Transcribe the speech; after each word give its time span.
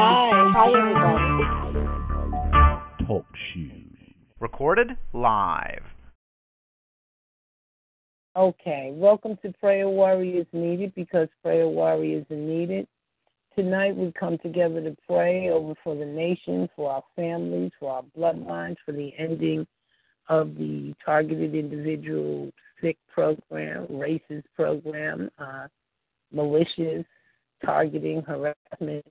Hi. 0.00 0.30
Hi, 0.54 0.68
everybody. 0.78 1.84
Talk 3.04 3.26
shoes. 3.52 3.96
Recorded 4.38 4.96
live. 5.12 5.82
Okay. 8.36 8.92
Welcome 8.94 9.36
to 9.42 9.52
Prayer 9.54 9.88
Warriors 9.88 10.46
Needed 10.52 10.94
because 10.94 11.26
Prayer 11.42 11.66
Warriors 11.66 12.24
are 12.30 12.36
needed. 12.36 12.86
Tonight 13.56 13.96
we 13.96 14.12
come 14.12 14.38
together 14.38 14.80
to 14.82 14.96
pray 15.04 15.48
over 15.48 15.74
for 15.82 15.96
the 15.96 16.06
nation, 16.06 16.68
for 16.76 16.92
our 16.92 17.02
families, 17.16 17.72
for 17.80 17.90
our 17.90 18.04
bloodlines, 18.16 18.76
for 18.86 18.92
the 18.92 19.12
ending 19.18 19.66
of 20.28 20.54
the 20.54 20.94
targeted 21.04 21.56
individual 21.56 22.52
sick 22.80 22.98
program, 23.12 23.88
racist 23.88 24.44
program, 24.54 25.28
uh, 25.38 25.66
malicious 26.32 27.04
targeting, 27.64 28.22
harassment. 28.22 29.04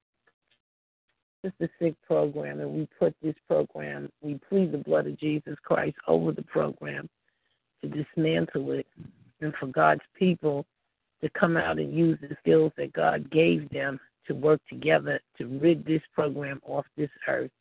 It's 1.43 1.55
a 1.61 1.69
sick 1.79 1.95
program, 2.05 2.59
and 2.59 2.71
we 2.71 2.87
put 2.99 3.15
this 3.21 3.35
program, 3.47 4.09
we 4.21 4.39
plead 4.49 4.71
the 4.71 4.79
blood 4.79 5.07
of 5.07 5.19
Jesus 5.19 5.55
Christ 5.63 5.95
over 6.07 6.31
the 6.31 6.41
program 6.41 7.07
to 7.81 7.87
dismantle 7.87 8.71
it 8.71 8.87
and 9.41 9.53
for 9.59 9.67
God's 9.67 10.01
people 10.17 10.65
to 11.21 11.29
come 11.29 11.57
out 11.57 11.79
and 11.79 11.93
use 11.93 12.17
the 12.21 12.35
skills 12.41 12.71
that 12.77 12.93
God 12.93 13.29
gave 13.31 13.69
them 13.69 13.99
to 14.27 14.33
work 14.33 14.61
together 14.69 15.19
to 15.37 15.45
rid 15.45 15.85
this 15.85 16.01
program 16.13 16.61
off 16.65 16.85
this 16.95 17.09
earth. 17.27 17.51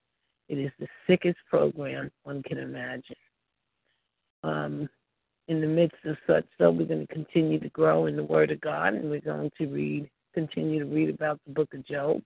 It 0.48 0.59
is 0.59 0.70
the 0.79 0.89
sickest 1.06 1.39
program 1.48 2.11
one 2.25 2.43
can 2.43 2.59
imagine. 2.59 3.17
Um, 4.43 4.89
in 5.48 5.61
the 5.61 5.67
midst 5.67 6.05
of 6.05 6.17
such, 6.27 6.45
so 6.59 6.70
we're 6.70 6.87
going 6.87 7.06
to 7.06 7.15
continue 7.15 7.61
to 7.61 7.69
grow 7.69 8.06
in 8.06 8.17
the 8.17 8.23
Word 8.23 8.51
of 8.51 8.61
God, 8.61 8.95
and 8.95 9.11
we're 9.11 9.20
going 9.20 9.51
to 9.59 9.67
read, 9.67 10.11
continue 10.34 10.81
to 10.81 10.87
read 10.87 11.09
about 11.09 11.41
the 11.47 11.53
Book 11.53 11.73
of 11.73 11.87
Job. 11.87 12.20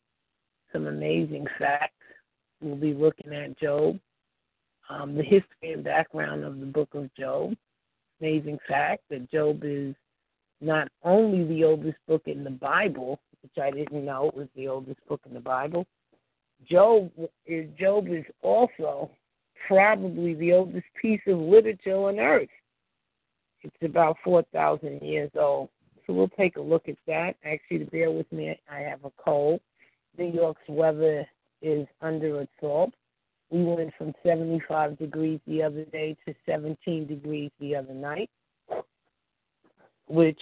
Some 0.72 0.86
amazing 0.86 1.46
facts. 1.58 1.92
We'll 2.60 2.76
be 2.76 2.94
looking 2.94 3.32
at 3.32 3.58
Job, 3.58 3.98
um, 4.88 5.14
the 5.14 5.22
history 5.22 5.72
and 5.72 5.82
background 5.82 6.44
of 6.44 6.60
the 6.60 6.66
Book 6.66 6.90
of 6.94 7.12
Job. 7.14 7.54
Amazing 8.20 8.58
fact 8.68 9.02
that 9.10 9.30
Job 9.30 9.60
is 9.64 9.94
not 10.60 10.88
only 11.02 11.44
the 11.44 11.64
oldest 11.64 11.96
book 12.06 12.22
in 12.26 12.44
the 12.44 12.50
Bible, 12.50 13.18
which 13.42 13.62
I 13.62 13.70
didn't 13.70 14.04
know 14.04 14.30
was 14.34 14.48
the 14.54 14.68
oldest 14.68 15.00
book 15.08 15.22
in 15.26 15.32
the 15.32 15.40
Bible. 15.40 15.86
Job 16.70 17.10
is 17.46 17.66
Job 17.78 18.08
is 18.08 18.24
also 18.42 19.10
probably 19.66 20.34
the 20.34 20.52
oldest 20.52 20.86
piece 21.00 21.20
of 21.26 21.38
literature 21.38 21.96
on 21.96 22.18
earth. 22.18 22.48
It's 23.62 23.74
about 23.82 24.16
four 24.22 24.44
thousand 24.52 25.00
years 25.00 25.30
old. 25.38 25.70
So 26.06 26.12
we'll 26.12 26.28
take 26.28 26.56
a 26.56 26.60
look 26.60 26.88
at 26.88 26.96
that. 27.06 27.36
Actually, 27.44 27.78
to 27.80 27.84
bear 27.86 28.10
with 28.10 28.30
me, 28.32 28.58
I 28.70 28.80
have 28.80 29.04
a 29.04 29.12
cold. 29.16 29.60
New 30.18 30.32
York's 30.32 30.62
weather 30.68 31.26
is 31.62 31.86
under 32.00 32.40
assault. 32.40 32.92
We 33.50 33.64
went 33.64 33.92
from 33.98 34.14
75 34.24 34.98
degrees 34.98 35.40
the 35.46 35.62
other 35.62 35.84
day 35.86 36.16
to 36.26 36.34
17 36.46 37.06
degrees 37.06 37.50
the 37.58 37.76
other 37.76 37.94
night, 37.94 38.30
which 40.06 40.40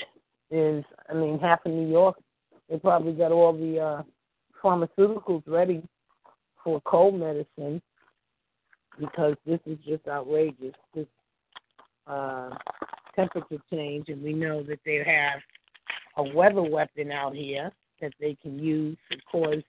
is, 0.50 0.84
I 1.08 1.14
mean, 1.14 1.38
half 1.38 1.64
of 1.64 1.72
New 1.72 1.88
York 1.88 2.16
they 2.68 2.78
probably 2.78 3.12
got 3.12 3.32
all 3.32 3.52
the 3.52 3.80
uh, 3.80 4.02
pharmaceuticals 4.62 5.42
ready 5.46 5.82
for 6.62 6.80
cold 6.82 7.18
medicine 7.18 7.80
because 8.98 9.34
this 9.46 9.60
is 9.64 9.78
just 9.86 10.06
outrageous. 10.06 10.74
This 10.94 11.06
uh, 12.06 12.50
temperature 13.16 13.62
change, 13.72 14.08
and 14.08 14.22
we 14.22 14.32
know 14.32 14.62
that 14.64 14.80
they 14.84 14.96
have 14.96 15.40
a 16.16 16.36
weather 16.36 16.62
weapon 16.62 17.10
out 17.10 17.34
here 17.34 17.70
that 18.00 18.12
they 18.20 18.36
can 18.42 18.58
use 18.58 18.96
to 19.10 19.18
cause 19.30 19.62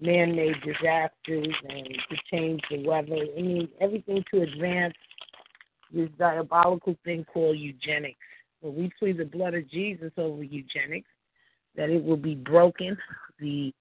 man-made 0.00 0.54
disasters 0.64 1.54
and 1.68 1.98
to 2.08 2.16
change 2.30 2.60
the 2.70 2.86
weather. 2.86 3.16
I 3.36 3.40
mean, 3.40 3.68
everything 3.80 4.24
to 4.32 4.42
advance 4.42 4.94
this 5.92 6.08
diabolical 6.18 6.96
thing 7.04 7.24
called 7.24 7.58
eugenics. 7.58 8.18
Well, 8.60 8.72
we 8.72 8.90
plead 8.98 9.18
the 9.18 9.24
blood 9.24 9.54
of 9.54 9.68
Jesus 9.70 10.12
over 10.16 10.42
eugenics 10.42 11.08
that 11.76 11.90
it 11.90 12.04
will 12.04 12.16
be 12.16 12.34
broken. 12.34 12.96
The 13.40 13.72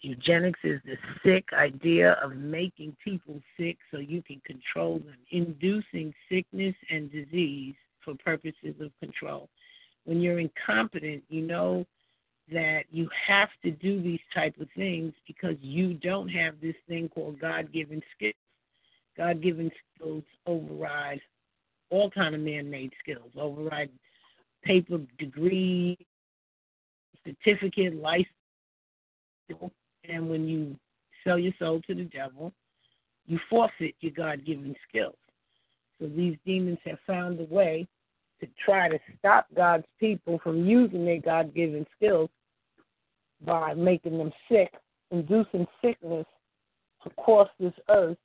eugenics 0.00 0.60
is 0.64 0.80
the 0.84 0.96
sick 1.24 1.44
idea 1.52 2.12
of 2.22 2.36
making 2.36 2.96
people 3.02 3.40
sick 3.58 3.78
so 3.90 3.98
you 3.98 4.22
can 4.22 4.40
control 4.46 4.98
them, 4.98 5.16
inducing 5.30 6.12
sickness 6.28 6.74
and 6.90 7.10
disease 7.10 7.74
for 8.04 8.14
purposes 8.14 8.74
of 8.80 8.90
control. 9.00 9.48
When 10.04 10.20
you're 10.20 10.40
incompetent, 10.40 11.22
you 11.28 11.42
know 11.42 11.86
that 12.52 12.84
you 12.90 13.08
have 13.26 13.48
to 13.62 13.70
do 13.70 14.02
these 14.02 14.20
type 14.34 14.54
of 14.60 14.68
things 14.76 15.12
because 15.26 15.56
you 15.60 15.94
don't 15.94 16.28
have 16.28 16.54
this 16.60 16.74
thing 16.88 17.08
called 17.08 17.40
God-given 17.40 18.02
skills. 18.14 18.34
God-given 19.16 19.70
skills 19.96 20.24
override 20.46 21.20
all 21.90 22.10
kind 22.10 22.34
of 22.34 22.40
man-made 22.40 22.92
skills, 23.00 23.30
override 23.36 23.90
paper 24.62 24.98
degree, 25.18 25.96
certificate, 27.26 27.94
license, 27.94 28.28
and 30.08 30.28
when 30.28 30.46
you 30.48 30.76
sell 31.22 31.38
your 31.38 31.52
soul 31.58 31.80
to 31.86 31.94
the 31.94 32.04
devil, 32.04 32.52
you 33.26 33.38
forfeit 33.48 33.94
your 34.00 34.12
God 34.12 34.44
given 34.44 34.74
skills. 34.88 35.16
So 35.98 36.08
these 36.08 36.36
demons 36.44 36.78
have 36.84 36.98
found 37.06 37.40
a 37.40 37.44
way 37.44 37.86
to 38.44 38.52
try 38.64 38.88
to 38.88 38.98
stop 39.18 39.46
God's 39.56 39.86
people 39.98 40.38
from 40.42 40.66
using 40.66 41.04
their 41.04 41.20
God 41.20 41.54
given 41.54 41.86
skills 41.96 42.30
by 43.44 43.74
making 43.74 44.18
them 44.18 44.32
sick, 44.50 44.72
inducing 45.10 45.66
sickness 45.82 46.26
across 47.04 47.48
this 47.58 47.72
earth. 47.88 48.18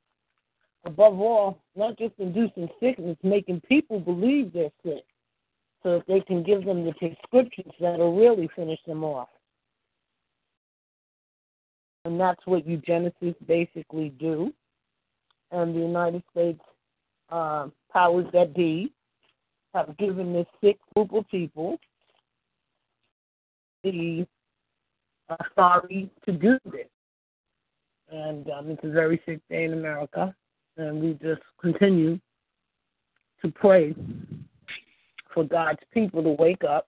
Above 0.86 1.20
all, 1.20 1.60
not 1.76 1.98
just 1.98 2.14
inducing 2.20 2.70
sickness, 2.80 3.18
making 3.22 3.62
people 3.62 4.00
believe 4.00 4.54
they're 4.54 4.72
sick 4.84 5.04
so 5.84 5.98
that 5.98 6.08
they 6.08 6.22
can 6.22 6.42
give 6.44 6.66
them 6.66 6.86
the 6.86 6.94
prescriptions 6.94 7.74
that'll 7.80 8.16
really 8.16 8.50
finish 8.56 8.80
them 8.88 9.04
off. 9.04 9.28
And 12.06 12.20
that's 12.20 12.40
what 12.46 12.68
eugenicists 12.68 13.46
basically 13.46 14.10
do. 14.20 14.54
And 15.52 15.76
the 15.76 15.80
United 15.80 16.24
States 16.32 16.62
uh, 17.30 17.68
powers 17.92 18.26
that 18.34 18.56
be 18.56 18.92
have 19.74 19.96
given 19.98 20.34
this 20.34 20.48
sick 20.64 20.78
group 20.94 21.14
of 21.14 21.28
people 21.30 21.78
the 23.84 24.26
authority 25.30 26.10
to 26.26 26.32
do 26.32 26.58
this. 26.66 26.88
And 28.12 28.50
um, 28.50 28.72
it's 28.72 28.84
a 28.84 28.90
very 28.90 29.22
sick 29.26 29.40
day 29.50 29.66
in 29.66 29.74
America, 29.74 30.36
and 30.78 31.02
we 31.02 31.14
just 31.14 31.42
continue 31.62 32.20
to 33.44 33.52
pray 33.52 33.96
for 35.34 35.44
God's 35.44 35.80
people 35.94 36.24
to 36.24 36.30
wake 36.32 36.64
up 36.64 36.88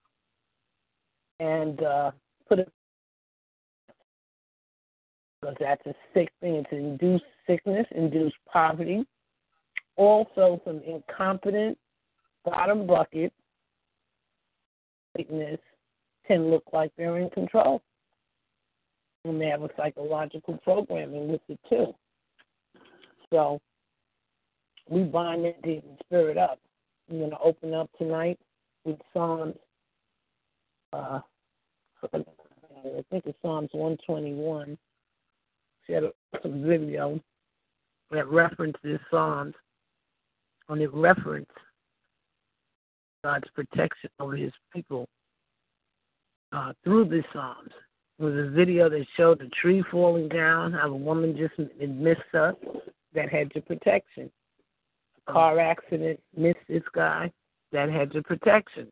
and 1.39 1.81
uh, 1.83 2.11
put 2.49 2.59
it 2.59 2.71
because 5.41 5.55
that's 5.59 5.85
a 5.87 5.93
sick 6.13 6.31
thing 6.39 6.63
to 6.69 6.75
induce 6.75 7.21
sickness, 7.47 7.85
induce 7.95 8.33
poverty. 8.51 9.05
Also, 9.95 10.61
some 10.65 10.81
incompetent 10.85 11.77
bottom 12.45 12.87
bucket 12.87 13.33
sickness 15.15 15.59
can 16.27 16.49
look 16.49 16.63
like 16.73 16.91
they're 16.97 17.17
in 17.17 17.29
control. 17.29 17.81
And 19.25 19.39
they 19.39 19.47
have 19.47 19.61
a 19.61 19.69
psychological 19.77 20.57
programming 20.63 21.27
with 21.27 21.41
it 21.47 21.59
too. 21.69 21.93
So 23.29 23.61
we 24.89 25.03
bind 25.03 25.45
that 25.45 25.61
demon 25.61 25.97
spirit 26.03 26.37
up. 26.37 26.59
I'm 27.09 27.19
going 27.19 27.29
to 27.29 27.39
open 27.39 27.73
up 27.73 27.89
tonight 27.97 28.39
with 28.83 28.97
Psalms. 29.13 29.55
Uh, 30.91 31.19
I 32.03 32.09
think 33.11 33.23
it's 33.25 33.37
Psalms 33.41 33.69
121. 33.73 34.77
She 35.85 35.93
had 35.93 36.03
some 36.41 36.63
video 36.63 37.19
that 38.11 38.27
references 38.27 38.99
Psalms, 39.09 39.53
and 40.69 40.81
it 40.81 40.93
referenced 40.93 41.51
God's 43.23 43.49
protection 43.55 44.09
over 44.19 44.35
His 44.35 44.53
people 44.73 45.07
uh, 46.51 46.73
through 46.83 47.05
the 47.05 47.23
Psalms. 47.33 47.71
There 48.19 48.29
was 48.29 48.47
a 48.47 48.51
video 48.51 48.89
that 48.89 49.05
showed 49.17 49.41
a 49.41 49.49
tree 49.49 49.83
falling 49.91 50.29
down, 50.29 50.73
how 50.73 50.89
a 50.89 50.95
woman 50.95 51.35
just 51.35 51.57
missed 51.79 52.21
her, 52.31 52.53
that 53.13 53.29
had 53.29 53.51
your 53.55 53.63
protection 53.63 54.31
car 55.27 55.59
accident, 55.59 56.19
missed 56.35 56.59
this 56.67 56.83
guy 56.93 57.31
that 57.71 57.89
had 57.89 58.13
your 58.13 58.23
protection. 58.23 58.87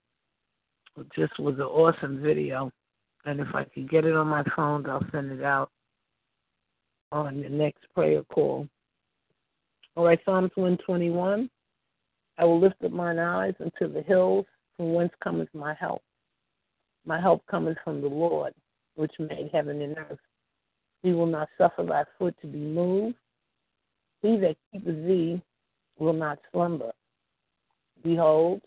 It 0.97 1.07
just 1.15 1.37
was 1.39 1.55
an 1.55 1.61
awesome 1.61 2.21
video. 2.21 2.71
And 3.25 3.39
if 3.39 3.47
I 3.53 3.65
could 3.65 3.89
get 3.89 4.05
it 4.05 4.15
on 4.15 4.27
my 4.27 4.43
phone, 4.55 4.85
I'll 4.89 5.05
send 5.11 5.31
it 5.31 5.43
out 5.43 5.69
on 7.11 7.41
the 7.41 7.49
next 7.49 7.83
prayer 7.93 8.23
call. 8.33 8.67
All 9.95 10.05
right, 10.05 10.19
Psalms 10.23 10.51
121. 10.55 11.49
I 12.39 12.45
will 12.45 12.59
lift 12.59 12.81
up 12.85 12.91
mine 12.93 13.19
eyes 13.19 13.53
unto 13.59 13.91
the 13.91 14.01
hills, 14.01 14.45
from 14.77 14.93
whence 14.93 15.11
cometh 15.21 15.49
my 15.53 15.73
help. 15.73 16.01
My 17.05 17.19
help 17.19 17.45
cometh 17.47 17.77
from 17.83 18.01
the 18.01 18.07
Lord, 18.07 18.53
which 18.95 19.11
made 19.19 19.49
heaven 19.51 19.81
and 19.81 19.97
earth. 19.97 20.19
He 21.03 21.11
will 21.11 21.25
not 21.25 21.49
suffer 21.57 21.83
thy 21.83 22.05
foot 22.17 22.35
to 22.41 22.47
be 22.47 22.57
moved. 22.57 23.17
He 24.21 24.37
that 24.37 24.55
keepeth 24.71 25.05
thee 25.05 25.41
will 25.97 26.13
not 26.13 26.39
slumber. 26.51 26.91
Behold, 28.03 28.61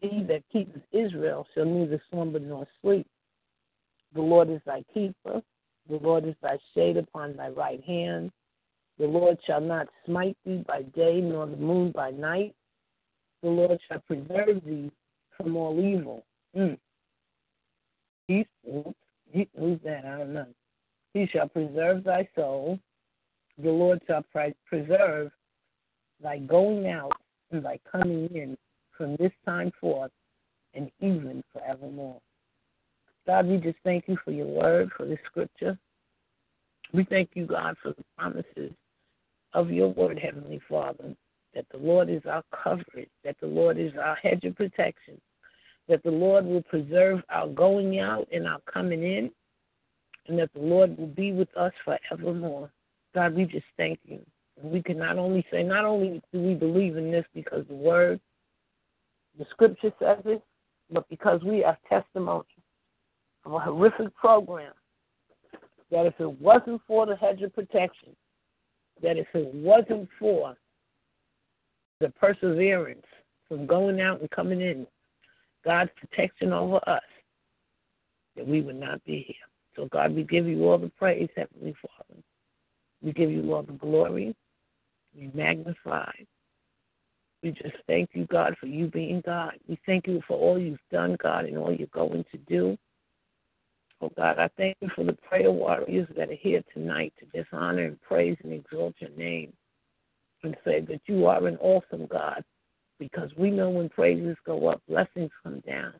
he 0.00 0.24
that 0.24 0.42
keepeth 0.52 0.82
Israel 0.90 1.46
shall 1.54 1.64
neither 1.64 2.02
slumber 2.10 2.40
nor 2.40 2.66
sleep. 2.82 3.06
The 4.14 4.22
Lord 4.22 4.50
is 4.50 4.60
thy 4.66 4.82
keeper. 4.92 5.40
The 5.88 5.96
Lord 5.96 6.26
is 6.26 6.34
thy 6.42 6.58
shade 6.74 6.96
upon 6.96 7.36
thy 7.36 7.50
right 7.50 7.82
hand. 7.84 8.32
The 8.98 9.06
Lord 9.06 9.38
shall 9.46 9.60
not 9.60 9.88
smite 10.04 10.36
thee 10.44 10.64
by 10.66 10.82
day, 10.82 11.20
nor 11.20 11.46
the 11.46 11.56
moon 11.56 11.92
by 11.92 12.10
night. 12.10 12.54
The 13.42 13.48
Lord 13.48 13.78
shall 13.88 14.00
preserve 14.00 14.62
thee 14.64 14.90
from 15.36 15.56
all 15.56 15.78
evil. 15.80 16.24
Mm. 16.56 16.78
He, 18.28 18.46
who's 18.64 19.78
that? 19.84 20.04
I 20.04 20.18
don't 20.18 20.32
know. 20.32 20.46
He 21.14 21.26
shall 21.26 21.48
preserve 21.48 22.04
thy 22.04 22.28
soul. 22.34 22.78
The 23.62 23.70
Lord 23.70 24.00
shall 24.06 24.24
preserve 24.66 25.30
thy 26.22 26.38
going 26.38 26.86
out 26.88 27.12
and 27.50 27.64
thy 27.64 27.78
coming 27.90 28.28
in 28.34 28.56
from 28.96 29.16
this 29.16 29.32
time 29.44 29.72
forth 29.80 30.12
and 30.74 30.90
even 31.00 31.42
forevermore. 31.52 32.20
God, 33.26 33.46
we 33.46 33.58
just 33.58 33.78
thank 33.84 34.04
you 34.08 34.16
for 34.24 34.30
your 34.30 34.46
word, 34.46 34.90
for 34.96 35.04
the 35.04 35.18
scripture. 35.26 35.78
We 36.92 37.04
thank 37.04 37.30
you, 37.34 37.46
God, 37.46 37.76
for 37.82 37.90
the 37.90 38.04
promises 38.16 38.72
of 39.54 39.70
your 39.70 39.88
word, 39.88 40.18
Heavenly 40.18 40.60
Father, 40.68 41.14
that 41.54 41.66
the 41.70 41.78
Lord 41.78 42.08
is 42.08 42.22
our 42.26 42.42
coverage, 42.62 43.10
that 43.24 43.36
the 43.40 43.46
Lord 43.46 43.78
is 43.78 43.92
our 44.02 44.16
hedge 44.16 44.44
of 44.44 44.56
protection, 44.56 45.20
that 45.88 46.02
the 46.02 46.10
Lord 46.10 46.44
will 46.44 46.62
preserve 46.62 47.20
our 47.28 47.48
going 47.48 47.98
out 48.00 48.26
and 48.32 48.46
our 48.46 48.60
coming 48.72 49.02
in, 49.02 49.30
and 50.28 50.38
that 50.38 50.52
the 50.54 50.60
Lord 50.60 50.96
will 50.96 51.08
be 51.08 51.32
with 51.32 51.54
us 51.56 51.72
forevermore. 51.84 52.70
God, 53.14 53.34
we 53.34 53.44
just 53.44 53.66
thank 53.76 53.98
you. 54.04 54.20
We 54.62 54.82
can 54.82 54.98
not 54.98 55.18
only 55.18 55.44
say, 55.50 55.62
not 55.62 55.84
only 55.84 56.22
do 56.32 56.40
we 56.40 56.54
believe 56.54 56.96
in 56.96 57.10
this 57.10 57.24
because 57.34 57.64
the 57.68 57.74
word, 57.74 58.20
the 59.38 59.44
scripture 59.50 59.92
says 59.98 60.18
it, 60.24 60.42
but 60.90 61.08
because 61.08 61.42
we 61.42 61.60
have 61.60 61.76
testimony 61.88 62.44
of 63.44 63.52
a 63.52 63.58
horrific 63.58 64.14
program 64.14 64.72
that 65.90 66.06
if 66.06 66.14
it 66.18 66.40
wasn't 66.40 66.80
for 66.86 67.06
the 67.06 67.16
hedge 67.16 67.42
of 67.42 67.54
protection, 67.54 68.16
that 69.02 69.16
if 69.16 69.26
it 69.34 69.52
wasn't 69.54 70.08
for 70.18 70.56
the 72.02 72.10
perseverance 72.10 73.06
from 73.48 73.66
going 73.66 74.00
out 74.00 74.20
and 74.20 74.30
coming 74.30 74.60
in, 74.60 74.86
God's 75.64 75.90
protection 75.98 76.52
over 76.52 76.80
us, 76.88 77.02
that 78.36 78.46
we 78.46 78.60
would 78.60 78.78
not 78.78 79.02
be 79.04 79.24
here. 79.26 79.36
So, 79.76 79.88
God, 79.90 80.14
we 80.14 80.24
give 80.24 80.46
you 80.46 80.68
all 80.68 80.78
the 80.78 80.90
praise, 80.98 81.28
Heavenly 81.36 81.74
Father. 81.80 82.20
We 83.00 83.12
give 83.12 83.30
you 83.30 83.54
all 83.54 83.62
the 83.62 83.72
glory. 83.72 84.34
We 85.16 85.30
magnify. 85.32 86.10
We 87.42 87.52
just 87.52 87.76
thank 87.86 88.10
you, 88.14 88.26
God, 88.26 88.56
for 88.60 88.66
you 88.66 88.88
being 88.88 89.22
God. 89.24 89.54
We 89.68 89.78
thank 89.86 90.06
you 90.06 90.20
for 90.26 90.36
all 90.36 90.58
you've 90.58 90.78
done, 90.90 91.16
God, 91.22 91.44
and 91.44 91.56
all 91.56 91.72
you're 91.72 91.86
going 91.88 92.24
to 92.32 92.38
do. 92.48 92.76
Oh, 94.00 94.10
God, 94.16 94.38
I 94.40 94.48
thank 94.56 94.76
you 94.80 94.88
for 94.96 95.04
the 95.04 95.12
prayer 95.12 95.50
warriors 95.50 96.08
that 96.16 96.30
are 96.30 96.34
here 96.34 96.62
tonight 96.74 97.12
to 97.20 97.38
just 97.38 97.52
honor 97.52 97.84
and 97.84 98.00
praise 98.02 98.36
and 98.42 98.52
exalt 98.52 98.94
your 98.98 99.10
name 99.10 99.52
and 100.42 100.56
say 100.64 100.80
that 100.80 101.00
you 101.06 101.26
are 101.26 101.46
an 101.46 101.56
awesome 101.58 102.06
God 102.06 102.44
because 102.98 103.30
we 103.36 103.50
know 103.50 103.70
when 103.70 103.88
praises 103.88 104.36
go 104.46 104.68
up, 104.68 104.80
blessings 104.88 105.30
come 105.42 105.60
down. 105.66 105.94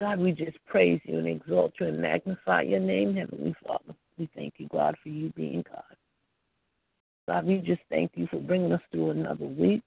God, 0.00 0.20
we 0.20 0.30
just 0.32 0.56
praise 0.66 1.00
you 1.04 1.18
and 1.18 1.26
exalt 1.26 1.72
you 1.80 1.86
and 1.86 2.00
magnify 2.00 2.62
your 2.62 2.80
name, 2.80 3.16
Heavenly 3.16 3.54
Father. 3.66 3.94
We 4.16 4.28
thank 4.34 4.54
you, 4.58 4.68
God, 4.68 4.96
for 5.02 5.08
you 5.08 5.30
being 5.30 5.64
God. 5.68 5.82
God, 7.26 7.44
we 7.44 7.58
just 7.58 7.80
thank 7.90 8.12
you 8.14 8.28
for 8.28 8.38
bringing 8.38 8.72
us 8.72 8.80
through 8.92 9.10
another 9.10 9.46
week. 9.46 9.82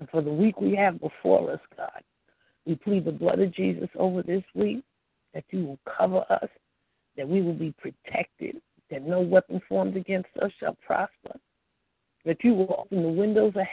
And 0.00 0.08
for 0.08 0.22
the 0.22 0.32
week 0.32 0.60
we 0.60 0.74
have 0.76 1.00
before 1.00 1.52
us, 1.52 1.60
God, 1.76 2.02
we 2.66 2.76
plead 2.76 3.04
the 3.04 3.12
blood 3.12 3.40
of 3.40 3.54
Jesus 3.54 3.88
over 3.96 4.22
this 4.22 4.42
week, 4.54 4.82
that 5.34 5.44
you 5.50 5.64
will 5.64 5.78
cover 5.98 6.24
us, 6.30 6.48
that 7.16 7.28
we 7.28 7.42
will 7.42 7.54
be 7.54 7.74
protected, 7.78 8.60
that 8.90 9.06
no 9.06 9.20
weapon 9.20 9.60
formed 9.68 9.96
against 9.96 10.30
us 10.42 10.50
shall 10.58 10.76
prosper, 10.86 11.38
that 12.24 12.42
you 12.42 12.54
will 12.54 12.74
open 12.78 13.02
the 13.02 13.08
windows 13.08 13.52
of 13.56 13.66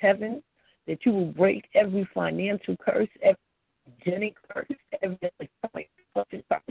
heaven, 0.00 0.42
that 0.86 1.04
you 1.04 1.12
will 1.12 1.26
break 1.26 1.68
every 1.74 2.08
financial 2.14 2.76
curse, 2.76 3.08
every 3.22 3.36
genic 4.04 4.34
curse, 4.48 4.66
every 5.02 5.18
curse, 5.74 6.62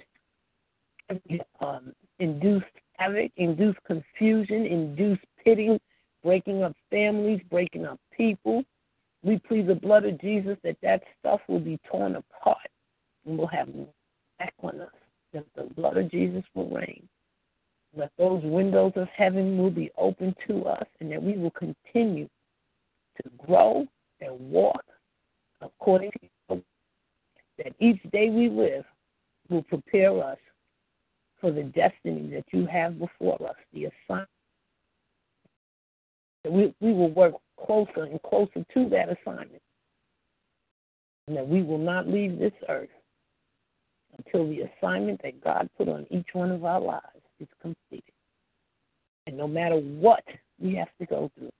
every 1.09 1.41
um, 1.61 1.93
induced 2.19 2.65
havoc, 2.93 3.31
induced 3.37 3.79
confusion, 3.85 4.65
induced 4.65 5.23
pitting, 5.43 5.79
breaking 6.23 6.63
up 6.63 6.75
families, 6.89 7.41
breaking 7.49 7.85
up 7.85 7.99
people. 8.15 8.63
We 9.23 9.39
plead 9.39 9.67
the 9.67 9.75
blood 9.75 10.05
of 10.05 10.19
Jesus 10.19 10.57
that 10.63 10.77
that 10.81 11.03
stuff 11.19 11.41
will 11.47 11.59
be 11.59 11.79
torn 11.89 12.15
apart 12.15 12.57
and 13.25 13.37
we'll 13.37 13.47
have 13.47 13.69
back 14.39 14.53
on 14.61 14.81
us. 14.81 14.89
That 15.33 15.45
the 15.55 15.63
blood 15.63 15.97
of 15.97 16.09
Jesus 16.09 16.43
will 16.55 16.69
reign 16.69 17.07
that 17.95 18.11
those 18.17 18.43
windows 18.43 18.93
of 18.95 19.07
heaven 19.09 19.57
will 19.57 19.71
be 19.71 19.91
open 19.97 20.35
to 20.47 20.65
us 20.65 20.85
and 20.99 21.11
that 21.11 21.21
we 21.21 21.37
will 21.37 21.51
continue 21.51 22.27
to 23.21 23.29
grow 23.45 23.85
and 24.21 24.39
walk 24.39 24.83
according 25.61 26.11
to. 26.49 26.61
That 27.57 27.73
each 27.79 27.99
day 28.11 28.29
we 28.29 28.49
live 28.49 28.85
will 29.49 29.63
prepare 29.63 30.23
us 30.23 30.37
for 31.41 31.51
the 31.51 31.63
destiny 31.63 32.29
that 32.31 32.45
you 32.51 32.67
have 32.67 32.99
before 32.99 33.41
us, 33.47 33.55
the 33.73 33.85
assignment. 33.85 34.29
That 36.43 36.51
we, 36.53 36.73
we 36.79 36.93
will 36.93 37.09
work 37.09 37.33
closer 37.65 38.03
and 38.03 38.21
closer 38.21 38.63
to 38.73 38.89
that 38.89 39.09
assignment. 39.09 39.61
And 41.27 41.35
that 41.35 41.47
we 41.47 41.63
will 41.63 41.79
not 41.79 42.07
leave 42.07 42.37
this 42.37 42.53
earth 42.69 42.89
until 44.17 44.47
the 44.47 44.61
assignment 44.61 45.21
that 45.23 45.43
God 45.43 45.69
put 45.77 45.89
on 45.89 46.05
each 46.11 46.27
one 46.33 46.51
of 46.51 46.63
our 46.63 46.79
lives 46.79 47.03
is 47.39 47.47
completed. 47.61 48.13
And 49.25 49.37
no 49.37 49.47
matter 49.47 49.75
what 49.75 50.23
we 50.59 50.75
have 50.75 50.89
to 50.99 51.05
go 51.05 51.31
through, 51.37 51.51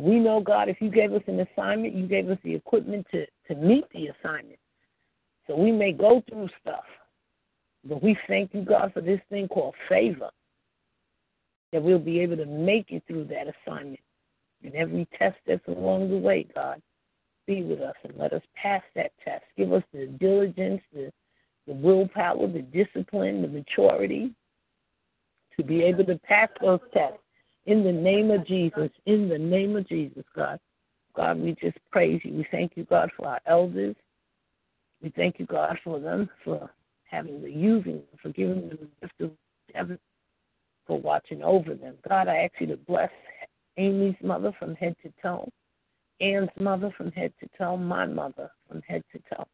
we 0.00 0.18
know, 0.18 0.40
God, 0.40 0.70
if 0.70 0.80
you 0.80 0.90
gave 0.90 1.12
us 1.12 1.22
an 1.26 1.40
assignment, 1.40 1.94
you 1.94 2.06
gave 2.06 2.30
us 2.30 2.38
the 2.44 2.54
equipment 2.54 3.06
to, 3.12 3.26
to 3.48 3.54
meet 3.54 3.84
the 3.92 4.08
assignment. 4.08 4.58
So 5.46 5.56
we 5.56 5.70
may 5.70 5.92
go 5.92 6.22
through 6.28 6.48
stuff, 6.60 6.84
but 7.84 8.02
we 8.02 8.16
thank 8.26 8.54
you, 8.54 8.62
God, 8.62 8.92
for 8.94 9.02
this 9.02 9.20
thing 9.28 9.48
called 9.48 9.74
favor, 9.88 10.30
that 11.72 11.82
we'll 11.82 11.98
be 11.98 12.20
able 12.20 12.36
to 12.36 12.46
make 12.46 12.90
it 12.90 13.02
through 13.06 13.24
that 13.24 13.48
assignment. 13.48 14.00
And 14.62 14.74
every 14.74 15.06
test 15.18 15.36
that's 15.46 15.66
along 15.68 16.10
the 16.10 16.16
way, 16.16 16.46
God, 16.54 16.80
be 17.46 17.62
with 17.62 17.80
us 17.80 17.96
and 18.04 18.16
let 18.16 18.32
us 18.32 18.42
pass 18.54 18.82
that 18.94 19.12
test. 19.22 19.44
Give 19.58 19.72
us 19.72 19.82
the 19.92 20.06
diligence, 20.06 20.80
the, 20.94 21.12
the 21.66 21.74
willpower, 21.74 22.46
the 22.46 22.62
discipline, 22.62 23.42
the 23.42 23.48
maturity 23.48 24.32
to 25.62 25.68
be 25.68 25.82
able 25.82 26.04
to 26.04 26.18
pass 26.18 26.48
those 26.60 26.80
tests 26.92 27.18
in 27.66 27.84
the 27.84 27.92
name 27.92 28.30
of 28.30 28.46
Jesus. 28.46 28.90
In 29.06 29.28
the 29.28 29.38
name 29.38 29.76
of 29.76 29.88
Jesus, 29.88 30.24
God. 30.34 30.58
God, 31.14 31.38
we 31.38 31.54
just 31.60 31.78
praise 31.90 32.20
you. 32.24 32.34
We 32.34 32.46
thank 32.50 32.72
you, 32.74 32.84
God, 32.84 33.10
for 33.16 33.28
our 33.28 33.40
elders. 33.46 33.94
We 35.02 35.10
thank 35.10 35.38
you, 35.38 35.46
God, 35.46 35.78
for 35.84 36.00
them, 36.00 36.28
for 36.44 36.70
having 37.04 37.42
the 37.42 37.50
using 37.50 38.02
for 38.22 38.30
giving 38.30 38.68
them 38.68 38.78
the 38.80 39.06
gift 39.06 39.20
of 39.20 39.30
heaven, 39.74 39.98
for 40.86 40.98
watching 40.98 41.42
over 41.42 41.74
them. 41.74 41.94
God, 42.08 42.28
I 42.28 42.44
ask 42.44 42.52
you 42.58 42.66
to 42.68 42.76
bless 42.76 43.10
Amy's 43.76 44.14
mother 44.22 44.52
from 44.58 44.74
head 44.76 44.96
to 45.02 45.12
toe, 45.22 45.48
Ann's 46.20 46.48
mother 46.58 46.92
from 46.96 47.12
head 47.12 47.32
to 47.40 47.48
toe, 47.58 47.76
my 47.76 48.06
mother 48.06 48.50
from 48.68 48.80
head 48.82 49.02
to 49.12 49.18
toe. 49.34 49.46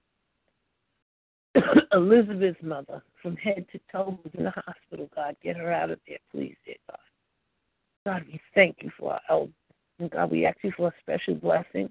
Elizabeth's 1.93 2.63
mother 2.63 3.03
from 3.23 3.37
head 3.37 3.67
to 3.73 3.81
toe 3.91 4.19
was 4.23 4.33
in 4.35 4.45
the 4.45 4.51
hospital. 4.51 5.09
God, 5.15 5.37
get 5.43 5.57
her 5.57 5.73
out 5.73 5.91
of 5.91 5.99
there, 6.07 6.19
please, 6.33 6.57
dear 6.65 6.77
God. 6.89 6.99
God, 8.07 8.25
we 8.31 8.41
thank 8.55 8.77
you 8.81 8.91
for 8.99 9.15
our 9.15 9.21
elders. 9.29 9.55
And 9.99 10.11
God, 10.11 10.31
we 10.31 10.47
ask 10.47 10.59
you 10.63 10.73
for 10.77 10.89
a 10.89 10.95
special 11.01 11.35
blessing 11.35 11.91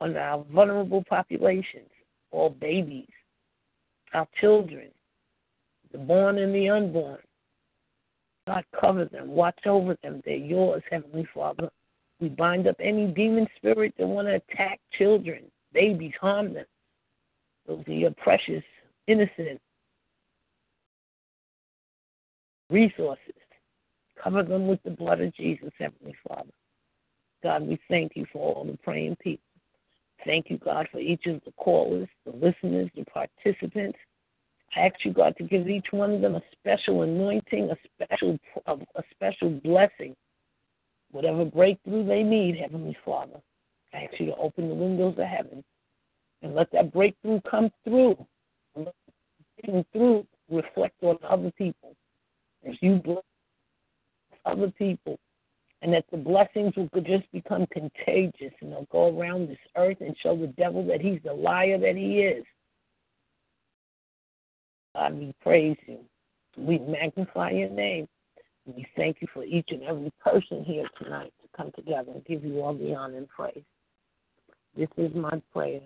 on 0.00 0.16
our 0.16 0.44
vulnerable 0.52 1.04
populations, 1.08 1.90
all 2.30 2.50
babies, 2.50 3.08
our 4.12 4.28
children, 4.40 4.88
the 5.92 5.98
born 5.98 6.38
and 6.38 6.54
the 6.54 6.68
unborn. 6.68 7.18
God, 8.46 8.64
cover 8.78 9.04
them, 9.04 9.28
watch 9.28 9.66
over 9.66 9.96
them. 10.02 10.22
They're 10.24 10.36
yours, 10.36 10.82
Heavenly 10.90 11.26
Father. 11.34 11.70
We 12.20 12.28
bind 12.28 12.66
up 12.66 12.76
any 12.80 13.06
demon 13.06 13.46
spirit 13.56 13.94
that 13.98 14.06
want 14.06 14.28
to 14.28 14.34
attack 14.34 14.80
children, 14.98 15.44
babies, 15.72 16.12
harm 16.20 16.54
them. 16.54 16.66
Those 17.66 17.84
are 17.86 17.92
your 17.92 18.10
precious 18.12 18.64
innocent 19.10 19.60
resources. 22.70 23.34
Cover 24.22 24.42
them 24.42 24.66
with 24.66 24.82
the 24.84 24.90
blood 24.90 25.20
of 25.20 25.34
Jesus, 25.34 25.72
Heavenly 25.78 26.14
Father. 26.26 26.50
God, 27.42 27.66
we 27.66 27.78
thank 27.88 28.12
you 28.14 28.26
for 28.32 28.54
all 28.54 28.64
the 28.64 28.76
praying 28.78 29.16
people. 29.20 29.44
Thank 30.24 30.50
you, 30.50 30.58
God, 30.58 30.86
for 30.92 30.98
each 30.98 31.26
of 31.26 31.40
the 31.44 31.52
callers, 31.52 32.08
the 32.26 32.32
listeners, 32.32 32.90
the 32.94 33.04
participants. 33.04 33.98
I 34.76 34.80
ask 34.80 34.94
you, 35.04 35.12
God, 35.12 35.34
to 35.38 35.44
give 35.44 35.68
each 35.68 35.86
one 35.90 36.12
of 36.12 36.20
them 36.20 36.36
a 36.36 36.42
special 36.52 37.02
anointing, 37.02 37.70
a 37.70 37.76
special, 37.94 38.38
a, 38.66 39.02
special 39.10 39.50
blessing, 39.50 40.14
whatever 41.10 41.44
breakthrough 41.44 42.06
they 42.06 42.22
need, 42.22 42.56
Heavenly 42.56 42.96
Father. 43.04 43.40
I 43.92 44.04
ask 44.04 44.20
you 44.20 44.26
to 44.26 44.36
open 44.36 44.68
the 44.68 44.74
windows 44.74 45.14
of 45.18 45.26
heaven 45.26 45.64
and 46.42 46.54
let 46.54 46.70
that 46.72 46.92
breakthrough 46.92 47.40
come 47.50 47.70
through. 47.84 48.16
Let 48.76 48.94
through 49.92 50.26
reflect 50.50 51.02
on 51.02 51.18
other 51.28 51.50
people. 51.52 51.94
As 52.66 52.74
you 52.80 52.96
bless 52.96 53.24
other 54.44 54.70
people, 54.72 55.18
and 55.82 55.92
that 55.92 56.04
the 56.10 56.16
blessings 56.16 56.74
will 56.76 56.88
just 57.02 57.30
become 57.32 57.66
contagious 57.72 58.52
and 58.60 58.72
they'll 58.72 58.86
go 58.92 59.18
around 59.18 59.48
this 59.48 59.58
earth 59.76 59.96
and 60.00 60.14
show 60.22 60.36
the 60.36 60.48
devil 60.48 60.86
that 60.86 61.00
he's 61.00 61.20
the 61.24 61.32
liar 61.32 61.78
that 61.78 61.96
he 61.96 62.20
is. 62.20 62.44
God, 64.94 65.14
we 65.14 65.34
praise 65.40 65.78
you. 65.86 66.00
We 66.58 66.78
magnify 66.78 67.50
your 67.52 67.70
name. 67.70 68.08
We 68.66 68.86
thank 68.94 69.18
you 69.20 69.28
for 69.32 69.44
each 69.44 69.68
and 69.70 69.82
every 69.84 70.12
person 70.22 70.64
here 70.64 70.86
tonight 71.02 71.32
to 71.42 71.56
come 71.56 71.72
together 71.74 72.12
and 72.12 72.24
give 72.26 72.44
you 72.44 72.60
all 72.60 72.74
the 72.74 72.94
honor 72.94 73.16
and 73.16 73.28
praise. 73.28 73.62
This 74.76 74.88
is 74.98 75.14
my 75.14 75.40
prayer. 75.52 75.80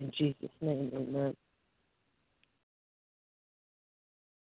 In 0.00 0.12
Jesus' 0.16 0.50
name, 0.60 0.90
amen. 0.94 1.34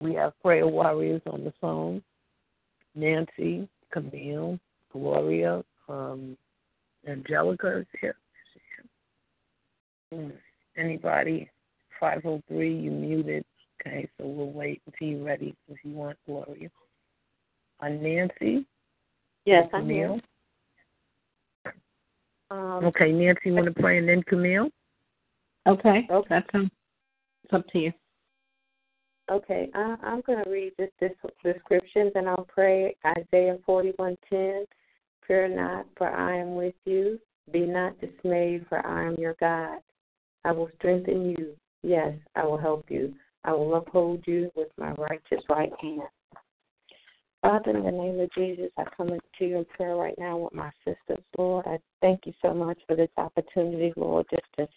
We 0.00 0.14
have 0.14 0.32
prayer 0.40 0.66
warriors 0.66 1.22
on 1.26 1.44
the 1.44 1.52
phone 1.60 2.02
Nancy, 2.94 3.68
Camille, 3.92 4.58
Gloria, 4.92 5.62
um, 5.88 6.36
Angelica 7.06 7.78
is 7.78 7.86
here. 8.00 8.16
Anybody? 10.76 11.48
503, 12.00 12.74
you 12.74 12.90
muted. 12.90 13.44
Okay, 13.80 14.08
so 14.18 14.26
we'll 14.26 14.50
wait 14.50 14.82
until 14.86 15.08
you're 15.08 15.24
ready 15.24 15.54
if 15.68 15.78
you 15.84 15.92
want, 15.92 16.18
Gloria. 16.26 16.68
Uh, 17.80 17.88
Nancy? 17.88 18.66
Yes, 19.44 19.68
I'm 19.72 19.82
Camille? 19.82 20.20
here. 21.64 21.74
Um, 22.50 22.84
okay, 22.84 23.12
Nancy, 23.12 23.40
you 23.44 23.54
want 23.54 23.66
to 23.66 23.80
pray 23.80 23.98
and 23.98 24.08
then 24.08 24.22
Camille? 24.24 24.70
Okay, 25.66 26.06
okay. 26.10 26.26
That's 26.28 26.46
um, 26.54 26.70
it's 27.44 27.52
up 27.52 27.66
to 27.68 27.78
you. 27.78 27.92
Okay, 29.30 29.70
I, 29.74 29.94
I'm 30.02 30.22
going 30.22 30.42
to 30.42 30.50
read 30.50 30.72
this, 30.76 30.90
this 31.00 31.12
descriptions 31.44 32.12
and 32.16 32.28
I'll 32.28 32.48
pray 32.52 32.96
Isaiah 33.06 33.58
41:10. 33.68 34.64
Fear 35.26 35.48
not, 35.48 35.86
for 35.96 36.08
I 36.08 36.36
am 36.36 36.56
with 36.56 36.74
you. 36.84 37.20
Be 37.52 37.60
not 37.60 37.94
dismayed, 38.00 38.66
for 38.68 38.84
I 38.84 39.06
am 39.06 39.14
your 39.14 39.36
God. 39.38 39.78
I 40.44 40.50
will 40.50 40.68
strengthen 40.78 41.30
you. 41.30 41.54
Yes, 41.82 42.12
I 42.34 42.44
will 42.44 42.58
help 42.58 42.86
you. 42.88 43.14
I 43.44 43.52
will 43.52 43.76
uphold 43.76 44.24
you 44.26 44.50
with 44.56 44.68
my 44.76 44.90
righteous 44.92 45.44
right 45.48 45.72
hand. 45.80 46.02
Father, 47.42 47.70
in 47.70 47.84
the 47.84 47.92
name 47.92 48.18
of 48.18 48.28
Jesus, 48.36 48.70
I 48.76 48.84
come 48.96 49.08
to 49.08 49.44
you 49.46 49.58
in 49.58 49.64
prayer 49.64 49.94
right 49.94 50.18
now 50.18 50.38
with 50.38 50.52
my 50.52 50.70
sisters, 50.84 51.24
Lord. 51.38 51.66
I 51.66 51.78
thank 52.00 52.26
you 52.26 52.34
so 52.42 52.52
much 52.52 52.78
for 52.86 52.96
this 52.96 53.08
opportunity, 53.16 53.92
Lord, 53.96 54.26
just 54.30 54.42
to 54.58 54.68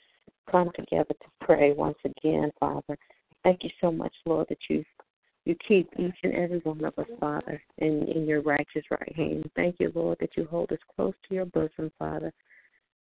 come 0.50 0.70
together 0.76 1.14
to 1.14 1.46
pray 1.46 1.74
once 1.74 1.98
again, 2.06 2.52
Father. 2.60 2.98
Thank 3.44 3.64
you 3.64 3.70
so 3.82 3.92
much, 3.92 4.14
Lord, 4.26 4.48
that 4.50 4.60
you 4.70 4.84
you 5.46 5.56
keep 5.68 5.90
each 6.00 6.16
and 6.24 6.34
every 6.34 6.60
one 6.60 6.86
of 6.86 6.98
us, 6.98 7.08
Father, 7.20 7.62
in, 7.80 8.08
in 8.08 8.26
your 8.26 8.42
righteous 8.42 8.86
right 8.90 9.14
hand. 9.14 9.44
Thank 9.58 9.76
you, 9.80 9.92
Lord, 9.94 10.18
that 10.22 10.38
you 10.38 10.46
hold 10.46 10.72
us 10.72 10.80
close 10.96 11.14
to 11.28 11.36
your 11.36 11.46
bosom, 11.46 11.92
Father. 12.00 12.32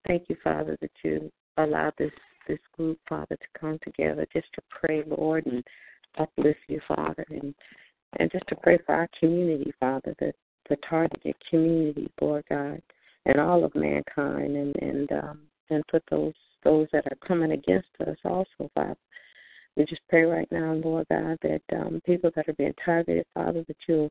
Thank 0.05 0.29
you, 0.29 0.37
Father, 0.43 0.77
that 0.79 0.91
you 1.03 1.31
allow 1.57 1.91
this 1.97 2.11
this 2.47 2.59
group, 2.77 2.97
Father, 3.09 3.35
to 3.35 3.59
come 3.59 3.79
together 3.83 4.25
just 4.31 4.47
to 4.53 4.61
pray, 4.69 5.03
Lord, 5.05 5.45
and 5.47 5.63
uplift 6.17 6.59
you, 6.67 6.79
Father, 6.87 7.25
and 7.29 7.53
and 8.19 8.31
just 8.31 8.47
to 8.47 8.55
pray 8.55 8.77
for 8.85 8.95
our 8.95 9.09
community, 9.19 9.73
Father, 9.79 10.15
the 10.19 10.31
the 10.69 10.77
targeted 10.89 11.35
community, 11.49 12.09
Lord 12.21 12.45
God, 12.49 12.81
and 13.25 13.39
all 13.39 13.63
of 13.63 13.73
mankind, 13.75 14.55
and 14.55 14.75
and 14.77 15.11
um, 15.11 15.39
and 15.69 15.83
put 15.87 16.03
those 16.09 16.33
those 16.63 16.87
that 16.93 17.05
are 17.05 17.27
coming 17.27 17.51
against 17.51 17.89
us 18.01 18.17
also, 18.23 18.69
Father. 18.75 18.95
We 19.77 19.85
just 19.85 20.01
pray 20.09 20.23
right 20.23 20.51
now, 20.51 20.73
Lord 20.73 21.05
God, 21.11 21.37
that 21.43 21.61
um, 21.71 22.01
people 22.03 22.31
that 22.35 22.49
are 22.49 22.53
being 22.53 22.73
targeted, 22.83 23.25
Father, 23.35 23.63
that 23.67 23.77
you'll 23.87 24.09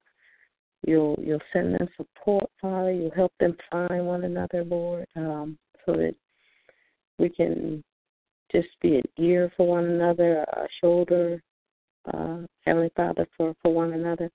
you'll 0.87 1.19
you'll 1.21 1.41
send 1.53 1.75
them 1.75 1.89
support, 1.97 2.49
Father. 2.63 2.93
You'll 2.93 3.11
help 3.11 3.33
them 3.41 3.57
find 3.71 4.07
one 4.07 4.23
another, 4.25 4.63
Lord, 4.63 5.07
um, 5.17 5.59
so 5.85 5.93
that 5.95 6.15
we 7.19 7.29
can 7.31 7.83
just 8.53 8.69
be 8.81 8.97
an 8.97 9.03
ear 9.19 9.53
for 9.57 9.67
one 9.67 9.87
another, 9.87 10.43
a 10.43 10.69
shoulder, 10.81 11.43
uh, 12.15 12.43
Heavenly 12.65 12.91
Father, 12.95 13.27
for, 13.37 13.53
for 13.61 13.75
one 13.75 13.93
another. 13.93 14.31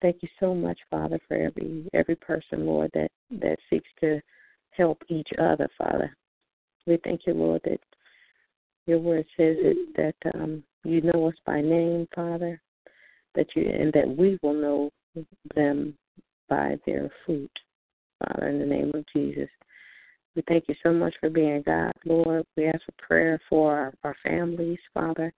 Thank 0.00 0.16
you 0.22 0.28
so 0.40 0.54
much, 0.54 0.78
Father, 0.90 1.18
for 1.28 1.36
every 1.36 1.86
every 1.92 2.16
person, 2.16 2.64
Lord, 2.64 2.90
that, 2.94 3.10
that 3.42 3.58
seeks 3.68 3.88
to 4.00 4.20
help 4.70 5.02
each 5.08 5.28
other, 5.38 5.68
Father. 5.76 6.16
We 6.86 6.98
thank 7.04 7.22
you, 7.26 7.34
Lord, 7.34 7.60
that 7.64 7.80
your 8.86 9.00
word 9.00 9.26
says 9.36 9.56
it, 9.58 9.96
that 9.96 10.34
um, 10.34 10.62
you 10.84 11.00
know 11.02 11.28
us 11.28 11.34
by 11.44 11.60
name, 11.60 12.06
Father, 12.14 12.60
that 13.34 13.46
you 13.54 13.68
and 13.68 13.92
that 13.92 14.08
we 14.08 14.38
will 14.42 14.54
know 14.54 14.90
them 15.54 15.94
by 16.48 16.76
their 16.86 17.10
fruit, 17.24 17.50
Father, 18.20 18.48
in 18.48 18.58
the 18.60 18.66
name 18.66 18.92
of 18.94 19.04
Jesus. 19.14 19.48
We 20.34 20.42
thank 20.48 20.64
you 20.68 20.74
so 20.82 20.92
much 20.92 21.14
for 21.18 21.30
being 21.30 21.62
God, 21.64 21.92
Lord. 22.04 22.44
We 22.56 22.66
ask 22.66 22.80
for 22.84 23.06
prayer 23.06 23.40
for 23.48 23.76
our, 23.76 23.94
our 24.04 24.16
families, 24.22 24.78
Father, 24.92 25.32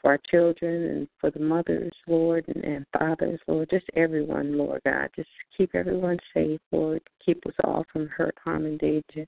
for 0.00 0.12
our 0.12 0.18
children, 0.30 0.84
and 0.84 1.08
for 1.20 1.30
the 1.30 1.40
mothers, 1.40 1.92
Lord, 2.06 2.44
and, 2.48 2.64
and 2.64 2.86
fathers, 2.98 3.38
Lord. 3.46 3.68
Just 3.70 3.86
everyone, 3.94 4.56
Lord 4.56 4.80
God. 4.84 5.10
Just 5.14 5.28
keep 5.56 5.74
everyone 5.74 6.18
safe, 6.32 6.60
Lord. 6.72 7.02
Keep 7.24 7.46
us 7.46 7.54
all 7.64 7.84
from 7.92 8.08
hurt, 8.08 8.34
harm, 8.42 8.64
and 8.64 8.78
danger. 8.78 9.26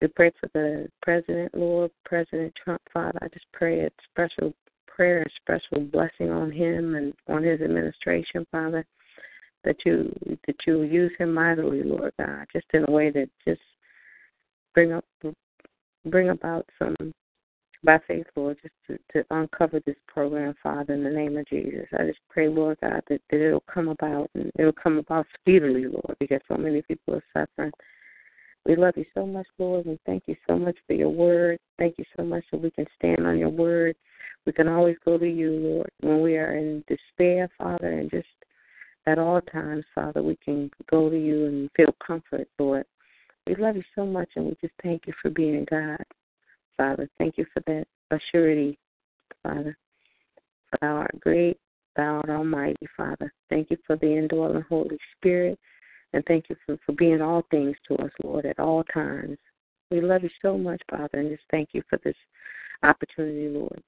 We 0.00 0.08
pray 0.08 0.32
for 0.40 0.48
the 0.54 0.88
president, 1.02 1.54
Lord, 1.54 1.90
President 2.04 2.54
Trump, 2.62 2.80
Father. 2.92 3.18
I 3.22 3.28
just 3.28 3.46
pray 3.52 3.80
a 3.84 3.90
special 4.10 4.54
prayer, 4.86 5.22
a 5.22 5.30
special 5.42 5.84
blessing 5.84 6.30
on 6.30 6.50
him 6.50 6.94
and 6.94 7.12
on 7.28 7.42
his 7.42 7.60
administration, 7.60 8.46
Father. 8.50 8.84
That 9.64 9.76
you 9.84 10.10
that 10.46 10.56
you 10.66 10.82
use 10.82 11.12
him 11.18 11.34
mightily, 11.34 11.82
Lord 11.82 12.14
God, 12.18 12.46
just 12.50 12.64
in 12.72 12.86
a 12.88 12.90
way 12.90 13.10
that 13.10 13.28
just 13.46 13.60
bring 14.74 14.92
up 14.92 15.04
bring 16.06 16.30
about 16.30 16.66
some 16.78 17.12
by 17.82 17.98
faith, 18.06 18.26
Lord, 18.36 18.58
just 18.62 18.74
to, 18.86 18.98
to 19.12 19.26
uncover 19.34 19.80
this 19.86 19.96
program, 20.06 20.54
Father, 20.62 20.94
in 20.94 21.02
the 21.02 21.10
name 21.10 21.36
of 21.36 21.46
Jesus. 21.48 21.86
I 21.98 22.04
just 22.06 22.20
pray, 22.28 22.48
Lord 22.48 22.78
God, 22.82 23.02
that, 23.08 23.20
that 23.30 23.46
it'll 23.46 23.64
come 23.72 23.88
about 23.88 24.30
and 24.34 24.50
it'll 24.58 24.72
come 24.72 24.98
about 24.98 25.26
speedily, 25.38 25.86
Lord, 25.86 26.16
because 26.18 26.40
so 26.48 26.56
many 26.56 26.82
people 26.82 27.14
are 27.14 27.24
suffering. 27.32 27.72
We 28.66 28.76
love 28.76 28.94
you 28.96 29.06
so 29.14 29.26
much, 29.26 29.46
Lord. 29.58 29.86
We 29.86 29.98
thank 30.06 30.24
you 30.26 30.36
so 30.46 30.56
much 30.56 30.76
for 30.86 30.92
your 30.92 31.08
word. 31.08 31.58
Thank 31.78 31.96
you 31.98 32.04
so 32.16 32.24
much 32.24 32.44
that 32.52 32.60
we 32.60 32.70
can 32.70 32.86
stand 32.98 33.26
on 33.26 33.38
your 33.38 33.48
word. 33.48 33.96
We 34.46 34.52
can 34.52 34.68
always 34.68 34.96
go 35.04 35.18
to 35.18 35.28
you, 35.28 35.50
Lord, 35.50 35.90
when 36.00 36.20
we 36.20 36.36
are 36.36 36.56
in 36.56 36.84
despair, 36.88 37.48
Father, 37.58 37.98
and 37.98 38.10
just 38.10 38.26
at 39.06 39.18
all 39.18 39.40
times, 39.40 39.84
Father, 39.94 40.22
we 40.22 40.36
can 40.44 40.70
go 40.90 41.08
to 41.08 41.18
you 41.18 41.46
and 41.46 41.70
feel 41.76 41.94
comfort, 42.04 42.48
Lord. 42.58 42.84
We 43.46 43.54
love 43.56 43.76
you 43.76 43.82
so 43.94 44.04
much, 44.04 44.28
and 44.36 44.46
we 44.46 44.56
just 44.60 44.74
thank 44.82 45.06
you 45.06 45.14
for 45.20 45.30
being 45.30 45.66
God, 45.70 46.04
Father. 46.76 47.08
Thank 47.18 47.38
you 47.38 47.46
for 47.52 47.62
that 47.66 47.86
assurity, 48.12 48.76
Father. 49.42 49.76
Thou 50.80 50.96
art 50.96 51.20
great, 51.20 51.58
thou 51.96 52.16
art 52.16 52.30
almighty, 52.30 52.86
Father. 52.96 53.32
Thank 53.48 53.70
you 53.70 53.78
for 53.86 53.96
the 53.96 54.06
indwelling 54.06 54.64
Holy 54.68 54.98
Spirit, 55.16 55.58
and 56.12 56.24
thank 56.26 56.46
you 56.48 56.56
for, 56.66 56.76
for 56.84 56.92
being 56.92 57.20
all 57.20 57.44
things 57.50 57.76
to 57.88 57.94
us, 57.96 58.10
Lord, 58.22 58.46
at 58.46 58.58
all 58.58 58.84
times. 58.84 59.38
We 59.90 60.00
love 60.00 60.22
you 60.22 60.30
so 60.42 60.56
much, 60.56 60.80
Father, 60.90 61.18
and 61.18 61.30
just 61.30 61.42
thank 61.50 61.70
you 61.72 61.82
for 61.88 61.98
this 62.04 62.16
opportunity, 62.82 63.48
Lord, 63.48 63.82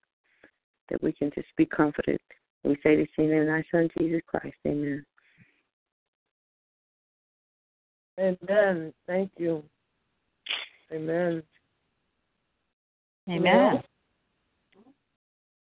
that 0.91 1.03
we 1.03 1.13
can 1.13 1.31
just 1.35 1.49
be 1.57 1.67
comforted. 1.67 2.21
We 2.65 2.77
say 2.83 2.97
this 2.97 3.09
in 3.19 3.29
the 3.29 3.35
name 3.35 3.43
of 3.43 3.49
thy 3.49 3.65
Son, 3.71 3.89
Jesus 3.99 4.21
Christ. 4.27 4.57
Amen. 4.67 5.05
Amen. 8.19 8.93
Thank 9.07 9.31
you. 9.39 9.63
Amen. 10.93 11.43
Amen. 13.29 13.83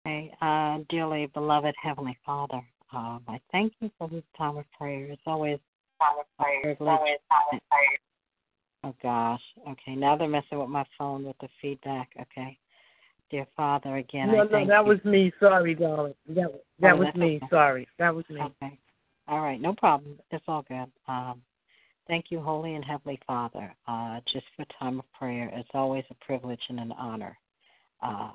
Okay, 0.07 0.33
uh, 0.41 0.79
dearly 0.89 1.27
beloved 1.27 1.75
Heavenly 1.81 2.19
Father, 2.25 2.61
um, 2.93 3.23
I 3.29 3.41
thank 3.53 3.73
you 3.81 3.91
for 3.99 4.09
this 4.09 4.25
time 4.37 4.57
of 4.57 4.65
prayer. 4.77 5.07
It's 5.07 5.23
always 5.27 5.59
a 5.59 5.72
privilege. 6.63 7.19
Oh 8.85 8.95
gosh. 9.03 9.41
Okay, 9.69 9.95
now 9.95 10.17
they're 10.17 10.29
messing 10.29 10.59
with 10.59 10.69
my 10.69 10.85
phone 10.99 11.25
with 11.25 11.37
the 11.41 11.49
feedback. 11.61 12.11
Okay, 12.21 12.59
dear 13.31 13.47
Father, 13.57 13.97
again. 13.97 14.33
No, 14.33 14.41
I 14.41 14.45
no, 14.45 14.67
that 14.67 14.83
you. 14.83 14.89
was 14.89 15.05
me. 15.05 15.33
Sorry, 15.39 15.75
darling. 15.75 16.15
That 16.29 16.61
that 16.81 16.95
oh, 16.95 16.97
was 16.97 17.15
me. 17.15 17.37
Okay. 17.37 17.47
Sorry, 17.51 17.89
that 17.99 18.15
was 18.15 18.25
me. 18.29 18.41
Okay. 18.41 18.79
All 19.29 19.41
right, 19.41 19.61
no 19.61 19.73
problem. 19.73 20.19
It's 20.31 20.45
all 20.49 20.65
good. 20.69 20.91
Um, 21.07 21.43
Thank 22.09 22.27
you, 22.31 22.41
Holy 22.41 22.75
and 22.75 22.85
Heavenly 22.85 23.19
Father, 23.27 23.75
uh, 23.87 24.21
just 24.33 24.45
for 24.57 24.65
time 24.79 24.99
of 24.99 25.13
prayer. 25.13 25.51
It's 25.55 25.69
always 25.73 26.05
a 26.11 26.25
privilege 26.25 26.61
and 26.69 26.81
an 26.81 26.93
honor 26.93 27.39
uh, 28.03 28.31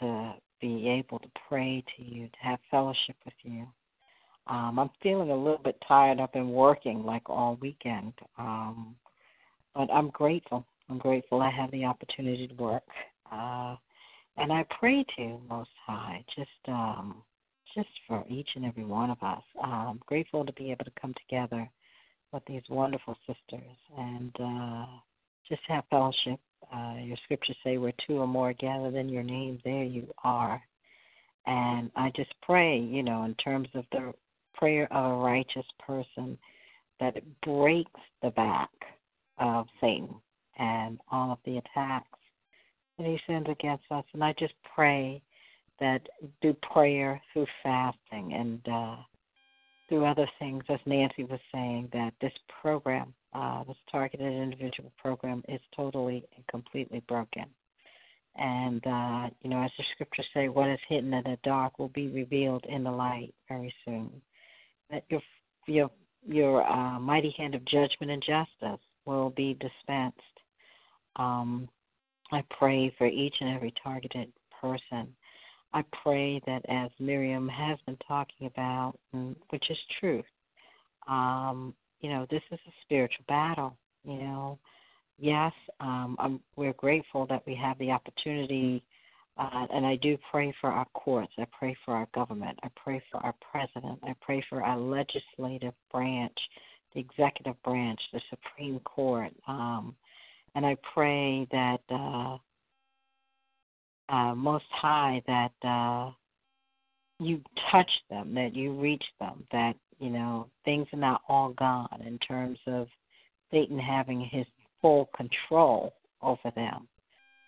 to 0.00 0.34
be 0.60 0.88
able 0.88 1.18
to 1.20 1.28
pray 1.48 1.82
to 1.96 2.04
you, 2.04 2.26
to 2.26 2.38
have 2.42 2.58
fellowship 2.70 3.16
with 3.24 3.34
you. 3.42 3.66
Um, 4.48 4.78
I'm 4.78 4.90
feeling 5.02 5.30
a 5.30 5.36
little 5.36 5.60
bit 5.62 5.76
tired. 5.86 6.20
I've 6.20 6.32
been 6.32 6.50
working 6.50 7.04
like 7.04 7.28
all 7.28 7.58
weekend, 7.60 8.12
um, 8.38 8.94
but 9.74 9.90
I'm 9.92 10.10
grateful. 10.10 10.64
I'm 10.88 10.98
grateful 10.98 11.42
I 11.42 11.50
have 11.50 11.70
the 11.72 11.84
opportunity 11.84 12.46
to 12.46 12.54
work, 12.54 12.84
uh, 13.32 13.74
and 14.36 14.52
I 14.52 14.64
pray 14.78 15.04
to 15.16 15.38
Most 15.48 15.70
High 15.84 16.24
just 16.36 16.48
um, 16.68 17.22
just 17.74 17.88
for 18.06 18.24
each 18.28 18.48
and 18.54 18.64
every 18.64 18.84
one 18.84 19.10
of 19.10 19.20
us. 19.20 19.42
I'm 19.62 20.00
grateful 20.06 20.46
to 20.46 20.52
be 20.52 20.70
able 20.70 20.84
to 20.84 20.92
come 21.00 21.12
together 21.14 21.68
with 22.32 22.44
these 22.46 22.62
wonderful 22.68 23.16
sisters 23.26 23.76
and 23.98 24.32
uh, 24.40 24.86
just 25.48 25.62
have 25.66 25.84
fellowship. 25.90 26.38
Uh, 26.72 26.94
your 27.00 27.16
scriptures 27.24 27.56
say, 27.64 27.78
"Where 27.78 27.92
two 28.06 28.18
or 28.18 28.28
more 28.28 28.52
gather 28.52 28.96
in 28.96 29.08
your 29.08 29.24
name, 29.24 29.60
there 29.64 29.84
you 29.84 30.12
are." 30.22 30.62
And 31.46 31.90
I 31.96 32.12
just 32.16 32.32
pray, 32.42 32.78
you 32.78 33.02
know, 33.02 33.24
in 33.24 33.34
terms 33.36 33.68
of 33.74 33.84
the 33.92 34.12
prayer 34.56 34.92
of 34.92 35.12
a 35.12 35.16
righteous 35.16 35.66
person, 35.78 36.38
that 37.00 37.16
it 37.16 37.24
breaks 37.42 38.00
the 38.22 38.30
back 38.30 38.70
of 39.38 39.66
Satan 39.80 40.14
and 40.58 40.98
all 41.10 41.32
of 41.32 41.38
the 41.44 41.58
attacks 41.58 42.18
that 42.98 43.06
he 43.06 43.18
sends 43.26 43.48
against 43.48 43.84
us. 43.90 44.04
And 44.14 44.24
I 44.24 44.34
just 44.38 44.54
pray 44.74 45.22
that 45.80 46.00
through 46.40 46.56
prayer, 46.72 47.20
through 47.32 47.46
fasting, 47.62 48.32
and 48.32 48.60
uh, 48.72 48.96
through 49.88 50.06
other 50.06 50.28
things, 50.38 50.64
as 50.68 50.80
Nancy 50.86 51.24
was 51.24 51.40
saying, 51.52 51.90
that 51.92 52.14
this 52.20 52.32
program, 52.62 53.12
uh, 53.34 53.64
this 53.64 53.76
targeted 53.90 54.32
individual 54.32 54.90
program, 54.98 55.42
is 55.48 55.60
totally 55.76 56.24
and 56.34 56.46
completely 56.46 57.02
broken. 57.06 57.44
And 58.36 58.86
uh, 58.86 59.28
you 59.42 59.50
know, 59.50 59.62
as 59.62 59.70
the 59.78 59.84
scriptures 59.94 60.26
say, 60.34 60.48
what 60.48 60.68
is 60.68 60.78
hidden 60.88 61.14
in 61.14 61.24
the 61.24 61.38
dark 61.42 61.78
will 61.78 61.88
be 61.88 62.08
revealed 62.08 62.64
in 62.68 62.84
the 62.84 62.90
light 62.90 63.34
very 63.48 63.72
soon 63.84 64.10
your 65.08 65.20
your 65.66 65.90
your 66.26 66.66
uh, 66.66 66.98
mighty 66.98 67.34
hand 67.38 67.54
of 67.54 67.64
judgment 67.64 68.10
and 68.10 68.22
justice 68.22 68.80
will 69.04 69.30
be 69.30 69.54
dispensed. 69.54 70.20
Um, 71.16 71.68
I 72.32 72.42
pray 72.58 72.92
for 72.98 73.06
each 73.06 73.34
and 73.40 73.54
every 73.54 73.72
targeted 73.82 74.32
person. 74.60 75.14
I 75.72 75.84
pray 76.02 76.40
that 76.46 76.64
as 76.68 76.90
Miriam 76.98 77.48
has 77.48 77.78
been 77.86 77.98
talking 78.06 78.46
about, 78.46 78.94
which 79.50 79.70
is 79.70 79.78
truth, 80.00 80.24
um, 81.06 81.74
you 82.00 82.10
know, 82.10 82.26
this 82.30 82.42
is 82.50 82.58
a 82.66 82.72
spiritual 82.82 83.24
battle. 83.28 83.76
You 84.04 84.18
know, 84.18 84.58
yes, 85.18 85.52
um, 85.80 86.40
we're 86.56 86.72
grateful 86.74 87.26
that 87.26 87.42
we 87.46 87.54
have 87.54 87.78
the 87.78 87.90
opportunity 87.90 88.82
and 89.38 89.86
I 89.86 89.96
do 89.96 90.16
pray 90.30 90.54
for 90.60 90.70
our 90.70 90.86
courts. 90.94 91.32
I 91.38 91.46
pray 91.58 91.76
for 91.84 91.94
our 91.94 92.08
government. 92.14 92.58
I 92.62 92.68
pray 92.76 93.02
for 93.10 93.18
our 93.18 93.34
president. 93.50 93.98
I 94.02 94.14
pray 94.20 94.44
for 94.48 94.62
our 94.62 94.78
legislative 94.78 95.74
branch, 95.92 96.36
the 96.94 97.00
executive 97.00 97.60
branch, 97.62 98.00
the 98.12 98.20
Supreme 98.30 98.80
Court. 98.80 99.32
Um, 99.46 99.94
and 100.54 100.64
I 100.64 100.76
pray 100.94 101.46
that 101.52 101.80
uh, 101.90 102.38
uh, 104.08 104.34
Most 104.34 104.64
High, 104.70 105.22
that 105.26 105.52
uh, 105.68 106.12
you 107.18 107.42
touch 107.70 107.90
them, 108.08 108.34
that 108.34 108.54
you 108.54 108.72
reach 108.72 109.04
them, 109.20 109.44
that, 109.52 109.74
you 109.98 110.10
know, 110.10 110.48
things 110.64 110.86
are 110.92 110.98
not 110.98 111.22
all 111.28 111.50
gone 111.50 112.02
in 112.06 112.18
terms 112.20 112.58
of 112.66 112.88
Satan 113.50 113.78
having 113.78 114.20
his 114.20 114.46
full 114.80 115.10
control 115.14 115.92
over 116.22 116.50
them 116.54 116.88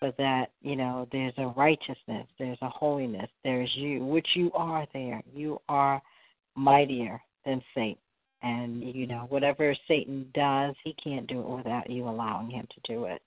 but 0.00 0.16
that 0.16 0.50
you 0.62 0.76
know 0.76 1.06
there's 1.12 1.34
a 1.38 1.48
righteousness, 1.56 2.26
there's 2.38 2.58
a 2.62 2.68
holiness, 2.68 3.30
there's 3.44 3.70
you, 3.74 4.04
which 4.04 4.28
you 4.34 4.50
are 4.54 4.86
there. 4.92 5.22
You 5.34 5.60
are 5.68 6.00
mightier 6.56 7.20
than 7.44 7.62
Satan, 7.74 7.98
and 8.42 8.82
you 8.82 9.06
know 9.06 9.26
whatever 9.28 9.74
Satan 9.86 10.26
does, 10.34 10.74
he 10.84 10.94
can't 11.02 11.26
do 11.26 11.40
it 11.40 11.48
without 11.48 11.90
you 11.90 12.08
allowing 12.08 12.50
him 12.50 12.66
to 12.74 12.92
do 12.92 13.04
it. 13.04 13.22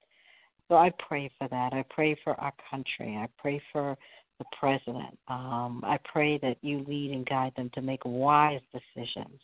So 0.67 0.75
I 0.75 0.91
pray 1.05 1.29
for 1.38 1.47
that. 1.49 1.73
I 1.73 1.84
pray 1.89 2.15
for 2.23 2.39
our 2.39 2.53
country. 2.69 3.17
I 3.17 3.27
pray 3.38 3.62
for 3.73 3.97
the 4.39 4.45
president. 4.57 5.17
Um, 5.27 5.81
I 5.86 5.97
pray 6.05 6.38
that 6.39 6.57
you 6.62 6.86
lead 6.88 7.12
and 7.12 7.25
guide 7.25 7.51
them 7.57 7.69
to 7.73 7.81
make 7.81 8.01
wise 8.05 8.62
decisions 8.71 9.39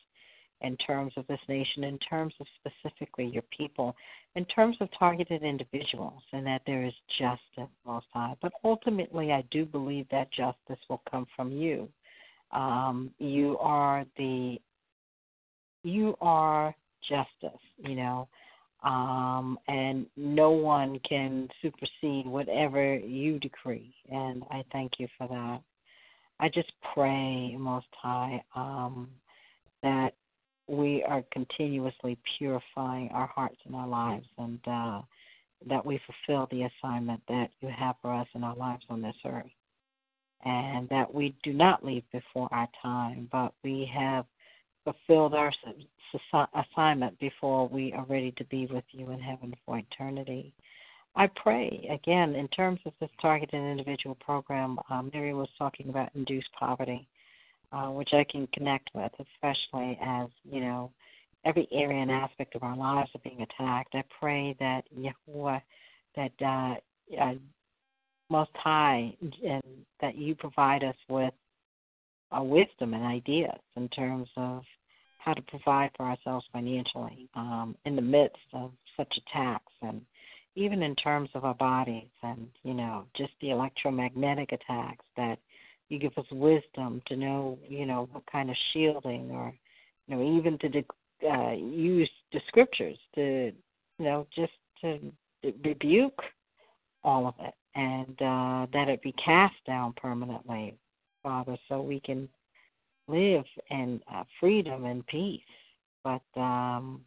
in 0.61 0.75
terms 0.77 1.13
of 1.17 1.27
this 1.27 1.39
nation, 1.47 1.83
in 1.83 1.97
terms 1.99 2.33
of 2.39 2.47
specifically 2.59 3.25
your 3.25 3.43
people, 3.55 3.95
in 4.35 4.45
terms 4.45 4.77
of 4.81 4.89
targeted 4.97 5.43
individuals, 5.43 6.21
and 6.33 6.45
that 6.45 6.61
there 6.65 6.83
is 6.83 6.93
justice, 7.19 7.71
Most 7.85 8.07
High. 8.13 8.35
But 8.41 8.53
ultimately, 8.63 9.31
I 9.31 9.43
do 9.51 9.65
believe 9.65 10.07
that 10.09 10.31
justice 10.31 10.83
will 10.89 11.01
come 11.09 11.27
from 11.35 11.51
you. 11.51 11.87
Um, 12.51 13.11
you 13.19 13.57
are 13.59 14.05
the, 14.17 14.59
you 15.83 16.15
are 16.21 16.73
justice, 17.07 17.59
you 17.77 17.95
know, 17.95 18.27
um, 18.83 19.59
and 19.67 20.05
no 20.15 20.51
one 20.51 20.99
can 21.07 21.49
supersede 21.61 22.25
whatever 22.25 22.95
you 22.95 23.39
decree, 23.39 23.93
and 24.11 24.43
I 24.49 24.63
thank 24.71 24.93
you 24.97 25.07
for 25.17 25.27
that. 25.27 25.61
I 26.39 26.49
just 26.49 26.71
pray, 26.93 27.55
Most 27.57 27.87
High, 27.91 28.43
um, 28.55 29.09
that 29.81 30.13
we 30.67 31.03
are 31.07 31.23
continuously 31.31 32.17
purifying 32.37 33.09
our 33.13 33.27
hearts 33.27 33.57
and 33.65 33.75
our 33.75 33.87
lives, 33.87 34.27
and 34.37 34.59
uh, 34.67 35.01
that 35.67 35.85
we 35.85 35.99
fulfill 36.05 36.47
the 36.51 36.63
assignment 36.63 37.21
that 37.27 37.49
you 37.61 37.69
have 37.69 37.95
for 38.01 38.13
us 38.13 38.27
in 38.35 38.43
our 38.43 38.55
lives 38.55 38.83
on 38.89 39.01
this 39.01 39.15
earth. 39.25 39.45
And 40.45 40.87
that 40.89 41.11
we 41.11 41.35
do 41.43 41.51
not 41.51 41.83
leave 41.83 42.03
before 42.11 42.47
our 42.51 42.67
time, 42.81 43.27
but 43.31 43.53
we 43.63 43.89
have 43.93 44.25
fulfilled 44.83 45.33
our 45.33 45.51
assignment 46.53 47.19
before 47.19 47.67
we 47.67 47.91
are 47.93 48.05
ready 48.05 48.31
to 48.37 48.45
be 48.45 48.67
with 48.67 48.83
you 48.91 49.09
in 49.11 49.19
heaven 49.19 49.53
for 49.65 49.79
eternity. 49.79 50.53
I 51.15 51.27
pray, 51.35 51.89
again, 51.91 52.35
in 52.35 52.47
terms 52.49 52.79
of 52.85 52.93
this 53.01 53.09
targeted 53.19 53.55
individual 53.55 54.15
program, 54.15 54.77
um, 54.89 55.09
Mary 55.13 55.33
was 55.33 55.49
talking 55.57 55.89
about 55.89 56.11
induced 56.13 56.49
poverty 56.57 57.07
uh, 57.71 57.87
which 57.87 58.09
I 58.13 58.25
can 58.29 58.47
connect 58.53 58.89
with, 58.93 59.11
especially 59.19 59.97
as, 60.01 60.27
you 60.49 60.61
know, 60.61 60.91
every 61.45 61.67
area 61.71 62.01
and 62.01 62.11
aspect 62.11 62.55
of 62.55 62.63
our 62.63 62.75
lives 62.75 63.09
are 63.15 63.21
being 63.23 63.41
attacked. 63.41 63.95
I 63.95 64.03
pray 64.19 64.55
that 64.59 64.83
Yahuwah, 64.97 65.61
that 66.15 66.31
uh, 66.41 66.75
uh, 67.21 67.33
Most 68.29 68.51
High, 68.55 69.15
and 69.45 69.63
that 70.01 70.15
you 70.15 70.35
provide 70.35 70.83
us 70.83 70.95
with 71.09 71.33
uh, 72.35 72.43
wisdom 72.43 72.93
and 72.93 73.03
ideas 73.03 73.59
in 73.75 73.87
terms 73.89 74.27
of 74.35 74.63
how 75.19 75.33
to 75.33 75.41
provide 75.43 75.91
for 75.95 76.05
ourselves 76.05 76.45
financially 76.51 77.29
um, 77.35 77.75
in 77.85 77.95
the 77.95 78.01
midst 78.01 78.37
of 78.53 78.71
such 78.95 79.13
attacks 79.17 79.73
and 79.81 80.01
even 80.55 80.81
in 80.81 80.95
terms 80.95 81.29
of 81.35 81.45
our 81.45 81.53
bodies 81.53 82.09
and 82.23 82.47
you 82.63 82.73
know 82.73 83.05
just 83.15 83.31
the 83.41 83.49
electromagnetic 83.49 84.51
attacks 84.51 85.05
that 85.15 85.37
you 85.89 85.99
give 85.99 86.17
us 86.17 86.25
wisdom 86.31 87.01
to 87.07 87.15
know, 87.15 87.57
you 87.67 87.85
know, 87.85 88.09
what 88.11 88.23
kind 88.31 88.49
of 88.49 88.55
shielding 88.73 89.31
or, 89.31 89.53
you 90.07 90.15
know, 90.15 90.37
even 90.37 90.57
to 90.59 90.69
de- 90.69 91.29
uh, 91.29 91.51
use 91.53 92.09
the 92.33 92.39
scriptures 92.47 92.97
to, 93.15 93.51
you 93.99 94.05
know, 94.05 94.27
just 94.35 94.53
to 94.81 94.99
rebuke 95.63 96.21
all 97.03 97.27
of 97.27 97.35
it 97.39 97.53
and 97.75 98.21
uh, 98.21 98.67
that 98.73 98.89
it 98.89 99.01
be 99.01 99.13
cast 99.13 99.55
down 99.65 99.93
permanently, 99.93 100.75
Father, 101.23 101.57
so 101.69 101.81
we 101.81 101.99
can 101.99 102.27
live 103.07 103.45
in 103.69 104.01
uh, 104.13 104.23
freedom 104.39 104.85
and 104.85 105.05
peace. 105.07 105.41
But 106.03 106.21
um, 106.39 107.01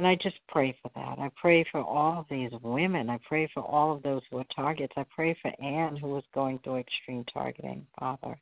and 0.00 0.06
I 0.06 0.14
just 0.14 0.38
pray 0.48 0.74
for 0.80 0.90
that. 0.94 1.18
I 1.18 1.30
pray 1.38 1.62
for 1.70 1.82
all 1.82 2.20
of 2.20 2.26
these 2.30 2.50
women. 2.62 3.10
I 3.10 3.18
pray 3.28 3.46
for 3.52 3.62
all 3.62 3.94
of 3.94 4.02
those 4.02 4.22
who 4.30 4.38
are 4.38 4.46
targets. 4.56 4.94
I 4.96 5.04
pray 5.14 5.36
for 5.42 5.52
Anne, 5.62 5.94
who 5.94 6.16
is 6.16 6.24
going 6.32 6.58
through 6.60 6.76
extreme 6.76 7.22
targeting, 7.30 7.86
Father. 7.98 8.40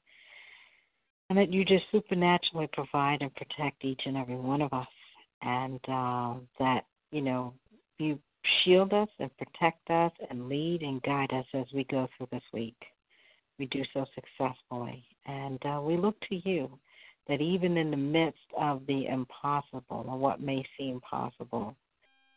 And 1.29 1.37
that 1.37 1.53
you 1.53 1.65
just 1.65 1.87
supernaturally 1.91 2.69
provide 2.73 3.23
and 3.23 3.35
protect 3.35 3.85
each 3.85 4.03
and 4.07 4.17
every 4.17 4.37
one 4.37 4.63
of 4.63 4.73
us. 4.73 4.87
And 5.43 5.81
uh, 5.89 6.35
that, 6.61 6.85
you 7.11 7.23
know, 7.23 7.55
you 7.99 8.21
shield 8.63 8.93
us 8.93 9.09
and 9.19 9.29
protect 9.37 9.91
us 9.91 10.13
and 10.31 10.49
lead 10.49 10.83
and 10.83 11.03
guide 11.03 11.33
us 11.33 11.47
as 11.55 11.67
we 11.75 11.83
go 11.91 12.07
through 12.17 12.29
this 12.31 12.45
week. 12.53 12.81
We 13.59 13.67
do 13.67 13.83
so 13.93 14.07
successfully. 14.15 15.05
And 15.27 15.59
uh, 15.67 15.81
we 15.83 15.97
look 15.97 16.15
to 16.29 16.37
you 16.49 16.71
that 17.29 17.41
even 17.41 17.77
in 17.77 17.91
the 17.91 17.97
midst 17.97 18.39
of 18.59 18.83
the 18.87 19.07
impossible 19.07 20.07
or 20.09 20.19
what 20.19 20.41
may 20.41 20.65
seem 20.79 21.01
possible, 21.01 21.77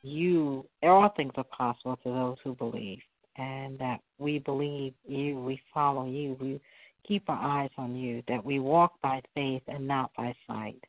you, 0.04 0.66
all 0.84 1.10
things 1.16 1.34
are 1.38 1.46
possible 1.46 1.98
to 2.04 2.10
those 2.10 2.38
who 2.44 2.56
believe, 2.56 3.00
and 3.38 3.80
that 3.80 4.02
we 4.18 4.40
believe 4.40 4.94
you, 5.08 5.40
we 5.40 5.62
follow 5.74 6.06
you, 6.08 6.36
we 6.42 6.60
keep 7.08 7.24
our 7.30 7.38
eyes 7.38 7.70
on 7.78 7.96
you, 7.96 8.22
that 8.28 8.44
we 8.44 8.60
walk 8.60 8.94
by 9.02 9.22
faith 9.34 9.62
and 9.68 9.88
not 9.88 10.12
by 10.18 10.36
sight. 10.48 10.84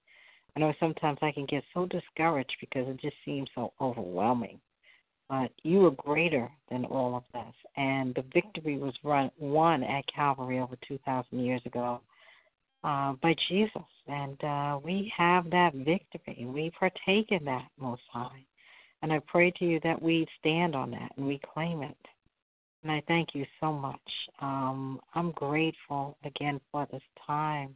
I 0.57 0.61
know 0.61 0.75
sometimes 0.81 1.19
I 1.23 1.33
can 1.33 1.47
get 1.47 1.63
so 1.73 1.87
discouraged 1.87 2.57
because 2.61 2.89
it 2.89 3.01
just 3.01 3.17
seems 3.25 3.49
so 3.55 3.73
overwhelming. 3.81 4.61
but 5.33 5.51
you 5.63 5.87
are 5.87 5.93
greater 5.93 6.51
than 6.71 6.85
all 6.85 7.17
of 7.17 7.23
this. 7.33 7.55
And 7.77 8.15
the 8.15 8.25
victory 8.35 8.77
was 8.77 8.93
run, 9.03 9.31
won 9.39 9.83
at 9.83 10.05
Calvary 10.15 10.59
over 10.59 10.77
2,000 10.87 11.39
years 11.41 11.63
ago 11.65 12.01
uh, 12.85 13.15
by 13.23 13.35
Jesus. 13.49 13.83
And 14.07 14.43
uh, 14.45 14.79
we 14.83 15.13
have 15.17 15.51
that 15.51 15.75
victory. 15.75 16.47
We 16.47 16.73
partake 16.79 17.31
in 17.31 17.45
that, 17.45 17.69
Most 17.79 18.03
High. 18.13 18.45
And 19.03 19.13
I 19.13 19.21
pray 19.27 19.51
to 19.59 19.65
you 19.65 19.81
that 19.83 20.01
we 20.01 20.27
stand 20.39 20.75
on 20.75 20.91
that 20.93 21.13
and 21.17 21.27
we 21.27 21.41
claim 21.53 21.83
it. 21.83 21.97
And 22.83 22.91
I 22.91 23.03
thank 23.07 23.31
you 23.35 23.45
so 23.61 23.73
much. 23.73 24.01
Um, 24.41 25.01
I'm 25.15 25.33
grateful 25.33 26.17
again 26.25 26.61
for 26.71 26.87
this 26.91 27.03
time. 27.27 27.75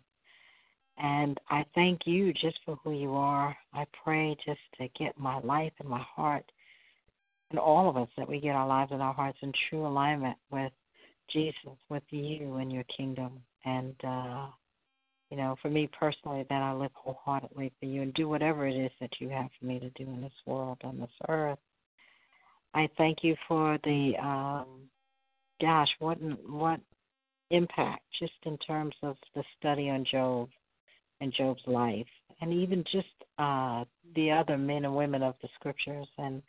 And 0.99 1.39
I 1.51 1.65
thank 1.75 2.01
you 2.07 2.33
just 2.33 2.59
for 2.65 2.79
who 2.83 2.93
you 2.93 3.15
are. 3.15 3.57
I 3.75 3.87
pray 4.03 4.37
just 4.45 4.61
to 4.79 4.89
get 4.99 5.19
my 5.19 5.39
life 5.41 5.73
and 5.79 5.89
my 5.89 6.01
heart, 6.01 6.51
and 7.51 7.59
all 7.59 7.89
of 7.89 7.97
us, 7.97 8.09
that 8.17 8.29
we 8.29 8.41
get 8.41 8.57
our 8.57 8.67
lives 8.67 8.93
and 8.93 9.03
our 9.03 9.13
hearts 9.13 9.39
in 9.43 9.53
true 9.69 9.87
alignment 9.87 10.37
with 10.51 10.73
Jesus, 11.31 11.77
with 11.89 12.03
you 12.11 12.57
and 12.57 12.73
your 12.73 12.85
kingdom. 12.85 13.41
And, 13.65 13.95
uh, 14.03 14.47
you 15.31 15.37
know, 15.37 15.57
for 15.61 15.71
me 15.71 15.89
personally, 15.99 16.45
that 16.49 16.63
I 16.63 16.73
live 16.73 16.93
wholeheartedly 16.95 17.73
for 17.79 17.87
you 17.87 18.03
and 18.03 18.15
do 18.15 18.29
whatever 18.29 18.67
it 18.67 18.77
is 18.77 18.93
that 19.01 19.11
you 19.19 19.29
have 19.29 19.49
for 19.59 19.67
me 19.67 19.81
to 19.81 19.91
do 19.91 20.05
in 20.05 20.21
this 20.21 20.33
world, 20.47 20.79
on 20.85 20.99
this 20.99 21.11
earth. 21.29 21.59
I 22.75 22.89
thank 22.97 23.19
you 23.23 23.35
for 23.49 23.79
the 23.85 24.13
um, 24.23 24.67
gosh, 25.61 25.89
what 25.99 26.19
what 26.49 26.81
impact 27.51 28.03
just 28.19 28.33
in 28.45 28.59
terms 28.59 28.95
of 29.03 29.17
the 29.35 29.43
study 29.59 29.89
on 29.89 30.05
Job 30.05 30.49
and 31.21 31.33
Job's 31.33 31.63
life, 31.67 32.07
and 32.41 32.53
even 32.53 32.85
just 32.93 33.07
uh, 33.39 33.85
the 34.15 34.31
other 34.31 34.59
men 34.59 34.85
and 34.85 34.95
women 34.95 35.23
of 35.23 35.35
the 35.43 35.49
scriptures, 35.59 36.09
and 36.19 36.43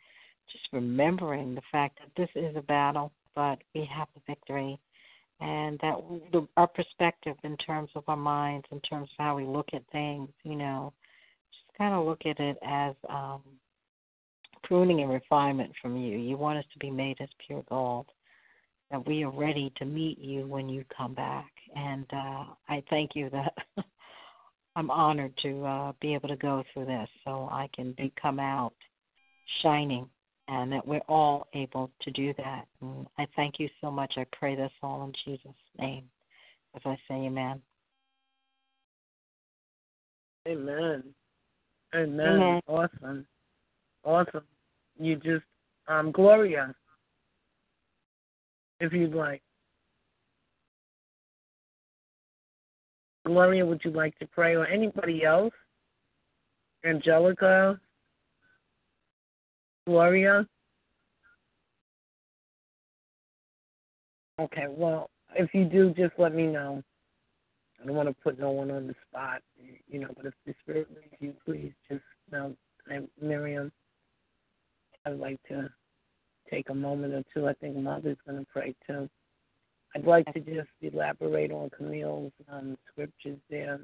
just 0.52 0.64
remembering 0.72 1.54
the 1.54 1.62
fact 1.72 1.98
that 1.98 2.10
this 2.16 2.30
is 2.34 2.54
a 2.56 2.62
battle, 2.62 3.12
but 3.34 3.58
we 3.74 3.88
have 3.92 4.08
the 4.14 4.20
victory, 4.26 4.78
and 5.40 5.78
that 5.80 5.94
the, 6.32 6.46
our 6.56 6.66
perspective 6.66 7.36
in 7.44 7.56
terms 7.58 7.90
of 7.94 8.04
our 8.08 8.16
minds, 8.16 8.66
in 8.72 8.80
terms 8.80 9.08
of 9.18 9.24
how 9.24 9.36
we 9.36 9.44
look 9.44 9.68
at 9.72 9.82
things, 9.92 10.28
you 10.42 10.56
know, 10.56 10.92
just 11.52 11.78
kind 11.78 11.94
of 11.94 12.04
look 12.06 12.22
at 12.26 12.40
it 12.40 12.58
as 12.66 12.94
um, 13.08 13.42
pruning 14.64 15.00
and 15.00 15.10
refinement 15.10 15.72
from 15.80 15.96
you. 15.96 16.18
You 16.18 16.36
want 16.36 16.58
us 16.58 16.64
to 16.72 16.78
be 16.78 16.90
made 16.90 17.18
as 17.20 17.28
pure 17.46 17.64
gold 17.68 18.06
that 18.90 19.06
we 19.06 19.22
are 19.22 19.30
ready 19.30 19.72
to 19.76 19.84
meet 19.84 20.18
you 20.18 20.46
when 20.46 20.68
you 20.68 20.84
come 20.96 21.14
back. 21.14 21.50
And 21.76 22.06
uh, 22.12 22.44
I 22.68 22.82
thank 22.90 23.10
you 23.14 23.30
that 23.30 23.54
I'm 24.76 24.90
honored 24.90 25.34
to 25.42 25.64
uh, 25.64 25.92
be 26.00 26.14
able 26.14 26.28
to 26.28 26.36
go 26.36 26.64
through 26.72 26.86
this 26.86 27.08
so 27.24 27.48
I 27.50 27.68
can 27.74 27.92
be, 27.92 28.12
come 28.20 28.40
out 28.40 28.74
shining 29.62 30.08
and 30.48 30.72
that 30.72 30.86
we're 30.86 30.98
all 31.08 31.46
able 31.52 31.90
to 32.00 32.10
do 32.10 32.32
that. 32.38 32.66
And 32.80 33.06
I 33.18 33.26
thank 33.36 33.58
you 33.58 33.68
so 33.80 33.90
much. 33.90 34.14
I 34.16 34.26
pray 34.32 34.56
this 34.56 34.72
all 34.82 35.04
in 35.04 35.12
Jesus' 35.24 35.54
name 35.78 36.04
as 36.74 36.82
I 36.84 36.96
say 37.08 37.14
amen. 37.14 37.60
Amen. 40.46 41.02
Amen. 41.94 42.26
amen. 42.26 42.60
Awesome. 42.66 43.26
Awesome. 44.04 44.44
You 44.98 45.16
just, 45.16 45.44
um, 45.86 46.12
Gloria, 46.12 46.74
if 48.80 48.92
you'd 48.92 49.14
like. 49.14 49.42
Gloria, 53.26 53.66
would 53.66 53.82
you 53.84 53.90
like 53.90 54.18
to 54.18 54.26
pray 54.26 54.54
or 54.54 54.66
anybody 54.66 55.24
else? 55.24 55.52
Angelica? 56.84 57.78
Gloria? 59.88 60.46
Okay, 64.38 64.66
well, 64.68 65.08
if 65.34 65.48
you 65.54 65.64
do, 65.64 65.94
just 65.96 66.12
let 66.18 66.34
me 66.34 66.46
know. 66.46 66.82
I 67.82 67.86
don't 67.86 67.96
want 67.96 68.08
to 68.10 68.14
put 68.22 68.38
no 68.38 68.50
one 68.50 68.70
on 68.70 68.86
the 68.86 68.94
spot, 69.08 69.40
you 69.88 70.00
know, 70.00 70.08
but 70.14 70.26
if 70.26 70.34
the 70.44 70.54
Spirit 70.60 70.88
leads 70.90 71.14
you, 71.20 71.34
please 71.42 71.72
just 71.90 72.02
know, 72.30 72.54
I, 72.90 72.98
Miriam, 73.18 73.72
I'd 75.06 75.18
like 75.18 75.38
to 75.48 75.70
take 76.50 76.68
a 76.68 76.74
moment 76.74 77.14
or 77.14 77.24
two. 77.32 77.48
I 77.48 77.54
think 77.54 77.76
Mother's 77.76 78.18
going 78.26 78.40
to 78.40 78.46
pray 78.52 78.74
too. 78.86 79.08
I'd 79.96 80.04
like 80.04 80.30
to 80.34 80.40
just 80.40 80.68
elaborate 80.82 81.50
on 81.50 81.70
Camille's 81.70 82.32
um, 82.52 82.76
scriptures 82.92 83.38
there 83.48 83.80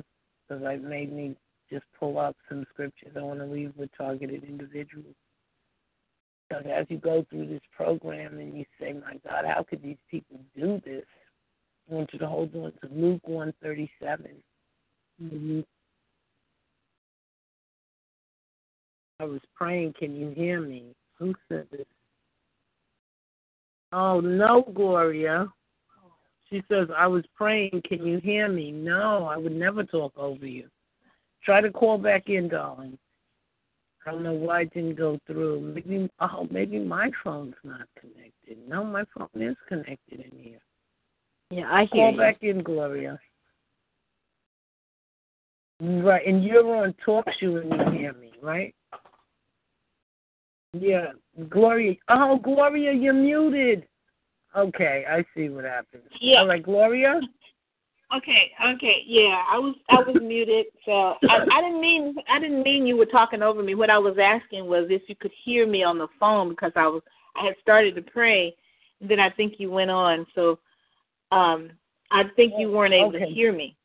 because 0.47 0.64
I've 0.64 0.83
made 0.83 1.11
me 1.11 1.35
just 1.71 1.87
pull 1.99 2.19
up 2.19 2.37
some 2.51 2.67
scriptures 2.75 3.12
I 3.17 3.23
want 3.23 3.40
to 3.40 3.47
leave 3.47 3.73
with 3.75 3.88
targeted 3.97 4.45
individuals. 4.45 5.14
Because 6.48 6.64
as 6.72 6.87
you 6.88 6.98
go 6.98 7.24
through 7.30 7.48
this 7.48 7.62
program 7.74 8.38
and 8.38 8.57
you 8.57 8.64
say, 8.80 8.92
my 8.92 9.18
God, 9.28 9.44
how 9.46 9.62
could 9.62 9.83
these 9.83 9.98
people 10.11 10.38
do 10.57 10.80
this? 10.85 11.04
I 11.90 11.94
want 11.94 12.12
you 12.12 12.18
to 12.18 12.26
hold 12.26 12.54
on 12.54 12.72
to 12.83 12.94
Luke 12.94 13.26
137. 13.26 14.30
Mm-hmm. 15.22 15.61
I 19.20 19.24
was 19.24 19.40
praying, 19.54 19.94
can 19.98 20.16
you 20.16 20.30
hear 20.30 20.61
me? 20.61 20.94
Who 21.18 21.35
said 21.48 21.66
this? 21.70 21.87
Oh, 23.92 24.20
no, 24.20 24.66
Gloria. 24.74 25.46
She 26.50 26.62
says, 26.68 26.88
I 26.96 27.07
was 27.07 27.24
praying. 27.37 27.83
Can 27.87 28.04
you 28.04 28.18
hear 28.18 28.48
me? 28.48 28.70
No, 28.72 29.26
I 29.26 29.37
would 29.37 29.54
never 29.54 29.85
talk 29.85 30.12
over 30.16 30.46
you. 30.46 30.68
Try 31.44 31.61
to 31.61 31.70
call 31.70 31.98
back 31.98 32.28
in, 32.28 32.48
darling. 32.48 32.98
I 34.07 34.11
don't 34.11 34.23
know 34.23 34.33
why 34.33 34.62
it 34.62 34.75
didn't 34.75 34.97
go 34.97 35.19
through. 35.27 35.61
Maybe 35.61 36.11
oh, 36.21 36.47
maybe 36.51 36.79
my 36.79 37.11
phone's 37.23 37.55
not 37.64 37.87
connected. 37.99 38.59
No, 38.69 38.85
my 38.85 39.05
phone 39.17 39.29
is 39.35 39.57
connected 39.69 40.21
in 40.21 40.38
here. 40.38 40.61
Yeah, 41.51 41.71
I 41.71 41.87
hear 41.93 42.07
Call 42.07 42.12
you. 42.12 42.19
back 42.19 42.38
in, 42.43 42.62
Gloria. 42.62 43.19
Right, 45.81 46.27
and 46.27 46.45
you're 46.45 46.77
on 46.77 46.95
talk 47.05 47.27
show 47.40 47.57
and 47.57 47.71
you 47.71 47.99
hear 47.99 48.12
me, 48.14 48.33
right? 48.43 48.75
Yeah, 50.73 51.12
Gloria. 51.49 51.95
Oh, 52.09 52.38
Gloria, 52.43 52.93
you're 52.93 53.12
muted. 53.12 53.87
Okay, 54.57 55.05
I 55.09 55.25
see 55.35 55.49
what 55.49 55.64
happened. 55.64 56.03
Yeah. 56.21 56.40
All 56.40 56.49
right, 56.49 56.62
Gloria. 56.62 57.21
Okay, 58.16 58.53
okay, 58.74 59.03
yeah, 59.07 59.42
I 59.48 59.59
was 59.59 59.74
I 59.88 59.96
was 59.96 60.16
muted, 60.22 60.66
so 60.85 61.14
I, 61.29 61.44
I 61.50 61.61
didn't 61.62 61.81
mean 61.81 62.14
I 62.31 62.38
didn't 62.38 62.62
mean 62.62 62.87
you 62.87 62.96
were 62.96 63.07
talking 63.07 63.42
over 63.42 63.62
me. 63.62 63.74
What 63.74 63.90
I 63.90 63.98
was 63.98 64.16
asking 64.22 64.66
was 64.66 64.87
if 64.90 65.03
you 65.09 65.16
could 65.16 65.33
hear 65.44 65.66
me 65.66 65.83
on 65.83 65.98
the 65.98 66.07
phone 66.20 66.50
because 66.50 66.72
I 66.77 66.87
was 66.87 67.03
I 67.35 67.46
had 67.46 67.55
started 67.61 67.94
to 67.96 68.03
pray, 68.03 68.55
and 69.00 69.11
then 69.11 69.18
I 69.18 69.31
think 69.31 69.55
you 69.59 69.70
went 69.70 69.90
on, 69.90 70.27
so 70.35 70.59
um 71.33 71.70
I 72.11 72.24
think 72.37 72.55
you 72.57 72.70
weren't 72.70 72.94
able 72.94 73.16
okay. 73.16 73.27
to 73.27 73.27
hear 73.27 73.53
me. 73.53 73.77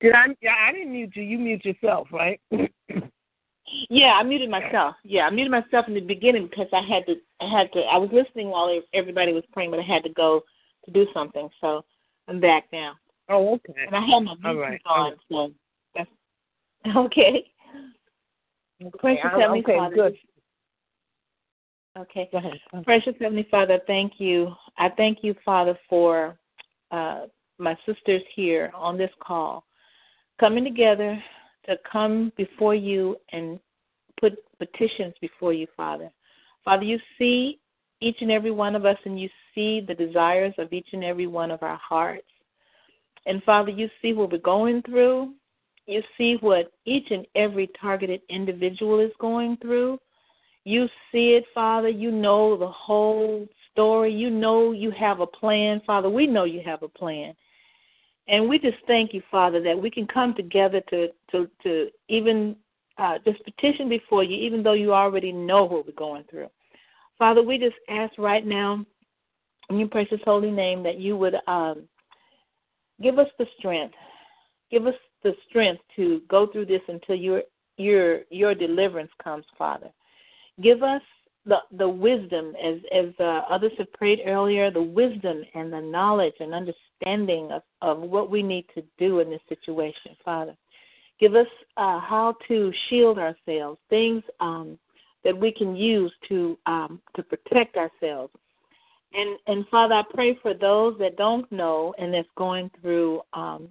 Did 0.00 0.14
I? 0.14 0.26
Yeah, 0.42 0.54
I 0.60 0.72
didn't 0.72 0.92
mute 0.92 1.12
you. 1.14 1.22
You 1.22 1.38
mute 1.38 1.64
yourself, 1.64 2.08
right? 2.12 2.40
Yeah, 3.90 4.14
I 4.14 4.22
muted 4.22 4.48
myself. 4.48 4.94
Yeah, 5.04 5.26
I 5.26 5.30
muted 5.30 5.50
myself 5.50 5.88
in 5.88 5.94
the 5.94 6.00
beginning 6.00 6.46
because 6.48 6.68
I 6.72 6.80
had 6.80 7.04
to. 7.06 7.16
I 7.40 7.50
had 7.50 7.70
to. 7.72 7.80
I 7.80 7.98
was 7.98 8.08
listening 8.12 8.48
while 8.48 8.80
everybody 8.94 9.34
was 9.34 9.44
praying, 9.52 9.70
but 9.70 9.78
I 9.78 9.82
had 9.82 10.02
to 10.04 10.08
go 10.08 10.42
to 10.86 10.90
do 10.90 11.06
something. 11.12 11.50
So 11.60 11.84
I'm 12.28 12.40
back 12.40 12.64
now. 12.72 12.94
Oh, 13.28 13.54
okay. 13.54 13.72
And 13.86 13.96
I 13.96 14.00
had 14.00 14.20
my 14.20 14.34
Bluetooth 14.34 14.60
right. 14.60 14.80
on, 14.86 15.12
so 15.30 15.52
that's 15.94 16.10
okay. 16.96 17.44
okay. 18.82 18.98
Precious 18.98 19.22
Heavenly 19.24 19.60
okay, 19.60 19.76
Father. 19.76 19.94
Good. 19.94 20.16
Okay. 21.98 22.28
Go 22.30 22.38
ahead. 22.38 22.84
Precious 22.84 23.14
Heavenly 23.20 23.46
Father, 23.50 23.80
thank 23.86 24.14
you. 24.18 24.52
I 24.78 24.88
thank 24.96 25.18
you, 25.22 25.34
Father, 25.44 25.76
for 25.88 26.38
uh, 26.90 27.26
my 27.58 27.76
sisters 27.86 28.22
here 28.34 28.70
on 28.74 28.96
this 28.96 29.10
call 29.20 29.64
coming 30.38 30.64
together 30.64 31.20
to 31.66 31.76
come 31.90 32.32
before 32.36 32.74
you 32.74 33.16
and 33.32 33.58
put 34.20 34.38
petitions 34.58 35.14
before 35.20 35.52
you, 35.52 35.66
Father. 35.76 36.10
Father, 36.64 36.84
you 36.84 36.98
see 37.18 37.58
each 38.00 38.16
and 38.20 38.30
every 38.30 38.50
one 38.50 38.76
of 38.76 38.84
us 38.84 38.98
and 39.04 39.20
you 39.20 39.28
see 39.54 39.80
the 39.80 39.94
desires 39.94 40.54
of 40.58 40.72
each 40.72 40.88
and 40.92 41.04
every 41.04 41.26
one 41.26 41.50
of 41.50 41.62
our 41.62 41.76
hearts. 41.76 42.26
And 43.26 43.42
Father, 43.42 43.70
you 43.70 43.90
see 44.00 44.12
what 44.12 44.30
we're 44.30 44.38
going 44.38 44.82
through. 44.82 45.34
You 45.86 46.02
see 46.16 46.36
what 46.40 46.72
each 46.84 47.10
and 47.10 47.26
every 47.34 47.70
targeted 47.80 48.20
individual 48.28 49.00
is 49.00 49.12
going 49.18 49.56
through. 49.56 49.98
You 50.64 50.86
see 51.10 51.32
it, 51.32 51.44
Father. 51.54 51.88
You 51.88 52.10
know 52.10 52.56
the 52.56 52.68
whole 52.68 53.48
story. 53.72 54.12
You 54.12 54.30
know 54.30 54.72
you 54.72 54.90
have 54.92 55.20
a 55.20 55.26
plan, 55.26 55.80
Father. 55.86 56.10
We 56.10 56.26
know 56.26 56.44
you 56.44 56.60
have 56.64 56.82
a 56.82 56.88
plan. 56.88 57.34
And 58.28 58.48
we 58.48 58.58
just 58.58 58.76
thank 58.86 59.14
you, 59.14 59.22
Father, 59.30 59.62
that 59.62 59.80
we 59.80 59.90
can 59.90 60.06
come 60.06 60.34
together 60.34 60.82
to 60.90 61.08
to 61.32 61.48
to 61.62 61.88
even 62.08 62.54
uh, 62.98 63.18
just 63.24 63.42
petition 63.44 63.88
before 63.88 64.22
you, 64.22 64.36
even 64.36 64.62
though 64.62 64.74
you 64.74 64.92
already 64.92 65.32
know 65.32 65.64
what 65.64 65.86
we're 65.86 65.92
going 65.92 66.24
through. 66.30 66.50
Father, 67.18 67.42
we 67.42 67.58
just 67.58 67.76
ask 67.88 68.12
right 68.16 68.46
now, 68.46 68.84
in 69.70 69.78
your 69.78 69.88
precious 69.88 70.20
holy 70.24 70.50
name, 70.50 70.82
that 70.84 70.98
you 70.98 71.16
would 71.16 71.36
um, 71.46 71.82
give 73.02 73.18
us 73.18 73.28
the 73.38 73.46
strength, 73.58 73.94
give 74.70 74.86
us 74.86 74.94
the 75.22 75.34
strength 75.48 75.82
to 75.96 76.22
go 76.28 76.46
through 76.46 76.66
this 76.66 76.82
until 76.88 77.16
your 77.16 77.42
your 77.76 78.20
your 78.30 78.54
deliverance 78.54 79.10
comes, 79.22 79.44
Father. 79.56 79.90
Give 80.62 80.82
us 80.82 81.02
the 81.44 81.58
the 81.76 81.88
wisdom, 81.88 82.54
as 82.62 82.76
as 82.92 83.06
uh, 83.18 83.42
others 83.50 83.72
have 83.78 83.92
prayed 83.92 84.20
earlier, 84.26 84.70
the 84.70 84.82
wisdom 84.82 85.42
and 85.54 85.72
the 85.72 85.80
knowledge 85.80 86.34
and 86.40 86.54
understanding 86.54 87.50
of 87.52 87.62
of 87.82 87.98
what 88.00 88.30
we 88.30 88.42
need 88.42 88.66
to 88.74 88.82
do 88.98 89.20
in 89.20 89.30
this 89.30 89.40
situation, 89.48 90.16
Father. 90.24 90.54
Give 91.18 91.34
us 91.34 91.48
uh, 91.76 91.98
how 91.98 92.36
to 92.46 92.72
shield 92.88 93.18
ourselves, 93.18 93.78
things 93.90 94.22
um, 94.38 94.78
that 95.28 95.38
we 95.38 95.52
can 95.52 95.76
use 95.76 96.10
to 96.26 96.58
um, 96.64 97.02
to 97.14 97.22
protect 97.22 97.76
ourselves. 97.76 98.32
And 99.12 99.38
and 99.46 99.68
Father, 99.68 99.96
I 99.96 100.02
pray 100.14 100.38
for 100.40 100.54
those 100.54 100.96
that 101.00 101.18
don't 101.18 101.50
know 101.52 101.94
and 101.98 102.14
that's 102.14 102.28
going 102.34 102.70
through 102.80 103.20
um, 103.34 103.68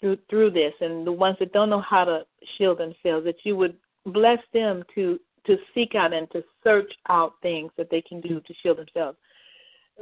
through 0.00 0.18
through 0.28 0.50
this, 0.50 0.74
and 0.80 1.06
the 1.06 1.12
ones 1.12 1.36
that 1.38 1.52
don't 1.52 1.70
know 1.70 1.80
how 1.80 2.04
to 2.04 2.26
shield 2.58 2.78
themselves, 2.78 3.24
that 3.24 3.36
you 3.44 3.54
would 3.54 3.76
bless 4.06 4.40
them 4.52 4.82
to 4.96 5.20
to 5.46 5.56
seek 5.72 5.94
out 5.94 6.12
and 6.12 6.28
to 6.32 6.42
search 6.64 6.92
out 7.08 7.34
things 7.40 7.70
that 7.76 7.88
they 7.88 8.02
can 8.02 8.20
do 8.20 8.40
to 8.40 8.54
shield 8.60 8.78
themselves. 8.78 9.16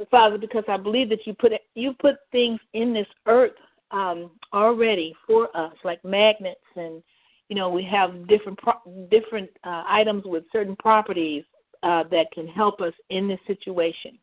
Father, 0.09 0.39
because 0.39 0.63
I 0.67 0.77
believe 0.77 1.09
that 1.09 1.27
you 1.27 1.35
put 1.35 1.51
you 1.75 1.93
put 1.93 2.15
things 2.31 2.59
in 2.73 2.95
this 2.95 3.07
earth 3.27 3.59
um, 3.91 4.31
already 4.53 5.15
for 5.27 5.55
us, 5.55 5.73
like 5.83 6.03
magnets, 6.03 6.59
and 6.75 7.03
you 7.49 7.55
know 7.55 7.69
we 7.69 7.83
have 7.83 8.27
different 8.27 8.57
pro- 8.57 9.07
different 9.09 9.49
uh, 9.63 9.83
items 9.87 10.23
with 10.25 10.43
certain 10.51 10.75
properties 10.77 11.43
uh, 11.83 12.03
that 12.11 12.31
can 12.31 12.47
help 12.47 12.81
us 12.81 12.93
in 13.09 13.27
this 13.27 13.39
situation, 13.47 14.17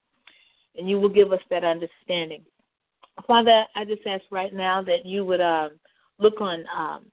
and 0.77 0.89
you 0.89 1.01
will 1.01 1.09
give 1.09 1.33
us 1.33 1.41
that 1.51 1.65
understanding. 1.65 2.43
Father, 3.27 3.65
I 3.77 3.85
just 3.85 4.07
ask 4.07 4.25
right 4.31 4.53
now 4.53 4.83
that 4.83 5.05
you 5.05 5.25
would 5.25 5.41
uh, 5.41 5.69
look 6.19 6.41
on 6.41 6.65
um, 6.77 7.05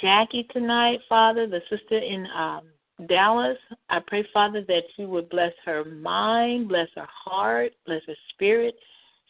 Jackie 0.00 0.46
tonight, 0.52 1.00
Father, 1.08 1.46
the 1.46 1.60
sister 1.68 1.98
in 1.98 2.26
um, 2.34 2.62
Dallas. 3.08 3.58
I 3.88 4.00
pray, 4.06 4.26
Father, 4.32 4.62
that 4.68 4.84
you 4.96 5.08
would 5.08 5.28
bless 5.28 5.52
her 5.64 5.84
mind, 5.84 6.68
bless 6.68 6.88
her 6.96 7.08
heart, 7.08 7.72
bless 7.86 8.02
her 8.06 8.16
spirit. 8.30 8.74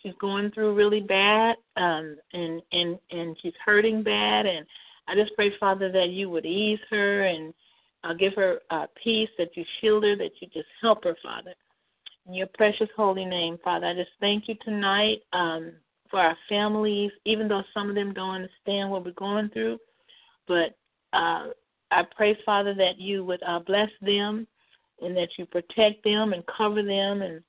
She's 0.03 0.15
going 0.21 0.51
through 0.53 0.75
really 0.75 1.01
bad, 1.01 1.57
um, 1.77 2.17
and 2.33 2.63
and 2.73 2.99
and 3.11 3.37
she's 3.43 3.53
hurting 3.65 4.03
bad, 4.03 4.47
and 4.47 4.67
I 5.11 5.17
just 5.17 5.35
pray, 5.35 5.53
Father, 5.59 5.91
that 5.91 6.11
you 6.11 6.31
would 6.31 6.47
ease 6.47 6.79
her 6.89 7.25
and 7.25 7.53
uh, 8.05 8.15
give 8.15 8.35
her 8.35 8.61
uh, 8.71 8.87
peace, 9.03 9.29
that 9.39 9.57
you 9.57 9.65
shield 9.81 10.05
her, 10.05 10.15
that 10.15 10.31
you 10.41 10.47
just 10.53 10.69
help 10.81 11.03
her, 11.03 11.17
Father. 11.21 11.53
In 12.29 12.35
your 12.35 12.47
precious 12.55 12.89
holy 12.97 13.25
name, 13.25 13.59
Father, 13.65 13.87
I 13.87 13.95
just 13.95 14.11
thank 14.21 14.47
you 14.47 14.55
tonight 14.65 15.19
um, 15.33 15.73
for 16.11 16.21
our 16.21 16.37
families, 16.49 17.11
even 17.25 17.49
though 17.49 17.65
some 17.75 17.89
of 17.89 17.97
them 17.97 18.15
don't 18.15 18.37
understand 18.37 18.89
what 18.89 19.05
we're 19.05 19.13
going 19.13 19.49
through. 19.49 19.79
But 20.47 20.77
uh, 21.13 21.49
I 21.91 22.05
pray, 22.17 22.39
Father, 22.47 22.73
that 22.75 22.99
you 22.99 23.25
would 23.25 23.43
uh, 23.45 23.59
bless 23.59 23.91
them 24.03 24.47
and 25.03 25.17
that 25.17 25.31
you 25.39 25.45
protect 25.45 26.05
them 26.05 26.35
and 26.35 26.45
cover 26.57 26.83
them 26.83 27.23
and 27.23 27.43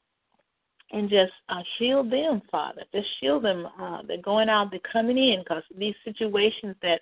and 0.94 1.10
just 1.10 1.32
uh, 1.48 1.62
shield 1.78 2.12
them, 2.12 2.42
Father. 2.52 2.82
Just 2.94 3.08
shield 3.22 3.46
them. 3.46 3.66
Uh, 3.80 4.02
they're 4.06 4.22
going 4.22 4.50
out, 4.50 4.72
they're 4.72 4.82
coming 4.92 5.18
in, 5.18 5.40
because 5.40 5.64
these 5.78 5.96
situations 6.04 6.76
that 6.82 7.00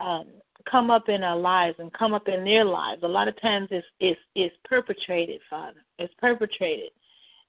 um, 0.00 0.26
come 0.70 0.90
up 0.90 1.08
in 1.08 1.22
our 1.22 1.36
lives 1.36 1.76
and 1.78 1.92
come 1.92 2.14
up 2.14 2.28
in 2.28 2.44
their 2.44 2.64
lives, 2.64 3.02
a 3.02 3.08
lot 3.08 3.28
of 3.28 3.40
times 3.40 3.68
it's 3.70 3.86
it's, 4.00 4.20
it's 4.34 4.56
perpetrated, 4.64 5.40
Father. 5.48 5.84
It's 5.98 6.14
perpetrated. 6.18 6.90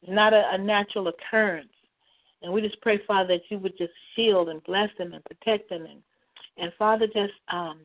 It's 0.01 0.11
not 0.11 0.33
a, 0.33 0.43
a 0.51 0.57
natural 0.57 1.07
occurrence. 1.07 1.69
And 2.43 2.53
we 2.53 2.61
just 2.61 2.79
pray, 2.81 2.99
Father, 3.07 3.35
that 3.35 3.49
you 3.49 3.57
would 3.59 3.77
just 3.77 3.93
shield 4.15 4.49
and 4.49 4.63
bless 4.63 4.89
them 4.97 5.13
and 5.13 5.23
protect 5.25 5.69
them 5.69 5.85
and 5.85 6.01
and 6.59 6.71
Father, 6.77 7.05
just 7.07 7.33
um, 7.51 7.79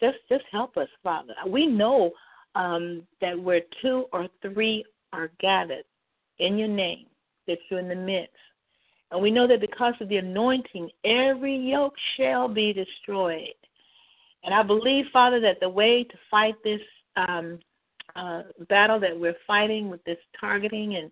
just 0.00 0.18
just 0.28 0.44
help 0.50 0.76
us, 0.76 0.88
Father. 1.02 1.34
We 1.46 1.66
know 1.66 2.10
um, 2.54 3.02
that 3.20 3.38
where 3.38 3.60
two 3.82 4.06
or 4.12 4.28
three 4.42 4.84
are 5.12 5.30
gathered 5.40 5.84
in 6.38 6.58
your 6.58 6.68
name, 6.68 7.06
that 7.46 7.58
you're 7.68 7.80
in 7.80 7.88
the 7.88 7.94
midst. 7.94 8.32
And 9.10 9.22
we 9.22 9.30
know 9.30 9.46
that 9.46 9.60
because 9.60 9.94
of 10.00 10.08
the 10.08 10.16
anointing, 10.16 10.90
every 11.04 11.56
yoke 11.56 11.94
shall 12.16 12.48
be 12.48 12.72
destroyed. 12.72 13.54
And 14.46 14.54
I 14.54 14.62
believe, 14.62 15.06
Father, 15.12 15.40
that 15.40 15.60
the 15.60 15.68
way 15.68 16.04
to 16.04 16.14
fight 16.30 16.54
this 16.62 16.80
um, 17.16 17.58
uh, 18.14 18.42
battle 18.68 18.98
that 19.00 19.18
we're 19.18 19.36
fighting 19.46 19.90
with 19.90 20.02
this 20.04 20.18
targeting 20.40 20.96
and 20.96 21.10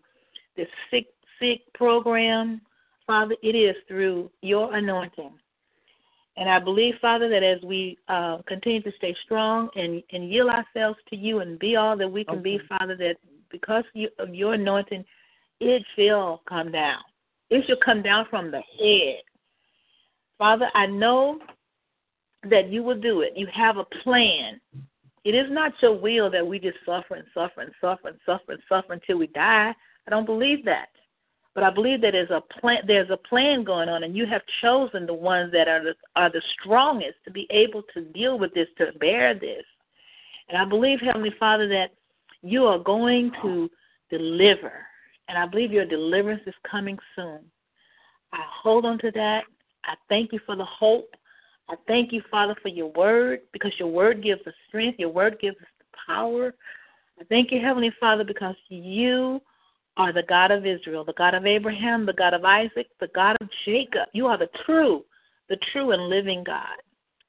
this 0.56 0.68
sick 0.90 1.06
sick 1.40 1.60
program, 1.74 2.60
Father, 3.06 3.34
it 3.42 3.56
is 3.56 3.74
through 3.88 4.30
your 4.40 4.74
anointing. 4.74 5.32
And 6.36 6.48
I 6.48 6.58
believe, 6.58 6.94
Father, 7.00 7.28
that 7.28 7.42
as 7.42 7.62
we 7.62 7.98
uh, 8.08 8.38
continue 8.46 8.82
to 8.82 8.92
stay 8.96 9.14
strong 9.24 9.68
and, 9.74 10.02
and 10.12 10.30
yield 10.30 10.50
ourselves 10.50 10.98
to 11.10 11.16
you 11.16 11.40
and 11.40 11.58
be 11.58 11.76
all 11.76 11.96
that 11.96 12.08
we 12.08 12.24
can 12.24 12.38
okay. 12.38 12.58
be, 12.58 12.60
Father, 12.68 12.96
that 12.96 13.16
because 13.50 13.84
of 14.18 14.34
your 14.34 14.54
anointing, 14.54 15.04
it 15.60 15.82
shall 15.96 16.42
come 16.48 16.72
down. 16.72 17.00
It 17.50 17.64
shall 17.66 17.76
come 17.84 18.02
down 18.02 18.26
from 18.30 18.50
the 18.50 18.62
head. 18.78 19.22
Father, 20.38 20.68
I 20.74 20.86
know 20.86 21.38
that 22.50 22.70
you 22.70 22.82
will 22.82 23.00
do 23.00 23.22
it. 23.22 23.32
You 23.36 23.46
have 23.52 23.76
a 23.76 23.84
plan. 24.02 24.60
It 25.24 25.34
is 25.34 25.46
not 25.50 25.72
your 25.80 25.98
will 25.98 26.30
that 26.30 26.46
we 26.46 26.58
just 26.58 26.78
suffer 26.84 27.14
and 27.14 27.24
suffer 27.32 27.62
and 27.62 27.72
suffer 27.80 28.08
and 28.08 28.18
suffer 28.26 28.52
and 28.52 28.62
suffer 28.68 28.92
until 28.92 29.18
we 29.18 29.26
die. 29.28 29.74
I 30.06 30.10
don't 30.10 30.26
believe 30.26 30.64
that. 30.66 30.88
But 31.54 31.62
I 31.62 31.70
believe 31.70 32.00
that 32.02 32.12
there's 32.12 32.30
a 32.30 32.42
plan. 32.60 32.82
There's 32.86 33.10
a 33.10 33.16
plan 33.16 33.62
going 33.62 33.88
on, 33.88 34.02
and 34.02 34.16
you 34.16 34.26
have 34.26 34.42
chosen 34.60 35.06
the 35.06 35.14
ones 35.14 35.52
that 35.52 35.68
are 35.68 35.82
the, 35.82 35.94
are 36.16 36.30
the 36.30 36.42
strongest 36.60 37.14
to 37.24 37.30
be 37.30 37.46
able 37.50 37.82
to 37.94 38.02
deal 38.06 38.38
with 38.38 38.52
this, 38.54 38.66
to 38.78 38.86
bear 38.98 39.34
this. 39.34 39.62
And 40.48 40.58
I 40.58 40.64
believe, 40.64 40.98
Heavenly 41.00 41.32
Father, 41.38 41.68
that 41.68 41.92
you 42.42 42.66
are 42.66 42.78
going 42.78 43.30
to 43.42 43.70
deliver, 44.10 44.72
and 45.28 45.38
I 45.38 45.46
believe 45.46 45.72
your 45.72 45.86
deliverance 45.86 46.42
is 46.46 46.54
coming 46.68 46.98
soon. 47.14 47.40
I 48.32 48.40
hold 48.62 48.84
on 48.84 48.98
to 48.98 49.12
that. 49.12 49.44
I 49.84 49.94
thank 50.08 50.32
you 50.32 50.40
for 50.44 50.56
the 50.56 50.64
hope. 50.64 51.14
I 51.68 51.74
thank 51.86 52.12
you, 52.12 52.22
Father, 52.30 52.54
for 52.60 52.68
your 52.68 52.88
word, 52.92 53.40
because 53.52 53.72
your 53.78 53.88
word 53.88 54.22
gives 54.22 54.46
us 54.46 54.54
strength. 54.68 54.98
Your 54.98 55.08
word 55.08 55.38
gives 55.40 55.56
us 55.56 55.68
the 55.78 55.96
power. 56.06 56.54
I 57.18 57.24
thank 57.24 57.50
you, 57.52 57.60
Heavenly 57.60 57.92
Father, 57.98 58.24
because 58.24 58.56
you 58.68 59.40
are 59.96 60.12
the 60.12 60.24
God 60.28 60.50
of 60.50 60.66
Israel, 60.66 61.04
the 61.04 61.14
God 61.14 61.34
of 61.34 61.46
Abraham, 61.46 62.04
the 62.04 62.12
God 62.12 62.34
of 62.34 62.44
Isaac, 62.44 62.88
the 63.00 63.08
God 63.14 63.36
of 63.40 63.48
Jacob. 63.64 64.08
You 64.12 64.26
are 64.26 64.36
the 64.36 64.50
true, 64.66 65.04
the 65.48 65.56
true 65.72 65.92
and 65.92 66.08
living 66.08 66.42
God 66.44 66.76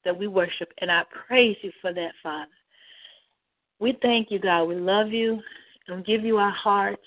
that 0.04 0.16
we 0.16 0.28
worship, 0.28 0.72
and 0.80 0.90
I 0.90 1.02
praise 1.26 1.56
you 1.62 1.72
for 1.80 1.92
that, 1.92 2.12
Father. 2.22 2.50
We 3.78 3.98
thank 4.02 4.30
you, 4.30 4.38
God. 4.38 4.64
We 4.64 4.76
love 4.76 5.08
you 5.12 5.40
and 5.88 6.06
give 6.06 6.24
you 6.24 6.38
our 6.38 6.50
hearts 6.50 7.02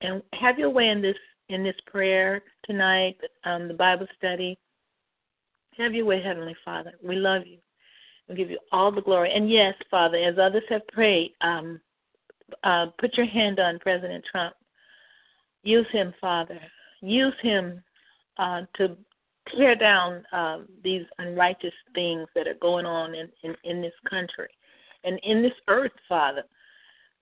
and 0.00 0.22
have 0.34 0.58
your 0.58 0.70
way 0.70 0.88
in 0.88 1.00
this 1.00 1.16
in 1.48 1.62
this 1.62 1.76
prayer 1.86 2.42
tonight, 2.64 3.16
um, 3.44 3.68
the 3.68 3.74
Bible 3.74 4.06
study. 4.16 4.58
Have 5.78 5.94
your 5.94 6.04
way, 6.04 6.22
Heavenly 6.22 6.56
Father. 6.64 6.92
We 7.02 7.16
love 7.16 7.42
you 7.46 7.58
We 8.28 8.34
give 8.34 8.50
you 8.50 8.58
all 8.72 8.92
the 8.92 9.00
glory. 9.00 9.32
And 9.34 9.50
yes, 9.50 9.74
Father, 9.90 10.18
as 10.18 10.38
others 10.38 10.64
have 10.68 10.86
prayed, 10.88 11.32
um, 11.40 11.80
uh, 12.64 12.86
put 12.98 13.16
your 13.16 13.26
hand 13.26 13.58
on 13.58 13.78
President 13.78 14.24
Trump 14.30 14.54
Use 15.62 15.86
him, 15.92 16.12
Father. 16.20 16.60
Use 17.00 17.34
him 17.40 17.82
uh, 18.38 18.62
to 18.76 18.96
tear 19.56 19.74
down 19.74 20.24
uh, 20.32 20.58
these 20.82 21.04
unrighteous 21.18 21.74
things 21.94 22.26
that 22.34 22.48
are 22.48 22.58
going 22.60 22.86
on 22.86 23.14
in, 23.14 23.28
in, 23.42 23.54
in 23.64 23.82
this 23.82 23.94
country 24.08 24.48
and 25.04 25.18
in 25.22 25.42
this 25.42 25.52
earth, 25.68 25.92
Father. 26.08 26.42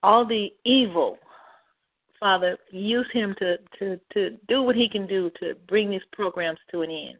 All 0.03 0.25
the 0.25 0.51
evil, 0.65 1.17
Father, 2.19 2.57
use 2.71 3.07
him 3.13 3.35
to, 3.39 3.57
to, 3.79 3.99
to 4.13 4.37
do 4.47 4.63
what 4.63 4.75
he 4.75 4.89
can 4.89 5.05
do 5.05 5.29
to 5.39 5.55
bring 5.67 5.89
these 5.89 6.01
programs 6.11 6.59
to 6.71 6.81
an 6.81 6.89
end. 6.89 7.17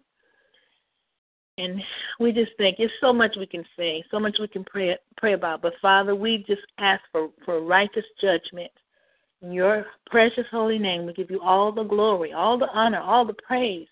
And 1.57 1.81
we 2.19 2.31
just 2.31 2.51
think 2.57 2.77
there's 2.77 2.91
so 3.01 3.11
much 3.13 3.35
we 3.37 3.45
can 3.45 3.65
say, 3.77 4.03
so 4.09 4.19
much 4.19 4.37
we 4.39 4.47
can 4.47 4.63
pray 4.63 4.97
pray 5.17 5.33
about. 5.33 5.61
But 5.61 5.73
Father, 5.81 6.15
we 6.15 6.45
just 6.47 6.61
ask 6.77 7.01
for, 7.11 7.29
for 7.45 7.61
righteous 7.61 8.05
judgment 8.21 8.71
in 9.41 9.51
your 9.51 9.85
precious 10.05 10.45
holy 10.51 10.77
name, 10.77 11.05
we 11.05 11.13
give 11.13 11.31
you 11.31 11.41
all 11.41 11.71
the 11.71 11.83
glory, 11.83 12.33
all 12.33 12.57
the 12.57 12.69
honor, 12.73 12.99
all 12.99 13.25
the 13.25 13.33
praise. 13.33 13.87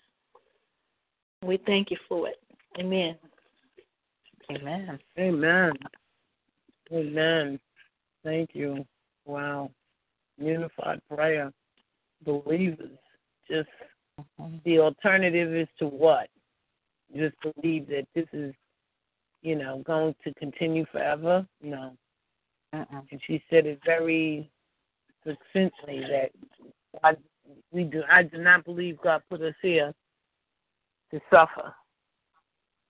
We 1.42 1.58
thank 1.66 1.90
you 1.90 1.96
for 2.08 2.28
it. 2.28 2.36
Amen. 2.78 3.16
Amen. 4.50 4.98
Amen. 5.18 5.72
Amen. 6.92 7.60
Thank 8.24 8.50
you. 8.52 8.84
Wow. 9.24 9.70
Unified 10.38 11.00
prayer. 11.08 11.52
Believers. 12.24 12.98
Just 13.50 13.68
mm-hmm. 14.20 14.56
the 14.64 14.78
alternative 14.78 15.54
is 15.54 15.68
to 15.78 15.86
what? 15.86 16.28
Just 17.14 17.36
believe 17.42 17.88
that 17.88 18.06
this 18.14 18.26
is, 18.32 18.54
you 19.42 19.56
know, 19.56 19.82
going 19.86 20.14
to 20.24 20.34
continue 20.34 20.84
forever? 20.92 21.46
No. 21.62 21.92
Uh-uh. 22.72 23.00
And 23.10 23.20
she 23.26 23.42
said 23.50 23.66
it 23.66 23.80
very 23.84 24.50
succinctly 25.24 26.00
that 26.00 26.30
I, 27.02 27.16
we 27.72 27.84
do. 27.84 28.02
I 28.10 28.22
do 28.22 28.38
not 28.38 28.64
believe 28.64 28.98
God 29.02 29.22
put 29.28 29.42
us 29.42 29.54
here 29.60 29.92
to 31.10 31.20
suffer 31.30 31.74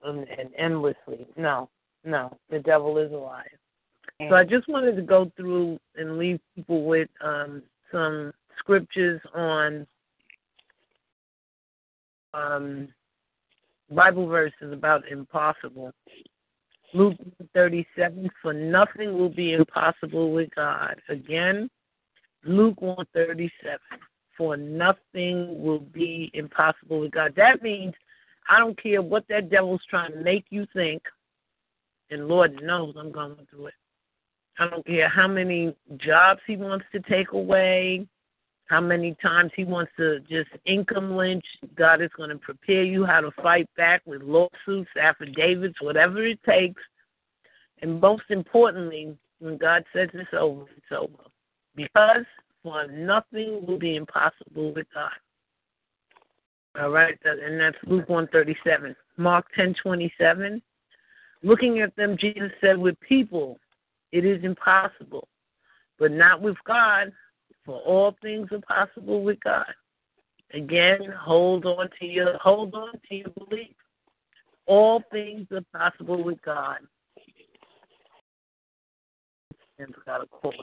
and, 0.04 0.26
and 0.28 0.50
endlessly. 0.58 1.26
No, 1.36 1.70
no, 2.04 2.36
the 2.50 2.58
devil 2.58 2.98
is 2.98 3.12
a 3.12 3.16
liar. 3.16 3.44
So 4.28 4.34
I 4.34 4.44
just 4.44 4.68
wanted 4.68 4.96
to 4.96 5.02
go 5.02 5.32
through 5.34 5.78
and 5.96 6.18
leave 6.18 6.40
people 6.54 6.84
with 6.84 7.08
um, 7.24 7.62
some 7.90 8.32
scriptures 8.58 9.20
on 9.34 9.86
um, 12.34 12.88
Bible 13.90 14.26
verse 14.26 14.52
is 14.60 14.72
about 14.72 15.08
impossible. 15.10 15.92
Luke 16.94 17.16
37, 17.54 18.30
for 18.42 18.52
nothing 18.52 19.16
will 19.18 19.28
be 19.28 19.52
impossible 19.52 20.32
with 20.32 20.48
God. 20.54 21.00
Again, 21.08 21.68
Luke 22.44 22.80
137, 22.80 23.78
for 24.36 24.56
nothing 24.56 25.62
will 25.62 25.80
be 25.80 26.30
impossible 26.34 27.00
with 27.00 27.12
God. 27.12 27.34
That 27.36 27.62
means 27.62 27.94
I 28.48 28.58
don't 28.58 28.80
care 28.80 29.02
what 29.02 29.24
that 29.28 29.50
devil's 29.50 29.82
trying 29.88 30.12
to 30.12 30.20
make 30.20 30.46
you 30.50 30.66
think, 30.72 31.02
and 32.10 32.26
Lord 32.26 32.60
knows 32.62 32.94
I'm 32.98 33.12
going 33.12 33.36
through 33.50 33.66
it. 33.66 33.74
I 34.58 34.68
don't 34.68 34.86
care 34.86 35.08
how 35.08 35.28
many 35.28 35.74
jobs 35.96 36.40
he 36.46 36.56
wants 36.56 36.84
to 36.92 37.00
take 37.00 37.32
away, 37.32 38.06
how 38.70 38.80
many 38.80 39.16
times 39.20 39.50
he 39.56 39.64
wants 39.64 39.90
to 39.96 40.20
just 40.20 40.48
income 40.64 41.16
lynch. 41.16 41.44
God 41.74 42.00
is 42.00 42.10
going 42.16 42.30
to 42.30 42.36
prepare 42.36 42.84
you 42.84 43.04
how 43.04 43.20
to 43.20 43.32
fight 43.42 43.68
back 43.76 44.00
with 44.06 44.22
lawsuits, 44.22 44.90
affidavits, 44.98 45.82
whatever 45.82 46.24
it 46.24 46.38
takes. 46.48 46.80
And 47.82 48.00
most 48.00 48.22
importantly, 48.30 49.16
when 49.40 49.58
God 49.58 49.84
says 49.92 50.08
it's 50.14 50.30
over, 50.38 50.66
it's 50.76 50.86
over. 50.96 51.24
Because 51.74 52.24
for 52.62 52.86
nothing 52.86 53.66
will 53.66 53.78
be 53.78 53.96
impossible 53.96 54.72
with 54.72 54.86
God. 54.94 55.10
All 56.80 56.90
right, 56.90 57.18
and 57.24 57.58
that's 57.58 57.76
Luke 57.86 58.08
137. 58.08 58.94
Mark 59.16 59.46
10:27. 59.56 60.62
Looking 61.42 61.80
at 61.80 61.96
them, 61.96 62.16
Jesus 62.16 62.52
said, 62.60 62.78
"With 62.78 63.00
people, 63.00 63.58
it 64.12 64.24
is 64.24 64.44
impossible, 64.44 65.26
but 65.98 66.12
not 66.12 66.40
with 66.40 66.62
God, 66.62 67.12
for 67.64 67.80
all 67.80 68.16
things 68.22 68.50
are 68.52 68.60
possible 68.60 69.22
with 69.22 69.40
God." 69.40 69.74
Again, 70.52 71.04
hold 71.12 71.64
on 71.64 71.88
to 72.00 72.06
your 72.06 72.36
hold 72.38 72.74
on 72.74 72.92
to 73.08 73.14
your 73.14 73.30
belief. 73.30 73.74
All 74.66 75.02
things 75.10 75.46
are 75.52 75.64
possible 75.72 76.22
with 76.22 76.40
God. 76.42 76.78
And 79.78 79.94
got 80.04 80.22
a 80.22 80.26
call. 80.26 80.54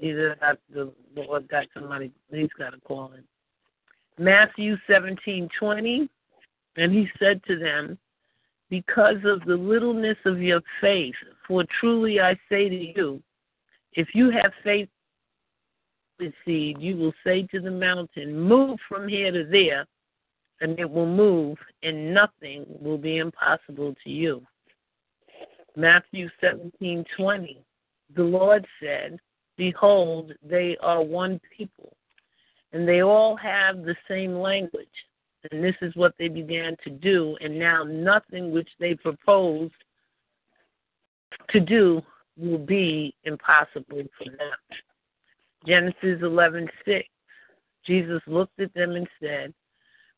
Either 0.00 0.36
got 0.36 0.58
the 0.72 0.92
Lord 1.14 1.48
got 1.48 1.66
somebody 1.74 2.12
he's 2.30 2.52
got 2.58 2.74
a 2.74 2.80
call 2.80 3.12
in. 3.12 3.24
Matthew 4.22 4.76
seventeen 4.86 5.48
twenty, 5.58 6.08
and 6.76 6.92
he 6.92 7.08
said 7.18 7.42
to 7.44 7.58
them, 7.58 7.98
Because 8.68 9.18
of 9.24 9.44
the 9.44 9.56
littleness 9.56 10.18
of 10.24 10.40
your 10.40 10.62
faith, 10.80 11.16
for 11.46 11.64
truly 11.80 12.20
I 12.20 12.38
say 12.48 12.68
to 12.68 12.76
you, 12.76 13.22
if 13.94 14.14
you 14.14 14.30
have 14.30 14.52
faith 14.62 14.88
with 16.20 16.32
seed, 16.44 16.76
you 16.80 16.96
will 16.96 17.14
say 17.24 17.42
to 17.44 17.60
the 17.60 17.70
mountain, 17.70 18.38
Move 18.38 18.78
from 18.88 19.08
here 19.08 19.32
to 19.32 19.44
there, 19.44 19.86
and 20.60 20.78
it 20.78 20.88
will 20.88 21.06
move, 21.06 21.58
and 21.82 22.12
nothing 22.14 22.66
will 22.80 22.98
be 22.98 23.18
impossible 23.18 23.94
to 24.04 24.10
you. 24.10 24.42
Matthew 25.76 26.28
seventeen 26.40 27.04
twenty. 27.16 27.64
The 28.14 28.22
Lord 28.22 28.66
said, 28.82 29.18
Behold, 29.56 30.32
they 30.42 30.76
are 30.82 31.02
one 31.02 31.40
people 31.56 31.96
and 32.72 32.86
they 32.86 33.02
all 33.02 33.36
have 33.36 33.82
the 33.82 33.96
same 34.08 34.34
language. 34.34 34.88
And 35.50 35.64
this 35.64 35.74
is 35.80 35.96
what 35.96 36.14
they 36.18 36.28
began 36.28 36.76
to 36.84 36.90
do, 36.90 37.36
and 37.40 37.58
now 37.58 37.82
nothing 37.82 38.50
which 38.52 38.68
they 38.78 38.94
proposed 38.94 39.72
to 41.48 41.60
do 41.60 42.02
will 42.36 42.58
be 42.58 43.14
impossible 43.24 44.02
for 44.18 44.24
them. 44.24 44.80
Genesis 45.66 46.20
11:6. 46.22 47.08
Jesus 47.84 48.22
looked 48.26 48.58
at 48.60 48.72
them 48.74 48.92
and 48.92 49.08
said, 49.20 49.54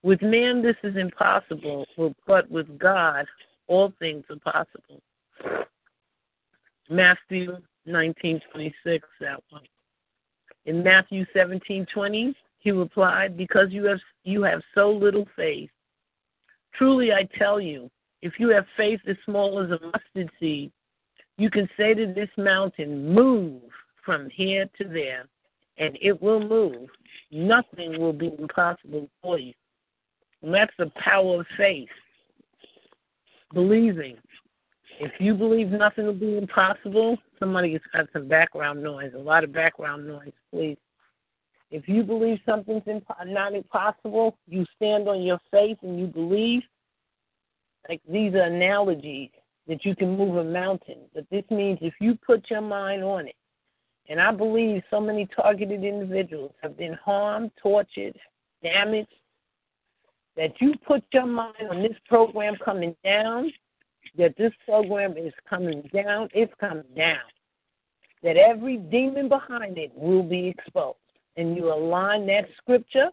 "With 0.03 0.23
man 0.23 0.63
this 0.63 0.77
is 0.83 0.97
impossible, 0.97 1.87
but 2.27 2.51
with 2.51 2.79
God 2.79 3.27
all 3.67 3.91
things 3.99 4.25
are 4.31 4.39
possible." 4.39 5.03
Matthew 6.89 7.61
19:26. 7.87 9.09
That 9.21 9.43
one. 9.51 9.67
In 10.65 10.83
Matthew 10.83 11.25
17:20, 11.33 12.35
he 12.59 12.71
replied, 12.71 13.37
"Because 13.37 13.73
you 13.73 13.85
have 13.85 14.01
you 14.25 14.43
have 14.43 14.63
so 14.75 14.93
little 14.93 15.27
faith. 15.37 15.71
Truly 16.73 17.13
I 17.13 17.25
tell 17.25 17.61
you, 17.61 17.91
if 18.23 18.39
you 18.39 18.49
have 18.51 18.69
faith 18.77 19.01
as 19.07 19.19
small 19.25 19.59
as 19.59 19.71
a 19.71 19.81
mustard 19.81 20.31
seed, 20.39 20.73
you 21.37 21.51
can 21.51 21.69
say 21.77 21.95
to 21.95 22.07
this 22.07 22.31
mountain, 22.37 23.09
move 23.09 23.63
from 24.05 24.31
here 24.31 24.69
to 24.79 24.85
there, 24.85 25.29
and 25.79 25.97
it 26.01 26.21
will 26.21 26.41
move. 26.41 26.89
Nothing 27.31 28.01
will 28.01 28.13
be 28.13 28.33
impossible 28.39 29.09
for 29.23 29.39
you." 29.39 29.55
And 30.43 30.53
that's 30.53 30.75
the 30.79 30.91
power 30.97 31.41
of 31.41 31.47
faith. 31.57 31.89
Believing. 33.53 34.19
If 35.01 35.13
you 35.19 35.35
believe 35.35 35.71
nothing 35.71 36.07
will 36.07 36.13
be 36.13 36.37
impossible, 36.37 37.19
somebody 37.39 37.73
has 37.73 37.83
got 37.93 38.09
some 38.13 38.29
background 38.29 38.83
noise, 38.83 39.13
a 39.15 39.19
lot 39.19 39.45
of 39.45 39.53
background 39.53 40.07
noise, 40.07 40.33
please. 40.51 40.79
If 41.71 41.89
you 41.89 42.03
believe 42.03 42.39
something's 42.45 42.87
imp- 42.87 43.07
not 43.27 43.55
impossible, 43.55 44.37
you 44.47 44.67
stand 44.77 45.09
on 45.09 45.23
your 45.23 45.41
faith 45.51 45.79
and 45.83 45.99
you 45.99 46.07
believe. 46.07 46.63
Like 47.89 48.03
these 48.09 48.35
are 48.35 48.43
analogies 48.43 49.31
that 49.67 49.85
you 49.85 49.97
can 49.97 50.17
move 50.17 50.37
a 50.37 50.45
mountain. 50.45 50.99
But 51.15 51.29
this 51.31 51.45
means 51.51 51.79
if 51.81 51.95
you 51.99 52.15
put 52.15 52.51
your 52.51 52.61
mind 52.61 53.03
on 53.03 53.27
it, 53.27 53.35
and 54.13 54.21
I 54.21 54.31
believe 54.31 54.83
so 54.91 55.01
many 55.01 55.27
targeted 55.35 55.85
individuals 55.85 56.53
have 56.63 56.77
been 56.77 56.93
harmed, 57.03 57.51
tortured, 57.63 58.15
damaged, 58.63 59.09
that 60.37 60.53
you 60.61 60.75
put 60.87 61.03
your 61.15 61.25
mind 61.25 61.55
on 61.71 61.83
this 61.83 61.97
program 62.11 62.57
coming 62.63 62.95
down, 63.03 63.51
that 64.19 64.37
this 64.37 64.53
program 64.67 65.17
is 65.17 65.33
coming 65.49 65.89
down, 65.95 66.29
it's 66.35 66.53
coming 66.61 66.85
down. 66.95 67.25
That 68.23 68.37
every 68.37 68.77
demon 68.77 69.31
behind 69.31 69.79
it 69.79 69.93
will 69.95 70.23
be 70.23 70.49
exposed. 70.49 70.99
And 71.39 71.57
you 71.57 71.73
align 71.73 72.27
that 72.27 72.51
scripture 72.59 73.09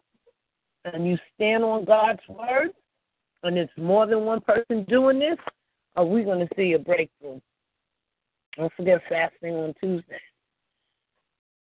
and 0.84 1.06
you 1.06 1.16
stand 1.34 1.64
on 1.64 1.86
God's 1.86 2.20
word, 2.28 2.72
and 3.42 3.56
it's 3.56 3.72
more 3.78 4.06
than 4.06 4.26
one 4.26 4.42
person 4.42 4.84
doing 4.84 5.18
this, 5.18 5.38
are 5.96 6.04
we 6.04 6.24
going 6.24 6.46
to 6.46 6.54
see 6.56 6.74
a 6.74 6.78
breakthrough? 6.78 7.40
Don't 8.58 8.72
forget 8.76 9.00
fasting 9.08 9.54
on 9.54 9.72
Tuesday. 9.80 10.20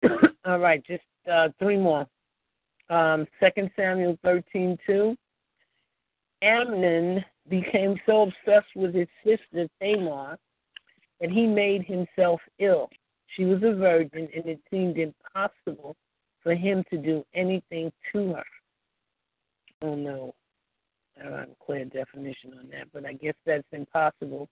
All 0.45 0.59
right, 0.59 0.83
just 0.87 1.03
uh, 1.31 1.49
three 1.59 1.77
more. 1.77 2.07
Um, 2.89 3.27
2 3.41 3.69
Samuel 3.77 4.19
13 4.23 4.79
2. 4.87 5.17
Amnon 6.43 7.25
became 7.49 7.97
so 8.07 8.23
obsessed 8.23 8.75
with 8.75 8.95
his 8.95 9.09
sister 9.25 9.69
Tamar 9.81 10.39
that 11.21 11.31
he 11.31 11.47
made 11.47 11.85
himself 11.85 12.41
ill. 12.59 12.89
She 13.37 13.45
was 13.45 13.63
a 13.63 13.75
virgin, 13.75 14.29
and 14.35 14.47
it 14.47 14.61
seemed 14.71 14.99
impossible 14.99 15.97
for 16.43 16.55
him 16.55 16.85
to 16.91 16.97
do 16.97 17.25
anything 17.35 17.91
to 18.13 18.35
her. 18.35 18.45
Oh 19.83 19.95
no, 19.95 20.35
I 21.19 21.25
don't 21.25 21.39
have 21.39 21.49
a 21.49 21.65
clear 21.65 21.85
definition 21.85 22.53
on 22.59 22.69
that, 22.71 22.89
but 22.93 23.05
I 23.05 23.15
guess 23.15 23.35
that's 23.45 23.67
impossible 23.73 24.49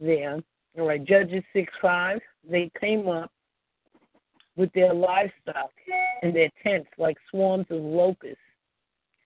there. 0.00 0.40
All 0.78 0.86
right, 0.86 1.04
Judges 1.04 1.44
6 1.52 1.72
5, 1.80 2.20
they 2.48 2.70
came 2.80 3.08
up 3.08 3.30
with 4.56 4.72
their 4.72 4.92
livestock 4.92 5.70
and 6.22 6.34
their 6.34 6.50
tents 6.62 6.88
like 6.98 7.16
swarms 7.30 7.66
of 7.70 7.80
locusts. 7.80 8.38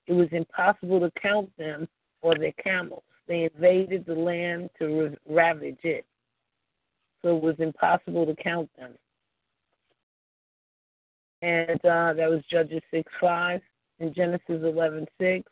It 0.07 0.13
was 0.13 0.29
impossible 0.33 1.01
to 1.01 1.11
count 1.21 1.51
them 1.59 1.89
or 2.23 2.37
their 2.39 2.53
camels. 2.53 3.03
They 3.27 3.51
invaded 3.53 4.07
the 4.07 4.15
land 4.15 4.71
to 4.79 5.17
ravage 5.29 5.81
it. 5.83 6.07
So 7.23 7.37
it 7.37 7.43
was 7.43 7.57
impossible 7.59 8.25
to 8.27 8.37
count 8.37 8.71
them. 8.79 8.93
And 11.43 11.85
uh, 11.85 12.13
that 12.15 12.31
was 12.31 12.43
Judges 12.51 12.83
6 12.93 13.11
5 13.21 13.61
and 14.01 14.15
Genesis 14.15 14.43
11 14.49 15.07
6. 15.21 15.51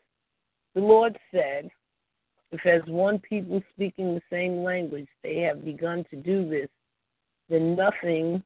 The 0.73 0.81
Lord 0.81 1.17
said, 1.31 1.69
If 2.51 2.65
as 2.65 2.81
one 2.87 3.19
people 3.19 3.61
speaking 3.73 4.15
the 4.15 4.21
same 4.31 4.63
language 4.63 5.07
they 5.21 5.37
have 5.39 5.65
begun 5.65 6.05
to 6.09 6.15
do 6.15 6.49
this, 6.49 6.69
then 7.49 7.75
nothing 7.75 8.41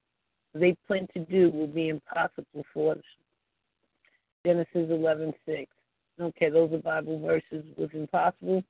they 0.54 0.76
plan 0.88 1.08
to 1.14 1.20
do 1.26 1.50
will 1.52 1.68
be 1.68 1.89
impossible 1.89 2.66
for 2.74 2.95
them. 2.95 3.04
Genesis 4.45 4.89
11 4.89 5.34
6. 5.45 5.72
Okay, 6.22 6.50
those 6.50 6.72
are 6.74 6.78
Bible 6.80 7.20
verses 7.20 7.64
was 7.78 7.89
impossible. 7.93 8.64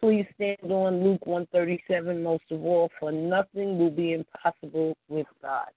Please 0.00 0.26
stand 0.34 0.72
on 0.72 1.04
Luke 1.04 1.26
137 1.26 2.22
most 2.22 2.44
of 2.50 2.64
all, 2.64 2.90
for 2.98 3.12
nothing 3.12 3.78
will 3.78 3.90
be 3.90 4.14
impossible 4.14 4.96
with 5.08 5.26
God. 5.42 5.68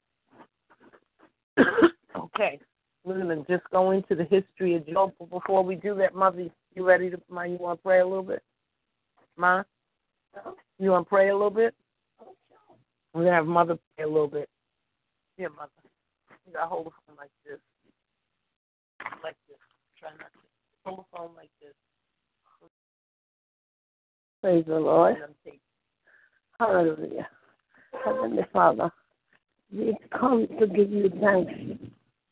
okay, 2.17 2.59
we're 3.03 3.21
going 3.21 3.43
to 3.43 3.51
just 3.51 3.69
go 3.71 3.91
into 3.91 4.15
the 4.15 4.23
history 4.23 4.75
of 4.75 4.87
Job. 4.87 5.11
But 5.19 5.29
before 5.29 5.63
we 5.63 5.75
do 5.75 5.93
that, 5.95 6.15
Mother, 6.15 6.47
you 6.73 6.87
ready 6.87 7.09
to, 7.09 7.19
Ma, 7.29 7.43
you 7.43 7.57
want 7.57 7.79
to 7.79 7.83
pray 7.83 7.99
a 7.99 8.07
little 8.07 8.23
bit? 8.23 8.41
Ma? 9.35 9.63
You 10.79 10.91
want 10.91 11.05
to 11.05 11.09
pray 11.09 11.29
a 11.29 11.33
little 11.33 11.49
bit? 11.49 11.75
We're 13.13 13.25
gonna 13.25 13.35
have 13.35 13.45
mother 13.45 13.77
pray 13.95 14.05
a 14.05 14.07
little 14.07 14.27
bit. 14.27 14.49
Here, 15.37 15.49
mother. 15.49 15.69
You 16.45 16.53
gotta 16.53 16.67
hold 16.67 16.87
the 16.87 16.91
phone 17.07 17.17
like 17.17 17.31
this. 17.45 17.59
Like 19.23 19.35
this. 19.47 19.57
Try 19.99 20.09
not 20.11 20.31
to 20.31 20.39
hold 20.85 20.99
the 20.99 21.17
phone 21.17 21.31
like 21.35 21.49
this. 21.61 21.73
Praise 24.41 24.65
the 24.67 24.79
Lord. 24.79 25.15
Hallelujah. 26.59 27.27
Heavenly 28.05 28.43
Father, 28.51 28.91
we 29.71 29.95
come 30.17 30.47
to 30.59 30.67
give 30.67 30.91
you 30.91 31.09
thanks 31.21 31.53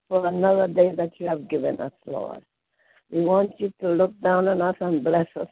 for 0.10 0.28
another 0.28 0.68
day 0.68 0.94
that 0.96 1.12
you 1.18 1.28
have 1.28 1.50
given 1.50 1.80
us, 1.80 1.94
Lord. 2.06 2.44
We 3.12 3.22
want 3.22 3.52
you 3.60 3.72
to 3.82 3.90
look 3.90 4.14
down 4.22 4.48
on 4.48 4.62
us 4.62 4.76
and 4.80 5.04
bless 5.04 5.28
us 5.40 5.48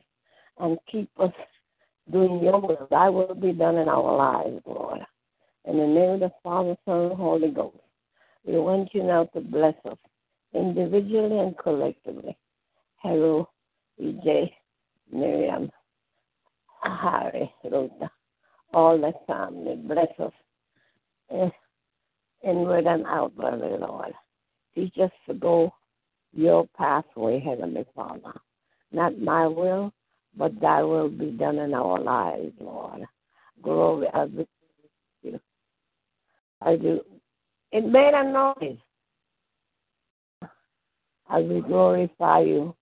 and 0.60 0.78
keep 0.92 1.10
us 1.20 1.32
doing 2.12 2.44
your 2.44 2.60
will. 2.60 2.88
Thy 2.92 3.10
will 3.10 3.34
be 3.36 3.54
done 3.54 3.78
in 3.78 3.88
our 3.88 4.16
lives, 4.18 4.62
Lord. 4.66 5.00
In 5.70 5.78
the 5.78 5.86
name 5.86 6.10
of 6.14 6.20
the 6.22 6.32
Father, 6.42 6.76
Son, 6.84 7.12
and 7.12 7.14
Holy 7.14 7.52
Ghost, 7.52 7.78
we 8.44 8.54
want 8.58 8.90
you 8.92 9.04
now 9.04 9.26
to 9.36 9.40
bless 9.40 9.76
us 9.86 10.00
individually 10.52 11.38
and 11.38 11.56
collectively. 11.60 12.36
Hello, 13.04 13.48
EJ, 14.02 14.50
Miriam, 15.12 15.70
Harry, 16.82 17.54
Rhoda, 17.64 18.10
all 18.74 18.98
the 18.98 19.14
family. 19.28 19.76
Bless 19.76 20.08
us 20.18 20.34
eh, 21.30 21.50
inward 22.44 22.88
and 22.88 23.06
outwardly, 23.06 23.78
Lord. 23.78 24.14
Teach 24.74 24.98
us 24.98 25.12
to 25.28 25.36
go 25.36 25.72
your 26.34 26.68
pathway, 26.76 27.40
Heavenly 27.40 27.86
Father. 27.94 28.34
Not 28.92 29.20
my 29.20 29.46
will, 29.46 29.94
but 30.36 30.60
thy 30.60 30.82
will 30.82 31.10
be 31.10 31.30
done 31.30 31.60
in 31.60 31.76
our 31.76 32.00
lives, 32.00 32.54
Lord. 32.60 33.04
Glory 33.62 34.08
as 34.16 34.30
do. 36.76 37.02
It 37.72 37.86
made 37.86 38.14
a 38.14 38.32
noise 38.32 38.78
as 41.32 41.46
we 41.46 41.62
glorify 41.62 42.40
you 42.42 42.76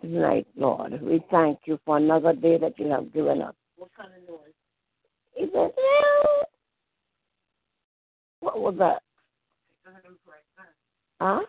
tonight, 0.00 0.46
Lord. 0.56 1.00
We 1.02 1.24
thank 1.30 1.60
you 1.66 1.78
for 1.84 1.96
another 1.96 2.32
day 2.32 2.58
that 2.58 2.78
you 2.78 2.86
have 2.86 3.12
given 3.12 3.42
us. 3.42 3.54
What 3.76 3.90
kind 3.96 4.10
of 4.16 4.28
noise? 4.28 4.52
He 5.34 5.46
said, 5.52 5.72
What 8.40 8.60
was 8.60 8.74
that? 8.78 9.02
Huh? 11.20 11.40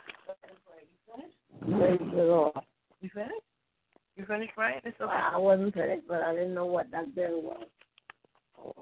Praise 1.61 1.99
the 2.15 2.23
Lord. 2.23 2.53
You 3.01 3.09
finished? 3.13 3.31
You 4.15 4.25
finished 4.25 4.53
praying? 4.55 4.81
It's 4.83 4.99
okay. 5.01 5.11
I 5.11 5.37
wasn't 5.37 5.73
finished, 5.73 6.07
but 6.07 6.21
I 6.21 6.33
didn't 6.33 6.53
know 6.53 6.65
what 6.65 6.91
that 6.91 7.15
bell 7.15 7.41
was. 7.41 7.65
Oh, 8.59 8.75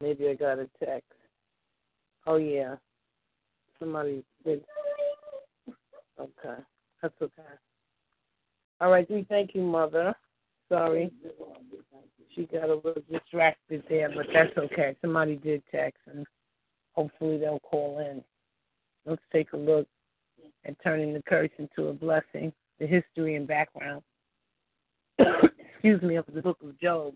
maybe, 0.00 0.28
I 0.28 0.34
got 0.34 0.58
a 0.58 0.68
text. 0.84 1.12
Oh 2.26 2.36
yeah, 2.36 2.76
somebody 3.78 4.24
did. 4.44 4.62
Okay, 6.20 6.60
that's 7.00 7.14
okay. 7.20 7.42
All 8.80 8.90
right, 8.90 9.10
we 9.10 9.26
thank 9.28 9.54
you, 9.54 9.62
Mother. 9.62 10.14
Sorry, 10.68 11.10
she 12.34 12.44
got 12.46 12.70
a 12.70 12.74
little 12.74 13.02
distracted 13.10 13.82
there, 13.88 14.08
but 14.14 14.26
that's 14.32 14.56
okay. 14.56 14.96
Somebody 15.00 15.36
did 15.36 15.62
text, 15.70 16.00
and 16.06 16.26
hopefully 16.92 17.38
they'll 17.38 17.60
call 17.60 17.98
in. 17.98 18.22
Let's 19.04 19.22
take 19.32 19.52
a 19.52 19.56
look 19.56 19.86
at 20.64 20.76
turning 20.82 21.12
the 21.12 21.22
curse 21.22 21.50
into 21.58 21.88
a 21.88 21.92
blessing. 21.92 22.52
The 22.78 22.86
history 22.86 23.36
and 23.36 23.46
background. 23.46 24.02
excuse 25.82 26.02
me, 26.02 26.16
of 26.16 26.24
the 26.32 26.42
book 26.42 26.58
of 26.62 26.78
Job. 26.80 27.14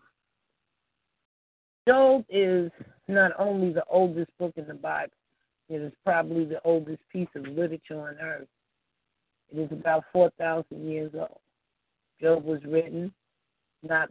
Job 1.86 2.24
is 2.28 2.70
not 3.08 3.32
only 3.38 3.72
the 3.72 3.84
oldest 3.88 4.30
book 4.38 4.52
in 4.56 4.66
the 4.66 4.74
Bible, 4.74 5.12
it 5.68 5.76
is 5.76 5.92
probably 6.04 6.44
the 6.44 6.60
oldest 6.64 7.02
piece 7.12 7.28
of 7.34 7.44
literature 7.44 8.00
on 8.00 8.16
earth. 8.20 8.48
It 9.52 9.60
is 9.60 9.72
about 9.72 10.04
4,000 10.12 10.88
years 10.88 11.12
old. 11.14 11.40
Job 12.20 12.44
was 12.44 12.60
written 12.64 13.12
not 13.82 14.08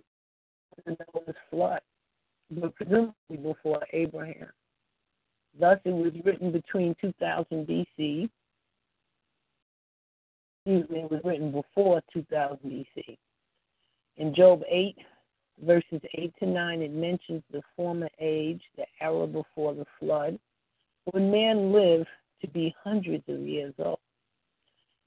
in 0.86 0.96
the 0.98 1.34
flood, 1.50 1.82
but 2.52 2.76
presumably 2.76 3.38
before 3.42 3.82
Abraham. 3.94 4.48
Thus, 5.60 5.80
it 5.86 5.94
was 5.94 6.14
written 6.24 6.52
between 6.52 6.96
2000 7.02 7.66
BC. 7.66 8.30
Excuse 10.66 10.90
me, 10.90 11.00
it 11.00 11.12
was 11.12 11.22
written 11.24 11.52
before 11.52 12.02
2000 12.14 12.58
BC. 12.66 13.18
In 14.18 14.36
Job 14.36 14.62
8, 14.70 14.96
verses 15.62 16.02
8 16.14 16.34
to 16.40 16.46
9, 16.46 16.82
it 16.82 16.92
mentions 16.92 17.44
the 17.52 17.62
former 17.76 18.10
age, 18.20 18.62
the 18.78 18.86
era 19.02 19.28
before 19.28 19.74
the 19.74 19.86
flood, 20.00 20.38
when 21.12 21.32
man 21.32 21.72
lived 21.72 22.08
to 22.42 22.48
be 22.48 22.76
hundreds 22.84 23.24
of 23.28 23.40
years 23.40 23.74
old. 23.80 24.00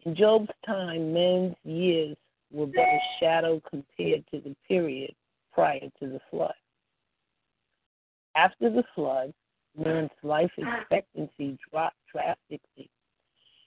In 0.05 0.15
Job's 0.15 0.49
time, 0.65 1.13
men's 1.13 1.57
years 1.65 2.17
were 2.51 2.67
but 2.67 2.81
a 2.81 2.99
shadow 3.21 3.61
compared 3.69 4.25
to 4.31 4.41
the 4.41 4.55
period 4.67 5.15
prior 5.53 5.81
to 5.81 6.07
the 6.07 6.21
flood. 6.31 6.55
After 8.37 8.71
the 8.71 8.85
flood, 8.95 9.35
man's 9.77 10.11
life 10.23 10.51
expectancy 10.57 11.59
dropped 11.71 11.97
drastically, 12.13 12.89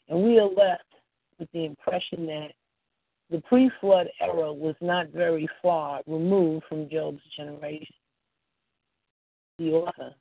and 0.07 0.23
we 0.23 0.39
are 0.39 0.49
left 0.49 0.84
with 1.38 1.51
the 1.51 1.65
impression 1.65 2.25
that 2.27 2.51
the 3.32 3.39
pre 3.41 3.71
flood 3.79 4.07
era 4.19 4.51
was 4.51 4.75
not 4.82 5.09
very 5.09 5.47
far 5.61 6.01
removed 6.05 6.65
from 6.67 6.89
Job's 6.89 7.21
generation. 7.36 7.95
The 9.57 9.71
author, 9.71 10.13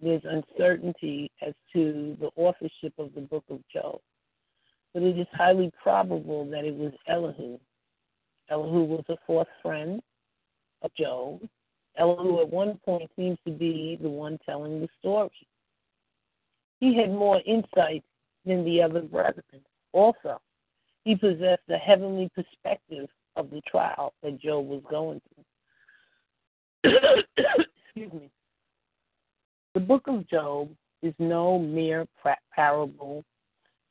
there's 0.00 0.22
uncertainty 0.24 1.30
as 1.46 1.54
to 1.72 2.16
the 2.20 2.30
authorship 2.36 2.92
of 2.98 3.14
the 3.14 3.20
book 3.20 3.44
of 3.50 3.60
Job, 3.72 4.00
but 4.92 5.04
it 5.04 5.16
is 5.16 5.28
highly 5.32 5.70
probable 5.80 6.44
that 6.50 6.64
it 6.64 6.74
was 6.74 6.92
Elihu. 7.08 7.58
Elihu 8.50 8.84
was 8.84 9.04
a 9.08 9.16
fourth 9.26 9.48
friend 9.62 10.02
of 10.82 10.90
Job. 10.98 11.40
Elihu 11.96 12.40
at 12.40 12.50
one 12.50 12.78
point 12.84 13.08
seems 13.14 13.38
to 13.46 13.52
be 13.52 13.96
the 14.02 14.08
one 14.08 14.38
telling 14.44 14.80
the 14.80 14.88
story. 14.98 15.30
He 16.80 16.96
had 16.96 17.10
more 17.10 17.40
insight 17.46 18.02
than 18.44 18.64
the 18.64 18.82
other 18.82 19.02
brethren. 19.02 19.62
Also, 19.92 20.40
he 21.04 21.14
possessed 21.14 21.62
the 21.68 21.76
heavenly 21.76 22.30
perspective 22.34 23.08
of 23.36 23.50
the 23.50 23.60
trial 23.62 24.14
that 24.22 24.40
Job 24.40 24.66
was 24.66 24.82
going 24.90 25.20
through. 26.82 26.92
Excuse 27.36 28.12
me. 28.12 28.30
The 29.74 29.80
book 29.80 30.06
of 30.06 30.28
Job 30.28 30.70
is 31.02 31.14
no 31.18 31.58
mere 31.58 32.06
parable. 32.54 33.24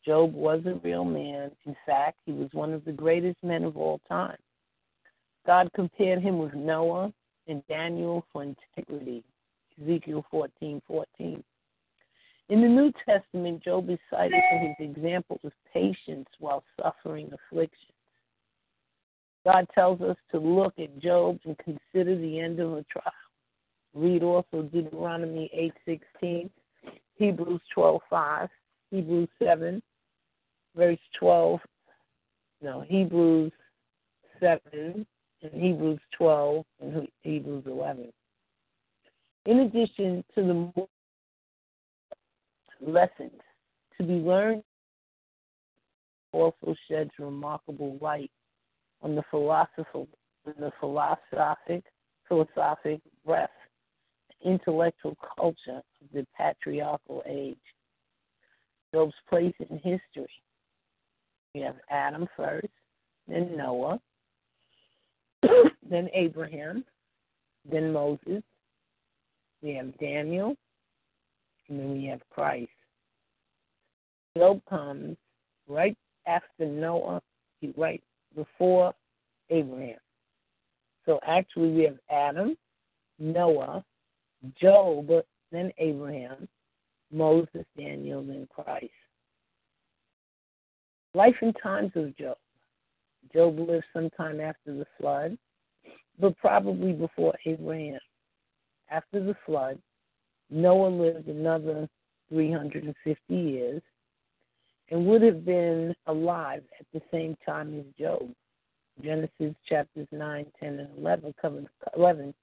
Job 0.05 0.33
was 0.33 0.61
a 0.65 0.75
real 0.83 1.05
man. 1.05 1.51
In 1.65 1.75
fact, 1.85 2.17
he 2.25 2.31
was 2.31 2.49
one 2.53 2.73
of 2.73 2.83
the 2.85 2.91
greatest 2.91 3.37
men 3.43 3.63
of 3.63 3.77
all 3.77 3.99
time. 4.07 4.37
God 5.45 5.69
compared 5.75 6.21
him 6.21 6.39
with 6.39 6.53
Noah 6.53 7.13
and 7.47 7.65
Daniel 7.67 8.25
for 8.31 8.43
integrity. 8.43 9.23
Ezekiel 9.81 10.25
14 10.31 10.81
14. 10.87 11.43
In 12.49 12.61
the 12.61 12.67
New 12.67 12.91
Testament, 13.05 13.63
Job 13.63 13.89
is 13.89 13.99
cited 14.09 14.41
for 14.49 14.59
his 14.59 14.75
example 14.79 15.39
of 15.43 15.53
patience 15.73 16.27
while 16.39 16.63
suffering 16.81 17.31
afflictions. 17.33 17.91
God 19.45 19.67
tells 19.73 20.01
us 20.01 20.17
to 20.31 20.39
look 20.39 20.73
at 20.77 20.99
Job 20.99 21.39
and 21.45 21.57
consider 21.57 22.17
the 22.17 22.39
end 22.39 22.59
of 22.59 22.73
a 22.73 22.83
trial. 22.83 23.13
Read 23.93 24.23
also 24.23 24.63
Deuteronomy 24.63 25.49
8:16, 25.87 26.49
Hebrews 27.15 27.61
12:5, 27.75 28.49
Hebrews 28.91 29.29
7, 29.39 29.81
verse 30.75 30.99
12. 31.19 31.59
No, 32.61 32.81
Hebrews 32.81 33.51
7 34.39 35.05
and 35.41 35.51
Hebrews 35.51 35.99
12 36.17 36.65
and 36.79 37.07
Hebrews 37.21 37.65
11. 37.67 38.11
In 39.45 39.59
addition 39.59 40.23
to 40.35 40.43
the 40.43 40.87
lessons 42.85 43.41
to 43.97 44.03
be 44.03 44.13
learned 44.13 44.63
also 46.31 46.75
sheds 46.89 47.11
remarkable 47.19 47.97
light 48.01 48.31
on 49.01 49.15
the 49.15 49.23
philosophical 49.29 50.07
the 50.45 50.71
philosophic 50.79 51.83
philosophic 52.27 52.99
breadth 53.25 53.51
intellectual 54.43 55.15
culture 55.37 55.77
of 55.77 56.07
the 56.13 56.25
patriarchal 56.37 57.23
age. 57.27 57.57
Job's 58.93 59.13
place 59.29 59.53
in 59.59 59.77
history. 59.77 60.29
We 61.55 61.61
have 61.61 61.75
Adam 61.89 62.27
first, 62.35 62.67
then 63.27 63.55
Noah, 63.55 63.99
then 65.89 66.09
Abraham, 66.13 66.83
then 67.69 67.93
Moses, 67.93 68.43
we 69.61 69.75
have 69.75 69.97
Daniel, 69.97 70.55
and 71.69 71.79
then 71.79 71.93
we 71.93 72.05
have 72.05 72.21
Christ. 72.29 72.69
Job 74.37 74.61
comes 74.69 75.17
right 75.67 75.97
after 76.27 76.65
Noah, 76.65 77.21
right 77.77 78.03
before 78.35 78.93
Abraham. 79.49 79.97
So 81.05 81.19
actually, 81.25 81.71
we 81.71 81.83
have 81.83 81.97
Adam, 82.09 82.55
Noah, 83.19 83.83
Job, 84.59 85.09
then 85.51 85.71
Abraham, 85.77 86.47
Moses, 87.11 87.65
Daniel, 87.77 88.23
then 88.23 88.47
Christ. 88.53 88.91
Life 91.13 91.35
and 91.41 91.55
times 91.61 91.91
of 91.95 92.17
Job. 92.17 92.37
Job 93.33 93.59
lived 93.59 93.85
sometime 93.93 94.41
after 94.41 94.75
the 94.75 94.85
flood, 94.99 95.37
but 96.19 96.37
probably 96.37 96.93
before 96.93 97.33
Abraham. 97.45 97.99
After 98.89 99.23
the 99.23 99.35
flood, 99.45 99.79
Noah 100.49 100.89
lived 100.89 101.27
another 101.27 101.87
350 102.29 103.35
years 103.35 103.81
and 104.89 105.05
would 105.05 105.21
have 105.21 105.45
been 105.45 105.95
alive 106.07 106.63
at 106.79 106.85
the 106.93 107.01
same 107.11 107.35
time 107.45 107.79
as 107.79 107.85
Job. 107.97 108.29
Genesis 109.03 109.55
chapters 109.67 110.07
9, 110.11 110.45
10, 110.59 110.79
and 110.79 110.89
11 110.99 111.33
cover, 111.41 111.63
11 111.97 112.33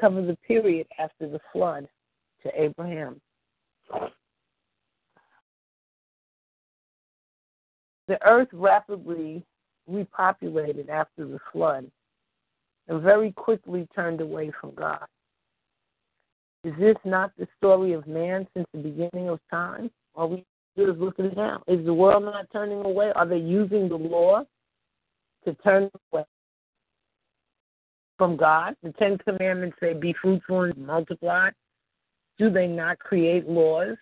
cover 0.00 0.22
the 0.22 0.36
period 0.46 0.86
after 0.98 1.28
the 1.28 1.40
flood 1.52 1.86
to 2.42 2.50
Abraham. 2.60 3.20
The 8.08 8.18
earth 8.26 8.48
rapidly 8.52 9.44
repopulated 9.90 10.88
after 10.88 11.26
the 11.26 11.38
flood 11.52 11.90
and 12.88 13.02
very 13.02 13.32
quickly 13.32 13.88
turned 13.94 14.20
away 14.20 14.50
from 14.60 14.74
God. 14.74 15.06
Is 16.64 16.74
this 16.78 16.96
not 17.04 17.32
the 17.36 17.48
story 17.56 17.92
of 17.92 18.06
man 18.06 18.46
since 18.54 18.66
the 18.72 18.78
beginning 18.78 19.28
of 19.28 19.40
time? 19.50 19.90
Are 20.14 20.28
we 20.28 20.44
just 20.78 20.98
looking 20.98 21.32
now? 21.36 21.62
Is 21.66 21.84
the 21.84 21.92
world 21.92 22.24
not 22.24 22.46
turning 22.52 22.84
away? 22.84 23.10
Are 23.16 23.26
they 23.26 23.38
using 23.38 23.88
the 23.88 23.96
law 23.96 24.44
to 25.44 25.54
turn 25.54 25.90
away 26.12 26.24
from 28.16 28.36
God? 28.36 28.76
The 28.82 28.92
Ten 28.92 29.18
Commandments 29.18 29.76
say, 29.80 29.92
be 29.94 30.14
fruitful 30.22 30.62
and 30.62 30.86
multiply. 30.86 31.50
Do 32.38 32.48
they 32.48 32.68
not 32.68 32.98
create 33.00 33.48
laws 33.48 33.96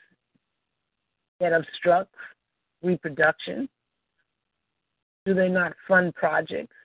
that 1.41 1.55
obstruct 1.55 2.15
reproduction? 2.83 3.69
Do 5.25 5.33
they 5.33 5.49
not 5.49 5.73
fund 5.89 6.15
projects 6.15 6.77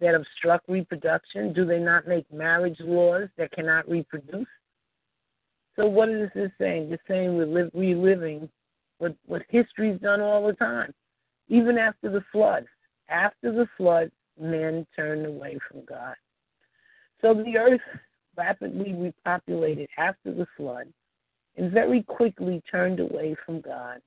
that 0.00 0.14
obstruct 0.14 0.68
reproduction? 0.68 1.54
Do 1.54 1.64
they 1.64 1.78
not 1.78 2.06
make 2.06 2.30
marriage 2.30 2.78
laws 2.80 3.28
that 3.38 3.52
cannot 3.52 3.88
reproduce? 3.88 4.46
So 5.76 5.86
what 5.86 6.08
is 6.08 6.30
this 6.34 6.50
saying? 6.58 6.90
It's 6.90 7.02
saying 7.06 7.36
we're 7.36 7.70
reliving 7.74 8.48
what, 8.98 9.14
what 9.26 9.42
history's 9.48 10.00
done 10.00 10.20
all 10.20 10.46
the 10.46 10.54
time, 10.54 10.92
even 11.48 11.76
after 11.78 12.10
the 12.10 12.24
flood. 12.32 12.66
After 13.08 13.52
the 13.52 13.68
flood, 13.76 14.10
men 14.40 14.86
turned 14.96 15.26
away 15.26 15.58
from 15.68 15.84
God. 15.84 16.14
So 17.20 17.34
the 17.34 17.56
earth 17.56 17.80
rapidly 18.36 19.12
repopulated 19.26 19.88
after 19.96 20.32
the 20.32 20.46
flood 20.56 20.92
and 21.56 21.72
very 21.72 22.02
quickly 22.02 22.62
turned 22.70 23.00
away 23.00 23.36
from 23.44 23.60
God. 23.60 24.00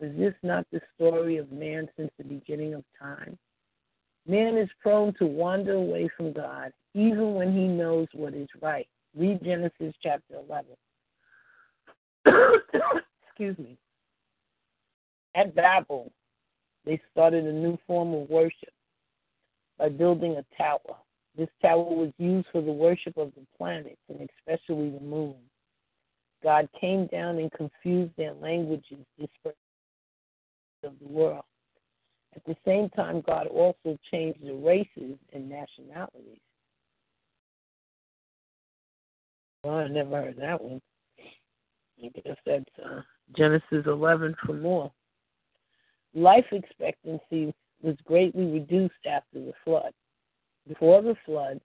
Is 0.00 0.16
this 0.16 0.34
not 0.42 0.66
the 0.72 0.80
story 0.94 1.36
of 1.36 1.52
man 1.52 1.88
since 1.96 2.10
the 2.16 2.24
beginning 2.24 2.74
of 2.74 2.84
time? 2.98 3.38
Man 4.26 4.56
is 4.56 4.68
prone 4.80 5.12
to 5.18 5.26
wander 5.26 5.74
away 5.74 6.08
from 6.16 6.32
God 6.32 6.72
even 6.94 7.34
when 7.34 7.52
he 7.52 7.66
knows 7.66 8.08
what 8.14 8.34
is 8.34 8.48
right. 8.60 8.88
Read 9.16 9.42
Genesis 9.42 9.94
chapter 10.02 10.36
11. 10.48 10.66
Excuse 12.26 13.58
me. 13.58 13.76
At 15.34 15.54
Babel, 15.54 16.12
they 16.84 17.00
started 17.12 17.44
a 17.44 17.52
new 17.52 17.78
form 17.86 18.14
of 18.14 18.28
worship 18.28 18.72
by 19.78 19.88
building 19.88 20.36
a 20.36 20.62
tower. 20.62 20.96
This 21.36 21.48
tower 21.62 21.84
was 21.84 22.12
used 22.18 22.48
for 22.52 22.60
the 22.60 22.72
worship 22.72 23.16
of 23.16 23.32
the 23.34 23.46
planets 23.56 24.00
and 24.08 24.28
especially 24.38 24.90
the 24.90 25.00
moon. 25.00 25.36
God 26.42 26.68
came 26.80 27.06
down 27.06 27.38
and 27.38 27.52
confused 27.52 28.12
their 28.16 28.32
languages, 28.34 28.98
dispersed 29.18 29.56
of 30.84 30.94
the 31.00 31.08
world. 31.08 31.44
At 32.34 32.44
the 32.44 32.56
same 32.64 32.88
time, 32.90 33.22
God 33.26 33.46
also 33.48 33.98
changed 34.10 34.44
the 34.44 34.54
races 34.54 35.18
and 35.32 35.48
nationalities. 35.48 36.40
Well, 39.64 39.74
I 39.74 39.88
never 39.88 40.22
heard 40.22 40.38
that 40.38 40.62
one. 40.62 40.80
I 42.02 42.08
guess 42.08 42.36
that's 42.46 42.64
uh, 42.84 43.00
Genesis 43.36 43.86
11 43.86 44.34
for 44.44 44.54
more. 44.54 44.92
Life 46.14 46.46
expectancy 46.52 47.54
was 47.82 47.96
greatly 48.04 48.46
reduced 48.46 49.06
after 49.06 49.40
the 49.40 49.52
flood. 49.64 49.92
Before 50.68 51.02
the 51.02 51.16
flood, 51.24 51.60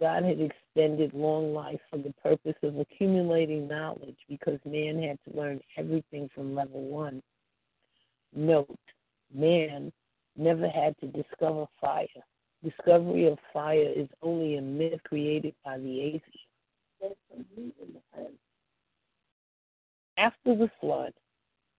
God 0.00 0.24
had 0.24 0.40
extended 0.40 1.12
long 1.12 1.52
life 1.52 1.80
for 1.90 1.98
the 1.98 2.14
purpose 2.22 2.56
of 2.62 2.78
accumulating 2.78 3.66
knowledge 3.66 4.16
because 4.28 4.58
man 4.64 5.02
had 5.02 5.18
to 5.24 5.38
learn 5.38 5.60
everything 5.76 6.30
from 6.34 6.54
level 6.54 6.82
one. 6.82 7.22
Note, 8.34 8.78
man 9.34 9.92
never 10.36 10.68
had 10.68 10.96
to 11.00 11.06
discover 11.06 11.66
fire. 11.80 12.06
Discovery 12.62 13.26
of 13.26 13.38
fire 13.52 13.92
is 13.94 14.08
only 14.22 14.56
a 14.56 14.62
myth 14.62 15.00
created 15.04 15.54
by 15.64 15.78
the 15.78 16.00
atheists. 16.00 16.38
After 20.18 20.56
the 20.56 20.68
flood, 20.80 21.12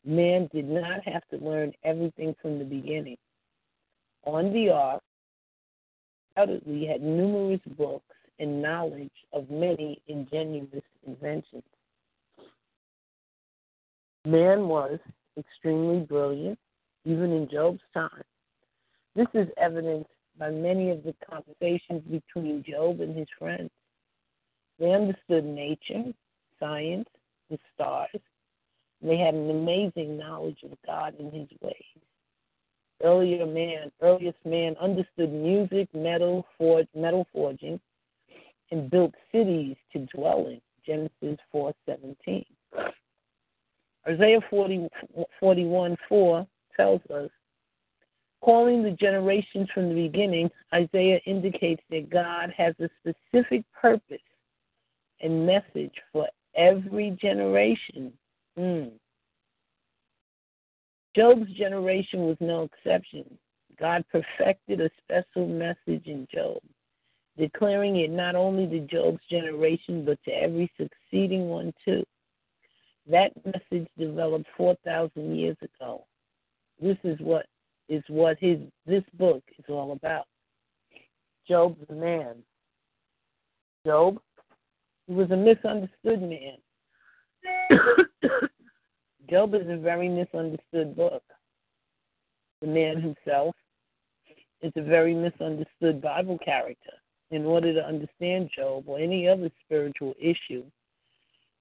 man 0.05 0.49
did 0.53 0.69
not 0.69 1.05
have 1.05 1.23
to 1.29 1.45
learn 1.45 1.73
everything 1.83 2.33
from 2.41 2.57
the 2.57 2.63
beginning. 2.63 3.17
On 4.23 4.53
the 4.53 4.69
ark, 4.69 5.03
undoubtedly 6.37 6.85
had 6.85 7.01
numerous 7.01 7.59
books 7.77 8.15
and 8.39 8.61
knowledge 8.61 9.11
of 9.33 9.49
many 9.49 10.01
ingenious 10.07 10.83
inventions. 11.05 11.63
Man 14.25 14.69
was 14.69 14.99
extremely 15.37 15.99
brilliant, 16.05 16.57
even 17.03 17.33
in 17.33 17.49
Job's 17.51 17.81
time. 17.93 18.23
This 19.15 19.27
is 19.33 19.49
evidenced 19.57 20.09
by 20.37 20.49
many 20.49 20.91
of 20.91 21.03
the 21.03 21.13
conversations 21.29 22.03
between 22.09 22.63
Job 22.63 23.01
and 23.01 23.17
his 23.17 23.27
friends. 23.37 23.69
They 24.79 24.93
understood 24.93 25.43
nature, 25.43 26.13
science, 26.57 27.09
the 27.49 27.57
stars. 27.73 28.21
They 29.01 29.17
had 29.17 29.33
an 29.33 29.49
amazing 29.49 30.17
knowledge 30.17 30.59
of 30.63 30.77
God 30.85 31.15
and 31.19 31.31
his 31.33 31.47
ways. 31.61 31.73
Earlier 33.01 33.45
man, 33.45 33.91
earliest 34.01 34.37
man 34.45 34.75
understood 34.79 35.31
music, 35.31 35.87
metal, 35.93 36.45
forge, 36.57 36.87
metal 36.93 37.25
forging, 37.31 37.79
and 38.71 38.91
built 38.91 39.13
cities 39.31 39.77
to 39.93 40.05
dwell 40.13 40.47
in. 40.47 40.61
Genesis 40.85 41.39
4:17. 41.53 42.45
Isaiah 44.07 44.41
40, 44.49 44.89
41 45.39 45.97
4 46.07 46.47
tells 46.75 47.01
us, 47.11 47.29
calling 48.41 48.81
the 48.81 48.91
generations 48.91 49.69
from 49.73 49.89
the 49.89 50.07
beginning, 50.07 50.49
Isaiah 50.73 51.19
indicates 51.25 51.83
that 51.89 52.09
God 52.09 52.51
has 52.57 52.73
a 52.79 52.89
specific 52.99 53.63
purpose 53.73 54.17
and 55.21 55.45
message 55.45 55.93
for 56.11 56.27
every 56.55 57.11
generation. 57.11 58.11
Mm. 58.59 58.91
Job's 61.15 61.51
generation 61.53 62.25
was 62.25 62.37
no 62.41 62.63
exception. 62.63 63.25
God 63.79 64.03
perfected 64.11 64.81
a 64.81 64.89
special 65.01 65.47
message 65.47 66.05
in 66.05 66.27
Job, 66.33 66.57
declaring 67.37 67.97
it 67.97 68.11
not 68.11 68.35
only 68.35 68.67
to 68.67 68.85
Job's 68.87 69.21
generation, 69.29 70.03
but 70.03 70.19
to 70.25 70.31
every 70.31 70.69
succeeding 70.77 71.47
one 71.47 71.73
too. 71.85 72.03
That 73.09 73.31
message 73.45 73.87
developed 73.97 74.47
4,000 74.57 75.35
years 75.35 75.57
ago. 75.61 76.05
This 76.81 76.97
is 77.03 77.17
what 77.21 77.45
is 77.87 78.03
what 78.07 78.37
his 78.39 78.59
this 78.85 79.03
book 79.17 79.43
is 79.57 79.65
all 79.67 79.93
about. 79.93 80.25
Job's 81.47 81.77
a 81.89 81.93
man. 81.93 82.35
Job, 83.85 84.19
he 85.07 85.13
was 85.13 85.31
a 85.31 85.35
misunderstood 85.35 86.21
man. 86.21 86.57
Job 89.29 89.53
is 89.53 89.67
a 89.69 89.77
very 89.77 90.09
misunderstood 90.09 90.95
book. 90.95 91.23
The 92.61 92.67
man 92.67 93.01
himself 93.01 93.55
is 94.61 94.73
a 94.75 94.81
very 94.81 95.13
misunderstood 95.13 96.01
Bible 96.01 96.37
character. 96.39 96.91
In 97.31 97.45
order 97.45 97.73
to 97.73 97.85
understand 97.85 98.49
Job 98.55 98.85
or 98.87 98.99
any 98.99 99.27
other 99.27 99.49
spiritual 99.63 100.15
issue, 100.19 100.63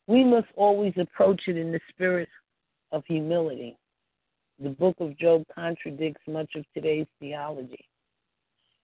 we 0.07 0.25
must 0.25 0.49
always 0.57 0.95
approach 0.97 1.43
it 1.47 1.57
in 1.59 1.71
the 1.71 1.81
spirit 1.91 2.29
of 2.91 3.05
humility. 3.07 3.77
The 4.61 4.71
book 4.71 4.97
of 4.99 5.17
Job 5.19 5.45
contradicts 5.55 6.23
much 6.27 6.51
of 6.57 6.65
today's 6.75 7.07
theology. 7.21 7.85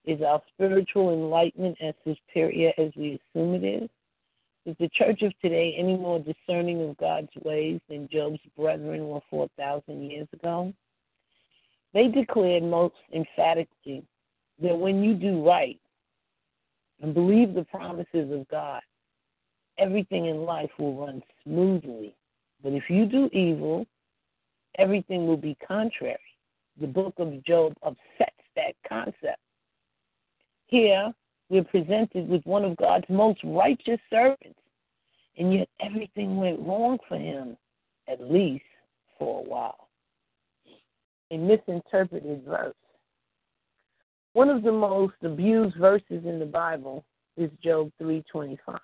Is 0.05 0.21
our 0.21 0.41
spiritual 0.53 1.11
enlightenment 1.11 1.77
as 1.81 1.95
superior 2.05 2.71
as 2.77 2.91
we 2.95 3.19
assume 3.33 3.55
it 3.55 3.63
is? 3.63 3.89
Is 4.65 4.75
the 4.79 4.89
church 4.89 5.21
of 5.21 5.31
today 5.41 5.75
any 5.77 5.95
more 5.95 6.19
discerning 6.19 6.81
of 6.81 6.97
God's 6.97 7.29
ways 7.43 7.79
than 7.87 8.09
Job's 8.11 8.39
brethren 8.57 9.07
were 9.07 9.19
4,000 9.29 10.09
years 10.09 10.27
ago? 10.33 10.73
They 11.93 12.07
declared 12.07 12.63
most 12.63 12.95
emphatically 13.13 14.03
that 14.61 14.75
when 14.75 15.03
you 15.03 15.13
do 15.13 15.45
right 15.47 15.79
and 17.01 17.13
believe 17.13 17.53
the 17.53 17.65
promises 17.65 18.31
of 18.31 18.47
God, 18.47 18.81
everything 19.77 20.25
in 20.25 20.45
life 20.45 20.71
will 20.79 20.95
run 20.95 21.21
smoothly. 21.43 22.15
But 22.63 22.73
if 22.73 22.89
you 22.89 23.05
do 23.05 23.29
evil, 23.33 23.85
everything 24.79 25.27
will 25.27 25.37
be 25.37 25.55
contrary. 25.65 26.17
The 26.81 26.87
book 26.87 27.13
of 27.17 27.43
Job 27.45 27.73
upsets 27.83 28.31
that 28.55 28.73
concept. 28.87 29.39
Here, 30.67 31.13
we're 31.49 31.63
presented 31.63 32.27
with 32.27 32.45
one 32.45 32.65
of 32.65 32.77
God's 32.77 33.05
most 33.09 33.39
righteous 33.43 33.99
servants, 34.09 34.59
and 35.37 35.53
yet 35.53 35.69
everything 35.79 36.37
went 36.37 36.59
wrong 36.59 36.97
for 37.07 37.17
him, 37.17 37.57
at 38.07 38.21
least 38.21 38.63
for 39.17 39.39
a 39.39 39.49
while. 39.49 39.89
A 41.31 41.37
misinterpreted 41.37 42.43
verse. 42.43 42.75
One 44.33 44.49
of 44.49 44.63
the 44.63 44.71
most 44.71 45.15
abused 45.23 45.77
verses 45.77 46.25
in 46.25 46.39
the 46.39 46.45
Bible 46.45 47.05
is 47.37 47.49
Job 47.63 47.91
3:25. 47.99 48.79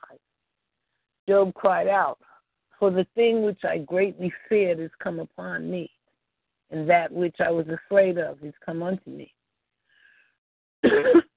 Job 1.28 1.54
cried 1.54 1.88
out, 1.88 2.20
"For 2.80 2.90
the 2.90 3.06
thing 3.16 3.44
which 3.44 3.64
I 3.64 3.80
greatly 3.80 4.32
feared 4.48 4.80
has 4.80 4.92
come 5.00 5.20
upon 5.20 5.70
me, 5.70 5.92
and 6.70 6.90
that 6.90 7.12
which 7.12 7.40
I 7.40 7.52
was 7.52 7.68
afraid 7.68 8.18
of 8.18 8.44
is 8.44 8.54
come 8.60 8.82
unto 8.82 9.10
me." 9.10 9.34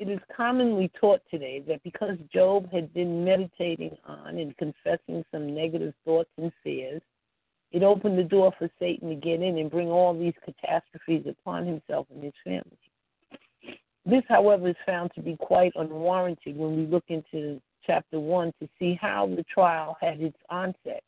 it 0.00 0.08
is 0.08 0.18
commonly 0.34 0.90
taught 0.98 1.20
today 1.30 1.62
that 1.68 1.82
because 1.84 2.16
Job 2.32 2.72
had 2.72 2.92
been 2.94 3.22
meditating 3.22 3.98
on 4.06 4.38
and 4.38 4.56
confessing 4.56 5.22
some 5.30 5.54
negative 5.54 5.92
thoughts 6.06 6.30
and 6.38 6.50
fears, 6.64 7.02
it 7.70 7.82
opened 7.82 8.18
the 8.18 8.24
door 8.24 8.50
for 8.58 8.70
Satan 8.78 9.10
to 9.10 9.14
get 9.14 9.42
in 9.42 9.58
and 9.58 9.70
bring 9.70 9.88
all 9.88 10.18
these 10.18 10.32
catastrophes 10.42 11.26
upon 11.28 11.66
himself 11.66 12.06
and 12.10 12.24
his 12.24 12.32
family. 12.42 12.78
This, 14.06 14.22
however, 14.26 14.68
is 14.70 14.76
found 14.86 15.10
to 15.16 15.20
be 15.20 15.36
quite 15.36 15.72
unwarranted 15.76 16.56
when 16.56 16.76
we 16.76 16.86
look 16.86 17.04
into 17.08 17.60
chapter 17.86 18.18
1 18.18 18.54
to 18.58 18.68
see 18.78 18.98
how 18.98 19.26
the 19.26 19.44
trial 19.44 19.98
had 20.00 20.18
its 20.22 20.38
onset. 20.48 21.04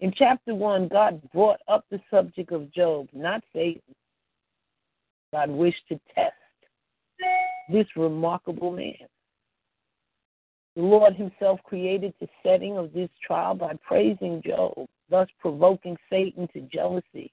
In 0.00 0.10
chapter 0.16 0.54
1, 0.54 0.88
God 0.88 1.20
brought 1.34 1.60
up 1.68 1.84
the 1.90 2.00
subject 2.10 2.50
of 2.50 2.72
Job, 2.72 3.08
not 3.12 3.44
Satan. 3.52 3.94
God 5.32 5.50
wished 5.50 5.86
to 5.90 6.00
test 6.14 6.32
this 7.70 7.86
remarkable 7.96 8.72
man. 8.72 8.94
The 10.76 10.82
Lord 10.82 11.14
Himself 11.14 11.60
created 11.64 12.14
the 12.20 12.28
setting 12.44 12.78
of 12.78 12.92
this 12.92 13.10
trial 13.26 13.54
by 13.54 13.74
praising 13.86 14.42
Job, 14.44 14.86
thus 15.08 15.28
provoking 15.38 15.96
Satan 16.08 16.48
to 16.54 16.60
jealousy. 16.72 17.32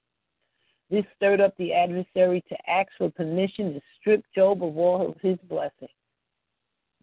This 0.90 1.04
stirred 1.16 1.40
up 1.40 1.56
the 1.56 1.72
adversary 1.72 2.42
to 2.48 2.70
ask 2.70 2.88
for 2.96 3.10
permission 3.10 3.74
to 3.74 3.80
strip 4.00 4.24
Job 4.34 4.62
of 4.64 4.76
all 4.76 5.08
of 5.08 5.20
his 5.20 5.38
blessings. 5.48 5.90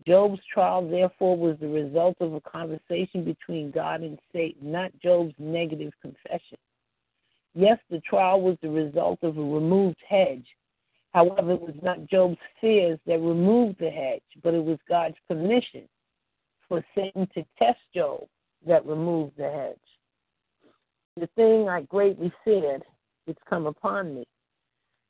Job's 0.06 0.40
trial, 0.54 0.88
therefore, 0.88 1.38
was 1.38 1.58
the 1.60 1.68
result 1.68 2.18
of 2.20 2.34
a 2.34 2.42
conversation 2.42 3.24
between 3.24 3.72
God 3.72 4.02
and 4.02 4.20
Satan, 4.34 4.72
not 4.72 4.92
Job's 5.02 5.34
negative 5.40 5.94
confession. 6.02 6.58
Yes, 7.54 7.80
the 7.90 8.02
trial 8.02 8.42
was 8.42 8.58
the 8.62 8.70
result 8.70 9.20
of 9.24 9.38
a 9.38 9.42
removed 9.42 9.98
hedge. 10.08 10.46
However, 11.16 11.54
it 11.54 11.62
was 11.62 11.76
not 11.82 12.08
Job's 12.08 12.36
fears 12.60 13.00
that 13.08 13.22
removed 13.22 13.78
the 13.80 13.90
hedge, 13.90 14.22
but 14.44 14.54
it 14.54 14.62
was 14.62 14.78
God's 14.90 15.16
permission 15.30 15.88
for 16.68 16.84
Satan 16.94 17.26
to 17.34 17.46
test 17.58 17.80
Job 17.96 18.28
that 18.68 18.86
removed 18.86 19.38
the 19.38 19.50
hedge. 19.50 20.74
The 21.16 21.28
thing 21.38 21.70
I 21.70 21.84
greatly 21.84 22.34
feared 22.44 22.84
it's 23.28 23.40
come 23.50 23.66
upon 23.66 24.14
me. 24.14 24.26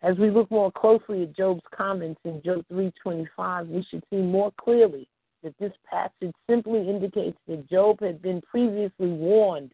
As 0.04 0.16
we 0.20 0.30
look 0.30 0.52
more 0.52 0.72
closely 0.72 1.24
at 1.24 1.36
Job's 1.36 1.64
comments 1.76 2.22
in 2.24 2.40
Job 2.44 2.64
3:25, 2.72 3.68
we 3.70 3.82
should 3.90 4.04
see 4.12 4.22
more 4.22 4.52
clearly 4.62 5.08
that 5.42 5.58
this 5.58 5.74
passage 5.86 6.36
simply 6.48 6.88
indicates 6.88 7.40
that 7.48 7.68
Job 7.68 8.00
had 8.00 8.22
been 8.22 8.42
previously 8.42 9.12
warned 9.12 9.74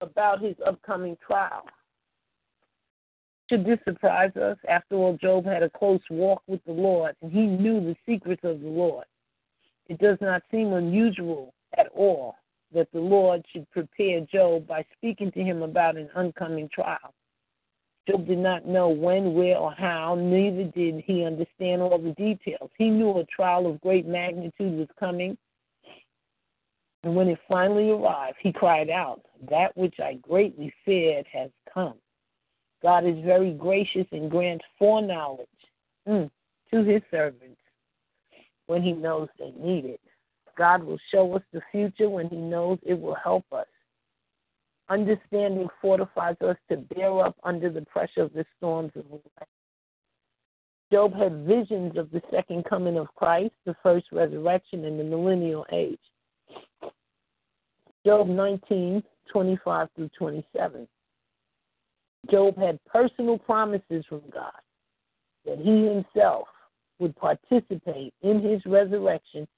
about 0.00 0.40
his 0.40 0.56
upcoming 0.66 1.16
trial. 1.24 1.64
Should 3.50 3.64
this 3.64 3.80
surprise 3.84 4.30
us? 4.36 4.56
After 4.68 4.94
all, 4.94 5.18
Job 5.20 5.44
had 5.44 5.64
a 5.64 5.70
close 5.70 6.00
walk 6.08 6.40
with 6.46 6.64
the 6.66 6.72
Lord, 6.72 7.16
and 7.20 7.32
he 7.32 7.46
knew 7.46 7.80
the 7.80 7.96
secrets 8.06 8.42
of 8.44 8.60
the 8.60 8.68
Lord. 8.68 9.06
It 9.88 9.98
does 9.98 10.18
not 10.20 10.42
seem 10.52 10.72
unusual 10.72 11.52
at 11.76 11.88
all 11.88 12.36
that 12.72 12.86
the 12.92 13.00
Lord 13.00 13.44
should 13.52 13.68
prepare 13.72 14.20
Job 14.32 14.68
by 14.68 14.84
speaking 14.96 15.32
to 15.32 15.42
him 15.42 15.62
about 15.62 15.96
an 15.96 16.08
oncoming 16.14 16.68
trial. 16.72 17.12
Job 18.08 18.28
did 18.28 18.38
not 18.38 18.66
know 18.66 18.88
when, 18.88 19.34
where, 19.34 19.56
or 19.56 19.72
how, 19.72 20.14
neither 20.14 20.70
did 20.70 21.02
he 21.04 21.24
understand 21.24 21.82
all 21.82 21.98
the 21.98 22.12
details. 22.12 22.70
He 22.78 22.88
knew 22.88 23.18
a 23.18 23.24
trial 23.24 23.66
of 23.66 23.80
great 23.80 24.06
magnitude 24.06 24.78
was 24.78 24.88
coming, 24.96 25.36
and 27.02 27.16
when 27.16 27.26
it 27.26 27.38
finally 27.48 27.90
arrived, 27.90 28.36
he 28.40 28.52
cried 28.52 28.90
out, 28.90 29.22
That 29.50 29.76
which 29.76 29.98
I 29.98 30.14
greatly 30.14 30.72
feared 30.84 31.26
has 31.32 31.50
come. 31.74 31.94
God 32.82 33.06
is 33.06 33.22
very 33.24 33.52
gracious 33.52 34.06
and 34.12 34.30
grants 34.30 34.64
foreknowledge 34.78 35.46
mm, 36.08 36.30
to 36.72 36.82
his 36.82 37.02
servants 37.10 37.60
when 38.66 38.82
he 38.82 38.92
knows 38.92 39.28
they 39.38 39.52
need 39.58 39.84
it. 39.84 40.00
God 40.60 40.84
will 40.84 40.98
show 41.10 41.34
us 41.36 41.42
the 41.54 41.62
future 41.72 42.10
when 42.10 42.28
He 42.28 42.36
knows 42.36 42.78
it 42.82 43.00
will 43.00 43.14
help 43.14 43.46
us. 43.50 43.66
Understanding 44.90 45.68
fortifies 45.80 46.36
us 46.46 46.56
to 46.68 46.76
bear 46.76 47.18
up 47.24 47.34
under 47.44 47.70
the 47.70 47.80
pressure 47.82 48.20
of 48.20 48.32
the 48.34 48.44
storms 48.58 48.92
of 48.94 49.04
life. 49.10 49.48
Job 50.92 51.14
had 51.14 51.46
visions 51.46 51.96
of 51.96 52.10
the 52.10 52.20
second 52.30 52.66
coming 52.66 52.98
of 52.98 53.06
Christ, 53.14 53.54
the 53.64 53.74
first 53.82 54.06
resurrection, 54.12 54.84
and 54.84 55.00
the 55.00 55.04
millennial 55.04 55.64
age. 55.72 55.98
Job 58.04 58.26
19, 58.28 59.02
25 59.32 59.88
through 59.96 60.10
27. 60.18 60.86
Job 62.28 62.56
had 62.58 62.78
personal 62.84 63.38
promises 63.38 64.04
from 64.08 64.22
God 64.32 64.52
that 65.46 65.58
he 65.58 65.86
himself 65.86 66.48
would 66.98 67.16
participate 67.16 68.12
in 68.22 68.42
his 68.42 68.60
resurrection 68.66 69.48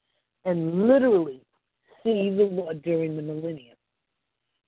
and 0.45 0.87
literally 0.87 1.41
see 2.03 2.31
the 2.31 2.45
Lord 2.45 2.83
during 2.83 3.17
the 3.17 3.23
millennium. 3.23 3.77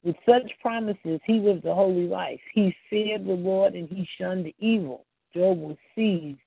With 0.02 0.16
such 0.28 0.50
promises, 0.60 1.20
he 1.24 1.40
lived 1.40 1.64
a 1.64 1.74
holy 1.74 2.06
life. 2.06 2.40
He 2.52 2.76
feared 2.90 3.24
the 3.24 3.32
Lord 3.32 3.74
and 3.74 3.88
he 3.88 4.06
shunned 4.18 4.52
evil. 4.58 5.06
Job 5.34 5.58
was 5.58 5.76
seized 5.94 6.38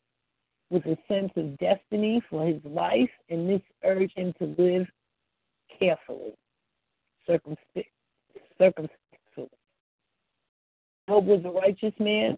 with 0.70 0.86
a 0.86 0.98
sense 1.08 1.32
of 1.38 1.58
destiny 1.58 2.22
for 2.30 2.46
his 2.46 2.62
life, 2.66 3.10
and 3.30 3.50
this 3.50 3.62
urged 3.84 4.18
him 4.18 4.34
to 4.40 4.56
live 4.62 4.88
carefully, 5.80 6.34
circumspectly. 7.26 7.86
Job 11.08 11.26
was 11.26 11.42
a 11.46 11.50
righteous 11.50 11.94
man, 12.00 12.38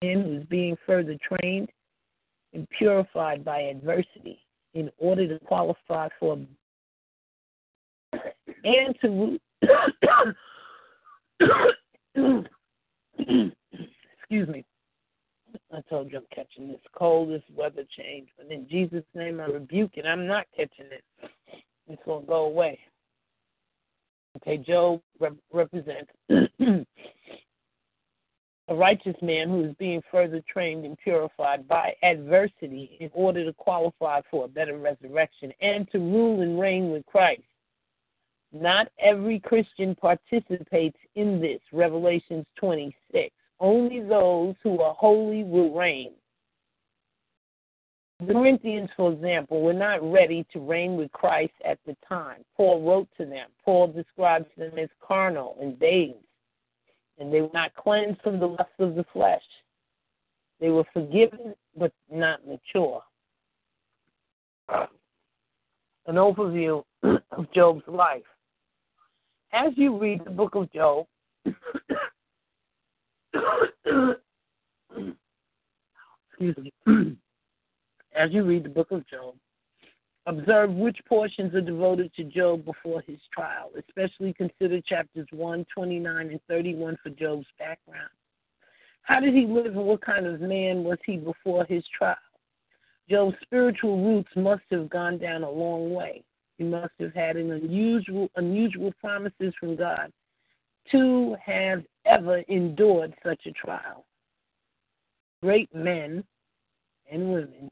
who 0.00 0.18
was 0.18 0.42
being 0.48 0.76
further 0.84 1.16
trained 1.26 1.68
and 2.52 2.68
purified 2.76 3.44
by 3.44 3.60
adversity 3.60 4.38
in 4.74 4.90
order 4.98 5.26
to 5.28 5.38
qualify 5.44 6.08
for 6.18 6.38
and 8.64 8.96
to 9.00 9.38
excuse 14.18 14.48
me. 14.48 14.64
I 15.72 15.80
told 15.88 16.10
you 16.10 16.18
I'm 16.18 16.24
catching 16.34 16.68
this 16.68 16.80
cold, 16.96 17.30
this 17.30 17.42
weather 17.54 17.84
change, 17.96 18.28
but 18.36 18.50
in 18.50 18.66
Jesus' 18.68 19.04
name 19.14 19.40
I 19.40 19.44
rebuke 19.44 19.92
it. 19.94 20.06
I'm 20.06 20.26
not 20.26 20.46
catching 20.56 20.86
it. 20.90 21.04
It's 21.88 22.02
gonna 22.06 22.26
go 22.26 22.44
away. 22.44 22.78
Okay, 24.42 24.58
Job 24.58 25.00
rep- 25.20 25.36
represents 25.52 26.10
a 26.28 26.84
righteous 28.74 29.16
man 29.22 29.48
who 29.48 29.64
is 29.64 29.74
being 29.78 30.02
further 30.10 30.40
trained 30.52 30.84
and 30.84 30.98
purified 30.98 31.68
by 31.68 31.94
adversity 32.02 32.96
in 33.00 33.08
order 33.12 33.44
to 33.44 33.52
qualify 33.52 34.20
for 34.30 34.44
a 34.44 34.48
better 34.48 34.78
resurrection 34.78 35.52
and 35.60 35.88
to 35.92 35.98
rule 35.98 36.40
and 36.42 36.58
reign 36.58 36.90
with 36.90 37.06
Christ. 37.06 37.42
Not 38.52 38.88
every 38.98 39.38
Christian 39.40 39.94
participates 39.94 40.98
in 41.14 41.40
this, 41.40 41.60
Revelations 41.72 42.44
26. 42.56 43.32
Only 43.60 44.00
those 44.00 44.56
who 44.62 44.80
are 44.80 44.94
holy 44.94 45.44
will 45.44 45.72
reign. 45.72 46.12
The 48.26 48.32
Corinthians, 48.34 48.90
for 48.96 49.12
example, 49.12 49.62
were 49.62 49.72
not 49.72 50.02
ready 50.02 50.46
to 50.52 50.60
reign 50.60 50.96
with 50.96 51.10
Christ 51.12 51.54
at 51.64 51.78
the 51.86 51.96
time. 52.08 52.44
Paul 52.56 52.82
wrote 52.82 53.08
to 53.18 53.24
them. 53.24 53.48
Paul 53.64 53.88
describes 53.88 54.46
them 54.56 54.78
as 54.78 54.88
carnal 55.00 55.56
and 55.60 55.78
babes 55.78 56.24
and 57.22 57.32
they 57.32 57.40
were 57.40 57.50
not 57.54 57.74
cleansed 57.74 58.20
from 58.22 58.38
the 58.40 58.46
lust 58.46 58.70
of 58.80 58.94
the 58.96 59.04
flesh. 59.12 59.42
They 60.60 60.70
were 60.70 60.84
forgiven 60.92 61.54
but 61.76 61.92
not 62.10 62.40
mature. 62.46 63.02
An 64.68 66.16
overview 66.16 66.82
of 67.02 67.52
Job's 67.54 67.86
life. 67.86 68.22
As 69.52 69.72
you 69.76 69.96
read 69.98 70.24
the 70.24 70.30
book 70.30 70.54
of 70.54 70.72
Job, 70.72 71.06
excuse 76.30 76.56
me, 76.56 76.72
as 78.16 78.32
you 78.32 78.44
read 78.44 78.64
the 78.64 78.68
book 78.68 78.90
of 78.90 79.06
Job, 79.08 79.34
Observe 80.26 80.70
which 80.70 80.98
portions 81.08 81.52
are 81.52 81.60
devoted 81.60 82.14
to 82.14 82.22
Job 82.22 82.64
before 82.64 83.02
his 83.06 83.18
trial. 83.32 83.70
Especially 83.76 84.32
consider 84.32 84.80
chapters 84.80 85.26
1, 85.32 85.66
29, 85.74 86.28
and 86.28 86.40
31 86.48 86.96
for 87.02 87.10
Job's 87.10 87.46
background. 87.58 88.10
How 89.02 89.18
did 89.18 89.34
he 89.34 89.46
live 89.46 89.74
and 89.76 89.84
what 89.84 90.00
kind 90.00 90.26
of 90.26 90.40
man 90.40 90.84
was 90.84 90.98
he 91.04 91.16
before 91.16 91.64
his 91.64 91.84
trial? 91.96 92.16
Job's 93.10 93.34
spiritual 93.42 94.00
roots 94.00 94.30
must 94.36 94.62
have 94.70 94.88
gone 94.88 95.18
down 95.18 95.42
a 95.42 95.50
long 95.50 95.92
way. 95.92 96.22
He 96.56 96.62
must 96.62 96.92
have 97.00 97.14
had 97.14 97.36
an 97.36 97.50
unusual 97.50 98.30
unusual 98.36 98.92
promises 99.00 99.52
from 99.58 99.74
God 99.74 100.12
to 100.92 101.34
have 101.44 101.82
ever 102.06 102.38
endured 102.48 103.12
such 103.24 103.44
a 103.46 103.50
trial. 103.50 104.04
Great 105.42 105.74
men 105.74 106.22
and 107.10 107.32
women 107.32 107.70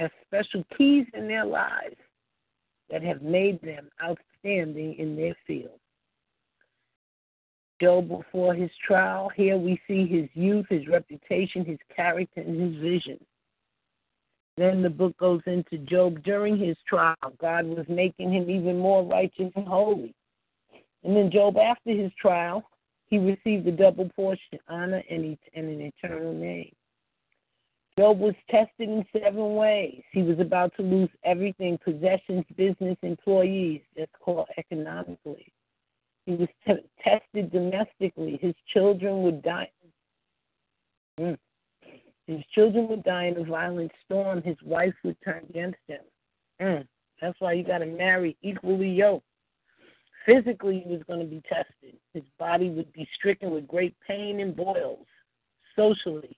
have 0.00 0.10
special 0.26 0.64
keys 0.76 1.06
in 1.14 1.28
their 1.28 1.44
lives 1.44 1.96
that 2.90 3.02
have 3.02 3.22
made 3.22 3.60
them 3.60 3.88
outstanding 4.02 4.94
in 4.98 5.14
their 5.14 5.36
field. 5.46 5.78
Job 7.80 8.08
before 8.08 8.54
his 8.54 8.70
trial, 8.86 9.30
here 9.34 9.56
we 9.56 9.80
see 9.86 10.06
his 10.06 10.28
youth, 10.34 10.66
his 10.68 10.86
reputation, 10.86 11.64
his 11.64 11.78
character, 11.94 12.40
and 12.40 12.60
his 12.60 12.82
vision. 12.82 13.18
Then 14.56 14.82
the 14.82 14.90
book 14.90 15.16
goes 15.18 15.40
into 15.46 15.78
Job 15.78 16.22
during 16.22 16.58
his 16.58 16.76
trial. 16.86 17.16
God 17.40 17.66
was 17.66 17.86
making 17.88 18.32
him 18.32 18.50
even 18.50 18.78
more 18.78 19.04
righteous 19.04 19.52
and 19.54 19.66
holy. 19.66 20.14
And 21.04 21.16
then 21.16 21.30
Job 21.30 21.56
after 21.56 21.90
his 21.90 22.12
trial, 22.20 22.62
he 23.06 23.18
received 23.18 23.66
a 23.66 23.72
double 23.72 24.10
portion, 24.10 24.58
honor 24.68 25.02
and, 25.08 25.38
an 25.54 25.80
eternal 25.80 26.34
name. 26.34 26.72
Job 28.00 28.18
was 28.18 28.34
tested 28.50 28.88
in 28.88 29.04
seven 29.12 29.56
ways. 29.56 30.00
He 30.10 30.22
was 30.22 30.38
about 30.40 30.74
to 30.76 30.82
lose 30.82 31.10
everything 31.22 31.78
possessions, 31.84 32.46
business, 32.56 32.96
employees. 33.02 33.82
That's 33.94 34.10
called 34.24 34.48
economically. 34.56 35.52
He 36.24 36.32
was 36.32 36.48
t- 36.66 36.88
tested 37.04 37.52
domestically. 37.52 38.38
His 38.40 38.54
children 38.72 39.22
would 39.24 39.42
die. 39.42 39.70
Mm. 41.20 41.36
His 42.26 42.40
children 42.54 42.88
would 42.88 43.04
die 43.04 43.24
in 43.24 43.36
a 43.36 43.44
violent 43.44 43.92
storm. 44.06 44.40
His 44.42 44.56
wife 44.64 44.94
would 45.04 45.18
turn 45.22 45.44
against 45.50 45.80
him. 45.86 46.00
Mm. 46.58 46.88
That's 47.20 47.38
why 47.38 47.52
you 47.52 47.64
got 47.64 47.78
to 47.78 47.86
marry 47.86 48.34
equally 48.40 48.88
yoked. 48.88 49.26
Physically, 50.24 50.84
he 50.86 50.90
was 50.90 51.02
going 51.06 51.20
to 51.20 51.26
be 51.26 51.42
tested. 51.46 51.98
His 52.14 52.24
body 52.38 52.70
would 52.70 52.90
be 52.94 53.06
stricken 53.14 53.50
with 53.50 53.68
great 53.68 53.94
pain 54.08 54.40
and 54.40 54.56
boils. 54.56 55.04
Socially, 55.76 56.34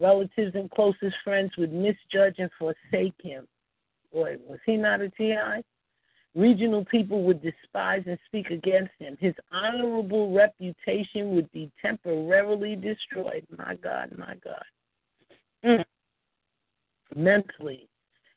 relatives 0.00 0.54
and 0.54 0.70
closest 0.70 1.16
friends 1.24 1.52
would 1.56 1.72
misjudge 1.72 2.36
and 2.38 2.50
forsake 2.58 3.14
him. 3.22 3.46
Boy, 4.12 4.36
was 4.46 4.58
he 4.66 4.76
not 4.76 5.00
a 5.00 5.08
TI? 5.10 5.62
Regional 6.34 6.84
people 6.84 7.22
would 7.22 7.42
despise 7.42 8.02
and 8.06 8.18
speak 8.26 8.50
against 8.50 8.92
him. 8.98 9.16
His 9.18 9.34
honorable 9.52 10.34
reputation 10.34 11.34
would 11.34 11.50
be 11.52 11.70
temporarily 11.80 12.76
destroyed. 12.76 13.46
My 13.56 13.74
God, 13.76 14.14
my 14.18 14.34
God. 14.44 14.64
Mm. 15.64 15.84
Mentally, 17.14 17.88